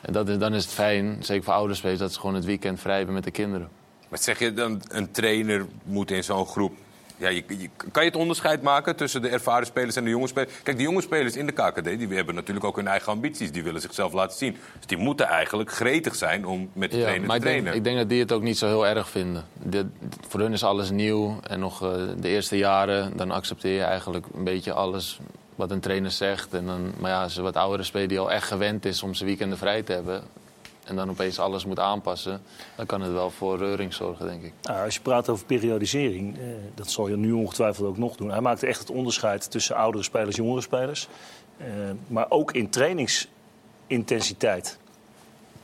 En 0.00 0.12
dat 0.12 0.28
is, 0.28 0.38
dan 0.38 0.54
is 0.54 0.64
het 0.64 0.72
fijn, 0.72 1.16
zeker 1.20 1.44
voor 1.44 1.54
ouders, 1.54 1.80
dat 1.80 2.12
ze 2.12 2.20
gewoon 2.20 2.34
het 2.34 2.44
weekend 2.44 2.80
vrij 2.80 2.96
hebben 2.96 3.14
met 3.14 3.24
de 3.24 3.30
kinderen. 3.30 3.68
Maar 4.08 4.18
zeg 4.18 4.38
je 4.38 4.52
dan, 4.52 4.82
een 4.88 5.10
trainer 5.10 5.66
moet 5.84 6.10
in 6.10 6.24
zo'n 6.24 6.46
groep... 6.46 6.72
Ja, 7.16 7.28
je, 7.28 7.44
je- 7.46 7.68
kan 7.92 8.02
je 8.04 8.08
het 8.10 8.18
onderscheid 8.18 8.62
maken 8.62 8.96
tussen 8.96 9.22
de 9.22 9.28
ervaren 9.28 9.66
spelers 9.66 9.96
en 9.96 10.04
de 10.04 10.10
jonge 10.10 10.26
spelers? 10.26 10.52
Kijk, 10.62 10.76
de 10.76 10.82
jonge 10.82 11.00
spelers 11.00 11.36
in 11.36 11.46
de 11.46 11.52
KKD 11.52 11.84
die 11.84 12.08
hebben 12.08 12.34
natuurlijk 12.34 12.66
ook 12.66 12.76
hun 12.76 12.86
eigen 12.86 13.12
ambities. 13.12 13.52
Die 13.52 13.62
willen 13.62 13.80
zichzelf 13.80 14.12
laten 14.12 14.36
zien. 14.38 14.56
Dus 14.78 14.86
die 14.86 14.96
moeten 14.98 15.26
eigenlijk 15.26 15.70
gretig 15.72 16.14
zijn 16.14 16.46
om 16.46 16.70
met 16.72 16.90
de 16.90 16.96
Ja, 16.96 17.02
trainer 17.02 17.26
maar 17.28 17.40
te 17.40 17.44
ik 17.46 17.50
denk, 17.52 17.60
trainen. 17.60 17.74
ik 17.74 17.84
denk 17.84 17.96
dat 17.96 18.08
die 18.08 18.20
het 18.20 18.32
ook 18.32 18.42
niet 18.42 18.58
zo 18.58 18.66
heel 18.66 18.86
erg 18.86 19.08
vinden. 19.08 19.44
Dit- 19.52 19.86
voor 20.28 20.40
hun 20.40 20.52
is 20.52 20.64
alles 20.64 20.90
nieuw. 20.90 21.38
En 21.42 21.60
nog 21.60 21.82
eh, 21.82 21.90
de 22.18 22.28
eerste 22.28 22.56
jaren, 22.58 23.16
dan 23.16 23.30
accepteer 23.30 23.74
je 23.76 23.82
eigenlijk 23.82 24.26
een 24.34 24.44
beetje 24.44 24.72
alles 24.72 25.18
wat 25.54 25.70
een 25.70 25.80
trainer 25.80 26.10
zegt. 26.10 26.54
En 26.54 26.66
dan, 26.66 26.92
maar 26.98 27.10
ja, 27.10 27.22
als 27.22 27.36
er 27.36 27.42
wat 27.42 27.56
oudere 27.56 27.82
speler 27.82 28.08
die 28.08 28.18
al 28.18 28.30
echt 28.32 28.46
gewend 28.46 28.84
is 28.84 29.02
om 29.02 29.14
zijn 29.14 29.28
weekenden 29.28 29.58
vrij 29.58 29.82
te 29.82 29.92
hebben... 29.92 30.22
en 30.84 30.96
dan 30.96 31.10
opeens 31.10 31.38
alles 31.38 31.64
moet 31.64 31.78
aanpassen... 31.78 32.42
dan 32.76 32.86
kan 32.86 33.00
het 33.00 33.12
wel 33.12 33.30
voor 33.30 33.58
reuring 33.58 33.94
zorgen, 33.94 34.26
denk 34.26 34.42
ik. 34.42 34.52
Nou, 34.62 34.84
als 34.84 34.94
je 34.94 35.00
praat 35.00 35.28
over 35.28 35.46
periodisering, 35.46 36.38
eh, 36.38 36.44
dat 36.74 36.90
zal 36.90 37.08
je 37.08 37.16
nu 37.16 37.32
ongetwijfeld 37.32 37.88
ook 37.88 37.98
nog 37.98 38.16
doen. 38.16 38.30
Hij 38.30 38.40
maakte 38.40 38.66
echt 38.66 38.78
het 38.78 38.90
onderscheid 38.90 39.50
tussen 39.50 39.76
oudere 39.76 40.04
spelers 40.04 40.36
en 40.36 40.42
jongere 40.42 40.62
spelers. 40.62 41.08
Eh, 41.56 41.66
maar 42.06 42.26
ook 42.28 42.52
in 42.52 42.70
trainingsintensiteit. 42.70 44.78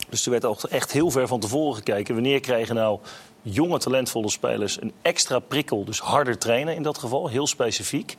Dus 0.08 0.24
er 0.24 0.30
werd 0.30 0.44
ook 0.44 0.62
echt 0.62 0.92
heel 0.92 1.10
ver 1.10 1.26
van 1.26 1.40
tevoren 1.40 1.74
gekeken. 1.74 2.14
Wanneer 2.14 2.40
kregen 2.40 2.74
nou 2.74 2.98
jonge, 3.42 3.78
talentvolle 3.78 4.30
spelers 4.30 4.80
een 4.80 4.92
extra 5.02 5.38
prikkel, 5.38 5.84
dus 5.84 6.00
harder 6.00 6.38
trainen 6.38 6.74
in 6.74 6.82
dat 6.82 6.98
geval, 6.98 7.28
heel 7.28 7.46
specifiek. 7.46 8.16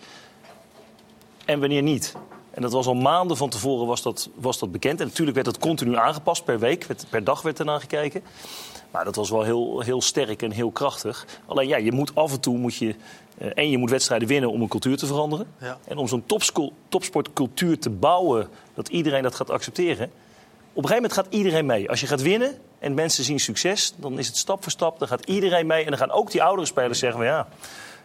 En 1.45 1.60
wanneer 1.60 1.82
niet. 1.82 2.16
En 2.52 2.62
dat 2.62 2.72
was 2.72 2.86
al 2.88 2.93
maanden 2.93 3.38
van 3.38 3.49
tevoren 3.49 3.88
was 3.88 4.02
dat, 4.02 4.30
was 4.36 4.60
dat 4.60 4.72
bekend. 4.72 4.99
En 4.99 5.06
natuurlijk 5.08 5.36
werd 5.36 5.47
dat 5.49 5.60
continu 5.60 5.95
aangepast 5.95 6.43
per 6.43 6.60
week, 6.60 6.84
werd- 6.84 7.06
per 7.10 7.24
dag 7.24 7.41
werd 7.41 7.60
ernaar 7.60 7.80
gekeken. 7.80 8.24
Maar 8.91 9.06
dat 9.06 9.16
was 9.16 9.30
wel 9.30 9.43
heel, 9.43 9.80
heel 9.80 10.02
sterk 10.02 10.41
en 10.41 10.52
heel 10.52 10.72
krachtig. 10.72 11.26
Alleen 11.45 11.68
ja, 11.68 11.78
je 11.78 11.91
moet 11.91 12.16
af 12.16 12.32
en 12.32 12.39
toe 12.39 12.58
moet 12.58 12.76
je. 12.76 12.95
eh, 13.38 13.49
en 13.56 13.70
je 13.70 13.78
moet 13.78 13.89
wedstrijden 13.89 14.28
winnen 14.28 14.52
om 14.52 14.62
een 14.62 14.68
cultuur 14.68 14.97
te 14.97 15.06
veranderen. 15.06 15.47
Ja. 15.60 15.78
En 15.88 15.97
om 15.97 16.08
zo'n 16.08 16.24
topsportcultuur 16.89 17.80
te 17.80 17.89
bouwen, 17.89 18.47
dat 18.74 18.88
iedereen 18.88 19.24
dat 19.24 19.36
gaat 19.36 19.49
accepteren. 19.49 20.06
Op 20.74 20.84
een 20.84 20.89
gegeven 20.89 20.95
moment 20.95 21.14
gaat 21.14 21.28
iedereen 21.30 21.66
mee. 21.66 21.89
Als 21.89 21.99
je 22.02 22.08
gaat 22.08 22.22
winnen 22.22 22.58
en 22.80 22.93
mensen 22.93 23.24
zien 23.24 23.39
succes, 23.39 23.93
dan 23.97 24.20
is 24.20 24.28
het 24.28 24.38
stap 24.38 24.64
voor 24.64 24.72
stap. 24.72 24.99
Dan 24.99 25.08
gaat 25.08 25.26
iedereen 25.26 25.68
mee. 25.68 25.84
En 25.84 25.89
dan 25.89 25.97
gaan 25.99 26.12
ook 26.12 26.32
die 26.32 26.43
oudere 26.43 26.68
spelers 26.68 26.99
zeggen: 26.99 27.20
van, 27.20 27.28
ja, 27.28 27.47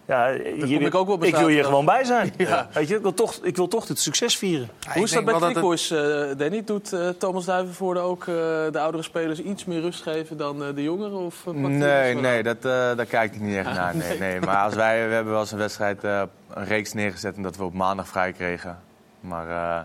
ja, 0.06 0.32
hier- 0.64 0.82
ik 0.82 0.94
ook 0.94 1.06
wel 1.06 1.24
ik 1.24 1.36
wil 1.36 1.48
hier 1.48 1.64
gewoon 1.64 1.84
bij 1.84 2.04
zijn. 2.04 2.32
Ja. 2.36 2.68
Weet 2.72 2.88
je, 2.88 2.94
ik, 2.96 3.02
wil 3.02 3.14
toch, 3.14 3.34
ik 3.42 3.56
wil 3.56 3.68
toch 3.68 3.86
dit 3.86 3.98
succes 3.98 4.38
vieren. 4.38 4.68
Hoe 4.92 5.02
is 5.02 5.10
dat 5.10 5.24
bij 5.24 5.32
dat 5.32 5.42
het- 5.42 5.90
eh 5.90 6.38
Danny? 6.38 6.64
Doet 6.64 6.92
eh, 6.92 7.08
Thomas 7.08 7.44
Duivenvoorde 7.44 8.00
ook 8.00 8.20
eh, 8.20 8.34
de 8.72 8.78
oudere 8.80 9.02
spelers 9.02 9.40
iets 9.40 9.64
meer 9.64 9.80
rust 9.80 10.02
geven 10.02 10.36
dan 10.36 10.64
eh, 10.64 10.74
de 10.74 10.82
jongeren? 10.82 11.18
Of, 11.18 11.44
Nee, 11.46 12.12
dat 12.14 12.22
nee, 12.22 12.42
dat, 12.42 12.56
eh, 12.56 12.62
daar 12.96 13.06
kijk 13.06 13.34
ik 13.34 13.40
niet 13.40 13.56
echt 13.56 13.72
naar. 13.74 13.96
Nee, 13.96 14.18
nee. 14.28 14.40
Maar 14.40 14.56
als 14.64 14.74
wij, 14.74 15.08
we 15.08 15.14
hebben 15.14 15.32
wel 15.32 15.42
eens 15.42 15.52
een 15.52 15.58
wedstrijd, 15.58 16.04
eh, 16.04 16.22
een 16.54 16.64
reeks 16.64 16.92
neergezet... 16.92 17.36
en 17.36 17.42
dat 17.42 17.56
we 17.56 17.64
op 17.64 17.74
maandag 17.74 18.08
vrij 18.08 18.32
kregen. 18.32 18.78
Maar 19.20 19.48
eh, 19.48 19.80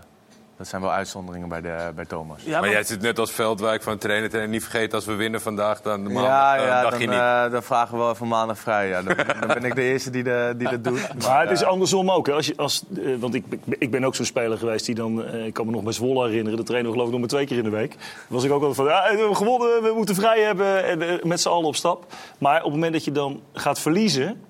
dat 0.56 0.68
zijn 0.68 0.82
wel 0.82 0.92
uitzonderingen 0.92 1.48
bij, 1.48 1.60
de, 1.60 1.90
bij 1.94 2.04
Thomas. 2.04 2.42
Ja, 2.44 2.60
maar 2.60 2.70
jij 2.70 2.82
zit 2.82 3.00
net 3.00 3.18
als 3.18 3.30
Veldwijk 3.32 3.82
van 3.82 3.98
trainer. 3.98 4.28
trainer. 4.28 4.52
Niet 4.52 4.62
vergeten, 4.62 4.94
als 4.94 5.04
we 5.04 5.14
winnen 5.14 5.40
vandaag, 5.40 5.80
dan 5.80 6.02
maandag, 6.02 6.24
ja, 6.24 6.56
eh, 6.56 6.66
ja 6.66 6.90
dan, 6.90 7.00
eh, 7.46 7.52
dan 7.52 7.62
vragen 7.62 7.92
we 7.92 7.98
wel 7.98 8.10
even 8.10 8.28
maandag 8.28 8.58
vrij. 8.58 8.88
Ja. 8.88 9.02
Dan, 9.02 9.16
dan 9.16 9.48
ben 9.48 9.64
ik 9.64 9.74
de 9.74 9.82
eerste 9.82 10.10
die, 10.10 10.22
de, 10.22 10.54
die 10.56 10.68
dat 10.68 10.84
doet. 10.84 11.08
Maar 11.26 11.40
het 11.42 11.50
is 11.50 11.64
andersom 11.64 12.10
ook. 12.10 12.26
Hè. 12.26 12.32
Als 12.32 12.46
je, 12.46 12.56
als, 12.56 12.82
eh, 12.96 13.14
want 13.18 13.34
ik, 13.34 13.44
ik- 13.78 13.90
ben 13.90 14.04
ook 14.04 14.14
zo'n 14.14 14.24
speler 14.24 14.58
geweest 14.58 14.86
die 14.86 14.94
dan... 14.94 15.34
ik 15.34 15.52
kan 15.52 15.66
me 15.66 15.72
nog 15.72 15.82
bij 15.82 15.92
Zwolle 15.92 16.28
herinneren. 16.28 16.58
De 16.58 16.64
trainer 16.64 16.90
geloof 16.90 17.06
ik 17.06 17.12
nog 17.12 17.20
maar 17.20 17.28
twee 17.28 17.46
keer 17.46 17.58
in 17.58 17.64
de 17.64 17.70
week. 17.70 17.90
Dan 17.90 18.00
was 18.28 18.44
ik 18.44 18.50
ook 18.50 18.60
altijd 18.62 18.76
van... 18.76 18.84
Ja, 18.86 19.10
we 19.10 19.18
hebben 19.18 19.36
gewonnen, 19.36 19.82
we 19.82 19.92
moeten 19.94 20.14
vrij 20.14 20.40
hebben. 20.40 20.84
En 20.84 21.28
met 21.28 21.40
z'n 21.40 21.48
allen 21.48 21.66
op 21.66 21.76
stap. 21.76 22.06
Maar 22.38 22.56
op 22.58 22.64
het 22.64 22.72
moment 22.72 22.92
dat 22.92 23.04
je 23.04 23.12
dan 23.12 23.40
gaat 23.52 23.80
verliezen... 23.80 24.40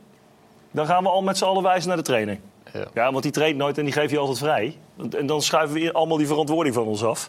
dan 0.70 0.86
gaan 0.86 1.02
we 1.02 1.08
al 1.08 1.22
met 1.22 1.38
z'n 1.38 1.44
allen 1.44 1.62
wijzen 1.62 1.88
naar 1.88 1.96
de 1.96 2.02
trainer. 2.02 2.38
Ja. 2.72 2.86
Ja, 2.94 3.10
want 3.10 3.22
die 3.22 3.32
traint 3.32 3.56
nooit 3.56 3.78
en 3.78 3.84
die 3.84 3.92
geeft 3.92 4.10
je 4.10 4.18
altijd 4.18 4.38
vrij. 4.38 4.76
En 5.18 5.26
dan 5.26 5.42
schuiven 5.42 5.80
we 5.80 5.92
allemaal 5.92 6.16
die 6.16 6.26
verantwoording 6.26 6.74
van 6.74 6.84
ons 6.86 7.04
af. 7.04 7.28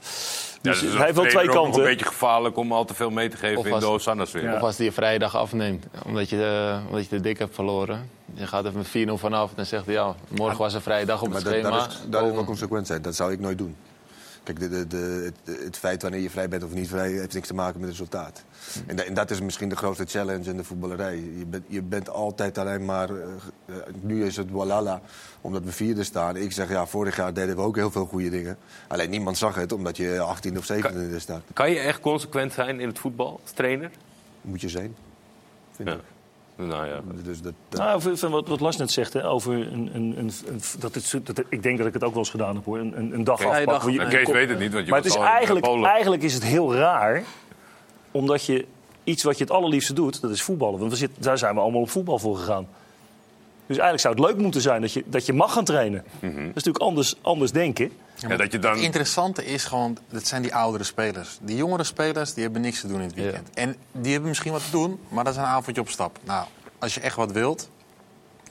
Ja, 0.62 0.72
Dus 0.72 0.80
dus 0.80 0.94
hij 0.94 1.04
heeft 1.06 1.16
wel 1.16 1.26
twee 1.26 1.48
ook 1.48 1.54
nog 1.54 1.64
kanten. 1.64 1.82
een 1.82 1.88
beetje 1.88 2.06
gevaarlijk 2.06 2.58
om 2.58 2.72
al 2.72 2.86
te 2.86 2.94
veel 2.94 3.10
mee 3.10 3.30
te 3.30 3.38
geven 3.38 3.58
Of 3.58 3.66
in 3.66 3.72
als- 3.74 3.82
de 3.84 3.88
Hosanna's 3.90 4.32
weer. 4.32 4.54
Of 4.56 4.62
als 4.62 4.76
die 4.76 4.86
je 4.86 4.92
vrijdag 4.92 5.36
afneemt, 5.36 5.86
omdat 6.06 6.30
je, 6.30 6.44
eh, 6.46 6.86
omdat 6.88 7.04
je 7.04 7.10
te 7.10 7.20
dik 7.22 7.40
hebt 7.40 7.56
verloren. 7.56 8.10
Je 8.34 8.48
gaat 8.48 8.66
even 8.66 8.78
met 8.78 8.88
4-0 8.88 9.18
vanaf 9.18 9.50
en 9.50 9.56
dan 9.56 9.66
zegt 9.66 9.86
hij... 9.86 9.94
Ja, 9.94 10.16
morgen 10.30 10.58
was 10.58 10.74
een 10.74 10.82
vrije 10.82 11.06
dag 11.06 11.22
op 11.22 11.28
Maar 11.28 11.36
het 11.38 11.46
dat, 11.46 11.54
schema. 11.54 11.70
dat 11.78 11.88
is, 11.88 11.94
dat 12.08 12.22
is 12.22 12.28
wel 12.28 12.36
Boom. 12.36 12.46
consequent 12.46 12.88
zijn. 12.88 13.02
Dat 13.02 13.16
zou 13.16 13.32
ik 13.32 13.40
nooit 13.40 13.58
doen. 13.58 13.76
Kijk, 14.44 14.60
de, 14.60 14.70
de, 14.70 14.88
de, 14.88 15.32
het, 15.46 15.58
het 15.64 15.78
feit 15.78 16.02
wanneer 16.02 16.20
je 16.20 16.30
vrij 16.30 16.48
bent 16.50 16.64
of 16.64 16.74
niet 16.74 16.88
vrij... 16.88 17.12
heeft 17.12 17.34
niks 17.34 17.48
te 17.48 17.54
maken 17.54 17.80
met 17.80 17.90
het 17.90 17.98
resultaat. 17.98 18.44
En, 18.88 18.96
da- 18.96 19.04
en 19.04 19.14
dat 19.14 19.32
is 19.32 19.42
misschien 19.42 19.70
de 19.70 19.76
grootste 19.76 20.06
challenge 20.06 20.50
in 20.50 20.58
de 20.58 20.64
voetballerij. 20.64 21.16
Je 21.16 21.46
bent, 21.46 21.64
je 21.68 21.82
bent 21.82 22.10
altijd 22.10 22.58
alleen 22.58 22.86
maar... 22.86 23.10
eh, 23.10 23.24
eh, 23.66 23.76
nu 24.02 24.26
is 24.26 24.38
het 24.38 24.52
walala, 24.52 25.02
omdat 25.42 25.64
we 25.64 25.72
vierde 25.72 26.04
staan. 26.04 26.36
Ik 26.36 26.52
zeg, 26.52 26.70
ja, 26.70 26.86
vorig 26.86 27.16
jaar 27.16 27.34
deden 27.34 27.56
we 27.56 27.62
ook 27.62 27.76
heel 27.76 27.92
veel 27.92 28.06
goede 28.06 28.30
dingen. 28.30 28.58
Alleen 28.88 29.10
niemand 29.10 29.38
zag 29.38 29.56
het, 29.56 29.72
omdat 29.72 29.98
je 29.98 30.20
18 30.20 30.58
of 30.58 30.72
17e 30.74 31.16
staat. 31.18 31.42
Kan 31.54 31.72
je 31.72 31.80
echt 31.80 32.00
consequent 32.00 32.54
zijn 32.54 32.80
in 32.80 32.88
het 32.88 33.00
voetbal 33.00 33.40
als 33.42 33.52
trainer? 33.52 33.92
Moet 34.42 34.62
je 34.62 34.70
zijn, 34.70 34.96
vind 35.76 35.90
Ja. 35.90 35.96
ik. 35.96 36.02
Nou 36.56 36.88
ja. 36.88 37.00
Dus 37.24 37.42
dat, 37.42 37.54
dat- 37.70 37.80
Nou, 37.80 38.18
van 38.18 38.32
wat, 38.32 38.48
wat 38.48 38.60
Lars 38.60 38.78
net 38.78 38.92
zegt, 38.92 39.14
hè, 39.14 39.30
over 39.30 39.54
een, 39.54 39.90
een, 39.94 40.14
een, 40.18 40.32
dat 40.80 40.96
het, 40.96 41.20
dat, 41.24 41.44
ik 41.50 41.64
denk 41.64 41.78
dat 41.78 41.88
ik 41.88 41.94
het 41.94 42.04
ook 42.04 42.10
wel 42.10 42.20
eens 42.20 42.30
gedaan 42.30 42.56
heb 42.56 42.66
hoor. 42.66 42.78
Een, 42.80 42.98
een, 42.98 43.14
een 43.14 43.24
dag 43.24 43.38
Kees- 43.40 43.48
afpakken. 43.48 43.96
dag- 43.96 44.04
Je- 44.06 44.16
Kees 44.16 44.24
kom- 44.24 44.34
weet 44.34 44.50
het 44.50 44.60
niet, 44.60 44.72
want 44.74 44.84
je 44.86 44.92
maar 44.92 45.00
het 45.02 45.10
is 45.10 45.16
eigenlijk, 45.18 45.66
eigenlijk 45.84 46.24
is 46.24 46.34
het 46.34 46.44
heel 46.44 46.76
raar, 46.76 47.24
omdat 48.12 48.46
je 48.46 48.66
iets 49.04 49.24
wat 49.24 49.38
je 49.38 49.44
het 49.44 49.54
allerliefste 49.54 49.94
doet, 49.94 50.22
dat 50.22 50.32
is 50.32 50.42
voetballen. 50.42 50.80
Want 50.80 50.92
we 50.92 50.98
zitten, 50.98 51.24
daar 51.24 51.38
zijn 51.38 51.54
we 51.56 51.62
allemaal 51.62 51.82
op 51.82 51.90
voetbal 51.90 52.20
voor 52.20 52.38
gegaan. 52.38 52.68
Dus 53.66 53.78
eigenlijk 53.78 54.00
zou 54.00 54.14
het 54.16 54.24
leuk 54.24 54.44
moeten 54.44 54.62
zijn 54.62 54.82
dat 54.82 54.94
je, 54.94 55.04
dat 55.06 55.26
je 55.26 55.34
mag 55.34 55.54
gaan 55.54 55.64
trainen. 55.66 56.04
Mhm. 56.20 56.24
Dat 56.36 56.36
is 56.42 56.46
natuurlijk 56.54 56.78
anders, 56.84 57.16
anders 57.22 57.52
denken. 57.52 57.92
Ja, 58.30 58.38
dat 58.38 58.52
je 58.52 58.60
dan... 58.60 58.74
Het 58.74 58.82
interessante 58.82 59.46
is 59.46 59.66
gewoon, 59.66 59.98
dat 60.10 60.28
zijn 60.28 60.42
die 60.42 60.56
oudere 60.56 60.84
spelers. 60.84 61.38
Die 61.42 61.56
jongere 61.56 61.84
spelers, 61.84 62.34
die 62.34 62.44
hebben 62.44 62.62
niks 62.62 62.80
te 62.80 62.88
doen 62.88 63.00
in 63.00 63.06
het 63.08 63.16
weekend. 63.16 63.50
En 63.54 63.76
die 63.92 64.12
hebben 64.12 64.30
misschien 64.30 64.52
wat 64.52 64.64
te 64.66 64.72
doen, 64.72 65.00
maar 65.08 65.24
dat 65.24 65.34
is 65.34 65.40
een 65.40 65.46
avondje 65.46 65.82
op 65.82 65.90
stap. 65.90 66.20
Nou, 66.24 66.46
als 66.80 66.94
je 66.94 67.00
echt 67.00 67.16
wat 67.16 67.32
wilt, 67.32 67.70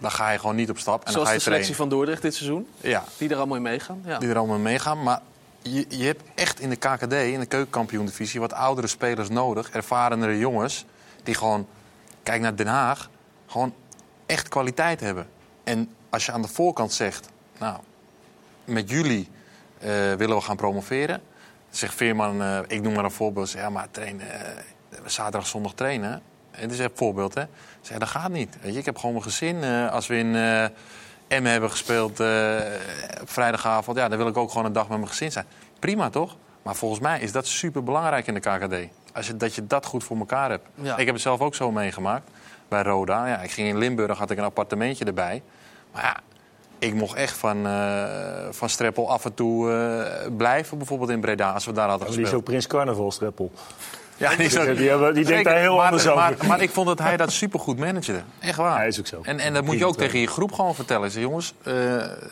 dan 0.01 0.11
ga 0.11 0.31
je 0.31 0.39
gewoon 0.39 0.57
niet 0.57 0.71
op 0.71 0.79
stap. 0.79 0.99
En 0.99 1.05
dan 1.05 1.13
Zoals 1.13 1.29
de 1.29 1.39
selectie 1.39 1.75
trainen. 1.75 1.75
van 1.77 1.89
Dordrecht 1.89 2.23
dit 2.23 2.35
seizoen. 2.35 2.67
Ja, 2.81 3.05
Die 3.17 3.29
er 3.29 3.37
allemaal 3.37 3.57
in 3.57 3.63
meegaan. 3.63 4.03
Ja. 4.05 4.19
die 4.19 4.29
er 4.29 4.39
allemaal 4.39 4.59
meegaan. 4.59 5.03
Maar 5.03 5.21
je, 5.63 5.85
je 5.89 6.05
hebt 6.05 6.23
echt 6.35 6.61
in 6.61 6.69
de 6.71 6.77
KKD, 6.77 7.13
in 7.13 7.41
de 7.41 7.47
keukenkampioen-divisie... 7.47 8.41
wat 8.41 8.53
oudere 8.53 8.87
spelers 8.87 9.29
nodig, 9.29 9.71
ervarenere 9.71 10.39
jongens... 10.39 10.85
die 11.23 11.35
gewoon, 11.35 11.67
kijk 12.23 12.41
naar 12.41 12.57
Den 12.57 12.67
Haag, 12.67 13.11
gewoon 13.47 13.75
echt 14.27 14.49
kwaliteit 14.49 15.01
hebben. 15.01 15.27
En 15.65 15.91
als 16.11 16.27
je 16.27 16.33
aan 16.33 16.43
de 16.43 16.49
voorkant 16.49 16.93
zegt... 16.93 17.29
nou, 17.59 17.77
met 18.65 18.91
jullie 18.91 19.29
willen 20.17 20.37
we 20.37 20.43
gaan 20.43 20.57
promoveren... 20.57 21.21
zegt 21.71 21.95
Veerman, 21.95 22.43
eh, 22.43 22.59
ik 22.67 22.83
noem 22.83 22.93
maar 22.93 23.05
een 23.05 23.11
voorbeeld... 23.11 23.51
ja, 23.51 23.71
maar 23.71 23.87
trainen, 23.91 24.31
eh, 24.31 24.99
zaterdag, 25.07 25.47
zondag 25.49 25.73
trainen... 25.73 26.23
En 26.51 26.69
dit 26.69 26.79
is 26.79 26.79
een 26.79 26.91
voorbeeld, 26.95 27.35
hè. 27.35 27.45
Zeg, 27.81 27.99
dat 27.99 28.09
gaat 28.09 28.31
niet. 28.31 28.57
Weet 28.61 28.73
je, 28.73 28.79
ik 28.79 28.85
heb 28.85 28.97
gewoon 28.97 29.13
mijn 29.13 29.25
gezin. 29.25 29.63
eh, 29.63 29.91
als 29.91 30.07
we 30.07 30.17
in 30.17 30.37
eh 30.37 30.65
Emmen 31.29 31.51
hebben 31.53 31.71
gespeeld 31.71 32.21
eh, 32.21 32.57
op 33.21 33.31
vrijdagavond... 33.31 33.97
Ja, 33.97 34.09
dan 34.09 34.19
wil 34.19 34.27
ik 34.27 34.37
ook 34.37 34.51
gewoon 34.51 34.65
een 34.65 34.73
dag 34.73 34.89
met 34.89 34.97
mijn 34.99 35.09
gezin 35.09 35.33
zijn. 35.33 35.47
Prima, 35.79 36.11
toch? 36.11 36.37
Maar 36.63 36.75
volgens 36.75 37.01
mij 37.01 37.21
is 37.21 37.33
dat 37.33 37.47
super 37.47 37.85
belangrijk 37.85 38.27
in 38.27 38.35
de 38.35 38.41
KKD. 38.41 38.75
Als 39.15 39.27
je, 39.27 39.37
dat 39.37 39.55
je 39.55 39.67
dat 39.67 39.87
goed 39.87 40.05
voor 40.05 40.17
elkaar 40.17 40.51
hebt. 40.51 40.67
Ja. 40.75 40.97
Ik 40.97 41.05
heb 41.05 41.15
het 41.15 41.23
zelf 41.23 41.41
ook 41.41 41.55
zo 41.55 41.71
meegemaakt 41.71 42.31
bij 42.69 42.83
Roda. 42.83 43.27
Ja, 43.27 43.39
ik 43.39 43.51
ging 43.51 43.69
in 43.69 43.79
Limburg, 43.79 44.19
had 44.19 44.31
ik 44.31 44.39
een 44.39 44.45
appartementje 44.45 45.05
erbij. 45.05 45.43
Maar 45.93 46.03
ja, 46.03 46.17
ik 46.83 46.95
mocht 46.95 47.17
echt 47.17 47.37
van, 47.37 47.67
eh, 47.67 48.05
van 48.51 48.69
Streppel 48.69 49.11
af 49.11 49.25
en 49.25 49.35
toe 49.35 49.73
eh, 49.73 50.37
blijven, 50.37 50.79
bijvoorbeeld 50.79 51.11
in 51.11 51.21
Breda, 51.21 51.51
als 51.53 51.65
we 51.65 51.73
daar 51.73 51.89
hadden 51.89 52.07
Die 52.07 52.17
is 52.17 52.23
gespeeld. 52.23 52.41
ook 52.43 52.49
Prins 52.49 52.67
Carnaval, 52.67 53.13
Streppel. 53.13 53.53
Ja, 54.17 54.29
die, 54.37 54.49
die, 54.75 54.89
hebben- 54.89 55.15
die 55.15 55.25
denkt 55.25 55.45
daar 55.45 55.59
heel 55.59 55.77
maar, 55.77 55.85
anders 55.85 56.05
maar, 56.05 56.33
over. 56.33 56.47
Maar, 56.47 56.61
ik 56.63 56.71
vond 56.71 56.87
dat 56.87 56.99
hij 56.99 57.17
dat 57.17 57.33
supergoed 57.33 57.79
managede. 57.79 58.23
Echt 58.39 58.57
waar. 58.57 58.77
Hij 58.77 58.87
is 58.87 58.99
ook 58.99 59.07
zo. 59.07 59.21
En, 59.23 59.39
en 59.39 59.55
dat 59.55 59.65
moet 59.65 59.79
je 59.79 59.87
ook 59.87 59.97
tegen 59.97 60.19
je 60.19 60.27
groep 60.27 60.53
gewoon 60.53 60.75
vertellen. 60.75 61.11
Zeg, 61.11 61.23
jongens, 61.23 61.55
eh, 61.63 61.75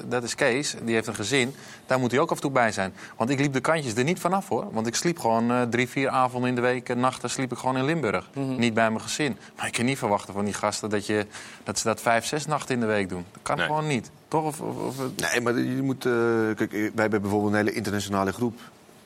dat 0.04 0.22
is 0.22 0.34
Kees, 0.34 0.74
die 0.82 0.94
heeft 0.94 1.06
een 1.06 1.14
gezin. 1.14 1.54
Daar 1.86 1.98
moet 1.98 2.10
hij 2.10 2.20
ook 2.20 2.30
af 2.30 2.36
en 2.36 2.42
toe 2.42 2.50
bij 2.50 2.72
zijn. 2.72 2.92
Want 3.16 3.30
ik 3.30 3.40
liep 3.40 3.52
de 3.52 3.60
kantjes 3.60 3.94
er 3.94 4.04
niet 4.04 4.20
vanaf 4.20 4.48
hoor. 4.48 4.66
Want 4.72 4.86
ik 4.86 4.94
sliep 4.94 5.18
gewoon 5.18 5.50
eh, 5.50 5.62
drie, 5.62 5.88
vier 5.88 6.08
avonden 6.08 6.48
in 6.48 6.54
de 6.54 6.60
week, 6.60 6.88
eh, 6.88 6.96
nachten 6.96 7.30
sliep 7.30 7.52
ik 7.52 7.58
gewoon 7.58 7.76
in 7.76 7.84
Limburg. 7.84 8.28
Mhm. 8.34 8.56
Niet 8.58 8.74
bij 8.74 8.88
mijn 8.90 9.02
gezin. 9.02 9.36
Maar 9.56 9.66
ik 9.66 9.72
kan 9.72 9.84
niet 9.84 9.98
verwachten 9.98 10.34
van 10.34 10.44
die 10.44 10.54
gasten 10.54 10.90
dat, 10.90 11.06
je, 11.06 11.26
dat 11.64 11.78
ze 11.78 11.84
dat 11.86 12.00
vijf, 12.00 12.24
zes 12.26 12.46
nachten 12.46 12.74
in 12.74 12.80
de 12.80 12.86
week 12.86 13.08
doen. 13.08 13.24
Dat 13.32 13.42
kan 13.42 13.56
Nee. 13.56 13.66
gewoon 13.66 13.86
niet. 13.86 14.10
Toch? 14.30 14.44
Of, 14.44 14.60
of, 14.60 14.76
of- 14.86 14.96
Nee, 15.32 15.40
maar 15.40 15.58
je 15.58 15.82
moet. 15.82 16.06
eh, 16.06 16.12
kijk, 16.56 16.70
wij 16.70 16.90
hebben 16.94 17.20
bijvoorbeeld 17.20 17.52
een 17.52 17.58
hele 17.58 17.72
internationale 17.72 18.32
groep. 18.32 18.58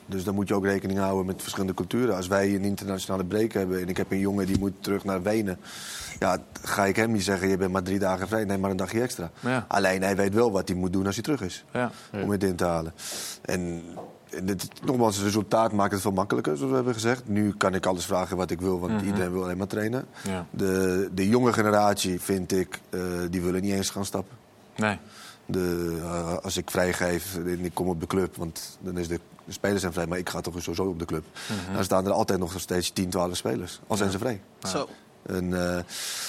Dus 0.07 0.23
dan 0.23 0.35
moet 0.35 0.47
je 0.47 0.53
ook 0.53 0.65
rekening 0.65 0.99
houden 0.99 1.25
met 1.25 1.41
verschillende 1.41 1.73
culturen. 1.73 2.15
Als 2.15 2.27
wij 2.27 2.55
een 2.55 2.63
internationale 2.63 3.23
break 3.25 3.51
hebben 3.51 3.81
en 3.81 3.87
ik 3.89 3.97
heb 3.97 4.11
een 4.11 4.19
jongen 4.19 4.45
die 4.45 4.59
moet 4.59 4.73
terug 4.79 5.03
naar 5.03 5.21
Wenen. 5.23 5.57
Ja, 6.19 6.37
ga 6.61 6.85
ik 6.85 6.95
hem 6.95 7.11
niet 7.11 7.23
zeggen, 7.23 7.47
je 7.47 7.57
bent 7.57 7.71
maar 7.71 7.83
drie 7.83 7.99
dagen 7.99 8.27
vrij, 8.27 8.43
neem 8.45 8.59
maar 8.59 8.71
een 8.71 8.77
dagje 8.77 9.01
extra. 9.01 9.31
Ja. 9.39 9.65
Alleen 9.67 10.01
hij 10.01 10.15
weet 10.15 10.33
wel 10.33 10.51
wat 10.51 10.67
hij 10.67 10.77
moet 10.77 10.93
doen 10.93 11.05
als 11.05 11.15
hij 11.15 11.23
terug 11.23 11.41
is. 11.41 11.65
Ja. 11.73 11.91
Om 12.23 12.29
het 12.29 12.43
in 12.43 12.55
te 12.55 12.63
halen. 12.65 12.93
En 13.41 13.81
dit, 14.43 14.67
nogmaals, 14.85 15.15
het 15.15 15.25
resultaat 15.25 15.71
maakt 15.71 15.91
het 15.91 16.01
veel 16.01 16.11
makkelijker, 16.11 16.53
zoals 16.55 16.69
we 16.69 16.75
hebben 16.75 16.93
gezegd. 16.93 17.27
Nu 17.27 17.53
kan 17.57 17.73
ik 17.73 17.85
alles 17.85 18.05
vragen 18.05 18.37
wat 18.37 18.51
ik 18.51 18.61
wil, 18.61 18.79
want 18.79 18.93
Mhm. 18.93 19.05
iedereen 19.05 19.31
wil 19.31 19.43
alleen 19.43 19.57
maar 19.57 19.67
trainen. 19.67 20.05
Ja. 20.23 20.45
De, 20.49 21.09
de 21.13 21.27
jonge 21.29 21.53
generatie, 21.53 22.21
vind 22.21 22.51
ik, 22.51 22.79
eh, 22.89 22.99
die 23.29 23.41
willen 23.41 23.61
niet 23.61 23.73
eens 23.73 23.89
gaan 23.89 24.05
stappen. 24.05 24.35
Nee. 24.75 24.97
De, 25.45 25.97
eh, 26.01 26.37
als 26.37 26.57
ik 26.57 26.71
vrijgeef 26.71 27.35
en 27.35 27.65
ik 27.65 27.73
kom 27.73 27.87
op 27.87 27.99
de 27.99 28.07
club, 28.07 28.35
want 28.35 28.77
dan 28.79 28.97
is 28.97 29.07
de, 29.07 29.19
de 29.45 29.51
spelers 29.51 29.81
zijn 29.81 29.93
vrij, 29.93 30.07
maar 30.07 30.17
ik 30.17 30.29
ga 30.29 30.41
toch 30.41 30.53
sowieso 30.61 30.83
op 30.83 30.99
de 30.99 31.05
club. 31.05 31.23
Mhm. 31.47 31.73
Dan 31.73 31.83
staan 31.83 32.05
er 32.05 32.11
altijd 32.11 32.39
nog 32.39 32.59
steeds 32.59 32.91
10, 32.91 33.09
12 33.09 33.35
spelers. 33.35 33.79
Al 33.87 33.97
zijn 33.97 34.11
ze 34.11 34.17
vrij. 34.17 34.41
Zo. 34.59 34.87
En, 35.25 35.75
eh, 35.75 35.83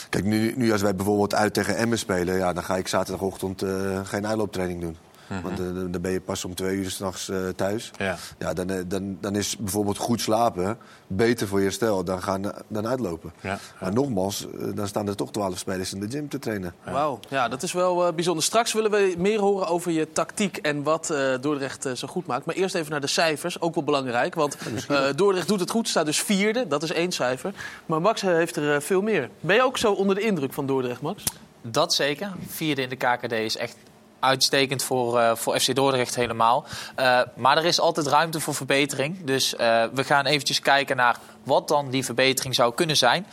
kijk, 0.08 0.24
nu, 0.24 0.54
nu 0.56 0.72
als 0.72 0.82
wij 0.82 0.94
bijvoorbeeld 0.94 1.34
uit 1.34 1.54
tegen 1.54 1.76
Emmen 1.76 1.98
spelen, 1.98 2.36
ja, 2.36 2.52
dan 2.52 2.64
ga 2.64 2.76
ik 2.76 2.88
zaterdagochtend 2.88 3.62
eh, 3.62 4.00
geen 4.04 4.26
uitlooptraining 4.26 4.80
doen. 4.80 4.96
Mhm. 5.26 5.42
Want 5.42 5.58
eh, 5.58 5.64
dan 5.64 5.90
dan 5.90 6.00
ben 6.00 6.10
je 6.10 6.20
pas 6.20 6.44
om 6.44 6.54
twee 6.54 6.76
uur 6.76 6.90
s'nachts 6.90 7.28
eh 7.28 7.48
thuis. 7.56 7.90
Ja. 7.98 8.16
Ja, 8.38 8.52
dan, 8.52 8.70
eh, 8.70 8.80
dan, 8.86 9.18
dan 9.20 9.36
is 9.36 9.56
bijvoorbeeld 9.56 9.98
goed 9.98 10.20
slapen 10.20 10.78
beter 11.06 11.48
voor 11.48 11.58
je 11.58 11.64
herstel 11.64 12.04
dan, 12.04 12.22
gaan, 12.22 12.52
dan 12.68 12.86
uitlopen. 12.86 13.32
Ja. 13.40 13.58
Maar 13.80 13.92
nogmaals, 13.92 14.46
dan 14.74 14.88
staan 14.88 15.08
er 15.08 15.16
toch 15.16 15.30
twaalf 15.30 15.58
spelers 15.58 15.92
in 15.92 16.00
de 16.00 16.10
gym 16.10 16.28
te 16.28 16.38
trainen. 16.38 16.74
Wauw, 16.84 17.20
ja, 17.28 17.48
dat 17.48 17.62
is 17.62 17.72
wel 17.72 18.06
eh, 18.06 18.12
bijzonder. 18.14 18.44
Straks 18.44 18.72
willen 18.72 18.90
we 18.90 19.14
meer 19.18 19.40
horen 19.40 19.66
over 19.66 19.90
je 19.92 20.12
tactiek 20.12 20.56
en 20.56 20.82
wat 20.82 21.10
eh, 21.10 21.34
Dordrecht 21.40 21.88
zo 21.94 22.08
goed 22.08 22.26
maakt. 22.26 22.44
Maar 22.44 22.54
eerst 22.54 22.74
even 22.74 22.90
naar 22.90 23.00
de 23.00 23.06
cijfers, 23.06 23.60
ook 23.60 23.74
wel 23.74 23.84
belangrijk. 23.84 24.34
Want 24.34 24.56
eh, 24.88 25.04
Dordrecht 25.16 25.48
doet 25.48 25.60
het 25.60 25.70
goed, 25.70 25.88
staat 25.88 26.06
dus 26.06 26.20
vierde, 26.20 26.66
dat 26.68 26.82
is 26.82 26.92
één 26.92 27.12
cijfer. 27.12 27.52
Maar 27.86 28.00
Max 28.00 28.20
heeft 28.20 28.56
er 28.56 28.82
veel 28.82 29.02
meer. 29.02 29.30
Ben 29.40 29.56
je 29.56 29.62
ook 29.62 29.78
zo 29.78 29.92
onder 29.92 30.14
de 30.14 30.20
indruk 30.20 30.52
van 30.52 30.66
Dordrecht, 30.66 31.00
Max? 31.00 31.22
Dat 31.62 31.94
zeker. 31.94 32.32
Vierde 32.46 32.82
in 32.82 32.88
de 32.88 32.96
KKD 32.96 33.32
is 33.32 33.56
echt 33.56 33.76
uitstekend 34.20 34.82
voor, 34.82 35.18
eh, 35.18 35.34
voor 35.34 35.60
FC 35.60 35.74
Dordrecht 35.74 36.14
helemaal. 36.14 36.64
Eh, 36.94 37.20
maar 37.34 37.56
er 37.56 37.64
is 37.64 37.80
altijd 37.80 38.06
ruimte 38.06 38.40
voor 38.40 38.54
verbetering. 38.54 39.24
Dus 39.24 39.56
eh, 39.56 39.84
we 39.92 40.04
gaan 40.04 40.26
eventjes 40.26 40.60
kijken 40.60 40.96
naar 40.96 41.16
wat 41.42 41.68
dan 41.68 41.90
die 41.90 42.04
verbetering 42.04 42.54
zou 42.54 42.74
kunnen 42.74 42.96
zijn. 42.96 43.26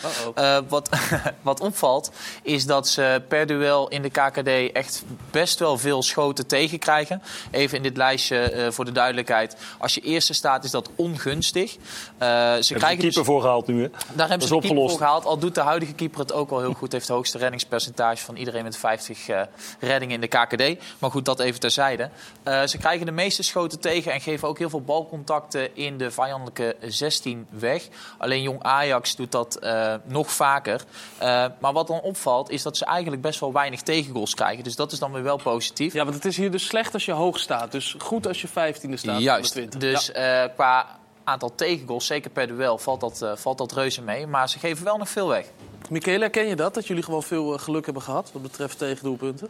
Wat, 0.68 0.90
wat 1.42 1.60
opvalt 1.60 2.12
is 2.44 2.66
dat 2.66 2.88
ze 2.88 3.22
per 3.28 3.46
duel 3.46 3.88
in 3.88 4.02
de 4.02 4.10
KKD 4.10 4.72
echt 4.74 5.04
best 5.32 5.60
wel 5.60 5.78
veel 5.78 6.04
schoten 6.04 6.48
tegenkrijgen. 6.48 7.22
Even 7.52 7.78
in 7.78 7.84
dit 7.84 7.98
lijstje 7.98 8.68
voor 8.72 8.86
de 8.86 8.92
duidelijkheid. 8.92 9.56
Als 9.78 9.94
je 9.94 10.02
eerste 10.02 10.34
staat 10.34 10.64
is 10.64 10.72
dat 10.72 10.90
ongunstig. 10.96 11.72
Ze 11.72 11.78
Hebben 12.20 12.62
krijgen 12.62 12.90
een 12.90 12.98
keeper 12.98 13.26
voor 13.26 13.42
gehaald 13.42 13.68
nu, 13.68 13.82
hè? 13.82 13.90
daar 14.14 14.30
hebben 14.30 14.48
ze 14.48 14.54
keeper 14.54 14.70
opgelost. 14.70 14.90
voor 14.90 15.06
gehaald. 15.06 15.26
Al 15.26 15.38
doet 15.38 15.56
de 15.56 15.62
huidige 15.62 15.94
keeper 15.94 16.20
het 16.20 16.34
ook 16.34 16.50
wel 16.50 16.60
heel 16.60 16.74
goed. 16.74 16.92
Heeft 16.92 17.08
het 17.08 17.16
hoogste 17.16 17.38
reddingspercentage 17.38 18.24
van 18.24 18.36
iedereen 18.36 18.64
met 18.64 18.78
50 18.78 19.28
eh, 19.28 19.42
reddingen 19.80 20.16
in 20.16 20.22
de 20.22 20.28
KKD. 20.28 20.73
Maar 21.00 21.12
goed, 21.12 21.26
dat 21.26 21.40
even 21.40 21.60
terzijde. 21.60 22.10
Eh, 22.44 22.64
ze 22.64 22.78
krijgen 22.78 23.06
de 23.06 23.12
meeste 23.12 23.44
schoten 23.44 23.80
tegen 23.80 24.12
en 24.14 24.22
geven 24.22 24.48
ook 24.48 24.58
heel 24.58 24.70
veel 24.70 24.82
balcontacten 24.82 25.76
in 25.76 25.98
de 25.98 26.12
vijandelijke 26.12 26.76
16 26.82 27.48
weg. 27.50 27.88
Alleen 28.18 28.42
jong 28.42 28.64
Ajax 28.64 29.16
doet 29.16 29.32
dat 29.32 29.56
eh, 29.56 29.94
nog 30.04 30.32
vaker. 30.32 30.82
Eh, 31.18 31.46
maar 31.60 31.74
wat 31.74 31.88
dan 31.88 32.02
opvalt 32.02 32.50
is 32.50 32.62
dat 32.62 32.78
ze 32.78 32.86
eigenlijk 32.86 33.22
best 33.22 33.40
wel 33.40 33.54
weinig 33.54 33.82
tegengoals 33.82 34.36
krijgen. 34.36 34.64
Dus 34.64 34.76
dat 34.76 34.92
is 34.92 35.00
dan 35.00 35.12
weer 35.12 35.24
wel 35.24 35.38
positief. 35.38 35.94
Ja, 35.94 36.04
want 36.04 36.16
het 36.16 36.26
is 36.26 36.38
hier 36.38 36.52
dus 36.52 36.66
slecht 36.66 36.94
als 36.94 37.06
je 37.06 37.12
hoog 37.12 37.40
staat. 37.40 37.72
Dus 37.72 37.96
goed 37.98 38.28
als 38.28 38.42
je 38.42 38.48
vijftiende 38.48 38.98
staat. 38.98 39.22
Juist. 39.22 39.54
de 39.54 39.68
20. 39.68 39.80
Dus 39.80 40.12
qua 40.56 41.00
aantal 41.24 41.56
tegengoals, 41.56 42.06
zeker 42.06 42.32
per 42.32 42.48
duel, 42.48 42.78
valt 42.78 43.00
dat, 43.00 43.26
valt 43.36 43.58
dat 43.58 43.72
reuze 43.72 44.02
mee. 44.02 44.28
Maar 44.28 44.50
ze 44.50 44.60
geven 44.60 44.84
wel 44.84 44.98
nog 44.98 45.10
veel 45.10 45.28
weg. 45.28 45.46
Michele, 45.90 46.20
herken 46.20 46.48
je 46.48 46.56
dat? 46.56 46.74
Dat 46.74 46.88
jullie 46.88 47.04
gewoon 47.04 47.24
veel 47.24 47.58
geluk 47.58 47.86
hebben 47.86 48.04
gehad 48.04 48.32
wat 48.32 48.42
betreft 48.42 48.78
tegendoelpunten? 48.78 49.50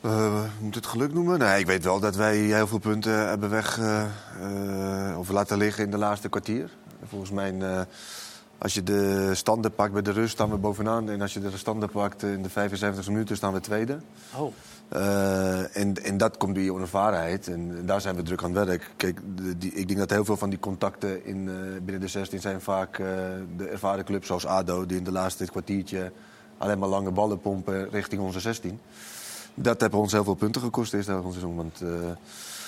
Eh, 0.00 0.42
moet 0.60 0.74
het 0.74 0.86
geluk 0.86 1.12
noemen? 1.12 1.38
Nee, 1.38 1.60
ik 1.60 1.66
weet 1.66 1.84
wel 1.84 2.00
dat 2.00 2.16
wij 2.16 2.36
heel 2.36 2.66
veel 2.66 2.78
punten 2.78 3.28
hebben 3.28 3.50
weg 3.50 3.78
eh, 3.78 4.02
eh, 5.10 5.18
of 5.18 5.30
laten 5.30 5.56
liggen 5.56 5.84
in 5.84 5.90
de 5.90 5.98
laatste 5.98 6.28
kwartier. 6.28 6.70
Volgens 7.08 7.30
mij, 7.30 7.54
als 8.58 8.74
je 8.74 8.82
de 8.82 9.30
standen 9.34 9.74
pakt 9.74 9.92
bij 9.92 10.02
de 10.02 10.10
rust, 10.12 10.32
staan 10.32 10.50
we 10.50 10.56
bovenaan. 10.56 11.10
En 11.10 11.20
als 11.20 11.32
je 11.32 11.40
de 11.40 11.56
standen 11.56 11.90
pakt 11.90 12.22
in 12.22 12.42
de 12.42 12.50
75 12.50 13.08
minuten, 13.08 13.36
staan 13.36 13.52
we 13.52 13.60
tweede. 13.60 13.98
Oh. 14.36 14.52
En, 15.72 15.94
en 16.04 16.16
dat 16.16 16.36
komt 16.36 16.54
door 16.54 16.64
je 16.64 16.72
onervarenheid. 16.72 17.48
En 17.48 17.86
daar 17.86 18.00
zijn 18.00 18.16
we 18.16 18.22
druk 18.22 18.42
aan 18.42 18.54
het 18.54 18.66
werk. 18.66 18.90
Kijk, 18.96 19.20
de- 19.34 19.58
die, 19.58 19.72
ik 19.72 19.86
denk 19.86 19.98
dat 19.98 20.10
heel 20.10 20.24
veel 20.24 20.36
van 20.36 20.50
die 20.50 20.58
contacten 20.58 21.24
in, 21.24 21.44
binnen 21.82 22.00
de 22.00 22.08
16 22.08 22.40
zijn 22.40 22.60
vaak 22.60 22.96
de 23.56 23.68
ervaren 23.70 24.04
clubs 24.04 24.26
zoals 24.26 24.46
ADO... 24.46 24.86
die 24.86 24.96
in 24.98 25.04
de 25.04 25.12
laatste 25.12 25.44
kwartiertje 25.44 26.12
alleen 26.58 26.78
maar 26.78 26.88
lange 26.88 27.10
ballen 27.10 27.40
pompen 27.40 27.90
richting 27.90 28.22
onze 28.22 28.40
16. 28.40 28.80
Dat 29.54 29.80
heeft 29.80 29.94
ons 29.94 30.12
heel 30.12 30.24
veel 30.24 30.34
punten 30.34 30.60
gekost 30.62 30.92
hele 30.92 31.04
seizoen. 31.04 31.56
Want, 31.56 31.80
eh, 31.80 31.88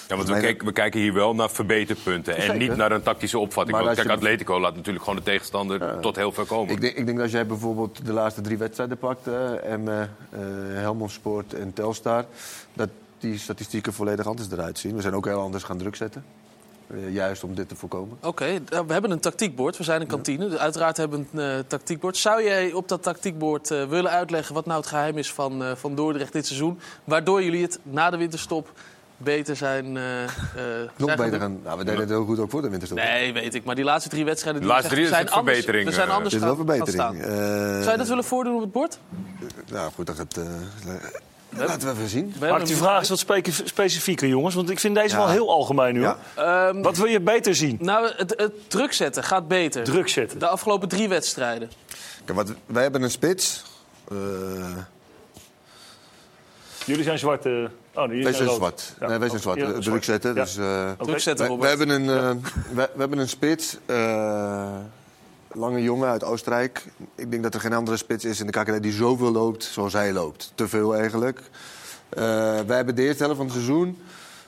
Ja, 0.09 0.17
want 0.17 0.29
we, 0.29 0.57
we 0.65 0.73
kijken 0.73 1.01
hier 1.01 1.13
wel 1.13 1.35
naar 1.35 1.51
verbeterpunten. 1.51 2.37
En 2.37 2.59
niet 2.59 2.77
naar 2.77 2.93
een 2.93 3.03
tactische 3.03 3.39
opvatting. 3.39 3.77
Maar 3.77 3.85
Want 3.85 3.97
kijk, 3.97 4.09
je- 4.09 4.15
Atletico 4.15 4.61
laat 4.61 4.75
natuurlijk 4.77 5.05
gewoon 5.05 5.19
de 5.19 5.25
tegenstander 5.25 6.01
tot 6.01 6.17
heel 6.17 6.33
ver 6.33 6.47
komen. 6.47 6.75
Ik 6.75 6.81
denk, 6.81 6.97
ik 6.97 7.05
denk 7.05 7.17
dat 7.17 7.27
als 7.27 7.33
jij 7.35 7.47
bijvoorbeeld 7.47 8.07
de 8.07 8.13
laatste 8.13 8.41
drie 8.41 8.59
wedstrijden 8.59 8.99
pakt... 8.99 9.27
eh 9.27 9.73
Emmen, 9.73 10.17
eh, 10.31 10.39
Helmond 10.73 11.11
Sport 11.11 11.55
en 11.55 11.73
Telstar... 11.73 12.25
dat 12.73 12.89
die 13.19 13.39
statistieken 13.39 13.93
volledig 13.93 14.27
anders 14.27 14.51
eruit 14.51 14.79
zien. 14.79 14.95
We 14.95 15.01
zijn 15.03 15.15
ook 15.15 15.25
heel 15.27 15.41
anders 15.41 15.63
gaan 15.65 15.79
druk 15.79 15.97
zetten. 15.97 16.25
Eh, 16.93 17.13
juist 17.15 17.45
om 17.45 17.55
dit 17.55 17.69
te 17.69 17.77
voorkomen. 17.77 18.19
Oké, 18.23 18.45
eh, 18.45 18.81
we 18.87 18.93
hebben 18.93 19.11
een 19.11 19.21
tactiekbord. 19.21 19.77
We 19.77 19.85
zijn 19.85 20.01
een 20.01 20.07
kantine. 20.07 20.49
Dus 20.49 20.59
uiteraard 20.59 20.97
hebben 20.97 21.27
we 21.33 21.41
een 21.43 21.59
eh, 21.59 21.65
tactiekbord. 21.67 22.17
Zou 22.17 22.43
jij 22.45 22.73
op 22.73 22.89
dat 22.89 23.03
tactiekbord 23.03 23.69
willen 23.69 24.11
uitleggen 24.11 24.55
wat 24.55 24.67
nou 24.67 24.79
het 24.81 24.89
geheim 24.89 25.19
is 25.19 25.33
van, 25.33 25.63
eh, 25.65 25.71
van 25.77 25.95
Dordrecht 25.95 26.33
dit 26.33 26.47
seizoen? 26.47 26.79
Waardoor 27.05 27.43
jullie 27.43 27.63
het 27.63 27.79
na 27.83 28.11
de 28.11 28.17
winterstop 28.17 28.73
beter 29.17 29.57
zijn. 29.57 29.97
eh, 29.97 30.23
eh, 30.25 30.31
Nog 30.97 31.09
zijn 31.09 31.09
gaan 31.09 31.17
beter 31.17 31.41
gaan... 31.41 31.61
Nou, 31.65 31.79
we 31.79 31.85
deden 31.85 32.01
het 32.01 32.09
heel 32.09 32.25
goed 32.25 32.39
ook 32.39 32.51
voor 32.51 32.63
de 32.63 32.69
winterstop. 32.69 32.99
Nee, 32.99 33.33
weet 33.33 33.55
ik. 33.55 33.65
Maar 33.65 33.75
die 33.75 33.85
laatste 33.85 34.09
drie 34.09 34.25
wedstrijden 34.25 34.61
De 34.63 34.67
die 34.67 34.77
laatste 34.77 34.95
we 34.95 35.01
drie 35.01 35.13
zijn 35.13 35.27
een 35.27 35.33
verbetering, 35.33 35.87
Anders, 35.87 35.97
we 35.97 36.03
zijn 36.03 36.17
anders 36.17 36.33
Dit 36.35 36.43
is 36.43 36.47
wel 36.49 36.57
gaan, 36.57 36.67
gaan 36.67 36.87
verbetering. 36.87 37.23
staan. 37.23 37.77
Eh, 37.77 37.81
Zou 37.81 37.91
je 37.91 37.97
dat 37.97 38.09
willen 38.09 38.25
voordoen 38.25 38.55
op 38.55 38.61
het 38.61 38.73
bord? 38.73 38.99
Nou 39.71 39.93
goed, 39.93 40.07
dat 40.07 40.17
gaat... 40.17 40.41
laten 41.57 41.89
we 41.89 41.95
even 41.95 42.09
zien. 42.09 42.35
Maak 42.41 42.67
die 42.67 42.77
vraag 42.77 42.99
eens 42.99 43.09
wat 43.09 43.19
spe- 43.19 43.43
specifieker, 43.65 44.29
jongens. 44.29 44.55
Want 44.55 44.71
ik 44.71 44.79
vind 44.81 44.95
deze 44.95 45.09
Ja. 45.17 45.17
wel 45.17 45.29
heel 45.29 45.51
algemeen 45.51 45.95
nu. 45.95 46.01
Ja. 46.01 46.17
hoor. 46.35 46.45
Ehm, 46.45 46.83
Wat 46.83 46.97
wil 46.97 47.07
je 47.07 47.21
beter 47.21 47.55
zien? 47.55 47.77
nou, 47.81 48.11
het, 48.17 48.35
het 48.37 48.53
druk 48.71 48.93
zetten 48.93 49.25
gaat 49.25 49.49
beter. 49.49 49.85
Druk 49.85 50.09
zetten. 50.09 50.39
De 50.39 50.47
afgelopen 50.49 50.89
drie 50.89 51.09
wedstrijden. 51.09 51.71
Kijk, 52.25 52.39
wat, 52.39 52.53
wij 52.67 52.83
hebben 52.83 53.03
een 53.03 53.11
spits. 53.11 53.63
Eh, 54.09 54.17
Jullie 56.87 57.05
zijn 57.05 57.19
zwart. 57.19 57.47
eh, 57.47 57.53
oh, 57.53 57.59
nee, 57.95 58.07
jullie 58.09 58.23
wij 58.25 58.33
zijn 58.33 58.47
rood. 58.49 58.57
zwart. 58.57 58.95
Ja. 59.01 59.07
nee, 59.09 59.19
wij 59.19 59.29
zijn 59.29 59.41
zwart. 59.41 59.59
Ja, 59.59 59.73
druk 59.73 60.05
zetten. 60.05 60.35
Ja. 60.35 60.43
Dus, 60.43 60.57
eh, 60.57 60.91
Oké. 60.95 61.05
Druk 61.05 61.21
zetten, 61.21 61.49
wij, 61.49 61.57
wij 61.59 61.69
hebben 61.69 61.89
een, 61.89 62.07
wij, 62.73 62.89
we 62.95 63.01
hebben 63.01 63.19
een 63.19 63.29
spits. 63.29 63.77
Lange 65.55 65.83
jongen 65.83 66.09
uit 66.09 66.25
Oostenrijk. 66.25 66.85
Ik 67.15 67.31
denk 67.31 67.43
dat 67.43 67.55
er 67.55 67.61
geen 67.61 67.73
andere 67.73 67.97
spits 67.97 68.25
is 68.25 68.41
in 68.41 68.47
de 68.47 68.53
KKD 68.53 68.83
die 68.83 68.93
zoveel 68.93 69.33
loopt 69.33 69.65
zoals 69.65 69.93
hij 69.93 70.13
loopt. 70.13 70.53
Te 70.55 70.69
veel 70.69 70.95
eigenlijk. 70.97 71.41
Eh, 72.09 72.23
wij 72.67 72.77
hebben 72.77 72.95
de 72.95 73.03
eerste 73.03 73.23
helft 73.23 73.37
van 73.37 73.47
het 73.47 73.55
seizoen 73.55 73.99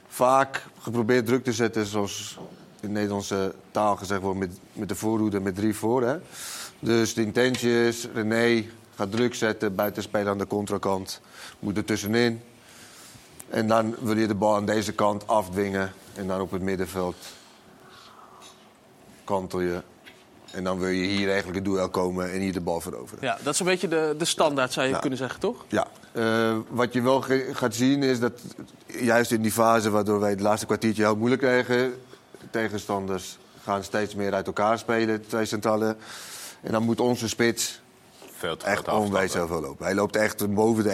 vaak 0.09 0.67
geprobeerd 0.79 1.27
druk 1.27 1.45
te 1.45 1.53
zetten, 1.53 1.87
zoals 1.87 2.39
in 2.81 2.93
Nederlandse 2.93 3.55
taal 3.71 3.97
gezegd 3.97 4.21
wordt, 4.21 4.39
met, 4.39 4.59
met 4.73 4.89
de 4.89 4.95
voorhoede 4.95 5.41
met 5.41 5.55
drie 5.55 5.75
voor. 5.75 6.03
Hè? 6.03 6.17
Dus 6.79 7.15
de 7.15 7.23
intentie 7.23 7.87
is, 7.87 8.09
René 8.15 8.65
gaat 8.95 9.11
druk 9.11 9.35
zetten, 9.35 9.75
buitenspeler 9.75 10.29
aan 10.29 10.39
de 10.39 10.47
contrakant, 10.47 11.21
moet 11.59 11.77
er 11.77 11.85
tussenin. 11.85 12.41
En 13.49 13.69
dan 13.69 13.95
wil 14.01 14.17
je 14.17 14.27
de 14.27 14.35
bal 14.35 14.55
aan 14.55 14.67
deze 14.67 14.93
kant 14.93 15.27
afdwingen 15.27 15.93
en 16.15 16.27
dan 16.27 16.41
op 16.41 16.51
het 16.51 16.63
middenveld 16.63 17.17
kantel 19.25 19.61
je 19.61 19.83
En 20.55 20.65
dan 20.65 20.79
wil 20.79 20.89
je 20.89 21.07
hier 21.07 21.27
eigenlijk 21.27 21.57
het 21.57 21.65
duel 21.65 21.89
komen 21.89 22.33
en 22.33 22.41
hier 22.41 22.53
de 22.53 22.61
bal 22.61 22.81
veroveren. 22.81 23.25
Ja, 23.25 23.39
dat 23.43 23.55
is 23.55 23.61
een 23.61 23.67
beetje 23.67 23.89
de, 23.89 24.15
de 24.19 24.25
standaard, 24.25 24.73
zou 24.73 24.87
je 24.87 24.93
Ja. 24.93 24.99
kunnen 24.99 25.19
zeggen, 25.19 25.41
toch? 25.41 25.65
Ja, 25.69 25.87
eh, 26.13 26.57
wat 26.69 26.93
je 26.93 27.03
wel 27.03 27.21
ge- 27.21 27.49
gaat 27.53 27.75
zien 27.75 28.03
is 28.03 28.21
dat 28.21 28.33
juist 28.87 29.31
in 29.33 29.43
die 29.43 29.53
fase 29.53 29.91
waardoor 29.91 30.21
wij 30.21 30.31
het 30.31 30.41
laatste 30.41 30.67
kwartiertje 30.67 31.03
heel 31.03 31.17
moeilijk 31.17 31.43
kregen, 31.43 31.95
tegenstanders 32.51 33.39
gaan 33.63 33.85
steeds 33.85 34.15
meer 34.15 34.35
uit 34.35 34.47
elkaar 34.47 34.79
spelen, 34.79 35.21
de 35.21 35.27
twee 35.27 35.45
centrale. 35.45 35.97
En 36.61 36.73
dan 36.73 36.83
moet 36.83 37.01
onze 37.01 37.29
spits 37.29 37.83
Veel 38.37 38.57
te 38.57 38.67
echt 38.67 38.89
onwijs 38.89 39.33
heel 39.35 39.47
veel 39.47 39.61
lopen. 39.61 39.85
Hij 39.85 39.95
loopt 39.95 40.17
echt 40.17 40.55
boven 40.55 40.85
de 40.85 40.91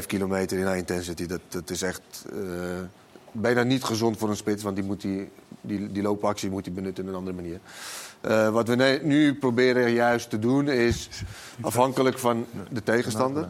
1,5 0.00 0.06
kilometer 0.06 0.58
in 0.58 0.64
high 0.66 0.76
intensity. 0.78 1.26
Dat, 1.26 1.40
dat 1.48 1.70
is 1.70 1.82
echt 1.82 2.00
eh, 2.32 2.38
bijna 3.32 3.62
niet 3.62 3.84
gezond 3.84 4.18
voor 4.18 4.28
een 4.28 4.36
spits, 4.36 4.62
want 4.62 4.76
die, 4.76 4.84
moet 4.84 5.00
die, 5.00 5.28
die, 5.60 5.92
die 5.92 6.02
loopactie 6.02 6.50
moet 6.50 6.64
hij 6.64 6.74
benutten 6.74 7.04
op 7.04 7.10
een 7.10 7.16
andere 7.16 7.36
manier. 7.36 7.58
Eh, 8.20 8.48
wat 8.48 8.68
we 8.68 9.00
nu 9.02 9.34
proberen 9.34 9.90
juist 9.90 10.30
te 10.30 10.38
doen 10.38 10.68
is, 10.68 11.08
afhankelijk 11.60 12.18
van 12.18 12.46
de 12.70 12.82
tegenstander, 12.82 13.48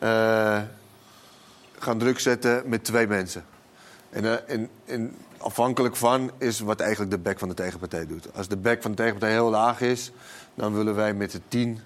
eh, 0.00 0.62
gaan 1.78 1.98
druk 1.98 2.18
zetten 2.18 2.62
met 2.66 2.84
twee 2.84 3.06
mensen. 3.06 3.44
En, 4.10 4.24
eh, 4.24 4.54
en, 4.54 4.68
en 4.84 5.16
afhankelijk 5.38 5.96
van 5.96 6.30
is 6.38 6.60
wat 6.60 6.80
eigenlijk 6.80 7.10
de 7.10 7.18
back 7.18 7.38
van 7.38 7.48
de 7.48 7.54
tegenpartij 7.54 8.06
doet. 8.06 8.28
Als 8.34 8.48
de 8.48 8.56
back 8.56 8.82
van 8.82 8.90
de 8.90 8.96
tegenpartij 8.96 9.32
heel 9.32 9.50
laag 9.50 9.80
is, 9.80 10.12
dan 10.54 10.74
willen 10.74 10.94
wij 10.94 11.14
met 11.14 11.30
de 11.30 11.40
10 11.48 11.78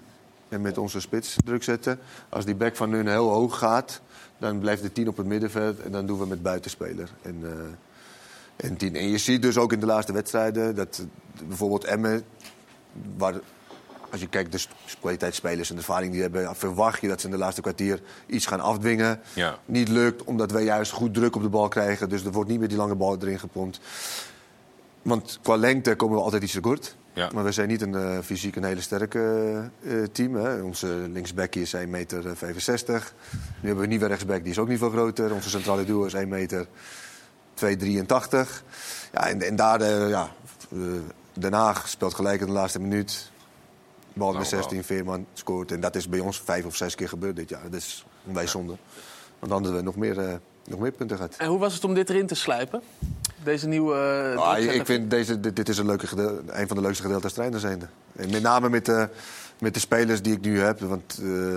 en 0.49 0.61
met 0.61 0.77
onze 0.77 0.99
spits 0.99 1.35
druk 1.45 1.63
zetten. 1.63 1.99
Als 2.29 2.45
die 2.45 2.55
back 2.55 2.75
van 2.75 2.91
hun 2.91 3.07
heel 3.07 3.29
hoog 3.29 3.57
gaat, 3.57 4.01
dan 4.37 4.59
blijft 4.59 4.81
de 4.81 4.91
10 4.91 5.07
op 5.07 5.17
het 5.17 5.25
middenveld 5.25 5.79
en 5.79 5.91
dan 5.91 6.05
doen 6.05 6.19
we 6.19 6.25
met 6.25 6.41
buitenspeler. 6.41 7.09
En, 7.21 7.43
en, 8.61 8.77
10. 8.77 8.95
en 8.95 9.09
je 9.09 9.17
ziet 9.17 9.41
dus 9.41 9.57
ook 9.57 9.73
in 9.73 9.79
de 9.79 9.85
laatste 9.85 10.13
wedstrijden 10.13 10.75
dat 10.75 10.97
eh, 10.99 11.47
bijvoorbeeld 11.47 11.83
Emmen, 11.83 12.23
waar 13.17 13.33
als 14.11 14.21
je 14.21 14.27
kijkt, 14.27 14.51
de 14.51 14.57
sp- 14.57 14.73
kwaliteitsspelers 14.99 15.69
en 15.69 15.75
de 15.75 15.81
ervaring 15.81 16.11
die 16.11 16.21
hebben, 16.21 16.55
verwacht 16.55 17.01
je 17.01 17.07
dat 17.07 17.19
ze 17.19 17.25
in 17.25 17.31
de 17.31 17.37
laatste 17.39 17.61
kwartier 17.61 18.01
iets 18.25 18.45
gaan 18.45 18.59
afdwingen. 18.59 19.19
Ja. 19.33 19.57
Niet 19.65 19.87
lukt, 19.87 20.23
omdat 20.23 20.51
wij 20.51 20.63
juist 20.63 20.91
goed 20.91 21.13
druk 21.13 21.35
op 21.35 21.41
de 21.41 21.49
bal 21.49 21.67
krijgen. 21.67 22.09
Dus 22.09 22.25
er 22.25 22.31
wordt 22.31 22.49
niet 22.49 22.59
meer 22.59 22.67
die 22.67 22.77
lange 22.77 22.95
bal 22.95 23.17
erin 23.21 23.39
gepompt. 23.39 23.79
Want 25.01 25.39
qua 25.41 25.55
lengte 25.55 25.95
komen 25.95 26.17
we 26.17 26.23
altijd 26.23 26.43
iets 26.43 26.51
tekort. 26.51 26.95
Ja. 27.13 27.29
Maar 27.33 27.43
we 27.43 27.51
zijn 27.51 27.67
niet 27.67 27.81
een 27.81 27.95
eh, 27.95 28.17
fysiek 28.23 28.55
een 28.55 28.63
hele 28.63 28.81
sterke 28.81 29.19
eh, 29.83 30.03
team. 30.11 30.35
Hè. 30.35 30.61
Onze 30.61 30.87
linksback 30.87 31.55
is 31.55 31.75
1,65 31.75 31.87
meter. 31.89 32.23
Nu 32.23 32.31
hebben 33.61 33.77
we 33.77 33.83
een 33.83 33.89
nieuwe 33.89 34.07
rechtsback, 34.07 34.41
die 34.41 34.51
is 34.51 34.59
ook 34.59 34.67
niet 34.67 34.77
veel 34.79 34.89
groter. 34.89 35.33
Onze 35.33 35.49
centrale 35.49 35.85
duo 35.85 36.05
is 36.05 36.13
1 36.13 36.27
meter 36.27 36.67
2,83. 37.65 38.63
Ja, 39.11 39.27
en, 39.27 39.41
en 39.41 39.55
daar, 39.55 39.81
eh, 39.81 40.09
ja, 40.09 40.29
eh, 40.71 40.77
Den 41.33 41.53
Haag 41.53 41.87
speelt 41.87 42.13
gelijk 42.13 42.41
in 42.41 42.47
de 42.47 42.53
laatste 42.53 42.79
minuut. 42.79 43.31
Bal 44.13 44.27
de 44.31 44.37
Nou, 44.37 44.49
wel. 44.49 44.59
16, 44.59 44.83
Veerman 44.83 45.25
scoort. 45.33 45.71
En 45.71 45.79
dat 45.79 45.95
is 45.95 46.09
bij 46.09 46.19
ons 46.19 46.41
vijf 46.45 46.65
of 46.65 46.75
zes 46.75 46.95
keer 46.95 47.09
gebeurd 47.09 47.35
dit 47.35 47.49
jaar. 47.49 47.63
Dat 47.63 47.73
is 47.73 48.05
onwijs 48.25 48.51
zonde. 48.51 48.77
Want 49.39 49.51
dan 49.51 49.51
hadden 49.51 49.75
we 49.75 49.81
nog 49.81 49.95
meer, 49.95 50.19
eh, 50.19 50.33
nog 50.65 50.79
meer 50.79 50.91
punten 50.91 51.17
gehad. 51.17 51.35
En 51.37 51.47
hoe 51.47 51.59
was 51.59 51.73
het 51.73 51.83
om 51.83 51.93
dit 51.93 52.09
erin 52.09 52.27
te 52.27 52.35
slijpen? 52.35 52.81
Deze 53.43 53.67
nieuwe... 53.67 54.33
Ah, 54.37 54.59
ik 54.59 54.85
vind 54.85 55.09
deze, 55.09 55.39
dit, 55.39 55.55
dit 55.55 55.69
is 55.69 55.77
een, 55.77 55.85
leuke 55.85 56.07
een 56.47 56.67
van 56.67 56.77
de 56.77 56.81
leukste 56.81 57.01
gedeelten 57.01 57.25
als 57.25 57.33
trainer 57.33 57.59
zijnde. 57.59 57.87
En 58.15 58.29
met 58.29 58.41
name 58.41 58.69
met 58.69 58.85
de, 58.85 59.09
met 59.59 59.73
de 59.73 59.79
spelers 59.79 60.21
die 60.21 60.33
ik 60.33 60.41
nu 60.41 60.59
heb. 60.59 60.79
Want 60.79 61.19
eh, 61.23 61.55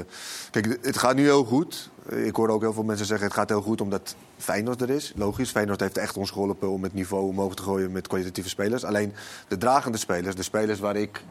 kijk, 0.50 0.78
het 0.82 0.98
gaat 0.98 1.14
nu 1.14 1.22
heel 1.22 1.44
goed. 1.44 1.90
Ik 2.08 2.36
hoor 2.36 2.48
ook 2.48 2.60
heel 2.60 2.72
veel 2.72 2.82
mensen 2.82 3.06
zeggen 3.06 3.26
het 3.26 3.36
gaat 3.36 3.48
heel 3.48 3.62
goed 3.62 3.80
omdat 3.80 4.14
Feyenoord 4.38 4.80
er 4.80 4.90
is. 4.90 5.12
Logisch, 5.16 5.50
Feyenoord 5.50 5.80
heeft 5.80 5.98
echt 5.98 6.16
ons 6.16 6.30
geholpen 6.30 6.70
om 6.70 6.82
het 6.82 6.94
niveau 6.94 7.28
omhoog 7.28 7.54
te 7.54 7.62
gooien 7.62 7.92
met 7.92 8.06
kwalitatieve 8.06 8.48
spelers. 8.48 8.84
Alleen 8.84 9.12
de 9.48 9.58
dragende 9.58 9.98
spelers, 9.98 10.34
de 10.34 10.42
spelers 10.42 10.78
waar 10.80 10.96
ik 10.96 11.22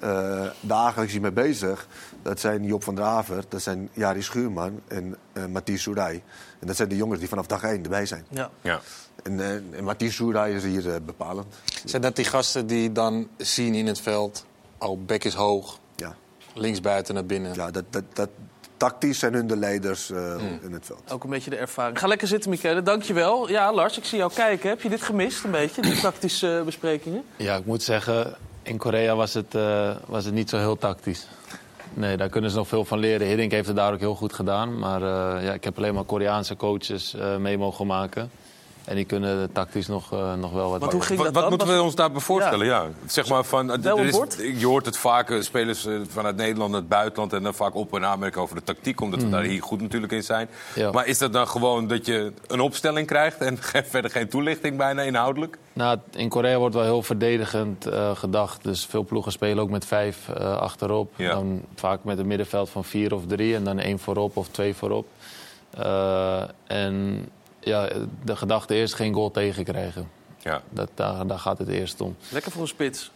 eh, 0.00 0.46
dagelijks 0.60 1.18
mee 1.18 1.32
bezig... 1.32 1.86
dat 2.22 2.40
zijn 2.40 2.64
Job 2.64 2.84
van 2.84 2.94
der 2.94 3.04
Haver, 3.04 3.44
dat 3.48 3.62
zijn 3.62 3.88
Jari 3.92 4.22
Schuurman 4.22 4.80
en 4.88 5.16
eh 5.32 5.46
Mathies 5.46 5.82
Soerij. 5.82 6.22
En 6.58 6.66
dat 6.66 6.76
zijn 6.76 6.88
de 6.88 6.96
jongens 6.96 7.18
die 7.18 7.28
vanaf 7.28 7.46
dag 7.46 7.62
één 7.62 7.82
erbij 7.82 8.06
zijn. 8.06 8.24
Ja. 8.28 8.50
Ja. 8.60 8.80
En, 9.22 9.40
eh, 9.40 9.50
en 9.54 9.84
Mathies 9.84 10.14
Soerij 10.14 10.52
is 10.52 10.64
hier 10.64 11.02
bepalend. 11.02 11.54
Zijn 11.84 12.02
dat 12.02 12.16
die 12.16 12.24
gasten 12.24 12.66
die 12.66 12.92
dan 12.92 13.28
zien 13.36 13.74
in 13.74 13.86
het 13.86 14.00
veld... 14.00 14.44
oh, 14.78 14.98
bek 15.06 15.24
is 15.24 15.34
hoog. 15.34 15.78
Linksbuiten 16.58 17.14
naar 17.14 17.24
binnen. 17.24 17.54
Ja, 17.54 17.70
dat, 17.70 17.84
dat, 17.90 18.04
dat, 18.12 18.28
tactisch 18.76 19.18
zijn 19.18 19.34
hun 19.34 19.46
de 19.46 19.56
leiders 19.56 20.10
eh, 20.10 20.34
in 20.62 20.72
het 20.72 20.86
veld. 20.86 21.12
Ook 21.12 21.24
een 21.24 21.30
beetje 21.30 21.50
de 21.50 21.56
ervaring. 21.56 21.98
Ga 21.98 22.06
lekker 22.06 22.28
zitten, 22.28 22.50
Michele. 22.50 22.82
Dankjewel. 22.82 23.48
Ja, 23.48 23.72
Lars, 23.72 23.98
ik 23.98 24.04
zie 24.04 24.18
jou 24.18 24.32
kijken. 24.34 24.68
Heb 24.68 24.82
je 24.82 24.88
dit 24.88 25.02
gemist 25.02 25.44
een 25.44 25.50
beetje, 25.50 25.82
die 25.82 26.00
tactische 26.00 26.58
eh, 26.58 26.64
besprekingen? 26.64 27.24
Ja, 27.36 27.56
ik 27.56 27.64
moet 27.64 27.82
zeggen, 27.82 28.36
in 28.62 28.76
Korea 28.76 29.16
was 29.16 29.34
het, 29.34 29.54
eh, 29.54 29.96
was 30.06 30.24
het 30.24 30.34
niet 30.34 30.50
zo 30.50 30.56
heel 30.56 30.78
tactisch. 30.78 31.26
Nee, 31.94 32.16
daar 32.16 32.28
kunnen 32.28 32.50
ze 32.50 32.56
nog 32.56 32.68
veel 32.68 32.84
van 32.84 32.98
leren. 32.98 33.26
Hiddink 33.26 33.52
heeft 33.52 33.66
het 33.66 33.76
daar 33.76 33.92
ook 33.92 33.98
heel 33.98 34.14
goed 34.14 34.32
gedaan. 34.32 34.78
Maar 34.78 35.02
eh, 35.02 35.44
ja, 35.44 35.52
ik 35.52 35.64
heb 35.64 35.76
alleen 35.76 35.94
maar 35.94 36.04
Koreaanse 36.04 36.56
coaches 36.56 37.14
eh, 37.14 37.36
mee 37.36 37.58
mogen 37.58 37.86
maken. 37.86 38.30
En 38.88 38.94
die 38.96 39.04
kunnen 39.04 39.52
tactisch 39.52 39.86
nog, 39.86 40.12
eh, 40.12 40.34
nog 40.34 40.52
wel 40.52 40.70
wat. 40.70 40.80
Want 40.80 40.92
hoe 40.92 41.02
ging 41.02 41.18
Wat, 41.18 41.26
dat 41.26 41.34
wat 41.34 41.42
dan? 41.42 41.58
moeten 41.58 41.76
we 41.76 41.82
ons 41.82 41.94
daarbij 41.94 42.20
voorstellen? 42.20 42.66
Ja. 42.66 42.86
Zeg 43.06 43.28
maar 43.28 43.44
van, 43.44 43.84
er 43.84 43.98
is- 44.04 44.60
je 44.60 44.66
hoort 44.66 44.86
het 44.86 44.96
vaak, 44.98 45.30
eh, 45.30 45.40
spelers 45.40 45.86
eh, 45.86 45.94
vanuit 46.08 46.36
Nederland, 46.36 46.74
het 46.74 46.88
buitenland... 46.88 47.32
en 47.32 47.42
dan 47.42 47.54
vaak 47.54 47.74
op- 47.74 47.94
en 47.94 48.04
aanmerken 48.04 48.40
over 48.40 48.54
de 48.56 48.62
tactiek, 48.62 49.00
omdat 49.00 49.22
we 49.22 49.28
daar 49.28 49.42
hier 49.42 49.62
goed 49.62 49.80
natuurlijk 49.80 50.12
in 50.12 50.22
zijn. 50.22 50.48
Ja. 50.74 50.90
Maar 50.90 51.06
is 51.06 51.18
dat 51.18 51.32
dan 51.32 51.48
gewoon 51.48 51.86
dat 51.86 52.06
je 52.06 52.32
een 52.46 52.60
opstelling 52.60 53.06
krijgt... 53.06 53.38
en 53.40 53.58
verder 53.92 54.10
geen 54.10 54.28
toelichting 54.28 54.76
bijna 54.76 55.02
inhoudelijk? 55.02 55.58
Nou, 55.72 55.98
in 56.14 56.28
Korea 56.28 56.58
wordt 56.58 56.74
wel 56.74 56.84
heel 56.84 57.02
verdedigend 57.02 57.86
eh, 57.86 58.16
gedacht. 58.16 58.64
Dus 58.64 58.86
veel 58.86 59.04
ploegen 59.04 59.32
spelen 59.32 59.62
ook 59.62 59.70
met 59.70 59.84
vijf 59.84 60.28
eh, 60.28 60.56
achterop. 60.56 61.12
Ja. 61.16 61.30
Dan 61.34 61.62
vaak 61.74 62.04
met 62.04 62.18
een 62.18 62.26
middenveld 62.26 62.70
van 62.70 62.84
vier 62.84 63.14
of 63.14 63.22
drie. 63.26 63.54
En 63.54 63.64
dan 63.64 63.78
één 63.78 63.98
voorop 63.98 64.36
of 64.36 64.48
twee 64.48 64.74
voorop. 64.74 65.06
Eh, 65.78 66.42
en 66.66 67.28
ja, 67.60 67.88
de 68.24 68.36
gedachte 68.36 68.76
is 68.76 68.92
geen 68.92 69.14
goal 69.14 69.30
tegenkrijgen. 69.30 70.08
Ja. 70.38 70.62
Dat, 70.70 70.90
daar, 70.94 71.26
daar 71.26 71.38
gaat 71.38 71.58
het 71.58 71.68
eerst 71.68 72.00
om. 72.00 72.16
Lekker 72.30 72.52
voor 72.52 72.62
een 72.62 72.68
spits. 72.68 73.10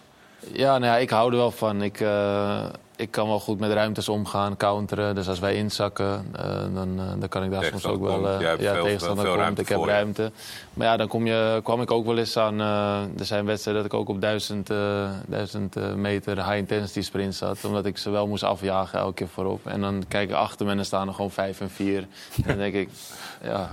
Ja, 0.53 0.79
nou 0.79 0.93
ja, 0.93 0.97
ik 0.97 1.11
hou 1.11 1.31
er 1.31 1.37
wel 1.37 1.51
van. 1.51 1.83
Ik, 1.83 2.01
eh, 2.01 2.65
ik 2.97 3.11
kan 3.11 3.29
wel 3.29 3.41
goed 3.41 3.59
met 3.59 3.73
ruimtes 3.73 4.09
omgaan, 4.09 4.57
counteren. 4.57 5.15
Dus 5.15 5.29
als 5.29 5.39
wij 5.39 5.55
inzakken, 5.55 6.27
eh, 6.37 6.45
dan, 6.75 6.99
eh, 6.99 7.05
dan 7.19 7.29
kan 7.29 7.45
ik 7.45 7.51
daar 7.51 7.65
soms 7.65 7.87
ook 7.87 8.01
wel... 8.01 8.29
eh, 8.29 8.41
ja, 8.41 8.57
veel- 8.57 8.85
tegenstander 8.85 9.25
veel 9.25 9.45
komt, 9.45 9.59
ik 9.59 9.69
heb 9.69 9.79
je. 9.79 9.85
ruimte. 9.87 10.33
Maar 10.75 10.87
ja, 10.87 10.97
dan 10.97 11.09
kom 11.09 11.27
je, 11.27 11.61
kwam 11.63 11.81
ik 11.81 11.91
ook 11.91 12.07
wel 12.07 12.19
eens 12.19 12.37
aan... 12.37 12.61
er 13.19 13.25
zijn 13.25 13.45
wedstrijden 13.45 13.83
dat 13.83 13.93
ik 13.93 13.99
ook 13.99 14.09
op 14.09 14.21
duizend, 14.21 14.71
eh, 14.71 15.11
duizend 15.27 15.77
eh, 15.77 15.93
meter 15.95 16.37
high-intensity 16.37 17.01
sprint 17.01 17.35
zat. 17.35 17.65
Omdat 17.65 17.87
ik 17.87 17.99
ze 17.99 18.11
wel 18.11 18.27
moest 18.27 18.43
afjagen 18.43 18.99
elke 18.99 19.15
keer 19.15 19.29
voorop. 19.29 19.67
En 19.67 19.81
dan 19.81 20.05
kijk 20.09 20.29
ik 20.31 20.35
achter 20.37 20.65
me 20.65 20.71
en 20.71 20.77
dan 20.77 20.87
staan 20.87 21.09
er 21.09 21.15
gewoon 21.15 21.31
vijf 21.31 21.61
en 21.61 21.71
vier. 21.71 21.99
en 22.37 22.43
dan 22.47 22.57
denk 22.57 22.75
ik, 22.75 22.89
ja, 23.45 23.69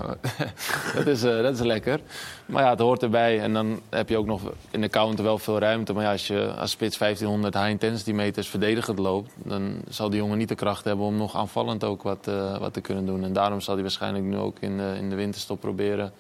dat, 0.96 1.08
is, 1.08 1.22
dat 1.22 1.54
is 1.54 1.60
lekker. 1.62 2.00
Maar 2.46 2.64
ja, 2.64 2.70
het 2.70 2.80
hoort 2.80 3.04
erbij. 3.04 3.40
En 3.42 3.54
dan 3.54 3.80
heb 3.90 4.10
je 4.10 4.18
ook 4.18 4.26
nog 4.26 4.42
in 4.72 4.82
de 4.82 4.90
counter 4.90 5.24
wel 5.24 5.38
veel 5.38 5.60
ruimte. 5.60 5.94
Maar 5.94 6.04
ja, 6.04 6.12
als 6.12 6.28
je 6.28 6.54
als 6.60 6.72
spits 6.72 6.98
1500 6.98 7.54
high-intensity 7.54 8.12
meters 8.12 8.48
verdedigend 8.48 9.00
dan 9.44 9.76
zal 9.90 10.10
die 10.10 10.20
jongen 10.20 10.38
niet 10.38 10.48
de 10.48 10.56
kracht 10.56 10.84
hebben 10.84 11.06
om 11.06 11.18
nog 11.18 11.36
aanvallend 11.36 11.84
ook 11.84 12.02
wat, 12.02 12.28
eh, 12.28 12.58
wat 12.58 12.74
te 12.74 12.82
kunnen 12.82 13.06
doen. 13.06 13.24
En 13.24 13.34
daarom 13.34 13.62
zal 13.62 13.74
hij 13.74 13.84
waarschijnlijk 13.84 14.26
nu 14.26 14.38
ook 14.38 14.60
in 14.60 14.80
in 14.80 15.10
de 15.10 15.16
winterstop 15.16 15.60
proberen 15.60 16.14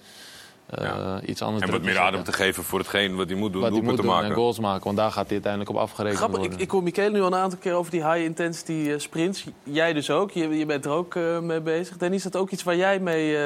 eh, 0.69 1.15
iets 1.25 1.41
anders 1.41 1.63
En 1.65 1.71
wat 1.71 1.79
meer 1.81 1.89
zetten. 1.89 2.07
adem 2.11 2.23
te 2.23 2.31
geven 2.33 2.63
voor 2.63 2.79
hetgeen 2.79 3.15
wat 3.15 3.29
hij 3.29 3.37
moet 3.37 3.51
doen, 3.53 3.61
Wat 3.61 3.71
hij 3.71 3.79
doelpunt 3.79 3.85
moet 3.85 3.95
te 3.95 4.01
doen 4.01 4.11
maken. 4.11 4.29
en 4.29 4.35
goals 4.35 4.59
maken. 4.59 4.83
Want 4.83 4.97
daar 4.97 5.11
gaat 5.11 5.23
hij 5.23 5.31
uiteindelijk 5.33 5.71
op 5.71 5.77
afgerekend 5.77 6.17
Grappig, 6.17 6.37
ik, 6.39 6.45
worden. 6.45 6.65
ik 6.65 6.71
hoor 6.71 6.83
Michele 6.83 7.09
nu 7.11 7.21
al 7.21 7.27
een 7.27 7.35
aantal 7.35 7.59
keer 7.59 7.73
over 7.73 7.91
die 7.91 8.03
high-intensity 8.11 8.89
eh, 8.89 8.97
sprints. 8.99 9.45
Jij 9.63 9.93
dus 9.93 10.09
ook, 10.11 10.31
je, 10.31 10.57
je 10.57 10.65
bent 10.65 10.85
er 10.85 10.91
ook 10.91 11.15
eh, 11.15 11.39
mee 11.39 11.61
bezig. 11.61 11.97
Danny, 11.97 12.15
is 12.15 12.23
dat 12.23 12.35
ook 12.35 12.49
iets 12.49 12.63
waar 12.63 12.75
jij 12.75 12.99
mee 12.99 13.37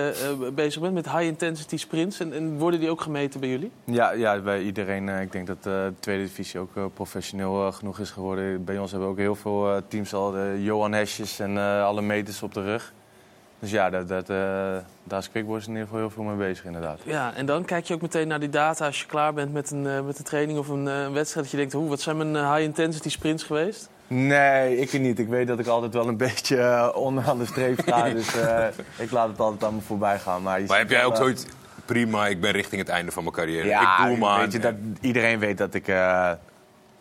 bezig 0.54 0.82
bent, 0.82 0.94
met 0.94 1.06
high-intensity 1.12 1.78
sprints? 1.78 2.20
En, 2.20 2.34
en 2.34 2.58
worden 2.58 2.80
die 2.80 2.90
ook 2.90 3.02
gemeten 3.02 3.40
bij 3.40 3.50
jullie? 3.50 3.72
Ja, 3.84 4.12
ja 4.12 4.40
bij 4.40 4.62
iedereen. 4.62 5.10
eh, 5.10 5.22
ik 5.22 5.32
denk 5.32 5.48
dat 5.48 5.58
eh, 5.58 5.64
de 5.64 5.94
tweede 6.00 6.24
divisie 6.24 6.60
ook 6.60 6.76
eh, 6.76 6.84
professioneel 6.94 7.72
genoeg 7.72 8.00
is 8.00 8.10
geworden. 8.12 8.64
Bij 8.64 8.78
ons 8.78 8.92
hebben 8.92 9.08
we 9.10 9.14
ook 9.14 9.20
heel 9.20 9.36
veel 9.36 9.70
eh, 9.76 9.82
teams 9.88 10.14
al 10.14 10.32
de 10.32 10.56
Johan 10.60 10.92
Hesjes 10.94 11.40
en 11.40 11.58
eh, 11.58 11.84
alle 11.86 12.02
meters 12.02 12.44
op 12.44 12.54
de 12.54 12.62
rug. 12.64 12.94
Dus 13.64 13.72
ja, 13.72 13.90
dat, 13.90 14.08
dat, 14.08 14.30
eh, 14.30 14.38
daar 15.04 15.20
is 15.20 15.30
Quickboys 15.32 15.64
in 15.64 15.70
ieder 15.70 15.84
geval 15.84 16.00
heel 16.00 16.10
veel 16.10 16.24
mee 16.24 16.36
bezig 16.36 16.66
inderdaad. 16.66 17.00
Ja, 17.04 17.34
en 17.36 17.46
dan 17.46 17.66
kijk 17.66 17.86
je 17.86 17.94
ook 17.94 18.02
meteen 18.02 18.28
naar 18.28 18.40
die 18.40 18.50
data 18.50 18.86
als 18.86 19.00
je 19.00 19.06
klaar 19.06 19.34
bent 19.34 19.54
met 19.54 19.72
een, 19.72 19.88
eh, 19.88 20.02
met 20.02 20.18
een 20.18 20.24
training 20.24 20.60
of 20.60 20.68
een 20.68 20.88
eh, 20.88 21.12
wedstrijd. 21.12 21.46
Dat 21.46 21.50
je 21.50 21.58
denkt, 21.58 21.74
hoe, 21.74 21.90
wat 21.90 22.02
zijn 22.02 22.18
mijn 22.18 22.54
high-intensity 22.54 23.10
sprints 23.10 23.44
geweest? 23.44 23.90
Nee, 24.08 24.78
ik 24.78 25.00
niet. 25.00 25.20
Ik 25.20 25.28
weet 25.28 25.48
dat 25.48 25.60
ik 25.60 25.68
altijd 25.68 25.94
wel 25.94 26.08
een 26.08 26.18
beetje 26.18 26.92
onderaan 26.96 27.38
de 27.38 27.46
streep 27.46 27.80
ga. 27.86 28.10
dus 28.10 28.36
eh, 28.36 28.68
ik 28.98 29.12
laat 29.12 29.28
het 29.28 29.40
altijd 29.40 29.64
aan 29.64 29.76
me 29.76 29.82
voorbij 29.82 30.20
gaan. 30.20 30.42
Maar, 30.42 30.62
je 30.62 30.68
Maar 30.68 30.78
heb 30.78 30.90
jij 30.90 31.06
ook 31.06 31.16
zoiets... 31.16 31.46
Prima, 31.86 32.28
ik 32.28 32.42
ben 32.42 32.52
richting 32.52 32.82
het 32.82 32.90
einde 32.90 33.12
van 33.12 33.24
mijn 33.24 33.36
carrière. 33.36 33.68
Ja, 33.68 34.00
ik 34.00 34.08
doe 34.08 34.18
maar. 34.18 34.40
weet 34.40 34.52
je, 34.52 34.60
dat, 34.60 34.76
iedereen 35.02 35.40
weet 35.40 35.58
dat 35.58 35.74
ik... 35.74 35.88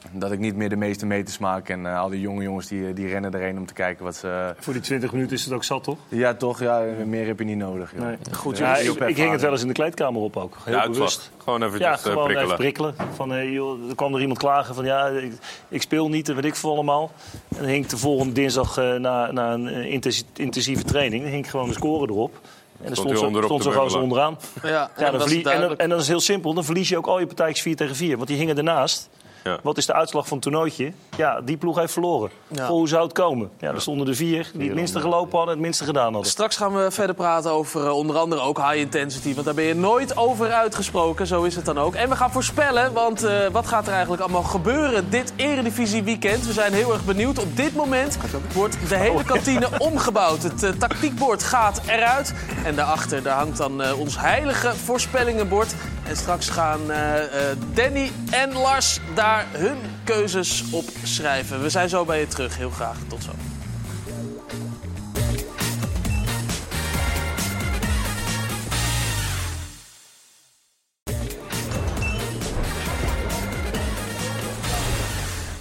eh, 0.05 0.11
dat 0.13 0.33
ik 0.33 0.39
niet 0.39 0.57
meer 0.57 0.69
de 0.69 0.77
meeste 0.77 1.07
meters 1.07 1.39
maak. 1.39 1.69
En 1.69 1.87
eh, 1.87 2.01
al 2.01 2.09
die 2.09 2.21
jonge 2.21 2.43
jongens 2.43 2.67
die, 2.67 2.93
die 2.93 3.09
rennen 3.09 3.33
erheen 3.35 3.59
om 3.59 3.67
te 3.67 3.73
kijken 3.73 4.05
wat 4.05 4.17
ze... 4.17 4.55
Voor 4.59 4.73
die 4.73 4.83
20 4.83 5.13
minuten 5.13 5.37
is 5.37 5.45
het 5.45 5.55
ook 5.55 5.65
zat, 5.65 5.85
toch? 5.85 5.99
Ja, 6.09 6.35
toch? 6.35 6.61
Ja, 6.61 6.83
meer 7.07 7.27
heb 7.27 7.39
je 7.39 7.45
niet 7.45 7.57
nodig. 7.57 7.93
joh. 7.97 8.07
Nee. 8.07 8.17
Goed, 8.33 8.59
ja, 8.59 8.77
ik, 8.77 8.95
ik 8.95 9.17
hing 9.17 9.31
het 9.33 9.41
wel 9.41 9.51
eens 9.51 9.63
in 9.63 9.69
de 9.69 9.75
kleedkamer 9.75 10.21
op 10.23 10.37
ook. 10.37 10.57
Heel 10.65 10.75
Ja, 10.75 10.83
het 10.83 10.93
bewust. 10.93 11.17
was 11.37 11.45
gewoon 11.45 11.63
even 11.63 11.79
ja, 11.79 11.93
eh, 11.93 11.99
gewoon 11.99 12.17
prikkelen. 12.25 12.45
even 12.45 12.57
prikkelen. 12.57 12.95
Van, 13.15 13.35
eh, 13.35 13.53
joh, 13.53 13.89
er 13.89 13.95
kwam 13.95 14.15
er 14.15 14.21
iemand 14.21 14.39
klagen 14.39 14.75
van 14.75 14.85
ja, 14.85 15.07
ik, 15.07 15.33
ik 15.69 15.83
speel 15.83 16.09
niet 16.09 16.29
en 16.29 16.35
weet 16.35 16.45
ik 16.45 16.55
veel 16.57 16.71
allemaal. 16.73 17.11
En 17.49 17.57
dan 17.59 17.67
hing 17.67 17.85
ik 17.85 17.91
de 17.91 17.97
volgende 17.97 18.33
dinsdag 18.33 18.77
eh, 18.77 18.95
na, 18.95 19.33
na 19.33 19.53
een 19.53 19.69
eh, 19.69 19.91
intensi- 19.93 20.25
intensieve 20.37 20.83
training, 20.85 21.23
dan 21.23 21.33
hing 21.33 21.45
ik 21.45 21.51
gewoon 21.51 21.69
de 21.69 21.75
score 21.75 22.07
erop. 22.13 22.35
En 22.35 22.89
dan 22.89 22.97
Stond 22.97 23.17
stond, 23.19 23.45
stond 23.45 23.63
te 23.63 23.69
ze 23.69 23.75
gewoon 23.75 23.91
zo 23.91 23.99
bubbelen. 23.99 24.27
onderaan. 24.27 24.37
Ja, 24.73 24.91
en 24.97 25.05
Ja, 25.05 25.19
dan 25.19 25.69
en, 25.71 25.77
en 25.79 25.89
dan 25.89 25.99
is 25.99 26.09
heel 26.09 26.21
simpel. 26.21 26.55
Dan 26.55 26.65
verlies 26.65 26.89
je 26.89 26.97
ook 26.97 27.07
al 27.07 27.19
je 27.21 27.27
partijtjes 27.27 27.63
4 27.63 27.77
tegen 27.77 27.97
4. 27.97 28.17
Want 28.17 28.29
die 28.29 28.37
hingen 28.37 28.57
ernaast. 28.57 29.09
Ja. 29.45 29.59
Wat 29.63 29.77
is 29.77 29.87
de 29.87 29.93
uitslag 29.93 30.27
van 30.27 30.37
het 30.37 30.43
toernooitje? 30.43 30.93
Ja, 31.17 31.41
die 31.41 31.57
ploeg 31.57 31.77
heeft 31.77 31.93
verloren. 31.93 32.31
Ja. 32.49 32.67
Voor 32.67 32.77
hoe 32.77 32.89
zou 32.89 33.03
het 33.03 33.13
komen? 33.13 33.51
Ja, 33.59 33.71
er 33.71 33.81
stonden 33.81 34.09
er 34.09 34.15
vier 34.15 34.51
die 34.55 34.67
het 34.67 34.75
minste 34.75 35.01
gelopen 35.01 35.37
hadden 35.37 35.49
en 35.49 35.61
het 35.61 35.61
minste 35.61 35.85
gedaan 35.85 36.13
hadden. 36.13 36.31
Straks 36.31 36.57
gaan 36.57 36.75
we 36.75 36.91
verder 36.91 37.15
praten 37.15 37.51
over 37.51 37.87
eh, 37.87 37.97
onder 37.97 38.17
andere 38.17 38.41
ook 38.41 38.59
high 38.59 38.77
intensity. 38.77 39.35
Want 39.35 39.47
daar 39.47 39.55
ben 39.55 39.65
je 39.65 39.75
nooit 39.75 40.17
over 40.17 40.53
uitgesproken. 40.53 41.27
Zo 41.27 41.43
is 41.43 41.57
het 41.57 41.65
dan 41.65 41.79
ook. 41.79 41.95
En 41.95 42.09
we 42.09 42.17
gaan 42.17 42.31
voorspellen, 42.31 42.93
want 42.93 43.23
eh, 43.23 43.47
wat 43.53 43.67
gaat 43.67 43.87
er 43.87 43.93
eigenlijk 43.93 44.23
allemaal 44.23 44.43
gebeuren 44.43 45.11
dit 45.11 45.33
Eredivisie 45.37 46.03
weekend? 46.03 46.47
We 46.47 46.53
zijn 46.53 46.73
heel 46.73 46.93
erg 46.93 47.05
benieuwd. 47.05 47.39
Op 47.39 47.57
dit 47.57 47.75
moment 47.75 48.19
wordt 48.55 48.77
de 48.89 48.97
hele 48.97 49.25
kantine 49.25 49.69
omgebouwd. 49.91 50.43
Het 50.43 50.63
eh, 50.63 50.71
tactiekbord 50.71 51.43
gaat 51.43 51.81
eruit. 51.87 52.35
En 52.65 52.75
daarachter 52.75 53.23
daar 53.23 53.37
hangt 53.37 53.57
dan 53.57 53.95
ons 53.95 54.19
heilige 54.19 54.75
voorspellingenbord. 54.77 55.75
En 56.09 56.17
straks 56.17 56.49
gaan 56.49 56.91
eh, 56.91 57.51
eh, 57.51 57.57
Danny 57.75 58.13
en 58.31 58.53
Lars 58.53 58.99
daar 59.15 59.47
hun 59.53 59.79
keuzes 60.05 60.65
op 60.71 60.85
schrijven. 61.03 61.63
We 61.63 61.71
zijn 61.71 61.89
zo 61.89 62.05
bij 62.05 62.21
je 62.21 62.27
terug. 62.27 62.57
Heel 62.57 62.71
graag. 62.71 62.97
Tot 63.09 63.23
zo. 63.23 63.31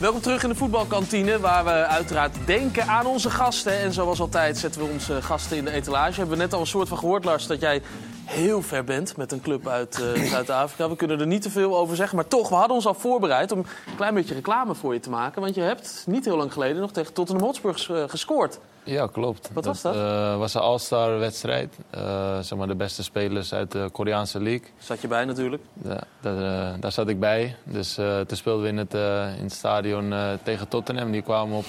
Welkom 0.01 0.21
terug 0.21 0.43
in 0.43 0.49
de 0.49 0.55
voetbalkantine, 0.55 1.39
waar 1.39 1.63
we 1.63 1.71
uiteraard 1.71 2.37
denken 2.45 2.87
aan 2.87 3.05
onze 3.05 3.29
gasten. 3.29 3.79
En 3.79 3.93
zoals 3.93 4.19
altijd 4.19 4.57
zetten 4.57 4.81
we 4.81 4.87
onze 4.91 5.21
gasten 5.21 5.57
in 5.57 5.65
de 5.65 5.71
etalage. 5.71 6.19
Hebben 6.19 6.37
we 6.37 6.43
net 6.43 6.53
al 6.53 6.59
een 6.59 6.67
soort 6.67 6.87
van 6.87 6.97
gehoord, 6.97 7.25
Lars, 7.25 7.47
dat 7.47 7.59
jij 7.59 7.81
heel 8.25 8.61
ver 8.61 8.83
bent 8.83 9.17
met 9.17 9.31
een 9.31 9.41
club 9.41 9.67
uit 9.67 10.01
eh, 10.01 10.23
Zuid-Afrika. 10.23 10.89
We 10.89 10.95
kunnen 10.95 11.19
er 11.19 11.27
niet 11.27 11.41
te 11.41 11.49
veel 11.49 11.77
over 11.77 11.95
zeggen, 11.95 12.15
maar 12.15 12.27
toch, 12.27 12.49
we 12.49 12.55
hadden 12.55 12.75
ons 12.75 12.85
al 12.85 12.93
voorbereid 12.93 13.51
om 13.51 13.59
een 13.59 13.95
klein 13.95 14.13
beetje 14.13 14.33
reclame 14.33 14.75
voor 14.75 14.93
je 14.93 14.99
te 14.99 15.09
maken. 15.09 15.41
Want 15.41 15.55
je 15.55 15.61
hebt 15.61 16.03
niet 16.07 16.25
heel 16.25 16.37
lang 16.37 16.53
geleden 16.53 16.81
nog 16.81 16.91
tegen 16.91 17.13
Tottenham 17.13 17.45
Hotspur 17.45 17.87
eh, 17.89 18.03
gescoord. 18.07 18.59
Ja, 18.83 19.07
klopt. 19.07 19.49
Wat 19.53 19.65
was 19.65 19.81
dat? 19.81 19.95
eh, 19.95 20.37
was 20.37 20.53
een 20.53 20.61
All-Star 20.61 21.19
wedstrijd. 21.19 21.75
Eh, 21.89 22.39
zeg 22.39 22.57
maar 22.57 22.67
de 22.67 22.75
beste 22.75 23.03
spelers 23.03 23.53
uit 23.53 23.71
de 23.71 23.89
Koreaanse 23.91 24.39
league. 24.41 24.67
Zat 24.79 25.01
je 25.01 25.07
bij 25.07 25.25
natuurlijk. 25.25 25.63
Ja, 25.83 26.03
daar, 26.19 26.71
eh, 26.71 26.73
daar 26.79 26.91
zat 26.91 27.07
ik 27.07 27.19
bij. 27.19 27.55
Dus 27.63 27.93
toen 28.27 28.37
speelden 28.37 28.63
we 28.63 28.69
in 28.69 28.77
het, 28.77 28.93
in 29.37 29.43
het 29.43 29.53
stadion 29.53 30.13
tegen 30.43 30.67
Tottenham. 30.67 31.11
Die 31.11 31.21
kwamen 31.21 31.57
op 31.57 31.65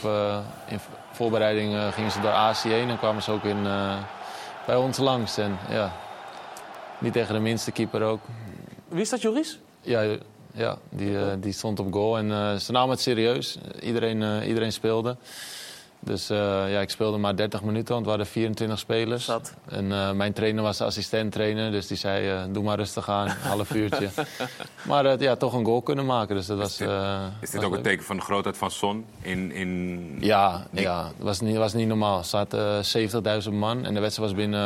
in 0.68 0.78
voorbereiding 1.12 1.94
gingen 1.94 2.10
ze 2.10 2.20
door 2.20 2.30
Azië 2.30 2.68
heen 2.68 2.88
en 2.88 2.98
kwamen 2.98 3.22
ze 3.22 3.30
ook 3.30 3.44
in, 3.44 3.62
bij 4.66 4.76
ons 4.76 4.98
langs. 4.98 5.38
En 5.38 5.58
ja, 5.70 5.92
niet 6.98 7.12
tegen 7.12 7.34
de 7.34 7.40
minste 7.40 7.70
keeper 7.70 8.02
ook. 8.02 8.20
Wie 8.88 9.00
is 9.00 9.10
dat, 9.10 9.22
Joris? 9.22 9.58
Ja, 9.80 10.16
ja 10.54 10.78
die, 10.88 11.38
die 11.38 11.52
stond 11.52 11.80
op 11.80 11.92
goal 11.92 12.18
en 12.18 12.60
ze 12.60 12.72
namen 12.72 12.90
het 12.90 13.00
serieus. 13.00 13.58
Iedereen, 13.80 14.42
iedereen 14.42 14.72
speelde. 14.72 15.16
Dus 16.04 16.30
eh, 16.30 16.36
ja, 16.72 16.80
ik 16.80 16.90
speelde 16.90 17.18
maar 17.18 17.36
30 17.36 17.62
minuten, 17.62 17.92
want 17.92 18.04
we 18.04 18.08
hadden 18.10 18.26
24 18.28 18.78
spelers. 18.78 19.30
En 19.68 19.92
eh, 19.92 20.12
mijn 20.12 20.32
trainer 20.32 20.62
was 20.62 20.76
de 20.78 20.84
assistent-trainer, 20.84 21.70
dus 21.70 21.86
die 21.86 21.96
zei: 21.96 22.28
eh, 22.28 22.42
Doe 22.52 22.62
maar 22.62 22.76
rustig 22.76 23.08
aan, 23.08 23.26
een 23.26 23.34
half 23.40 23.74
uurtje. 23.74 24.08
maar 24.88 25.20
ja, 25.22 25.36
toch 25.36 25.52
een 25.52 25.64
goal 25.64 25.82
kunnen 25.82 26.06
maken, 26.06 26.36
dus 26.36 26.46
dat 26.46 26.58
was. 26.58 26.80
eh, 26.80 27.22
Is 27.40 27.50
dit 27.50 27.60
was 27.60 27.70
ook 27.70 27.76
een 27.76 27.82
teken 27.82 28.04
van 28.04 28.16
de 28.16 28.22
grootheid 28.22 28.56
van 28.58 28.70
Son 28.70 29.04
in... 29.20 29.52
in... 29.52 30.16
Ja, 30.20 30.66
ja 30.70 31.04
het 31.06 31.14
was 31.18 31.40
niet, 31.40 31.56
was 31.56 31.72
niet 31.72 31.88
normaal. 31.88 32.18
Er 32.18 32.24
zaten 32.24 32.84
eh, 32.94 33.42
70.000 33.44 33.52
man 33.52 33.84
en 33.84 33.94
de 33.94 34.00
wedstrijd 34.00 34.30
was 34.30 34.38
binnen... 34.40 34.60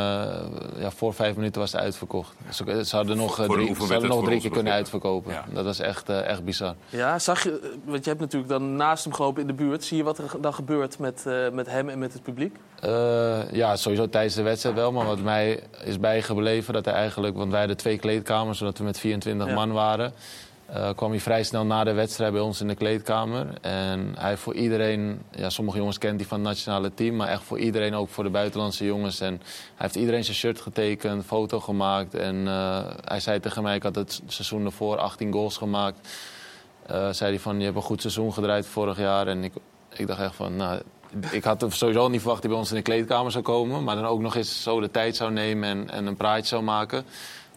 ja, 0.78 0.90
voor 0.90 1.14
vijf 1.14 1.36
minuten 1.36 1.60
was 1.60 1.72
het 1.72 1.80
uitverkocht. 1.80 2.32
Ze, 2.52 2.84
ze 2.84 2.96
hadden 2.96 3.16
nog, 3.16 3.34
Voor 3.34 3.44
drie, 3.44 3.56
ze 3.64 3.70
oefenwedstrijd 3.70 3.90
hadden 3.90 4.08
nog 4.18 4.24
drie 4.24 4.40
keer 4.40 4.50
kunnen 4.50 4.72
uitverkopen. 4.72 5.32
Ja. 5.32 5.44
Dat 5.52 5.64
was 5.64 5.78
echt, 5.78 6.08
echt 6.08 6.44
bizar. 6.44 6.74
Ja, 6.88 7.18
zag 7.18 7.42
je, 7.42 7.78
want 7.84 8.04
je 8.04 8.10
hebt 8.10 8.22
natuurlijk 8.22 8.50
dan 8.50 8.76
naast 8.76 9.04
hem 9.04 9.12
gelopen 9.12 9.40
in 9.40 9.46
de 9.46 9.52
buurt. 9.54 9.84
Zie 9.84 9.96
je 9.96 10.02
wat 10.02 10.18
er 10.18 10.30
dan 10.40 10.54
gebeurt 10.54 10.98
met, 10.98 11.25
eh, 11.26 11.50
met 11.52 11.66
hem 11.66 11.88
en 11.88 11.98
met 11.98 12.12
het 12.12 12.22
publiek? 12.22 12.56
Eh, 12.80 13.52
ja, 13.52 13.76
sowieso 13.76 14.08
tijdens 14.08 14.34
de 14.34 14.42
wedstrijd 14.42 14.76
wel. 14.76 14.92
Maar 14.92 15.06
wat 15.06 15.20
mij 15.20 15.60
is 15.84 16.00
bijgebleven, 16.00 16.74
dat 16.74 16.84
hij 16.84 16.94
eigenlijk... 16.94 17.36
Want 17.36 17.50
wij 17.50 17.58
hadden 17.58 17.76
twee 17.76 17.98
kleedkamers, 17.98 18.58
zodat 18.58 18.78
we 18.78 18.84
met 18.84 18.98
24 18.98 19.46
Ja. 19.48 19.54
man 19.54 19.72
waren. 19.72 20.12
eh, 20.66 20.90
kwam 20.96 21.10
hij 21.10 21.20
vrij 21.20 21.42
snel 21.42 21.64
na 21.66 21.84
de 21.84 21.92
wedstrijd 21.92 22.32
bij 22.32 22.40
ons 22.40 22.60
in 22.60 22.68
de 22.68 22.74
kleedkamer. 22.74 23.46
En 23.60 24.14
hij 24.18 24.36
voor 24.36 24.54
iedereen... 24.54 25.22
Ja, 25.30 25.50
sommige 25.50 25.78
jongens 25.78 25.98
kent 25.98 26.20
hij 26.20 26.28
van 26.28 26.38
het 26.38 26.48
nationale 26.48 26.94
team. 26.94 27.16
Maar 27.16 27.28
echt 27.28 27.42
voor 27.42 27.58
iedereen, 27.58 27.94
ook 27.94 28.08
voor 28.08 28.24
de 28.24 28.30
buitenlandse 28.30 28.84
jongens. 28.84 29.20
En 29.20 29.32
hij 29.34 29.40
heeft 29.76 29.94
iedereen 29.96 30.24
zijn 30.24 30.36
shirt 30.36 30.60
getekend, 30.60 31.24
foto 31.24 31.60
gemaakt. 31.60 32.14
En 32.14 32.46
hij 33.04 33.20
zei 33.20 33.40
tegen 33.40 33.62
mij, 33.62 33.74
ik 33.76 33.82
had 33.82 33.94
het 33.94 34.22
seizoen 34.26 34.64
ervoor 34.64 34.96
18 34.98 35.32
goals 35.32 35.56
gemaakt. 35.56 36.08
Eh, 36.86 37.08
zei 37.12 37.30
hij 37.30 37.40
van, 37.40 37.58
je 37.58 37.64
hebt 37.64 37.76
een 37.76 37.82
goed 37.82 38.00
seizoen 38.00 38.32
gedraaid 38.32 38.66
vorig 38.66 38.98
jaar. 38.98 39.26
En 39.26 39.44
ik, 39.44 39.52
ik 39.96 40.06
dacht 40.06 40.20
echt 40.20 40.34
van, 40.34 40.56
nou, 40.56 40.80
ik 41.30 41.44
had 41.44 41.66
sowieso 41.68 42.08
niet 42.08 42.20
verwacht 42.20 42.42
dat 42.42 42.50
hij 42.50 42.50
bij 42.50 42.58
ons 42.58 42.70
in 42.70 42.76
de 42.76 42.82
kleedkamer 42.82 43.32
zou 43.32 43.44
komen. 43.44 43.84
Maar 43.84 43.94
dan 43.94 44.06
ook 44.06 44.20
nog 44.20 44.36
eens 44.36 44.62
zo 44.62 44.80
de 44.80 44.90
tijd 44.90 45.16
zou 45.16 45.32
nemen 45.32 45.68
en, 45.68 45.90
en 45.90 46.06
een 46.06 46.16
praatje 46.16 46.46
zou 46.46 46.62
maken. 46.62 47.04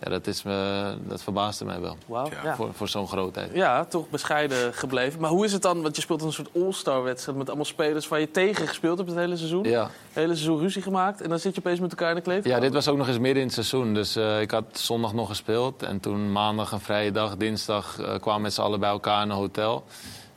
Ja, 0.03 0.09
dat, 0.09 0.27
is 0.27 0.43
me, 0.43 0.93
dat 1.07 1.23
verbaasde 1.23 1.65
mij 1.65 1.79
wel. 1.79 1.97
Wauw, 2.05 2.29
ja. 2.43 2.55
Voor, 2.55 2.69
voor 2.73 2.87
zo'n 2.87 3.07
grootheid. 3.07 3.51
Ja, 3.53 3.85
toch 3.85 4.09
bescheiden 4.09 4.73
gebleven. 4.73 5.19
Maar 5.19 5.29
hoe 5.29 5.45
is 5.45 5.53
het 5.53 5.61
dan? 5.61 5.81
Want 5.81 5.95
je 5.95 6.01
speelt 6.01 6.21
een 6.21 6.31
soort 6.31 6.49
all-star 6.55 7.03
wedstrijd 7.03 7.37
met 7.37 7.47
allemaal 7.47 7.65
spelers 7.65 8.07
waar 8.07 8.19
je 8.19 8.31
tegen 8.31 8.67
gespeeld 8.67 8.97
hebt 8.97 9.09
het 9.09 9.19
hele 9.19 9.37
seizoen. 9.37 9.63
Ja. 9.63 9.81
Het 9.81 9.91
hele 10.13 10.33
seizoen 10.33 10.59
ruzie 10.59 10.81
gemaakt. 10.81 11.21
En 11.21 11.29
dan 11.29 11.39
zit 11.39 11.55
je 11.55 11.59
opeens 11.59 11.79
met 11.79 11.89
elkaar 11.89 12.09
in 12.09 12.15
de 12.15 12.21
kleedkamer. 12.21 12.57
Ja, 12.57 12.63
dit 12.63 12.73
was 12.73 12.87
ook 12.87 12.97
nog 12.97 13.07
eens 13.07 13.19
midden 13.19 13.41
in 13.41 13.45
het 13.45 13.53
seizoen. 13.53 13.93
Dus 13.93 14.15
eh, 14.15 14.41
ik 14.41 14.51
had 14.51 14.65
zondag 14.71 15.13
nog 15.13 15.27
gespeeld. 15.27 15.83
En 15.83 15.99
toen 15.99 16.31
maandag 16.31 16.71
een 16.71 16.79
vrije 16.79 17.11
dag, 17.11 17.37
dinsdag 17.37 17.99
eh, 17.99 18.05
kwamen 18.05 18.35
we 18.35 18.41
met 18.41 18.53
z'n 18.53 18.61
allen 18.61 18.79
bij 18.79 18.89
elkaar 18.89 19.23
in 19.23 19.29
een 19.29 19.35
hotel. 19.35 19.83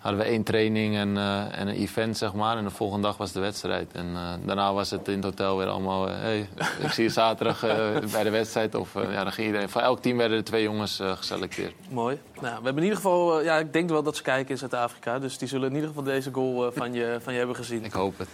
Hadden 0.03 0.20
we 0.20 0.26
één 0.26 0.42
training 0.42 0.96
en, 0.96 1.16
eh, 1.16 1.59
en 1.59 1.68
een 1.68 1.74
event, 1.74 2.16
zeg 2.16 2.32
maar. 2.32 2.57
En 2.57 2.64
de 2.64 2.70
volgende 2.70 3.07
dag 3.07 3.16
was 3.16 3.32
de 3.32 3.40
wedstrijd. 3.40 3.92
En 3.92 4.07
eh, 4.14 4.32
daarna 4.46 4.72
was 4.72 4.90
het 4.90 5.09
in 5.09 5.14
het 5.14 5.24
hotel 5.24 5.59
weer 5.59 5.66
allemaal... 5.66 6.09
eh, 6.09 6.14
hey, 6.18 6.48
ik 6.84 6.90
zie 6.90 7.05
je 7.05 7.11
zaterdag 7.11 7.61
bij 8.12 8.22
de 8.22 8.30
wedstrijd. 8.30 8.74
Of 8.74 8.94
ja, 8.94 9.22
dan 9.22 9.32
ging 9.32 9.46
iedereen... 9.46 9.68
Voor 9.68 9.80
elk 9.80 10.00
team 10.00 10.16
werden 10.16 10.38
er 10.38 10.44
twee 10.44 10.62
jongens 10.62 11.00
geselecteerd. 11.03 11.74
Mooi. 11.90 12.18
Nou, 12.40 12.57
we 12.59 12.64
hebben 12.64 12.76
in 12.76 12.82
ieder 12.82 12.96
geval... 12.96 13.42
ja, 13.42 13.59
ik 13.59 13.72
denk 13.72 13.88
wel 13.90 14.03
dat 14.03 14.16
ze 14.16 14.22
kijken 14.22 14.50
in 14.50 14.59
Zuid-Afrika. 14.59 15.18
Dus 15.18 15.38
die 15.38 15.48
zullen 15.48 15.68
in 15.68 15.74
ieder 15.74 15.88
geval 15.88 16.05
deze 16.05 16.30
goal 16.32 16.72
van, 16.72 16.92
je, 16.92 17.18
van 17.22 17.32
je 17.32 17.38
hebben 17.38 17.57
gezien. 17.57 17.84
Ik 17.84 17.92
hoop 17.92 18.18
het. 18.18 18.28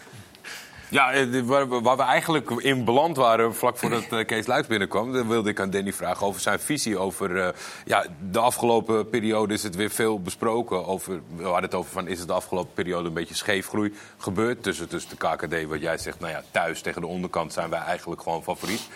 Ja, 0.91 1.13
eh, 1.13 1.41
waar 1.43 1.97
we 1.97 2.03
eigenlijk 2.03 2.51
in 2.51 2.85
beland 2.85 3.17
waren 3.17 3.55
vlak 3.55 3.77
voordat 3.79 4.05
eh, 4.11 4.27
Kees 4.27 4.47
Luijks 4.47 4.67
binnenkwam... 4.67 5.13
dan 5.13 5.29
wilde 5.29 5.51
ik 5.51 5.61
aan 5.61 5.71
Danny 5.71 5.93
vragen 5.93 6.27
over 6.27 6.41
zijn 6.41 6.61
visie 6.61 6.99
over... 6.99 7.41
eh, 7.41 7.49
ja, 7.85 8.05
de 8.31 8.39
afgelopen 8.39 9.09
periode 9.09 9.55
is 9.55 9.63
het 9.63 9.77
weer 9.77 9.91
veel 9.91 10.21
besproken. 10.21 10.87
Over, 10.87 11.21
we 11.37 11.43
hadden 11.43 11.63
het 11.63 11.75
over 11.75 11.91
van, 11.91 12.09
is 12.09 12.19
het 12.19 12.29
de 12.29 12.35
afgelopen 12.35 12.75
periode 12.75 13.09
een 13.09 13.15
beetje 13.15 13.35
scheefgroei 13.35 13.95
gebeurd... 14.19 14.63
tussen, 14.63 14.89
tussen 14.89 15.11
de 15.11 15.27
KKD, 15.27 15.69
wat 15.69 15.81
jij 15.81 15.99
zegt, 15.99 16.21
nou 16.21 16.33
ja, 16.33 16.43
thuis 16.51 16.81
tegen 16.81 17.01
de 17.01 17.07
onderkant 17.07 17.53
zijn 17.53 17.71
wij 17.71 17.81
eigenlijk 17.81 18.23
gewoon 18.23 18.43
favoriet. 18.43 18.89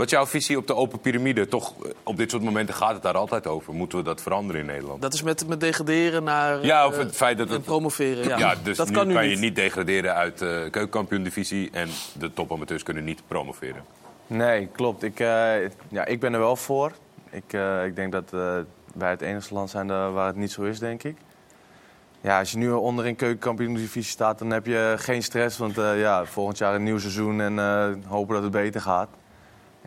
Wat 0.00 0.08
is 0.08 0.14
jouw 0.14 0.26
visie 0.26 0.56
op 0.56 0.66
de 0.66 0.74
open 0.74 1.00
piramide? 1.00 1.48
Toch, 1.48 1.74
eh, 1.84 1.90
op 2.02 2.16
dit 2.16 2.30
soort 2.30 2.42
momenten 2.42 2.74
gaat 2.74 2.92
het 2.92 3.02
daar 3.02 3.16
altijd 3.16 3.46
over. 3.46 3.74
Moeten 3.74 3.98
we 3.98 4.04
dat 4.04 4.22
veranderen 4.22 4.60
in 4.60 4.66
Nederland? 4.66 5.02
Dat 5.02 5.14
is 5.14 5.22
met, 5.22 5.46
met 5.48 5.60
degraderen 5.60 6.24
naar... 6.24 6.64
Ja, 6.64 6.86
of 6.86 6.92
eh, 6.92 6.98
het 6.98 7.16
feit 7.16 7.38
dat 7.38 7.48
het... 7.48 7.62
promoveren. 7.64 8.28
Ja, 8.28 8.38
Ja, 8.38 8.54
dus 8.62 8.76
dat 8.76 8.88
nu 8.88 8.94
kan 8.94 9.06
nu 9.06 9.14
kan 9.14 9.22
niet. 9.22 9.32
je 9.32 9.38
niet 9.38 9.54
degraderen 9.54 10.14
uit 10.14 10.38
de 10.38 10.68
keukenkampioen-divisie... 10.70 11.70
en 11.72 11.88
de 12.12 12.32
topamateurs 12.32 12.82
kunnen 12.82 13.04
niet 13.04 13.22
promoveren. 13.26 13.84
Nee, 14.26 14.66
klopt. 14.66 15.02
Ik, 15.02 15.20
eh, 15.20 15.26
ja, 15.88 16.04
ik 16.04 16.20
ben 16.20 16.32
er 16.32 16.38
wel 16.40 16.56
voor. 16.56 16.92
Ik, 17.30 17.52
eh, 17.52 17.84
ik 17.84 17.96
denk 17.96 18.12
dat 18.12 18.32
eh, 18.32 18.56
wij 18.94 19.10
het 19.10 19.20
enige 19.20 19.54
land 19.54 19.70
zijn 19.70 19.86
waar 19.86 20.26
het 20.26 20.36
niet 20.36 20.50
zo 20.52 20.62
is, 20.62 20.78
denk 20.78 21.02
ik. 21.02 21.16
Ja, 22.22 22.38
als 22.38 22.50
je 22.50 22.58
nu 22.58 22.70
onderin 22.70 23.16
keukenkampioen-divisie 23.16 24.02
staat, 24.12 24.38
dan 24.38 24.50
heb 24.50 24.66
je 24.66 24.94
geen 24.98 25.22
stress. 25.22 25.58
Want 25.58 25.78
eh, 25.78 26.00
ja, 26.00 26.24
volgend 26.24 26.58
jaar 26.58 26.74
een 26.74 26.82
nieuw 26.82 26.98
seizoen 26.98 27.40
en 27.40 27.58
eh, 27.58 27.88
hopen 28.06 28.34
dat 28.34 28.42
het 28.42 28.52
beter 28.52 28.80
gaat. 28.80 29.08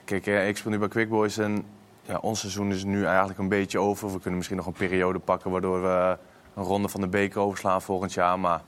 Kijk, 0.06 0.26
ik 0.26 0.58
speel 0.58 0.72
nu 0.72 0.78
bij 0.78 0.88
Quick 0.88 1.10
Boys 1.10 1.38
en 1.38 1.66
ja, 2.02 2.18
ons 2.18 2.40
seizoen 2.40 2.72
is 2.72 2.84
nu 2.84 3.06
eigenlijk 3.06 3.40
een 3.40 3.48
beetje 3.48 3.80
over. 3.80 4.08
We 4.08 4.20
kunnen 4.20 4.36
misschien 4.36 4.58
nog 4.58 4.66
een 4.66 4.74
periode 4.74 5.20
pakken 5.20 5.52
waardoor 5.52 5.82
we 5.82 6.18
een 6.56 6.64
ronde 6.64 6.90
van 6.90 7.02
de 7.02 7.08
beker 7.08 7.42
overslaan 7.42 7.82
volgend 7.82 8.14
jaar. 8.14 8.40
Maar 8.40 8.62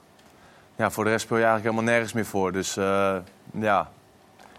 ja, 0.75 0.91
voor 0.91 1.03
de 1.03 1.09
rest 1.09 1.25
speel 1.25 1.37
je 1.37 1.43
eigenlijk 1.43 1.73
helemaal 1.73 1.93
nergens 1.93 2.13
meer 2.15 2.25
voor. 2.31 2.51
Dus 2.51 2.77
eh, 2.77 3.15
ja, 3.51 3.91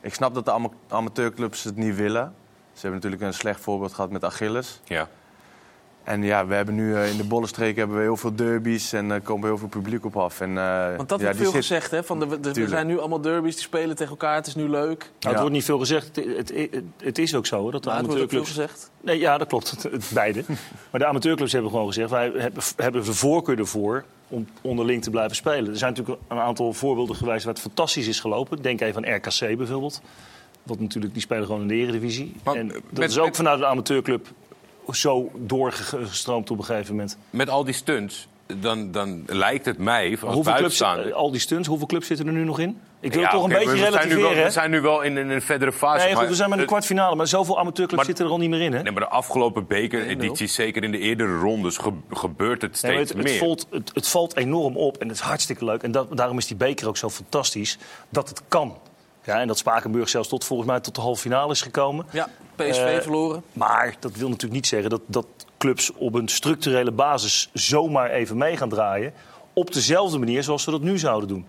ik 0.00 0.14
snap 0.14 0.34
dat 0.34 0.44
de 0.44 0.52
ama- 0.52 0.70
amateurclubs 0.88 1.64
het 1.64 1.76
niet 1.76 1.96
willen. 1.96 2.34
Ze 2.72 2.80
hebben 2.80 3.00
natuurlijk 3.00 3.22
een 3.22 3.34
slecht 3.34 3.60
voorbeeld 3.60 3.94
gehad 3.94 4.10
met 4.10 4.24
Achilles. 4.24 4.80
Ja. 4.84 5.08
En 6.06 6.22
ja, 6.22 6.46
we 6.46 6.54
hebben 6.54 6.74
nu 6.74 6.94
eh, 6.96 7.10
in 7.10 7.16
de 7.16 7.24
Bollenstreek 7.24 7.76
hebben 7.76 7.96
we 7.96 8.02
heel 8.02 8.16
veel 8.16 8.34
derbies 8.34 8.92
en 8.92 9.10
er 9.10 9.20
komt 9.20 9.44
heel 9.44 9.58
veel 9.58 9.68
publiek 9.68 10.04
op 10.04 10.16
af. 10.16 10.40
En, 10.40 10.58
eh, 10.58 10.96
Want 10.96 11.08
dat 11.08 11.18
ja, 11.18 11.24
wordt 11.24 11.38
veel 11.40 11.50
zit- 11.50 11.60
gezegd, 11.60 11.90
hè? 11.90 12.04
Van 12.04 12.20
de, 12.20 12.38
er 12.60 12.68
zijn 12.68 12.86
nu 12.86 12.98
allemaal 12.98 13.20
derbies, 13.20 13.54
die 13.54 13.62
spelen 13.64 13.96
tegen 13.96 14.10
elkaar, 14.10 14.34
het 14.34 14.46
is 14.46 14.54
nu 14.54 14.68
leuk. 14.68 14.98
Nou, 14.98 15.10
het 15.32 15.38
wordt 15.38 15.52
niet 15.54 15.64
veel 15.64 15.78
gezegd. 15.78 16.16
Het, 16.16 16.52
het, 17.02 17.18
is 17.18 17.34
ook 17.34 17.46
zo 17.46 17.60
hoor, 17.60 17.72
dat 17.72 17.82
de 17.82 17.88
Maar 17.88 17.98
het 17.98 18.06
wordt 18.06 18.22
ook 18.22 18.28
veel 18.30 18.38
amateurclubs... 18.38 18.70
gezegd. 18.76 18.90
Nee, 19.00 19.18
ja, 19.18 19.38
dat 19.38 19.48
klopt. 19.48 19.70
Het, 19.90 20.10
beide. 20.14 20.44
maar 20.90 21.00
de 21.00 21.06
amateurclubs 21.06 21.52
hebben 21.52 21.70
gewoon 21.70 21.86
gezegd... 21.86 22.10
wij 22.10 22.32
hebben, 22.36 22.62
hebben 22.76 23.04
de 23.04 23.12
voorkeur 23.14 23.58
ervoor 23.58 24.04
om 24.28 24.46
onderling 24.60 25.02
te 25.02 25.10
blijven 25.10 25.36
spelen. 25.36 25.70
Er 25.70 25.78
zijn 25.78 25.92
natuurlijk 25.92 26.20
een 26.28 26.38
aantal 26.38 26.72
voorbeelden 26.72 27.16
geweest 27.16 27.44
waar 27.44 27.52
het 27.54 27.62
fantastisch 27.62 28.06
is 28.06 28.20
gelopen. 28.20 28.62
Denk 28.62 28.80
even 28.80 29.06
aan 29.06 29.14
RKC 29.14 29.56
bijvoorbeeld. 29.56 30.00
Want 30.62 30.80
natuurlijk, 30.80 31.12
die 31.12 31.22
spelen 31.22 31.46
gewoon 31.46 31.60
in 31.60 31.68
de 31.68 31.74
eredivisie. 31.74 32.34
en 32.44 32.68
dat 32.68 32.80
met- 32.92 33.10
is 33.10 33.18
ook 33.18 33.26
met- 33.26 33.36
vanuit 33.36 33.58
de 33.58 33.66
amateurclub 33.66 34.26
zo 34.90 35.30
doorgestroomd 35.34 36.50
op 36.50 36.58
een 36.58 36.64
gegeven 36.64 36.90
moment. 36.94 37.16
Met 37.30 37.50
al 37.50 37.64
die 37.64 37.74
stunts, 37.74 38.28
dan, 38.60 38.90
dan 38.92 39.22
lijkt 39.26 39.64
het 39.64 39.78
mij, 39.78 40.10
Maar 40.10 40.24
als 40.24 40.34
hoeveel 40.34 40.54
clubs, 40.54 40.82
al 41.12 41.30
die 41.30 41.40
stunts, 41.40 41.68
hoeveel 41.68 41.86
clubs 41.86 42.06
zitten 42.06 42.26
er 42.26 42.32
nu 42.32 42.44
nog 42.44 42.58
in? 42.58 42.80
Ik 43.00 43.12
wil 43.12 43.20
Ja, 43.20 43.26
het 43.26 43.36
toch 43.36 43.44
een 43.46 43.52
beetje 43.54 43.70
we 43.70 43.76
zijn 43.92 44.20
wel-. 44.20 44.34
We 44.34 44.50
zijn 44.50 44.70
nu 44.70 44.80
wel 44.80 45.02
in, 45.02 45.16
een- 45.16 45.30
een 45.30 45.42
verdere 45.42 45.72
fase. 45.72 45.96
Nee, 45.98 46.06
goed, 46.08 46.16
maar 46.20 46.28
we 46.28 46.34
zijn 46.34 46.48
met 46.48 46.58
een 46.58 46.64
het- 46.64 46.72
kwartfinale, 46.72 47.16
maar 47.16 47.26
zoveel 47.26 47.58
amateurclubs 47.58 47.96
Maar- 47.96 48.04
zitten 48.04 48.24
er 48.24 48.30
al 48.30 48.38
niet 48.38 48.50
meer 48.50 48.60
in. 48.60 48.72
Hè? 48.72 48.82
Nee, 48.82 48.92
maar 48.92 49.02
de 49.02 49.08
afgelopen 49.08 49.66
bekeredities, 49.66 50.54
zeker 50.54 50.82
in 50.84 50.90
de 50.92 50.98
eerdere 50.98 51.38
rondes, 51.38 51.76
ge- 51.76 51.92
gebeurt 52.10 52.62
het 52.62 52.70
maar 52.70 52.78
steeds 52.92 53.08
het, 53.10 53.18
het, 53.18 53.26
meer. 53.28 53.38
valt, 53.38 53.66
het, 53.70 53.90
het 53.94 54.08
valt 54.08 54.36
enorm 54.36 54.76
op 54.76 54.96
en 54.96 55.08
het 55.08 55.16
is 55.16 55.22
hartstikke 55.22 55.64
leuk. 55.64 55.82
En 55.82 55.90
dat, 55.92 56.16
daarom 56.16 56.38
is 56.38 56.46
die 56.46 56.56
beker 56.56 56.88
ook 56.88 56.96
zo 56.96 57.10
fantastisch 57.10 57.78
dat 58.08 58.28
het 58.28 58.42
kan. 58.48 58.76
Ja, 59.26 59.40
en 59.40 59.46
dat 59.46 59.58
Spakenburg 59.58 60.08
zelfs 60.08 60.28
tot, 60.28 60.44
volgens 60.44 60.68
mij 60.68 60.80
tot 60.80 60.94
de 60.94 61.00
halve 61.00 61.20
finale 61.20 61.52
is 61.52 61.62
gekomen. 61.62 62.06
Ja, 62.10 62.28
PSV 62.56 62.78
Eh, 62.78 63.00
verloren. 63.00 63.42
Maar 63.52 63.96
dat 64.00 64.12
wil 64.16 64.26
natuurlijk 64.28 64.54
niet 64.54 64.66
zeggen 64.66 64.90
dat, 64.90 65.00
dat 65.06 65.26
clubs 65.58 65.92
op 65.92 66.14
een 66.14 66.28
structurele 66.28 66.90
basis 66.90 67.50
zomaar 67.52 68.10
even 68.10 68.36
mee 68.36 68.56
gaan 68.56 68.68
draaien. 68.68 69.12
Op 69.52 69.72
dezelfde 69.72 70.18
manier 70.18 70.42
zoals 70.42 70.62
ze 70.62 70.70
dat 70.70 70.80
nu 70.80 70.98
zouden 70.98 71.28
doen. 71.28 71.46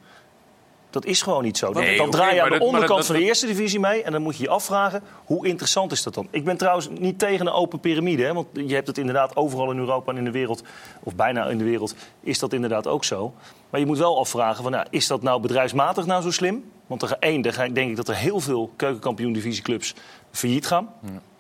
Dat 0.89 1.05
is 1.05 1.21
gewoon 1.21 1.43
niet 1.43 1.57
zo. 1.57 1.73
Dan, 1.73 1.83
Nee, 1.83 1.97
dan 1.97 2.07
oké, 2.07 2.17
draai 2.17 2.35
je 2.35 2.41
aan 2.41 2.49
de 2.49 2.59
onderkant 2.59 3.05
van 3.05 3.15
de 3.15 3.21
eerste 3.21 3.45
divisie 3.45 3.79
mee. 3.79 4.03
En 4.03 4.11
dan 4.11 4.21
moet 4.21 4.37
je 4.37 4.43
je 4.43 4.49
afvragen, 4.49 5.01
hoe 5.25 5.47
interessant 5.47 5.91
is 5.91 6.03
dat 6.03 6.13
dan? 6.13 6.27
Ik 6.31 6.43
ben 6.43 6.57
trouwens 6.57 6.89
niet 6.99 7.19
tegen 7.19 7.47
een 7.47 7.53
open 7.53 7.79
piramide. 7.79 8.23
Hè, 8.23 8.33
want 8.33 8.47
je 8.53 8.73
hebt 8.73 8.87
het 8.87 8.97
inderdaad 8.97 9.35
overal 9.35 9.71
in 9.71 9.77
Europa 9.77 10.11
en 10.11 10.17
in 10.17 10.23
de 10.23 10.31
wereld... 10.31 10.63
of 11.03 11.15
bijna 11.15 11.45
in 11.45 11.57
de 11.57 11.63
wereld, 11.63 11.95
is 12.21 12.39
dat 12.39 12.53
inderdaad 12.53 12.87
ook 12.87 13.03
zo. 13.03 13.33
Maar 13.69 13.79
je 13.79 13.85
moet 13.85 13.97
wel 13.97 14.19
afvragen, 14.19 14.63
van, 14.63 14.71
nou, 14.71 14.85
is 14.89 15.07
dat 15.07 15.21
nou 15.21 15.41
bedrijfsmatig 15.41 16.05
nou 16.05 16.21
zo 16.21 16.31
slim? 16.31 16.71
Want 16.88 17.01
er, 17.01 17.15
één, 17.19 17.41
daar 17.41 17.53
ga- 17.53 17.68
denk 17.68 17.89
ik 17.89 17.95
dat 17.95 18.07
er 18.07 18.15
heel 18.15 18.39
veel 18.39 18.72
keukenkampioen-divisieclubs 18.76 19.93
failliet 20.31 20.68
gaan. 20.68 20.89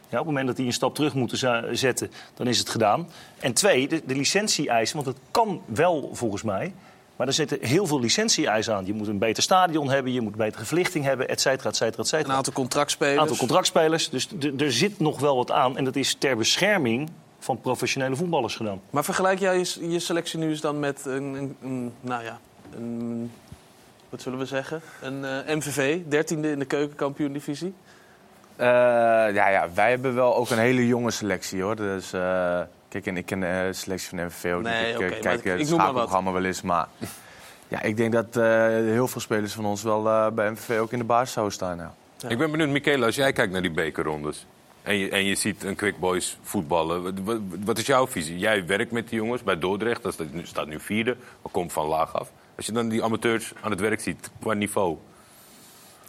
Ja, 0.09 0.19
op 0.19 0.25
het 0.25 0.25
moment 0.25 0.47
dat 0.47 0.55
die 0.55 0.65
een 0.65 0.73
stap 0.73 0.95
terug 0.95 1.13
moeten 1.13 1.77
zetten, 1.77 2.11
dan 2.33 2.47
is 2.47 2.59
het 2.59 2.69
gedaan. 2.69 3.09
En 3.39 3.53
twee, 3.53 3.87
de, 3.87 4.01
de 4.05 4.15
licentie-eisen, 4.15 4.95
want 4.95 5.07
het 5.07 5.17
kan 5.31 5.61
wel 5.65 6.09
volgens 6.13 6.41
mij. 6.43 6.73
Maar 7.15 7.27
er 7.27 7.33
zitten 7.33 7.57
heel 7.61 7.85
veel 7.87 7.99
licentie-eisen 7.99 8.75
aan. 8.75 8.85
Je 8.85 8.93
moet 8.93 9.07
een 9.07 9.17
beter 9.17 9.43
stadion 9.43 9.89
hebben, 9.89 10.13
je 10.13 10.21
moet 10.21 10.35
betere 10.35 10.65
verlichting 10.65 11.05
hebben, 11.05 11.27
et 11.27 11.41
cetera, 11.41 11.69
et 11.69 11.75
cetera, 11.75 12.01
et 12.03 12.07
cetera. 12.07 12.29
Een 12.29 12.35
aantal 12.37 12.53
contractspelers. 12.53 13.19
aantal 13.19 13.35
contractspelers. 13.35 14.09
Dus 14.09 14.27
er 14.57 14.71
zit 14.71 14.99
nog 14.99 15.19
wel 15.19 15.35
wat 15.35 15.51
aan. 15.51 15.77
En 15.77 15.83
dat 15.83 15.95
is 15.95 16.15
ter 16.19 16.37
bescherming 16.37 17.09
van 17.39 17.61
professionele 17.61 18.15
voetballers 18.15 18.55
gedaan. 18.55 18.81
Maar 18.89 19.03
vergelijk 19.03 19.39
jij 19.39 19.57
je, 19.57 19.89
je 19.89 19.99
selectie 19.99 20.39
nu 20.39 20.49
eens 20.49 20.61
dan 20.61 20.79
met 20.79 21.05
een, 21.05 21.23
een, 21.33 21.55
een- 21.63 21.93
nou 22.01 22.23
ja, 22.23 22.39
een, 22.75 23.31
wat 24.09 24.21
zullen 24.21 24.39
we 24.39 24.45
zeggen? 24.45 24.81
Een 25.01 25.25
eh, 25.25 25.55
MVV, 25.55 25.99
dertiende 26.07 26.51
in 26.51 26.59
de 26.59 26.65
keukenkampioen-divisie. 26.65 27.73
Eh, 28.55 28.65
ja, 29.33 29.47
ja, 29.49 29.67
wij 29.73 29.89
hebben 29.89 30.15
wel 30.15 30.35
ook 30.35 30.49
een 30.49 30.57
hele 30.57 30.87
jonge 30.87 31.11
selectie 31.11 31.61
hoor. 31.61 31.75
Dus, 31.75 32.13
eh, 32.13 32.59
kijk, 32.89 33.05
en 33.05 33.17
ik 33.17 33.25
ken 33.25 33.39
de 33.39 33.69
selectie 33.71 34.09
van 34.09 34.17
de 34.17 34.23
MVV 34.23 34.53
ook 34.53 34.61
Nee. 34.61 34.91
Ik 34.93 35.21
kijk 35.21 35.43
ik- 35.45 35.57
het 35.57 35.67
schakelprogramma 35.67 36.31
wel 36.31 36.43
eens. 36.43 36.61
Maar 36.61 36.87
ja, 37.67 37.81
ik 37.81 37.97
denk 37.97 38.11
dat 38.13 38.37
eh, 38.37 38.43
heel 38.67 39.07
veel 39.07 39.21
spelers 39.21 39.53
van 39.53 39.65
ons 39.65 39.83
wel 39.83 40.07
eh, 40.07 40.27
bij 40.31 40.51
MVV 40.51 40.79
ook 40.79 40.91
in 40.91 40.99
de 40.99 41.05
basis 41.05 41.33
zouden 41.33 41.53
staan. 41.55 41.77
Ja. 41.77 41.93
Ik 42.27 42.37
ben 42.37 42.51
benieuwd, 42.51 42.69
Michele, 42.69 43.05
als 43.05 43.15
jij 43.15 43.33
kijkt 43.33 43.51
naar 43.53 43.61
die 43.61 43.71
bekerrondes... 43.71 44.45
En 44.83 44.95
je, 44.95 45.09
en 45.09 45.25
je 45.25 45.35
ziet 45.35 45.63
een 45.63 45.75
Quick 45.75 45.99
Boys 45.99 46.37
voetballen. 46.41 47.03
Wat, 47.03 47.13
wat, 47.23 47.37
wat 47.63 47.77
is 47.77 47.85
jouw 47.85 48.07
visie? 48.07 48.37
Jij 48.37 48.65
werkt 48.65 48.91
met 48.91 49.09
die 49.09 49.17
jongens 49.19 49.43
bij 49.43 49.57
Dordrecht. 49.59 50.03
Dat 50.03 50.13
staat 50.13 50.33
nu, 50.33 50.45
staat 50.45 50.67
nu 50.67 50.79
vierde, 50.79 51.15
maar 51.41 51.51
komt 51.51 51.73
van 51.73 51.85
laag 51.87 52.13
af. 52.19 52.31
Als 52.57 52.65
je 52.65 52.71
dan 52.71 52.89
die 52.89 53.03
amateurs 53.03 53.53
aan 53.61 53.71
het 53.71 53.79
werk 53.79 54.01
ziet, 54.01 54.29
qua 54.39 54.53
niveau... 54.53 54.97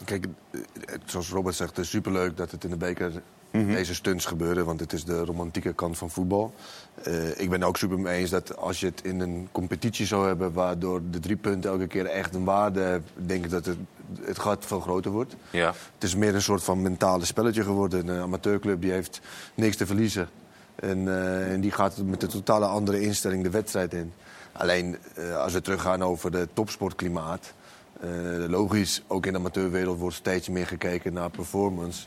Kijk, 0.05 0.25
eh, 0.51 0.61
het- 0.85 1.01
zoals 1.05 1.31
Robert 1.31 1.57
zegt, 1.57 1.71
het 1.77 1.85
is 1.85 1.91
superleuk 1.91 2.37
dat 2.37 2.51
het 2.51 2.65
in 2.65 2.71
de 2.71 2.77
beker 2.77 3.13
Mhm. 3.51 3.73
deze 3.73 3.95
stunts 3.95 4.25
gebeuren. 4.25 4.65
Want 4.65 4.81
het 4.81 4.93
is 4.93 5.05
de 5.05 5.25
romantieke 5.25 5.73
kant 5.73 5.99
van 5.99 6.11
voetbal. 6.11 6.55
Eh, 7.03 7.41
ik 7.41 7.51
ben 7.51 7.63
ook 7.63 7.77
super 7.77 7.99
mee 7.99 8.19
eens 8.21 8.31
dat 8.31 8.57
als 8.57 8.81
je 8.81 8.87
het 8.87 9.01
in 9.05 9.21
een 9.21 9.49
competitie 9.53 10.07
zou 10.07 10.27
hebben... 10.27 10.53
waardoor 10.53 11.01
de 11.11 11.21
drie 11.21 11.37
punten 11.37 11.71
elke 11.71 11.87
keer 11.87 12.07
echt 12.07 12.35
een 12.35 12.45
waarde 12.45 12.81
hebben... 12.81 13.09
denk 13.27 13.45
ik 13.45 13.51
dat 13.51 13.67
het, 13.67 13.77
het 14.21 14.39
gat 14.39 14.67
veel 14.67 14.81
groter 14.81 15.11
wordt. 15.11 15.37
Ja. 15.51 15.67
Het 15.95 16.05
is 16.05 16.15
meer 16.15 16.35
een 16.35 16.43
soort 16.43 16.63
van 16.65 16.83
mentale 16.83 17.25
spelletje 17.25 17.63
geworden. 17.63 18.09
Een 18.09 18.23
amateurclub 18.23 18.81
die 18.81 18.91
heeft 18.91 19.21
niks 19.55 19.77
te 19.77 19.87
verliezen. 19.87 20.29
En, 20.75 21.09
eh, 21.09 21.53
en 21.53 21.61
die 21.61 21.71
gaat 21.71 21.97
met 21.97 22.23
een 22.23 22.29
totale 22.29 22.67
andere 22.67 23.01
instelling 23.01 23.43
de 23.43 23.51
wedstrijd 23.51 23.95
in. 23.95 24.13
Alleen 24.59 24.99
eh, 25.15 25.37
als 25.37 25.53
we 25.53 25.61
teruggaan 25.61 26.03
over 26.03 26.33
het 26.33 26.49
topsportklimaat. 26.53 27.53
eh, 28.01 28.09
logisch, 28.49 29.03
ook 29.07 29.27
in 29.27 29.33
de 29.33 29.39
amateurwereld 29.39 29.99
wordt 29.99 30.17
steeds 30.17 30.49
meer 30.49 30.67
gekeken 30.67 31.13
naar 31.13 31.31
performance. 31.31 32.07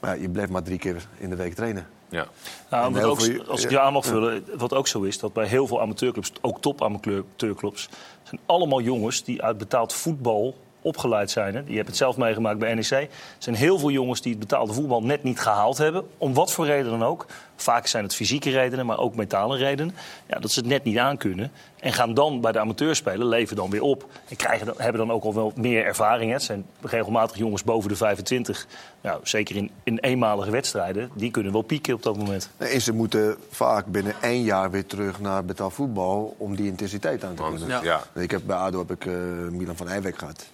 Maar 0.00 0.16
ja, 0.16 0.22
je 0.22 0.28
blijft 0.28 0.50
maar 0.50 0.62
drie 0.62 0.78
keer 0.78 1.06
in 1.18 1.30
de 1.30 1.36
week 1.36 1.54
trainen. 1.54 1.86
Ja. 2.08 2.26
Nou, 2.70 2.92
wat 2.94 3.02
ook, 3.02 3.20
veel- 3.20 3.44
als 3.44 3.64
ik 3.64 3.70
ja. 3.70 3.78
je 3.78 3.84
aan 3.84 3.92
mag 3.92 4.04
vullen, 4.04 4.44
wat 4.56 4.74
ook 4.74 4.88
zo 4.88 5.02
is, 5.02 5.18
dat 5.18 5.32
bij 5.32 5.46
heel 5.46 5.66
veel 5.66 5.80
amateurclubs, 5.80 6.32
ook 6.40 6.60
top-amateurclubs, 6.60 7.88
zijn 8.22 8.40
allemaal 8.46 8.80
jongens 8.80 9.24
die 9.24 9.42
uit 9.42 9.58
betaald 9.58 9.92
voetbal 9.92 10.54
opgeleid 10.82 11.30
zijn. 11.30 11.54
Hè. 11.54 11.62
Je 11.66 11.74
hebt 11.76 11.86
het 11.88 11.96
zelf 11.96 12.16
meegemaakt 12.16 12.58
bij 12.58 12.74
NEC. 12.74 12.90
Er 12.90 13.08
zijn 13.38 13.56
heel 13.56 13.78
veel 13.78 13.90
jongens 13.90 14.20
die 14.20 14.30
het 14.30 14.40
betaalde 14.40 14.72
voetbal 14.72 15.02
net 15.02 15.22
niet 15.22 15.40
gehaald 15.40 15.78
hebben. 15.78 16.06
Om 16.18 16.34
wat 16.34 16.52
voor 16.52 16.66
reden 16.66 16.90
dan 16.90 17.02
ook. 17.04 17.26
Vaak 17.56 17.86
zijn 17.86 18.04
het 18.04 18.14
fysieke 18.14 18.50
redenen, 18.50 18.86
maar 18.86 18.98
ook 18.98 19.14
mentale 19.14 19.56
redenen. 19.56 19.94
Ja, 20.26 20.38
dat 20.38 20.50
ze 20.50 20.60
het 20.60 20.68
net 20.68 20.84
niet 20.84 20.98
aankunnen. 20.98 21.52
En 21.80 21.92
gaan 21.92 22.14
dan 22.14 22.40
bij 22.40 22.52
de 22.52 22.58
amateurs 22.58 22.98
spelen, 22.98 23.26
leven 23.26 23.56
dan 23.56 23.70
weer 23.70 23.82
op. 23.82 24.08
En 24.28 24.36
krijgen 24.36 24.66
dan, 24.66 24.74
hebben 24.78 25.06
dan 25.06 25.10
ook 25.10 25.24
al 25.24 25.34
wel 25.34 25.52
meer 25.56 25.84
ervaring. 25.84 26.28
Hè. 26.28 26.32
Het 26.36 26.42
zijn 26.42 26.66
regelmatig 26.80 27.36
jongens 27.36 27.64
boven 27.64 27.88
de 27.88 27.96
25. 27.96 28.66
Nou, 29.00 29.20
zeker 29.22 29.56
in, 29.56 29.70
in 29.82 29.98
eenmalige 29.98 30.50
wedstrijden. 30.50 31.10
Die 31.14 31.30
kunnen 31.30 31.52
wel 31.52 31.62
pieken 31.62 31.94
op 31.94 32.02
dat 32.02 32.16
moment. 32.16 32.50
En 32.56 32.80
ze 32.80 32.92
moeten 32.92 33.36
vaak 33.50 33.86
binnen 33.86 34.14
één 34.20 34.42
jaar 34.42 34.70
weer 34.70 34.86
terug 34.86 35.20
naar 35.20 35.44
betaald 35.44 35.72
voetbal... 35.72 36.34
om 36.38 36.56
die 36.56 36.66
intensiteit 36.66 37.24
aan 37.24 37.34
te 37.34 37.42
kunnen. 37.42 37.68
Ja. 37.68 37.82
Ja. 37.82 38.20
Ik 38.20 38.30
heb, 38.30 38.42
bij 38.46 38.56
ADO 38.56 38.78
heb 38.78 38.90
ik 38.90 39.06
eh, 39.06 39.12
Milan 39.50 39.76
van 39.76 39.88
Eywijk 39.88 40.18
gehad. 40.18 40.46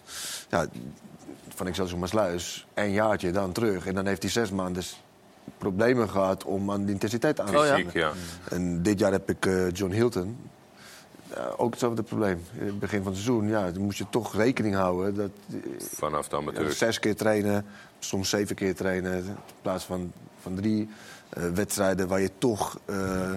Ja, 0.48 0.66
van 1.54 1.66
Excelsior 1.66 1.98
Maasluis, 1.98 2.66
één 2.74 2.92
jaartje, 2.92 3.30
dan 3.30 3.52
terug. 3.52 3.86
En 3.86 3.94
dan 3.94 4.06
heeft 4.06 4.22
hij 4.22 4.30
zes 4.30 4.50
maanden 4.50 4.82
problemen 5.58 6.08
gehad 6.08 6.44
om 6.44 6.70
aan 6.70 6.84
de 6.84 6.92
intensiteit 6.92 7.40
aan 7.40 7.46
te 7.46 7.52
komen. 7.52 7.86
ja. 7.92 8.12
En 8.48 8.82
dit 8.82 8.98
jaar 8.98 9.12
heb 9.12 9.30
ik 9.30 9.46
eh, 9.46 9.70
John 9.70 9.92
Hilton. 9.92 10.36
Ja, 11.36 11.52
ook 11.56 11.70
hetzelfde 11.70 12.02
probleem. 12.02 12.42
In 12.58 12.66
het 12.66 12.78
begin 12.78 13.02
van 13.02 13.12
het 13.12 13.22
seizoen 13.22 13.48
ja, 13.48 13.70
dan 13.70 13.82
moest 13.82 13.98
je 13.98 14.06
toch 14.10 14.34
rekening 14.34 14.74
houden... 14.74 15.14
dat 15.14 15.30
Vanaf 15.78 16.28
de 16.28 16.36
ja, 16.36 16.42
amateurs. 16.42 16.78
zes 16.78 16.98
keer 16.98 17.16
trainen, 17.16 17.66
soms 17.98 18.28
zeven 18.28 18.56
keer 18.56 18.74
trainen. 18.74 19.14
In 19.16 19.36
plaats 19.62 19.84
van, 19.84 20.12
van 20.40 20.54
drie 20.54 20.88
eh, 21.28 21.48
wedstrijden 21.48 22.08
waar 22.08 22.20
je 22.20 22.30
toch 22.38 22.78
eh, 22.84 23.32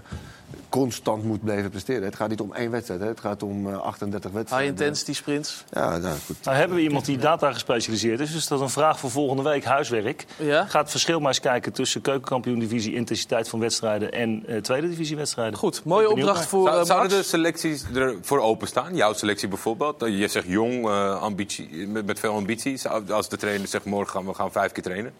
constant 0.69 1.23
moet 1.23 1.43
blijven 1.43 1.69
presteren. 1.69 2.03
Het 2.03 2.15
gaat 2.15 2.29
niet 2.29 2.39
om 2.39 2.53
één 2.53 2.71
wedstrijd, 2.71 2.99
hè. 3.01 3.07
het 3.07 3.19
gaat 3.19 3.43
om 3.43 3.67
eh, 3.69 3.77
38 3.81 4.23
High 4.23 4.35
wedstrijden. 4.35 4.69
intensity 4.69 5.13
sprints. 5.13 5.63
Ja, 5.71 5.97
nou 5.97 6.17
goed. 6.25 6.35
Nou 6.43 6.57
hebben 6.57 6.77
we 6.77 6.83
iemand 6.83 7.05
die 7.05 7.17
data 7.17 7.51
gespecialiseerd 7.53 8.19
is. 8.19 8.31
Dus 8.31 8.47
dat 8.47 8.57
is 8.57 8.63
een 8.63 8.69
vraag 8.71 8.99
voor 8.99 9.09
volgende 9.11 9.43
week, 9.43 9.63
huiswerk. 9.63 10.25
Ja? 10.37 10.65
Ga 10.65 10.79
het 10.79 10.89
verschil 10.89 11.19
maar 11.19 11.27
eens 11.27 11.39
kijken 11.39 11.73
tussen 11.73 12.01
keukenkampioen-divisie 12.01 12.93
intensiteit 12.93 13.49
van 13.49 13.59
wedstrijden 13.59 14.11
en 14.11 14.43
eh, 14.47 14.57
tweede 14.61 14.89
divisie 14.89 15.15
wedstrijden. 15.15 15.59
Goed, 15.59 15.83
mooie 15.83 16.09
opdracht 16.09 16.45
voor 16.45 16.67
Zou- 16.67 16.79
eh, 16.79 16.85
zouden 16.85 17.17
de 17.17 17.23
selecties 17.23 17.85
ervoor 17.93 18.39
openstaan? 18.39 18.95
Jouw 18.95 19.13
selectie 19.13 19.47
bijvoorbeeld? 19.47 19.95
Je 19.99 20.27
zegt 20.27 20.47
jong, 20.47 20.85
eh, 20.87 21.21
ambitie, 21.21 21.87
met, 21.87 22.05
met 22.05 22.19
veel 22.19 22.33
ambitie. 22.33 22.79
Als 23.09 23.29
de 23.29 23.37
trainer 23.37 23.67
zegt 23.67 23.85
morgen 23.85 24.11
gaan 24.13 24.25
we 24.25 24.33
gaan 24.33 24.51
vijf 24.51 24.71
keer 24.71 24.83
trainen? 24.83 25.13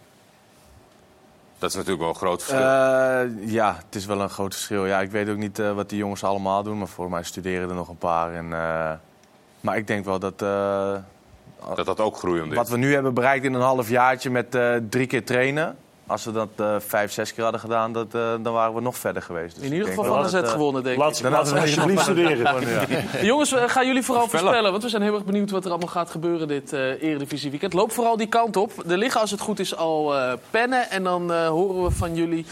Dat 1.60 1.70
is 1.70 1.76
natuurlijk 1.76 2.02
wel 2.02 2.10
een 2.10 2.16
groot 2.16 2.44
verschil. 2.44 2.66
Eh, 2.66 3.52
ja, 3.52 3.76
het 3.86 3.96
is 3.96 4.06
wel 4.06 4.22
een 4.22 4.30
groot 4.30 4.54
verschil. 4.54 4.86
Ja, 4.86 5.02
ik 5.02 5.12
weet 5.12 5.30
ook 5.30 5.38
niet 5.38 5.60
eh, 5.60 5.74
wat 5.74 5.90
die 5.90 5.98
jongens 5.98 6.24
allemaal 6.24 6.64
doen, 6.64 6.78
maar 6.78 6.88
voor 6.88 7.10
mij 7.10 7.24
studeren 7.24 7.70
er 7.70 7.76
nog 7.76 7.90
een 7.90 7.98
paar. 7.98 8.34
En, 8.34 8.54
eh, 8.54 8.92
maar 9.62 9.78
ik 9.78 9.88
denk 9.88 10.06
wel 10.06 10.20
dat, 10.20 10.40
dat 11.76 11.86
dat 11.86 12.00
ook 12.00 12.18
groeiend 12.18 12.52
is. 12.52 12.58
wat 12.58 12.70
we 12.70 12.78
nu 12.78 12.94
hebben 12.94 13.14
bereikt 13.14 13.46
in 13.46 13.54
een 13.54 13.62
half 13.62 13.90
jaartje 13.90 14.30
met 14.30 14.58
drie 14.90 15.08
keer 15.08 15.26
trainen. 15.26 15.78
Als 16.10 16.26
we 16.26 16.32
dat 16.32 16.50
eh, 16.56 16.76
vijf, 16.88 17.12
zes 17.12 17.34
keer 17.34 17.44
hadden 17.44 17.62
gedaan, 17.62 17.92
dat, 17.94 18.06
eh, 18.16 18.22
dan 18.42 18.54
waren 18.54 18.74
we 18.74 18.82
nog 18.82 18.98
verder 18.98 19.22
geweest. 19.22 19.56
Dus 19.56 19.66
In 19.66 19.72
ieder 19.74 19.88
geval 19.88 20.04
van 20.04 20.18
AZ 20.24 20.32
het, 20.34 20.46
eh, 20.46 20.52
gewonnen, 20.52 20.84
denk 20.84 20.96
ik. 20.96 21.02
Laat, 21.02 21.22
Dan 21.22 21.46
ze 21.46 21.54
we 21.54 21.60
alsjeblieft 21.62 22.02
studeren. 22.02 22.38
Ja. 22.68 22.86
Jongens, 23.22 23.52
we- 23.52 23.70
gaan 23.70 23.88
jullie 23.88 24.04
vooral 24.04 24.22
Voorspellen. 24.28 24.46
voorspellen? 24.46 24.72
Want 24.72 24.84
we 24.84 24.90
zijn 24.90 25.02
heel 25.02 25.14
erg 25.14 25.26
benieuwd 25.26 25.52
wat 25.52 25.64
er 25.66 25.70
allemaal 25.70 25.88
gaat 25.88 26.10
gebeuren 26.10 26.48
dit 26.48 26.74
eh 26.74 27.02
Eredivisie 27.04 27.50
weekend. 27.50 27.74
Loop 27.74 27.92
vooral 27.92 28.18
die 28.18 28.28
kant 28.28 28.58
op. 28.58 28.72
Er 28.88 28.98
liggen 28.98 29.22
als 29.22 29.32
het 29.32 29.40
goed 29.40 29.60
is 29.60 29.76
al 29.76 30.16
eh, 30.18 30.34
pennen. 30.50 30.90
En 30.90 31.04
dan 31.04 31.34
eh, 31.34 31.48
horen 31.48 31.84
we 31.84 31.92
van 31.92 32.16
jullie 32.16 32.46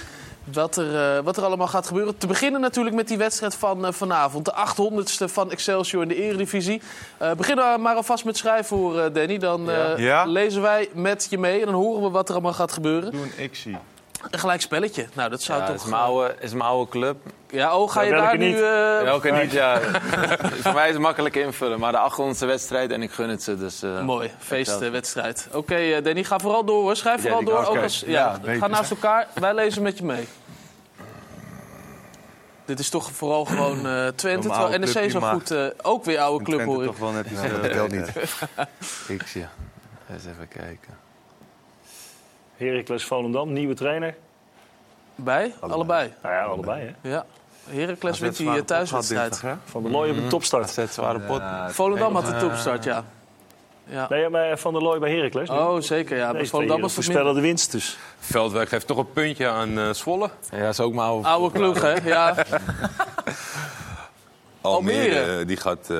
wat 0.53 0.78
er, 0.78 1.15
eh, 1.18 1.24
wat 1.24 1.38
er 1.38 1.44
allemaal 1.44 1.68
gaat 1.68 1.88
gebeuren. 1.88 2.18
Te 2.18 2.28
beginnen 2.28 2.61
natuurlijk 2.61 2.95
met 2.95 3.07
die 3.07 3.18
wedstrijd 3.18 3.56
van 3.56 3.86
eh, 3.86 3.91
vanavond. 3.91 4.45
De 4.45 4.53
800ste 4.53 5.26
van 5.30 5.52
Excelsior 5.52 6.02
in 6.02 6.07
de 6.07 6.15
Eredivisie. 6.15 6.82
Eh 7.18 7.32
beginnen 7.34 7.74
we 7.74 7.80
maar 7.80 7.95
alvast 7.95 8.26
met 8.26 8.38
schrijfvoer, 8.38 8.99
eh, 9.03 9.14
Danny. 9.14 9.38
Dan 9.38 9.69
eh, 9.69 9.98
Ja. 9.98 10.26
lezen 10.26 10.61
wij 10.61 10.90
met 10.94 11.28
je 11.30 11.38
mee 11.38 11.60
en 11.60 11.65
dan 11.65 11.76
horen 11.76 12.03
we 12.03 12.10
wat 12.10 12.28
er 12.28 12.34
allemaal 12.34 12.53
gaat 12.53 12.72
gebeuren. 12.72 13.11
Doe 13.11 13.22
een 13.38 13.49
Xie. 13.49 13.78
Een 14.31 14.39
gelijk 14.39 14.61
spelletje. 14.61 15.07
Nou, 15.14 15.30
dat 15.30 15.41
zou 15.41 15.60
Ja, 15.60 15.65
toch... 15.65 15.73
het 15.76 15.84
is 15.84 15.89
mijn 15.89 16.02
oude, 16.02 16.35
is 16.39 16.52
mijn 16.52 16.69
oude 16.69 16.91
club. 16.91 17.18
Ja, 17.49 17.77
oh, 17.77 17.91
ga 17.91 18.02
je 18.02 18.11
daar 18.11 18.38
nu... 18.38 18.45
niet? 18.45 18.56
eh, 18.56 18.61
Welke 19.02 19.31
niet, 19.31 19.52
ja. 19.52 19.80
Voor 20.64 20.73
mij 20.73 20.88
is 20.88 20.94
het 20.94 21.02
makkelijk 21.02 21.35
invullen. 21.35 21.80
Maar 21.80 21.91
de 21.91 22.11
800ste 22.11 22.45
wedstrijd 22.45 22.91
en 22.91 23.02
ik 23.02 23.11
gun 23.11 23.30
het 23.30 23.44
ze. 23.44 23.57
Dus, 23.57 23.81
eh, 23.84 24.02
Mooi, 24.02 24.31
feestwedstrijd. 24.39 25.48
Oké, 25.53 25.76
eh, 25.76 26.03
Danny, 26.03 26.23
ga 26.23 26.39
vooral 26.39 26.64
door 26.65 26.81
hoor. 26.81 26.95
Schrijf 26.95 27.15
Ja, 27.23 27.30
vooral 27.30 27.44
door. 27.44 27.60
oké. 27.60 27.77
Ook 27.77 27.84
als, 27.84 28.03
ja, 28.07 28.39
Ja, 28.44 28.53
ga 28.53 28.68
naast 28.68 28.91
elkaar. 28.91 29.27
Wij 29.34 29.53
lezen 29.53 29.81
met 29.81 29.98
je 29.98 30.03
mee. 30.03 30.27
Dit 32.65 32.80
is 32.80 32.89
toch 32.89 33.11
vooral 33.11 33.45
gewoon 33.45 33.88
eh 33.88 34.07
Twente. 34.07 34.48
Terwijl 34.49 34.80
NEC 34.80 35.14
mag. 35.14 35.31
goed... 35.34 35.52
eh, 35.52 35.65
ook 35.81 36.06
weer 36.06 36.19
oude 36.19 36.44
club 36.44 36.65
hoor 36.65 36.81
ik. 36.84 36.88
toch 36.89 36.98
wel 36.99 37.11
net 37.11 37.26
iets, 37.31 37.41
dat 37.61 37.72
telt 37.72 37.91
niet. 37.91 38.07
Ik 39.18 39.27
zie. 39.27 39.45
Eens 40.11 40.26
even 40.26 40.48
kijken. 40.48 40.98
Heracles 42.57 43.03
Volendam, 43.05 43.53
nieuwe 43.53 43.73
trainer. 43.73 44.15
Bij? 45.15 45.53
Allebei. 45.59 46.13
Nou 46.23 46.35
ja, 46.35 46.43
allebei 46.43 46.95
hè. 47.01 47.09
Ja. 47.09 47.25
Heracles 47.69 48.19
wint 48.19 48.38
die 48.38 48.49
eh, 48.49 48.55
thuiswedstrijd. 48.61 49.43
Van 49.65 49.84
der 49.84 49.91
Looy 49.91 50.09
op 50.09 50.15
de 50.15 50.27
topstart. 50.27 50.69
Zet 50.69 50.93
zware 50.93 51.19
pot. 51.19 51.41
Volendam 51.69 52.15
had 52.15 52.25
de 52.25 52.38
topstart, 52.38 52.84
ja. 52.84 53.03
ja. 53.84 54.07
Nee, 54.09 54.29
maar 54.29 54.57
Van 54.57 54.73
der 54.73 54.81
Looy 54.81 54.99
bij 54.99 55.11
Heracles. 55.15 55.49
Oh, 55.49 55.81
zeker. 55.81 56.17
Ja. 56.17 56.31
Nee, 56.31 56.49
Volendam 56.49 56.81
was 56.81 56.89
eh, 56.89 56.95
voorspellen 56.95 57.35
de 57.35 57.41
winst 57.41 57.71
dus. 57.71 57.97
Veldweg 58.19 58.69
heeft 58.69 58.88
toch 58.88 58.97
een 58.97 59.11
puntje 59.11 59.47
aan 59.47 59.79
eh 59.79 59.89
Zwolle. 59.93 60.29
Ja, 60.51 60.59
dat 60.59 60.69
is 60.69 60.79
ook 60.79 60.93
mijn 60.93 61.07
oude... 61.07 61.27
Oude 61.27 61.59
ploeg, 61.59 61.81
hè? 61.81 61.93
Ja. 62.03 62.35
Almere, 64.61 65.19
Almere. 65.19 65.39
eh, 65.39 65.47
die 65.47 65.57
gaat... 65.57 65.89
eh, 65.89 65.97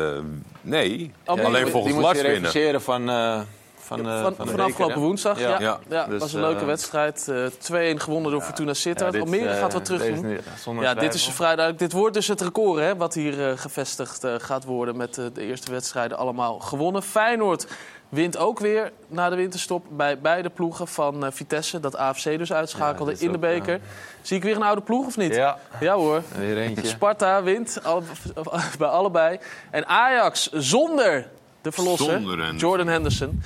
nee, 0.62 1.12
Almere. 1.26 1.48
alleen 1.48 1.64
Die 1.64 1.72
volgens 1.72 1.94
moet 1.94 2.04
Lars 2.04 2.18
je 2.18 2.24
winnen. 2.24 2.42
refuseren 2.42 2.82
van, 2.82 3.10
eh, 3.10 3.40
van, 3.88 4.00
eh, 4.10 4.22
Van, 4.22 4.36
van, 4.36 4.60
afgelopen 4.60 5.00
woensdag, 5.02 5.40
ja. 5.40 5.80
ja. 5.90 6.06
Dus, 6.06 6.20
was 6.20 6.34
een 6.34 6.42
leuke 6.42 6.60
eh, 6.60 6.66
wedstrijd. 6.66 7.28
Eh 7.28 7.94
2-1 7.96 8.00
gewonnen 8.00 8.32
door 8.32 8.42
Fortuna 8.42 8.74
Sittard. 8.74 9.12
Dit, 9.12 9.22
Almere 9.22 9.50
eh, 9.50 9.60
gaat 9.60 9.74
wat 9.74 9.86
terug 9.86 10.06
doen. 10.06 10.28
niet- 10.28 10.42
Ja, 10.82 10.94
dit 10.94 11.14
is 11.14 11.24
vrij 11.30 11.56
duidelijk. 11.56 11.80
Dit 11.80 11.92
wordt 11.92 12.14
dus 12.14 12.28
het 12.28 12.42
record 12.42 12.80
hè, 12.80 12.96
wat 12.96 13.14
hier 13.14 13.50
eh, 13.50 13.58
gevestigd 13.58 14.24
eh, 14.24 14.34
gaat 14.38 14.64
worden 14.66 14.98
met 14.98 15.18
eh, 15.18 15.26
de 15.34 15.42
eerste 15.42 15.72
wedstrijden 15.72 16.18
allemaal 16.18 16.60
gewonnen. 16.60 17.04
Feyenoord 17.04 17.68
wint 18.10 18.38
ook 18.38 18.60
weer 18.60 18.92
na 19.08 19.30
de 19.30 19.36
winterstop 19.36 19.86
bij 19.90 20.20
beide 20.20 20.50
ploegen 20.50 20.88
van 20.88 21.26
eh, 21.26 21.32
Vitesse. 21.32 21.80
Dat 21.80 21.96
AFC 21.98 22.24
dus 22.24 22.54
uitschakelde 22.54 23.12
Ja, 23.12 23.18
in 23.20 23.32
de 23.32 23.38
beker. 23.38 23.80
Zie 24.22 24.38
ik 24.38 24.44
weer 24.44 24.56
een 24.56 24.64
oude 24.64 24.82
ploeg 24.82 25.06
of 25.06 25.18
niet? 25.18 25.36
Ja, 25.36 25.58
Ja 25.80 25.94
hoor. 25.96 26.22
weer 26.38 26.58
eentje. 26.58 26.88
Sparta 26.88 27.44
wint 27.44 27.82
bij 28.80 28.88
allebei. 28.88 29.40
En 29.72 29.88
Ajax 29.88 30.50
zonder 30.52 31.28
de 31.62 31.72
verlosser. 31.72 32.22
Jordan 32.56 32.88
Henderson. 32.88 33.42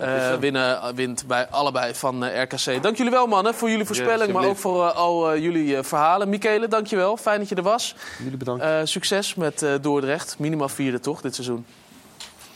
Eh, 0.00 0.34
winnen, 0.34 0.94
wint 0.94 1.26
bij 1.26 1.46
allebei 1.50 1.94
van 1.94 2.24
eh, 2.24 2.42
RKC. 2.42 2.82
Dank 2.82 2.96
jullie 2.96 3.12
wel, 3.12 3.26
mannen, 3.26 3.54
voor 3.54 3.70
jullie 3.70 3.84
voorspelling, 3.86 4.32
maar 4.32 4.44
ook 4.44 4.56
voor 4.56 4.86
eh, 4.86 4.96
al 4.96 5.32
eh, 5.32 5.42
jullie 5.42 5.76
eh, 5.76 5.82
verhalen. 5.82 6.28
Michele, 6.28 6.68
dank 6.68 6.86
je 6.86 6.96
wel. 6.96 7.16
Fijn 7.16 7.38
dat 7.38 7.48
je 7.48 7.54
er 7.54 7.62
was. 7.62 7.94
Jullie 8.22 8.36
bedankt. 8.38 8.62
Eh, 8.64 8.78
succes 8.84 9.34
met 9.34 9.62
eh, 9.62 9.72
Dordrecht. 9.80 10.38
Minimaal 10.38 10.68
vierde, 10.68 11.00
toch, 11.00 11.20
dit 11.20 11.34
seizoen? 11.34 11.66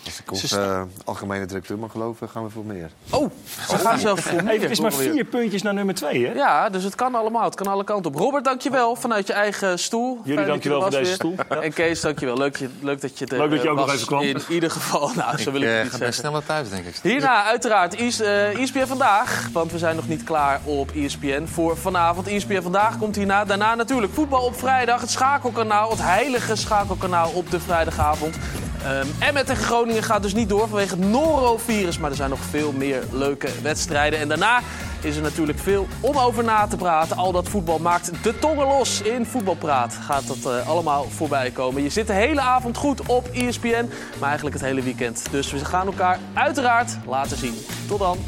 Als 0.05 0.20
ik 0.20 0.32
onze 0.32 0.60
eh, 0.60 0.82
algemene 1.05 1.47
directeur 1.47 1.78
mag 1.78 1.90
geloven, 1.90 2.28
gaan 2.28 2.44
we 2.44 2.51
voor 2.51 2.64
meer. 2.64 2.90
Oh, 3.10 3.31
ze 3.68 3.78
gaan 3.78 3.98
zelfs 3.98 4.22
voor 4.22 4.43
meer. 4.44 4.60
Het 4.60 4.70
is 4.70 4.81
maar 4.81 4.93
vier 4.93 5.24
puntjes 5.24 5.62
naar 5.62 5.74
nummer 5.74 5.94
twee 5.94 6.26
hè. 6.26 6.32
Ja, 6.32 6.68
dus 6.70 6.85
het 6.85 6.94
kan 6.94 7.14
allemaal. 7.14 7.44
Het 7.44 7.55
kan 7.55 7.66
alle 7.66 7.85
kanten 7.85 8.10
op. 8.12 8.18
Robert, 8.18 8.44
dankjewel 8.44 8.97
vanuit 8.97 9.26
je 9.26 9.32
eigen 9.32 9.78
stoel. 9.78 10.20
Dat 10.24 10.47
dankjewel 10.47 10.78
je 10.78 10.82
voor 10.82 10.90
deze 10.90 11.05
weer. 11.05 11.14
stoel. 11.14 11.35
Ja. 11.48 11.60
En 11.60 11.72
Kees, 11.72 12.01
dankjewel. 12.01 12.36
Leuk, 12.36 12.56
je, 12.56 12.68
leuk 12.81 13.01
dat 13.01 13.18
je 13.18 13.26
er 13.26 13.39
Leuk 13.39 13.51
dat 13.51 13.62
je 13.62 13.66
eh, 13.66 13.72
ook 13.72 13.78
nog 13.78 13.93
even 13.93 14.06
kwam. 14.06 14.22
In 14.22 14.43
ieder 14.48 14.70
geval, 14.70 15.10
nou, 15.16 15.39
zo 15.39 15.52
wil 15.52 15.60
ik 15.60 15.68
Ik 15.68 15.74
het 15.74 15.76
eh, 15.76 15.82
niet 15.82 15.93
ga 15.93 15.98
best 15.98 16.14
zeggen. 16.14 16.14
sneller 16.14 16.44
thuis, 16.47 16.68
denk 16.68 16.86
ik. 16.86 16.97
Hierna 17.02 17.44
uiteraard 17.44 17.94
IS, 17.94 18.20
eh 18.20 18.60
ESPN 18.60 18.86
Vandaag. 18.86 19.48
Want 19.52 19.72
we 19.72 19.78
zijn 19.78 19.97
nog 19.97 20.09
niet 20.09 20.24
klaar 20.24 20.60
op 20.64 20.90
ESPN 20.90 21.47
voor 21.47 21.76
vanavond. 21.76 22.26
ESPN 22.26 22.62
Vandaag 22.62 22.98
komt 22.98 23.16
hierna. 23.16 23.44
Daarna 23.44 23.74
natuurlijk 23.74 24.12
voetbal 24.12 24.44
op 24.44 24.59
vrijdag. 24.59 25.01
Het 25.01 25.10
schakelkanaal, 25.10 25.90
het 25.90 26.02
heilige 26.02 26.56
schakelkanaal 26.56 27.31
op 27.35 27.51
de 27.51 27.60
vrijdagavond. 27.60 28.36
Ehm, 28.85 29.06
en 29.19 29.35
met 29.35 29.47
tegen 29.47 29.65
Groningen 29.65 30.02
gaat 30.02 30.23
dus 30.23 30.35
niet 30.35 30.48
door 30.48 30.69
vanwege 30.69 30.94
het 30.94 31.05
norovirus. 31.05 31.98
Maar 31.98 32.11
er 32.11 32.16
zijn 32.16 32.31
nog 32.31 32.39
veel 32.51 32.73
meer 32.73 33.02
leuke 33.11 33.48
wedstrijden. 33.62 34.19
En 34.19 34.28
daarna 34.28 34.61
is 35.01 35.16
er 35.16 35.23
natuurlijk 35.23 35.59
veel 35.59 35.86
om 36.01 36.19
over 36.19 36.44
na 36.44 36.66
te 36.66 36.77
praten. 36.77 37.16
Al 37.16 37.32
dat 37.32 37.48
voetbal 37.48 37.78
maakt 37.78 38.11
de 38.23 38.39
tongen 38.39 38.66
los 38.66 39.01
in 39.01 39.27
Voetbalpraat. 39.27 39.94
Gaat 39.94 40.27
dat 40.27 40.52
eh, 40.52 40.69
allemaal 40.69 41.05
voorbij 41.05 41.51
komen. 41.51 41.82
Je 41.82 41.89
zit 41.89 42.06
de 42.06 42.12
hele 42.12 42.40
avond 42.40 42.77
goed 42.77 43.06
op 43.06 43.28
ESPN. 43.28 43.90
Maar 44.19 44.28
eigenlijk 44.28 44.56
het 44.56 44.65
hele 44.65 44.82
weekend. 44.82 45.24
Dus 45.31 45.52
we 45.52 45.65
gaan 45.65 45.86
elkaar 45.86 46.19
uiteraard 46.35 46.97
laten 47.06 47.36
zien. 47.36 47.55
Tot 47.89 47.98
dan. 47.98 48.19